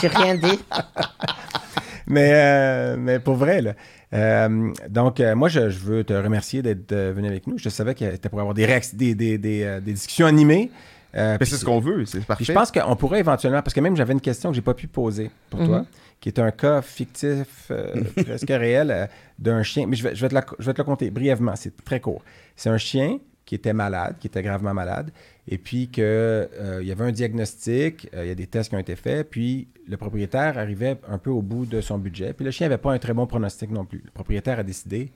J'ai 0.02 0.08
rien 0.08 0.34
dit. 0.34 0.58
mais, 2.06 2.30
euh, 2.32 2.96
mais 2.98 3.18
pour 3.18 3.34
vrai, 3.34 3.62
là. 3.62 3.74
Euh, 4.12 4.70
donc, 4.88 5.18
euh, 5.20 5.34
moi, 5.34 5.48
je, 5.48 5.70
je 5.70 5.78
veux 5.78 6.04
te 6.04 6.12
remercier 6.12 6.62
d'être 6.62 6.94
venu 6.94 7.26
avec 7.28 7.46
nous. 7.46 7.58
Je 7.58 7.68
savais 7.68 7.94
que 7.94 8.16
tu 8.16 8.28
pour 8.28 8.40
avoir 8.40 8.54
des, 8.54 8.66
des, 8.94 9.14
des, 9.14 9.38
des, 9.38 9.62
euh, 9.64 9.80
des 9.80 9.92
discussions 9.92 10.26
animées. 10.26 10.70
Euh, 11.16 11.36
c'est 11.40 11.46
ce 11.56 11.64
qu'on 11.64 11.78
veut, 11.80 12.04
c'est 12.06 12.24
parfait. 12.24 12.44
Puis 12.44 12.52
je 12.52 12.52
pense 12.52 12.72
qu'on 12.72 12.96
pourrait 12.96 13.20
éventuellement, 13.20 13.62
parce 13.62 13.72
que 13.74 13.80
même 13.80 13.96
j'avais 13.96 14.12
une 14.14 14.20
question 14.20 14.50
que 14.50 14.56
j'ai 14.56 14.62
pas 14.62 14.74
pu 14.74 14.88
poser 14.88 15.30
pour 15.48 15.60
Mhm. 15.60 15.66
toi, 15.66 15.84
qui 16.20 16.28
est 16.28 16.40
un 16.40 16.50
cas 16.50 16.82
fictif, 16.82 17.46
euh, 17.70 17.86
presque 18.26 18.48
réel, 18.48 18.90
euh, 18.90 19.06
d'un 19.38 19.62
chien. 19.62 19.86
Mais 19.86 19.94
je 19.94 20.02
vais, 20.02 20.14
je, 20.16 20.20
vais 20.22 20.28
te 20.28 20.34
la- 20.34 20.44
je 20.58 20.66
vais 20.66 20.72
te 20.72 20.78
le 20.78 20.84
compter 20.84 21.10
brièvement, 21.10 21.54
c'est 21.54 21.84
très 21.84 22.00
court. 22.00 22.22
C'est 22.56 22.68
un 22.68 22.78
chien 22.78 23.18
qui 23.44 23.54
était 23.54 23.72
malade, 23.72 24.16
qui 24.18 24.26
était 24.26 24.42
gravement 24.42 24.74
malade, 24.74 25.10
et 25.46 25.58
puis 25.58 25.88
qu'il 25.88 26.02
y 26.02 26.92
avait 26.92 27.04
un 27.04 27.12
diagnostic, 27.12 28.08
euh, 28.14 28.24
il 28.24 28.28
y 28.28 28.30
a 28.30 28.34
des 28.34 28.46
tests 28.46 28.70
qui 28.70 28.76
ont 28.76 28.80
été 28.80 28.96
faits, 28.96 29.28
puis 29.30 29.68
le 29.86 29.96
propriétaire 29.96 30.58
arrivait 30.58 30.98
un 31.08 31.18
peu 31.18 31.30
au 31.30 31.42
bout 31.42 31.66
de 31.66 31.80
son 31.80 31.98
budget, 31.98 32.32
puis 32.32 32.44
le 32.44 32.50
chien 32.50 32.68
n'avait 32.68 32.80
pas 32.80 32.92
un 32.92 32.98
très 32.98 33.12
bon 33.12 33.26
pronostic 33.26 33.70
non 33.70 33.84
plus. 33.84 34.02
Le 34.04 34.10
propriétaire 34.10 34.58
a 34.58 34.62
décidé, 34.62 35.12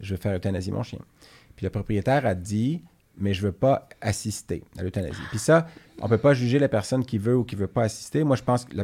je 0.00 0.14
vais 0.14 0.20
faire 0.20 0.34
euthanasier 0.34 0.72
mon 0.72 0.82
chien. 0.82 0.98
Puis 1.56 1.64
le 1.64 1.70
propriétaire 1.70 2.26
a 2.26 2.34
dit, 2.34 2.82
mais 3.16 3.34
je 3.34 3.42
veux 3.42 3.52
pas 3.52 3.88
assister 4.00 4.62
à 4.78 4.82
l'euthanasie. 4.82 5.20
Puis 5.30 5.38
ça, 5.38 5.66
on 6.00 6.08
peut 6.08 6.18
pas 6.18 6.34
juger 6.34 6.58
la 6.58 6.68
personne 6.68 7.04
qui 7.04 7.18
veut 7.18 7.36
ou 7.36 7.44
qui 7.44 7.54
veut 7.56 7.66
pas 7.66 7.82
assister. 7.82 8.24
Moi, 8.24 8.36
je 8.36 8.42
pense 8.42 8.64
que 8.64 8.76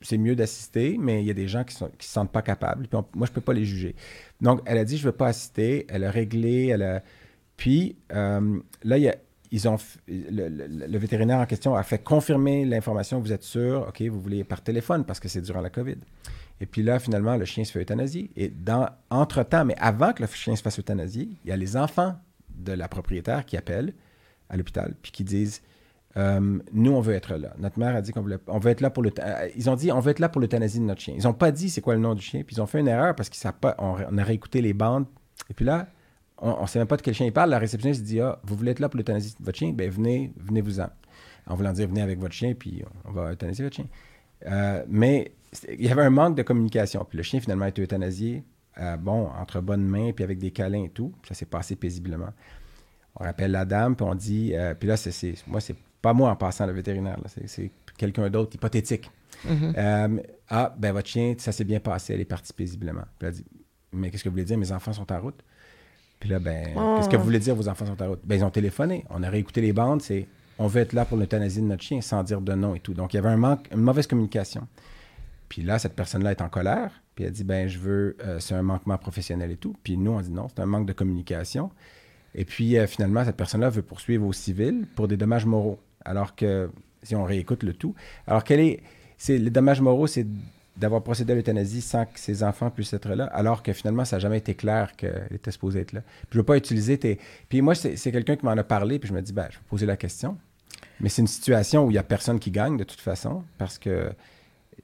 c'est 0.00 0.18
mieux 0.18 0.34
d'assister, 0.34 0.96
mais 0.98 1.22
il 1.22 1.26
y 1.26 1.30
a 1.30 1.34
des 1.34 1.48
gens 1.48 1.64
qui 1.64 1.82
ne 1.82 1.88
se 1.88 2.08
sentent 2.08 2.32
pas 2.32 2.42
capables. 2.42 2.86
Puis 2.88 2.98
moi, 3.14 3.26
je 3.26 3.32
peux 3.32 3.40
pas 3.40 3.52
les 3.52 3.64
juger. 3.64 3.94
Donc, 4.40 4.60
elle 4.66 4.78
a 4.78 4.84
dit, 4.84 4.96
je 4.96 5.04
veux 5.04 5.12
pas 5.12 5.28
assister. 5.28 5.86
Elle 5.88 6.04
a 6.04 6.10
réglé. 6.10 6.66
Elle 6.66 6.82
a... 6.82 7.02
Puis 7.56 7.96
euh, 8.12 8.58
là, 8.84 8.96
ils 9.50 9.68
ont, 9.68 9.76
le, 10.08 10.98
vétérinaire 10.98 11.38
en 11.38 11.46
question 11.46 11.74
a 11.74 11.82
fait 11.82 11.98
confirmer 11.98 12.64
l'information. 12.64 13.20
Vous 13.20 13.32
êtes 13.32 13.42
sûr, 13.44 13.86
OK, 13.88 14.02
vous 14.02 14.20
voulez 14.20 14.44
par 14.44 14.60
téléphone 14.62 15.04
parce 15.04 15.20
que 15.20 15.28
c'est 15.28 15.40
durant 15.40 15.60
la 15.60 15.70
COVID. 15.70 15.96
Et 16.60 16.66
puis 16.66 16.82
là, 16.82 16.98
finalement, 16.98 17.36
le 17.36 17.44
chien 17.44 17.64
se 17.64 17.72
fait 17.72 17.80
euthanasier. 17.80 18.30
Et 18.36 18.48
dans, 18.48 18.88
entre-temps, 19.10 19.64
mais 19.64 19.76
avant 19.78 20.12
que 20.12 20.22
le 20.22 20.28
chien 20.28 20.56
se 20.56 20.62
fasse 20.62 20.78
euthanasier, 20.78 21.28
il 21.44 21.48
y 21.48 21.52
a 21.52 21.56
les 21.56 21.76
enfants 21.76 22.16
de 22.50 22.72
la 22.72 22.88
propriétaire 22.88 23.44
qui 23.44 23.56
appellent 23.56 23.92
à 24.48 24.56
l'hôpital 24.56 24.94
puis 25.02 25.12
qui 25.12 25.24
disent 25.24 25.60
euh, 26.16 26.58
Nous, 26.72 26.92
on 26.92 27.00
veut 27.00 27.14
être 27.14 27.36
là. 27.36 27.54
Notre 27.58 27.78
mère 27.78 27.94
a 27.94 28.00
dit 28.00 28.12
qu'on 28.12 28.22
voulait, 28.22 28.38
on 28.46 28.58
veut 28.58 28.70
être 28.70 28.80
là 28.80 28.90
pour 28.90 29.02
le. 29.02 29.10
euh, 29.18 29.48
Ils 29.54 29.68
ont 29.68 29.76
dit 29.76 29.92
On 29.92 30.00
veut 30.00 30.10
être 30.12 30.18
là 30.18 30.28
pour 30.30 30.40
l'euthanasie 30.40 30.78
de 30.78 30.84
notre 30.84 31.00
chien. 31.00 31.14
Ils 31.16 31.24
n'ont 31.24 31.34
pas 31.34 31.52
dit 31.52 31.68
c'est 31.68 31.82
quoi 31.82 31.94
le 31.94 32.00
nom 32.00 32.14
du 32.14 32.22
chien. 32.22 32.42
Puis 32.42 32.56
ils 32.56 32.60
ont 32.62 32.66
fait 32.66 32.80
une 32.80 32.88
erreur 32.88 33.14
parce 33.14 33.28
pas. 33.60 33.74
On, 33.78 33.96
on 34.10 34.18
a 34.18 34.24
réécouté 34.24 34.62
les 34.62 34.72
bandes. 34.72 35.04
Et 35.50 35.54
puis 35.54 35.64
là, 35.66 35.88
on 36.38 36.62
ne 36.62 36.66
sait 36.66 36.78
même 36.78 36.88
pas 36.88 36.96
de 36.96 37.02
quel 37.02 37.14
chien 37.14 37.26
il 37.26 37.32
parle. 37.32 37.50
La 37.50 37.58
réceptionniste 37.58 38.02
dit 38.02 38.20
Ah, 38.20 38.38
vous 38.44 38.56
voulez 38.56 38.72
être 38.72 38.80
là 38.80 38.88
pour 38.88 38.98
l'euthanasie 38.98 39.34
de 39.38 39.44
votre 39.44 39.58
chien? 39.58 39.72
Ben 39.72 39.90
venez, 39.90 40.32
venez-vous-en. 40.36 40.88
En 41.46 41.54
voulant 41.54 41.72
dire 41.72 41.88
venez 41.88 42.02
avec 42.02 42.18
votre 42.18 42.34
chien, 42.34 42.54
puis 42.54 42.82
on 43.04 43.12
va 43.12 43.32
euthanasier 43.32 43.64
votre 43.64 43.76
chien. 43.76 43.86
Euh, 44.46 44.84
mais 44.88 45.32
il 45.70 45.84
y 45.84 45.88
avait 45.88 46.02
un 46.02 46.10
manque 46.10 46.36
de 46.36 46.42
communication. 46.42 47.04
Puis 47.08 47.16
le 47.16 47.22
chien, 47.22 47.40
finalement, 47.40 47.64
a 47.64 47.68
été 47.68 47.82
euthanasié, 47.82 48.44
euh, 48.78 48.96
bon, 48.96 49.28
entre 49.28 49.60
bonnes 49.60 49.86
mains, 49.86 50.12
puis 50.12 50.24
avec 50.24 50.38
des 50.38 50.50
câlins 50.50 50.84
et 50.84 50.90
tout. 50.90 51.12
Ça 51.26 51.34
s'est 51.34 51.46
passé 51.46 51.76
paisiblement. 51.76 52.30
On 53.18 53.24
rappelle 53.24 53.52
la 53.52 53.64
dame, 53.64 53.96
puis 53.96 54.04
on 54.04 54.14
dit, 54.14 54.54
euh, 54.54 54.74
puis 54.74 54.88
là, 54.88 54.96
c'est, 54.96 55.12
c'est- 55.12 55.46
moi, 55.46 55.60
c'est 55.60 55.76
pas 56.02 56.12
moi 56.12 56.30
en 56.30 56.36
passant 56.36 56.66
le 56.66 56.72
vétérinaire, 56.72 57.18
c'est, 57.46 57.70
quelqu'un 57.96 58.28
d'autre, 58.28 58.54
hypothétique. 58.56 59.10
Euh, 59.48 60.18
ah, 60.48 60.74
ben 60.78 60.92
votre 60.92 61.08
chien, 61.08 61.34
ça 61.38 61.52
s'est 61.52 61.64
bien 61.64 61.80
passé, 61.80 62.12
elle 62.14 62.20
est 62.20 62.24
partie 62.26 62.52
paisiblement. 62.52 63.04
Puis 63.18 63.28
elle 63.28 63.34
dit, 63.34 63.44
mais 63.92 64.10
qu'est-ce 64.10 64.22
que 64.24 64.28
vous 64.28 64.34
voulez 64.34 64.44
dire, 64.44 64.58
mes 64.58 64.72
enfants 64.72 64.92
sont 64.92 65.10
en 65.10 65.20
route? 65.20 65.42
Puis 66.20 66.28
là, 66.30 66.38
ben, 66.38 66.68
Oh. 66.76 66.94
qu'est-ce 66.96 67.08
que 67.08 67.16
vous 67.16 67.24
voulez 67.24 67.38
dire, 67.38 67.54
vos 67.54 67.68
enfants 67.68 67.86
sont 67.86 68.00
à 68.00 68.06
route? 68.08 68.20
Ben, 68.24 68.36
ils 68.36 68.44
ont 68.44 68.50
téléphoné. 68.50 69.04
On 69.10 69.22
a 69.22 69.28
réécouté 69.28 69.60
les 69.60 69.72
bandes, 69.72 70.00
c'est 70.02 70.26
on 70.58 70.66
veut 70.66 70.80
être 70.80 70.94
là 70.94 71.04
pour 71.04 71.18
l'euthanasie 71.18 71.60
de 71.60 71.66
notre 71.66 71.82
chien 71.82 72.00
sans 72.00 72.22
dire 72.22 72.40
de 72.40 72.54
non 72.54 72.74
et 72.74 72.80
tout. 72.80 72.94
Donc, 72.94 73.12
il 73.12 73.16
y 73.16 73.18
avait 73.18 73.28
un 73.28 73.36
manque, 73.36 73.68
une 73.72 73.80
mauvaise 73.80 74.06
communication. 74.06 74.66
Puis 75.48 75.62
là, 75.62 75.78
cette 75.78 75.94
personne-là 75.94 76.30
est 76.32 76.40
en 76.40 76.48
colère. 76.48 76.90
Puis 77.14 77.24
elle 77.24 77.32
dit, 77.32 77.44
ben, 77.44 77.68
je 77.68 77.78
veux, 77.78 78.16
euh, 78.24 78.40
c'est 78.40 78.54
un 78.54 78.62
manquement 78.62 78.96
professionnel 78.98 79.50
et 79.50 79.56
tout. 79.56 79.74
Puis 79.82 79.96
nous, 79.96 80.12
on 80.12 80.20
dit 80.20 80.30
non, 80.30 80.48
c'est 80.48 80.60
un 80.62 80.66
manque 80.66 80.86
de 80.86 80.92
communication. 80.94 81.70
Et 82.34 82.44
puis, 82.44 82.76
euh, 82.78 82.86
finalement, 82.86 83.24
cette 83.24 83.36
personne-là 83.36 83.68
veut 83.70 83.82
poursuivre 83.82 84.26
au 84.26 84.32
civil 84.32 84.86
pour 84.94 85.08
des 85.08 85.16
dommages 85.16 85.46
moraux. 85.46 85.78
Alors 86.04 86.34
que, 86.34 86.70
si 87.02 87.14
on 87.14 87.24
réécoute 87.24 87.62
le 87.62 87.72
tout, 87.74 87.94
alors 88.26 88.42
quel 88.42 88.60
est, 88.60 88.82
c'est, 89.18 89.38
les 89.38 89.50
dommages 89.50 89.80
moraux, 89.80 90.06
c'est 90.06 90.26
d'avoir 90.76 91.02
procédé 91.02 91.32
à 91.32 91.36
l'euthanasie 91.36 91.80
sans 91.80 92.04
que 92.04 92.18
ses 92.18 92.42
enfants 92.42 92.70
puissent 92.70 92.92
être 92.92 93.08
là, 93.14 93.24
alors 93.26 93.62
que 93.62 93.72
finalement, 93.72 94.04
ça 94.04 94.16
n'a 94.16 94.20
jamais 94.20 94.38
été 94.38 94.54
clair 94.54 94.92
qu'elle 94.96 95.28
était 95.34 95.50
supposée 95.50 95.80
être 95.80 95.92
là. 95.92 96.00
Puis 96.02 96.28
je 96.32 96.36
ne 96.38 96.40
veux 96.42 96.46
pas 96.46 96.56
utiliser 96.56 96.98
tes... 96.98 97.18
Puis 97.48 97.62
moi, 97.62 97.74
c'est, 97.74 97.96
quelqu'un 98.12 98.36
qui 98.36 98.44
m'en 98.44 98.52
a 98.52 98.64
parlé, 98.64 98.98
puis 98.98 99.08
je 99.08 99.14
me 99.14 99.22
dis, 99.22 99.32
ben, 99.32 99.46
je 99.50 99.56
vais 99.56 99.64
poser 99.70 99.86
la 99.86 99.96
question. 99.96 100.36
Mais 101.00 101.08
c'est 101.08 101.22
une 101.22 101.28
situation 101.28 101.84
où 101.84 101.90
il 101.90 101.94
n'y 101.94 101.98
a 101.98 102.02
personne 102.02 102.38
qui 102.38 102.50
gagne 102.50 102.76
de 102.76 102.84
toute 102.84 103.00
façon, 103.00 103.42
parce 103.58 103.78
que 103.78 104.10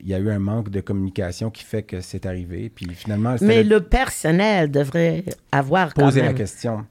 il 0.01 0.09
y 0.09 0.15
a 0.15 0.19
eu 0.19 0.31
un 0.31 0.39
manque 0.39 0.71
de 0.71 0.81
communication 0.81 1.51
qui 1.51 1.63
fait 1.65 1.83
que 1.83 2.01
c'est 2.01 2.27
arrivé. 2.27 2.71
Puis 2.75 2.87
finalement, 2.95 3.37
Mais 3.41 3.63
le- 3.63 3.77
le 3.77 3.81
personnel 3.83 4.71
devrait 4.71 5.25
avoir 5.53 5.93
poser 5.95 6.23
la 6.23 6.33
question. 6.33 6.87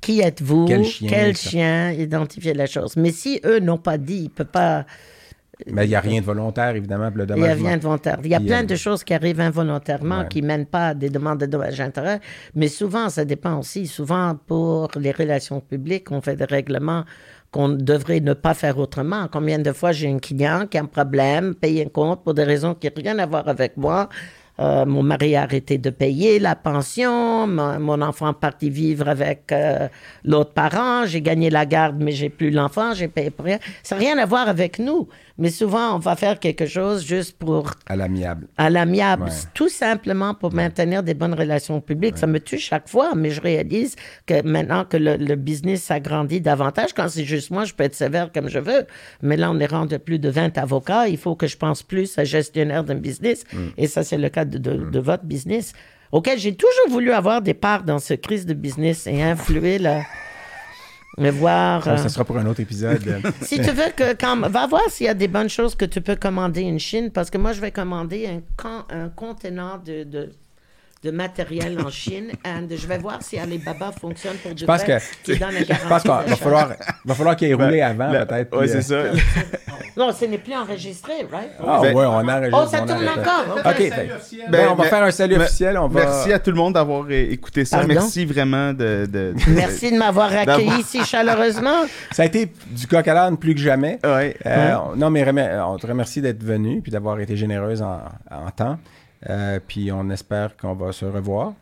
qui 0.00 0.20
êtes-vous, 0.20 0.64
Quel 0.66 0.84
chien, 0.84 1.32
ça. 1.34 1.50
chien, 1.50 1.92
identifier 1.92 2.54
la 2.54 2.66
chose. 2.66 2.96
Mais 2.96 3.12
si 3.12 3.40
eux 3.44 3.60
n'ont 3.60 3.78
pas 3.78 3.98
dit, 3.98 4.22
ils 4.24 4.30
peuvent 4.30 4.46
pas. 4.46 4.86
Mais 5.72 5.86
il 5.86 5.88
n'y 5.88 5.94
a 5.94 6.00
rien 6.00 6.20
de 6.20 6.26
volontaire, 6.26 6.76
évidemment, 6.76 7.08
pour 7.10 7.18
le 7.18 7.24
Il 7.24 7.28
y 7.28 7.32
a 7.32 7.34
dommage. 7.36 7.58
rien 7.62 7.76
de 7.78 7.82
volontaire. 7.82 8.18
Il 8.22 8.30
y 8.30 8.34
a 8.34 8.40
plein 8.40 8.62
de 8.64 8.74
choses 8.76 9.02
qui 9.04 9.14
arrivent 9.14 9.40
involontairement, 9.40 10.20
Ouais. 10.20 10.28
qui 10.28 10.42
ne 10.42 10.46
mènent 10.48 10.66
pas 10.66 10.88
à 10.88 10.94
des 10.94 11.08
demandes 11.08 11.40
de 11.40 11.46
dommages 11.46 11.78
d'intérêt. 11.78 12.20
Mais 12.54 12.68
souvent, 12.68 13.08
ça 13.08 13.24
dépend 13.24 13.58
aussi. 13.58 13.86
Souvent, 13.86 14.36
pour 14.46 14.90
les 15.00 15.12
relations 15.12 15.60
publiques, 15.60 16.10
on 16.10 16.20
fait 16.20 16.36
des 16.36 16.44
règlements 16.44 17.04
qu'on 17.52 17.70
devrait 17.70 18.20
ne 18.20 18.34
pas 18.34 18.52
faire 18.54 18.76
autrement. 18.78 19.28
Combien 19.32 19.58
de 19.58 19.72
fois 19.72 19.92
j'ai 19.92 20.10
un 20.12 20.18
client 20.18 20.66
qui 20.70 20.76
a 20.76 20.82
un 20.82 20.86
problème, 20.86 21.54
paye 21.54 21.80
un 21.80 21.88
compte 21.88 22.22
pour 22.22 22.34
des 22.34 22.44
raisons 22.44 22.74
qui 22.74 22.88
n'ont 22.88 22.92
rien 22.96 23.18
à 23.18 23.24
voir 23.24 23.48
avec 23.48 23.76
moi. 23.78 24.10
Euh, 24.58 24.86
mon 24.86 25.02
mari 25.02 25.36
a 25.36 25.42
arrêté 25.42 25.76
de 25.76 25.90
payer 25.90 26.38
la 26.38 26.54
pension, 26.56 27.46
mon, 27.46 27.78
mon 27.78 28.00
enfant 28.00 28.30
est 28.30 28.40
parti 28.40 28.70
vivre 28.70 29.06
avec 29.06 29.52
euh, 29.52 29.86
l'autre 30.24 30.52
parent, 30.54 31.04
j'ai 31.04 31.20
gagné 31.20 31.50
la 31.50 31.66
garde, 31.66 31.96
mais 32.02 32.12
j'ai 32.12 32.30
plus 32.30 32.50
l'enfant, 32.50 32.94
j'ai 32.94 33.08
payé 33.08 33.28
pour 33.30 33.44
rien. 33.44 33.58
Ça 33.82 33.96
n'a 33.96 34.00
rien 34.00 34.16
à 34.18 34.24
voir 34.24 34.48
avec 34.48 34.78
nous. 34.78 35.08
Mais 35.38 35.50
souvent, 35.50 35.96
on 35.96 35.98
va 35.98 36.16
faire 36.16 36.38
quelque 36.40 36.64
chose 36.66 37.04
juste 37.04 37.36
pour 37.38 37.72
À 37.86 37.94
l'amiable. 37.96 38.48
à 38.56 38.70
l'amiable, 38.70 39.24
Ouais. 39.24 39.30
tout 39.54 39.68
simplement 39.68 40.32
pour 40.34 40.54
maintenir 40.54 41.02
des 41.02 41.12
bonnes 41.14 41.34
relations 41.34 41.80
publiques. 41.80 42.16
Ça 42.18 42.26
me 42.26 42.40
tue 42.40 42.58
chaque 42.58 42.88
fois, 42.88 43.12
mais 43.14 43.30
je 43.30 43.40
réalise 43.42 43.96
que 44.26 44.42
maintenant 44.42 44.84
que 44.84 44.96
le, 44.96 45.16
le 45.16 45.34
business 45.36 45.82
s'agrandit 45.82 46.40
davantage, 46.40 46.94
quand 46.94 47.08
c'est 47.08 47.24
juste 47.24 47.50
moi, 47.50 47.64
je 47.64 47.74
peux 47.74 47.84
être 47.84 47.94
sévère 47.94 48.30
comme 48.32 48.48
je 48.48 48.58
veux. 48.58 48.86
Mais 49.22 49.36
là, 49.36 49.50
on 49.50 49.58
est 49.60 49.66
rendu 49.66 49.94
à 49.94 49.98
plus 49.98 50.18
de 50.18 50.28
20 50.30 50.56
avocats. 50.58 51.08
Il 51.08 51.18
faut 51.18 51.34
que 51.36 51.46
je 51.46 51.56
pense 51.56 51.82
plus 51.82 52.16
à 52.18 52.24
gestionnaire 52.24 52.84
d'un 52.84 52.94
business. 52.94 53.44
Mm. 53.52 53.58
Et 53.76 53.86
ça, 53.88 54.04
c'est 54.04 54.18
le 54.18 54.28
cas 54.30 54.44
de, 54.44 54.56
de- 54.58 54.90
de 54.90 54.98
votre 54.98 55.24
business, 55.24 55.72
auquel 56.12 56.38
j'ai 56.38 56.54
toujours 56.54 56.88
voulu 56.88 57.12
avoir 57.12 57.42
des 57.42 57.52
parts 57.54 57.82
dans 57.82 57.98
ce 57.98 58.14
crise 58.14 58.46
de 58.46 58.54
business 58.54 59.06
et 59.06 59.22
influer 59.22 59.78
la... 59.78 60.02
Mais 61.18 61.30
voir... 61.30 61.82
Ça, 61.84 61.92
euh, 61.92 61.96
ça 61.96 62.08
sera 62.10 62.24
pour 62.24 62.36
un 62.38 62.46
autre 62.46 62.60
épisode. 62.60 63.02
si 63.42 63.56
tu 63.60 63.70
veux 63.70 63.90
que 63.96 64.12
quand, 64.14 64.36
va 64.48 64.66
voir 64.66 64.82
s'il 64.90 65.06
y 65.06 65.08
a 65.08 65.14
des 65.14 65.28
bonnes 65.28 65.48
choses 65.48 65.74
que 65.74 65.84
tu 65.86 66.00
peux 66.02 66.16
commander 66.16 66.64
en 66.70 66.78
Chine 66.78 67.10
parce 67.10 67.30
que 67.30 67.38
moi 67.38 67.52
je 67.52 67.60
vais 67.60 67.70
commander 67.70 68.26
un, 68.26 68.40
con- 68.56 68.84
un 68.90 69.08
contenant 69.08 69.78
de, 69.78 70.04
de, 70.04 70.30
de 71.02 71.10
matériel 71.10 71.80
en 71.80 71.90
Chine 71.90 72.32
et 72.44 72.76
je 72.76 72.86
vais 72.86 72.98
voir 72.98 73.22
si 73.22 73.38
Alibaba 73.38 73.92
fonctionne 73.92 74.36
pour 74.42 74.52
du 74.54 74.60
Je 74.60 74.66
pense 74.66 74.82
vrai, 74.82 75.00
que- 75.26 75.32
Je 75.34 75.88
pense 75.88 76.02
qu'il 76.02 76.10
va 76.10 76.36
falloir, 76.36 76.72
va 77.04 77.14
falloir 77.14 77.36
qu'il 77.36 77.48
ait 77.48 77.54
roulé 77.54 77.80
avant, 77.80 78.10
Ben, 78.12 78.26
peut-être. 78.26 78.54
Ouais, 78.58 78.68
puis, 78.70 78.82
c'est 78.82 78.92
euh, 78.94 79.14
ça. 79.14 79.75
Non, 79.96 80.12
ce 80.12 80.26
n'est 80.26 80.36
plus 80.38 80.52
enregistré, 80.54 81.12
right? 81.32 81.50
Ah, 81.66 81.78
Ben- 81.80 81.94
ouais, 81.94 82.04
on 82.04 82.28
enregistre. 82.28 82.60
Oh, 82.62 82.68
ça 82.70 82.82
on 82.82 82.86
tourne 82.86 83.06
arrête. 83.06 83.18
encore. 83.26 83.56
ok. 83.56 83.66
OK, 83.66 83.76
fait- 83.76 84.10
ben, 84.50 84.68
on 84.70 84.74
va 84.74 84.84
mais- 84.84 84.90
faire 84.90 85.02
un 85.02 85.10
salut 85.10 85.36
mais- 85.38 85.44
officiel. 85.44 85.78
On 85.78 85.88
va... 85.88 86.00
Merci 86.00 86.32
à 86.32 86.38
tout 86.38 86.50
le 86.50 86.56
monde 86.56 86.74
d'avoir 86.74 87.04
euh, 87.04 87.30
écouté 87.32 87.64
ça. 87.64 87.78
Pardon? 87.78 87.94
Merci 87.94 88.24
vraiment 88.26 88.72
de. 88.74 89.06
de- 89.06 89.32
de- 89.32 89.34
Merci 89.54 89.90
de 89.92 89.96
m'avoir 89.98 90.30
accueilli 90.36 90.82
si 90.82 91.02
chaleureusement. 91.04 91.84
Ça 92.12 92.24
a 92.24 92.26
été 92.26 92.52
du 92.70 92.86
coq 92.86 93.08
à 93.08 93.14
l'âne 93.14 93.38
plus 93.38 93.54
que 93.54 93.60
jamais. 93.60 93.98
Ouais. 94.04 94.36
Euh, 94.44 94.74
on- 94.92 94.96
Non, 94.96 95.08
mais 95.10 95.24
on 95.62 95.76
te 95.78 95.86
remercie 95.86 96.20
d'être 96.20 96.42
venu 96.42 96.80
puis 96.82 96.92
d'avoir 96.92 97.18
été 97.20 97.36
généreuse 97.36 97.80
en, 97.82 98.00
en 98.30 98.50
temps. 98.50 98.78
Euh, 99.30 99.58
puis 99.66 99.90
on 99.90 100.10
espère 100.10 100.56
qu'on 100.60 100.74
va 100.74 100.92
se 100.92 101.04
revoir. 101.06 101.52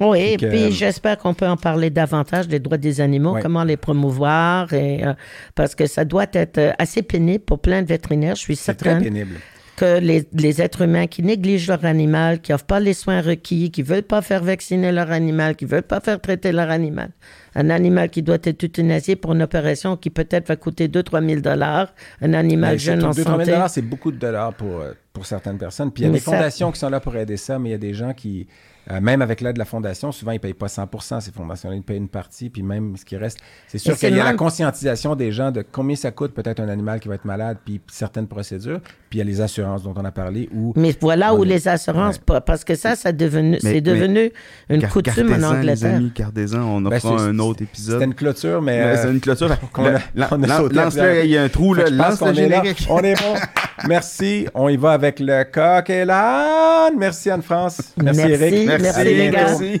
Oui, 0.00 0.18
et 0.20 0.36
Puis 0.36 0.72
j'espère 0.72 1.16
qu'on 1.16 1.32
peut 1.34 1.46
en 1.46 1.56
parler 1.56 1.88
davantage 1.90 2.48
des 2.48 2.58
droits 2.60 2.76
des 2.78 3.00
animaux, 3.00 3.32
Ouais. 3.34 3.40
comment 3.42 3.64
les 3.64 3.76
promouvoir, 3.78 4.72
et, 4.74 5.04
euh, 5.06 5.14
parce 5.54 5.74
que 5.74 5.86
ça 5.86 6.04
doit 6.04 6.26
être 6.32 6.58
euh, 6.58 6.72
assez 6.78 7.02
pénible 7.02 7.44
pour 7.44 7.58
plein 7.60 7.82
de 7.82 7.86
vétérinaires. 7.88 8.34
Je 8.36 8.40
suis 8.42 8.56
très 8.56 8.64
certaine 8.64 9.02
pénible. 9.02 9.36
que 9.76 9.98
les, 9.98 10.26
les 10.32 10.62
êtres 10.62 10.82
humains 10.82 11.06
qui 11.06 11.22
négligent 11.22 11.68
leur 11.68 11.84
animal, 11.84 12.40
qui 12.40 12.52
n'offrent 12.52 12.64
pas 12.64 12.80
les 12.80 12.94
soins 12.94 13.20
requis, 13.20 13.70
qui 13.70 13.82
veulent 13.82 14.02
pas 14.02 14.22
faire 14.22 14.42
vacciner 14.42 14.90
leur 14.92 15.10
animal, 15.10 15.54
qui 15.56 15.64
veulent 15.66 15.82
pas 15.82 16.00
faire 16.00 16.18
traiter 16.20 16.50
leur 16.52 16.70
animal, 16.70 17.10
un 17.54 17.68
animal 17.70 18.08
qui 18.10 18.22
doit 18.22 18.38
être 18.42 18.64
euthanasié 18.64 19.16
pour 19.16 19.32
une 19.32 19.42
opération 19.42 19.96
qui 19.98 20.08
peut-être 20.10 20.48
va 20.48 20.56
coûter 20.56 20.88
2-3 20.88 21.26
000 21.26 21.40
dollars, 21.40 21.92
un 22.22 22.32
animal 22.34 22.72
Mais 22.72 22.78
jeune 22.78 23.02
en 23.04 23.10
2 23.10 23.22
000 23.22 23.28
santé. 23.30 23.44
dollars, 23.50 23.70
c'est 23.70 23.82
beaucoup 23.82 24.12
de 24.12 24.18
dollars 24.18 24.54
pour, 24.54 24.80
euh, 24.80 24.92
pour 25.12 25.24
certaines 25.26 25.58
personnes. 25.58 25.90
Puis 25.90 26.02
il 26.04 26.06
y 26.06 26.08
a 26.08 26.12
Mais 26.12 26.18
des 26.18 26.24
ça- 26.24 26.32
fondations 26.32 26.72
qui 26.72 26.78
sont 26.78 26.88
là 26.90 27.00
pour 27.00 27.14
aider 27.16 27.36
ça, 27.36 27.58
mais 27.58 27.68
il 27.70 27.72
y 27.72 27.76
a 27.76 27.78
des 27.78 27.92
gens 27.94 28.14
qui, 28.14 28.46
euh, 28.90 29.00
même 29.00 29.22
avec 29.22 29.40
l'aide 29.40 29.54
de 29.54 29.58
la 29.58 29.64
fondation, 29.64 30.12
souvent 30.12 30.32
ils 30.32 30.36
ne 30.36 30.40
payent 30.40 30.54
pas 30.54 30.66
100% 30.68 31.20
ces 31.20 31.32
fondations-là, 31.32 31.74
ils 31.76 31.82
payent 31.82 31.96
une 31.96 32.08
partie, 32.08 32.50
puis 32.50 32.62
même 32.62 32.96
ce 32.96 33.04
qui 33.04 33.16
reste. 33.16 33.38
C'est 33.68 33.78
sûr 33.78 33.94
c'est 33.96 34.08
qu'il 34.08 34.16
y 34.16 34.20
a 34.20 34.24
la 34.24 34.34
conscientisation 34.34 35.16
des 35.16 35.32
gens 35.32 35.50
de 35.50 35.62
combien 35.70 35.96
ça 35.96 36.10
coûte 36.10 36.32
peut-être 36.34 36.60
un 36.60 36.68
animal 36.68 37.00
qui 37.00 37.08
va 37.08 37.14
être 37.16 37.24
malade, 37.24 37.58
puis 37.64 37.80
certaines 37.90 38.26
procédures, 38.28 38.80
puis 39.10 39.18
il 39.18 39.18
y 39.18 39.20
a 39.22 39.24
les 39.24 39.40
assurances 39.40 39.82
dont 39.82 39.94
on 39.96 40.04
a 40.04 40.12
parlé, 40.12 40.48
où 40.54 40.72
Mais 40.76 40.94
voilà 41.00 41.34
où 41.34 41.44
est- 41.44 41.48
les 41.48 41.68
assurances, 41.68 42.20
Ouais. 42.28 42.40
parce 42.46 42.64
que 42.64 42.74
ça, 42.74 42.94
ça 42.96 43.12
devenu, 43.12 43.58
Mais- 43.62 43.72
c'est 43.72 43.80
devenu 43.80 44.30
une 44.68 44.80
Gar- 44.80 44.90
coutume 44.90 45.26
en 45.26 45.38
gardez-en, 45.38 45.52
les 45.52 45.68
Angleterre. 45.84 45.94
amis, 45.96 46.12
gardez-en. 46.14 46.58
On 46.62 46.84
en 46.84 46.88
Ben, 46.88 47.00
c'est- 47.00 47.08
un 47.08 47.38
autre 47.38 47.62
épisode. 47.62 47.94
c'était 47.94 48.04
une 48.06 48.14
clôture, 48.14 48.62
mais... 48.62 48.78
Mais 48.78 48.84
euh, 48.96 49.02
c'est 49.02 49.10
une 49.10 49.20
clôture. 49.20 49.48
Lance-le, 50.14 51.24
il 51.24 51.30
y 51.30 51.36
a 51.36 51.42
un 51.42 51.48
trou, 51.48 51.74
là. 51.74 51.88
Lance 51.90 52.20
le 52.20 52.26
est 52.28 52.32
là. 52.32 52.34
générique. 52.34 52.86
On 52.90 52.98
est 53.00 53.14
bon. 53.14 53.34
Merci. 53.88 54.46
On 54.54 54.68
y 54.68 54.76
va 54.76 54.92
avec 54.92 55.20
le 55.20 55.44
coq 55.44 55.90
et 55.90 56.04
l'âne. 56.04 56.94
Merci 56.98 57.30
Anne-France. 57.30 57.80
Merci, 58.02 58.20
Merci. 58.26 58.32
Eric. 58.44 58.68
Merci, 58.82 59.04
les 59.04 59.30
gars. 59.30 59.46
Merci. 59.46 59.80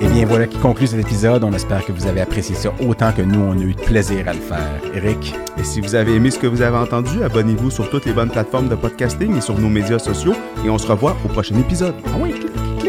Eh 0.00 0.06
bien, 0.08 0.26
voilà 0.26 0.46
qui 0.46 0.58
conclut 0.58 0.86
cet 0.86 1.00
épisode. 1.00 1.44
On 1.44 1.52
espère 1.52 1.84
que 1.84 1.92
vous 1.92 2.06
avez 2.06 2.20
apprécié 2.20 2.54
ça 2.54 2.72
autant 2.86 3.12
que 3.12 3.22
nous, 3.22 3.40
on 3.40 3.52
a 3.52 3.62
eu 3.62 3.74
de 3.74 3.80
plaisir 3.80 4.28
à 4.28 4.32
le 4.32 4.40
faire. 4.40 4.80
Eric, 4.94 5.34
Et 5.58 5.64
si 5.64 5.80
vous 5.80 5.94
avez 5.94 6.14
aimé 6.14 6.30
ce 6.30 6.38
que 6.38 6.46
vous 6.46 6.62
avez 6.62 6.76
entendu, 6.76 7.22
abonnez-vous 7.22 7.70
sur 7.70 7.88
toutes 7.88 8.06
les 8.06 8.12
bonnes 8.12 8.30
plateformes 8.30 8.68
de 8.68 8.74
podcasting 8.74 9.36
et 9.36 9.40
sur 9.40 9.58
nos 9.58 9.68
médias 9.68 9.98
sociaux. 9.98 10.34
Et 10.64 10.70
on 10.70 10.78
se 10.78 10.86
revoit 10.86 11.16
au 11.24 11.28
prochain 11.28 11.56
épisode. 11.58 11.94
ah 12.06 12.10
oui, 12.20 12.30
clic, 12.32 12.52
clic, 12.52 12.78
clic. 12.80 12.81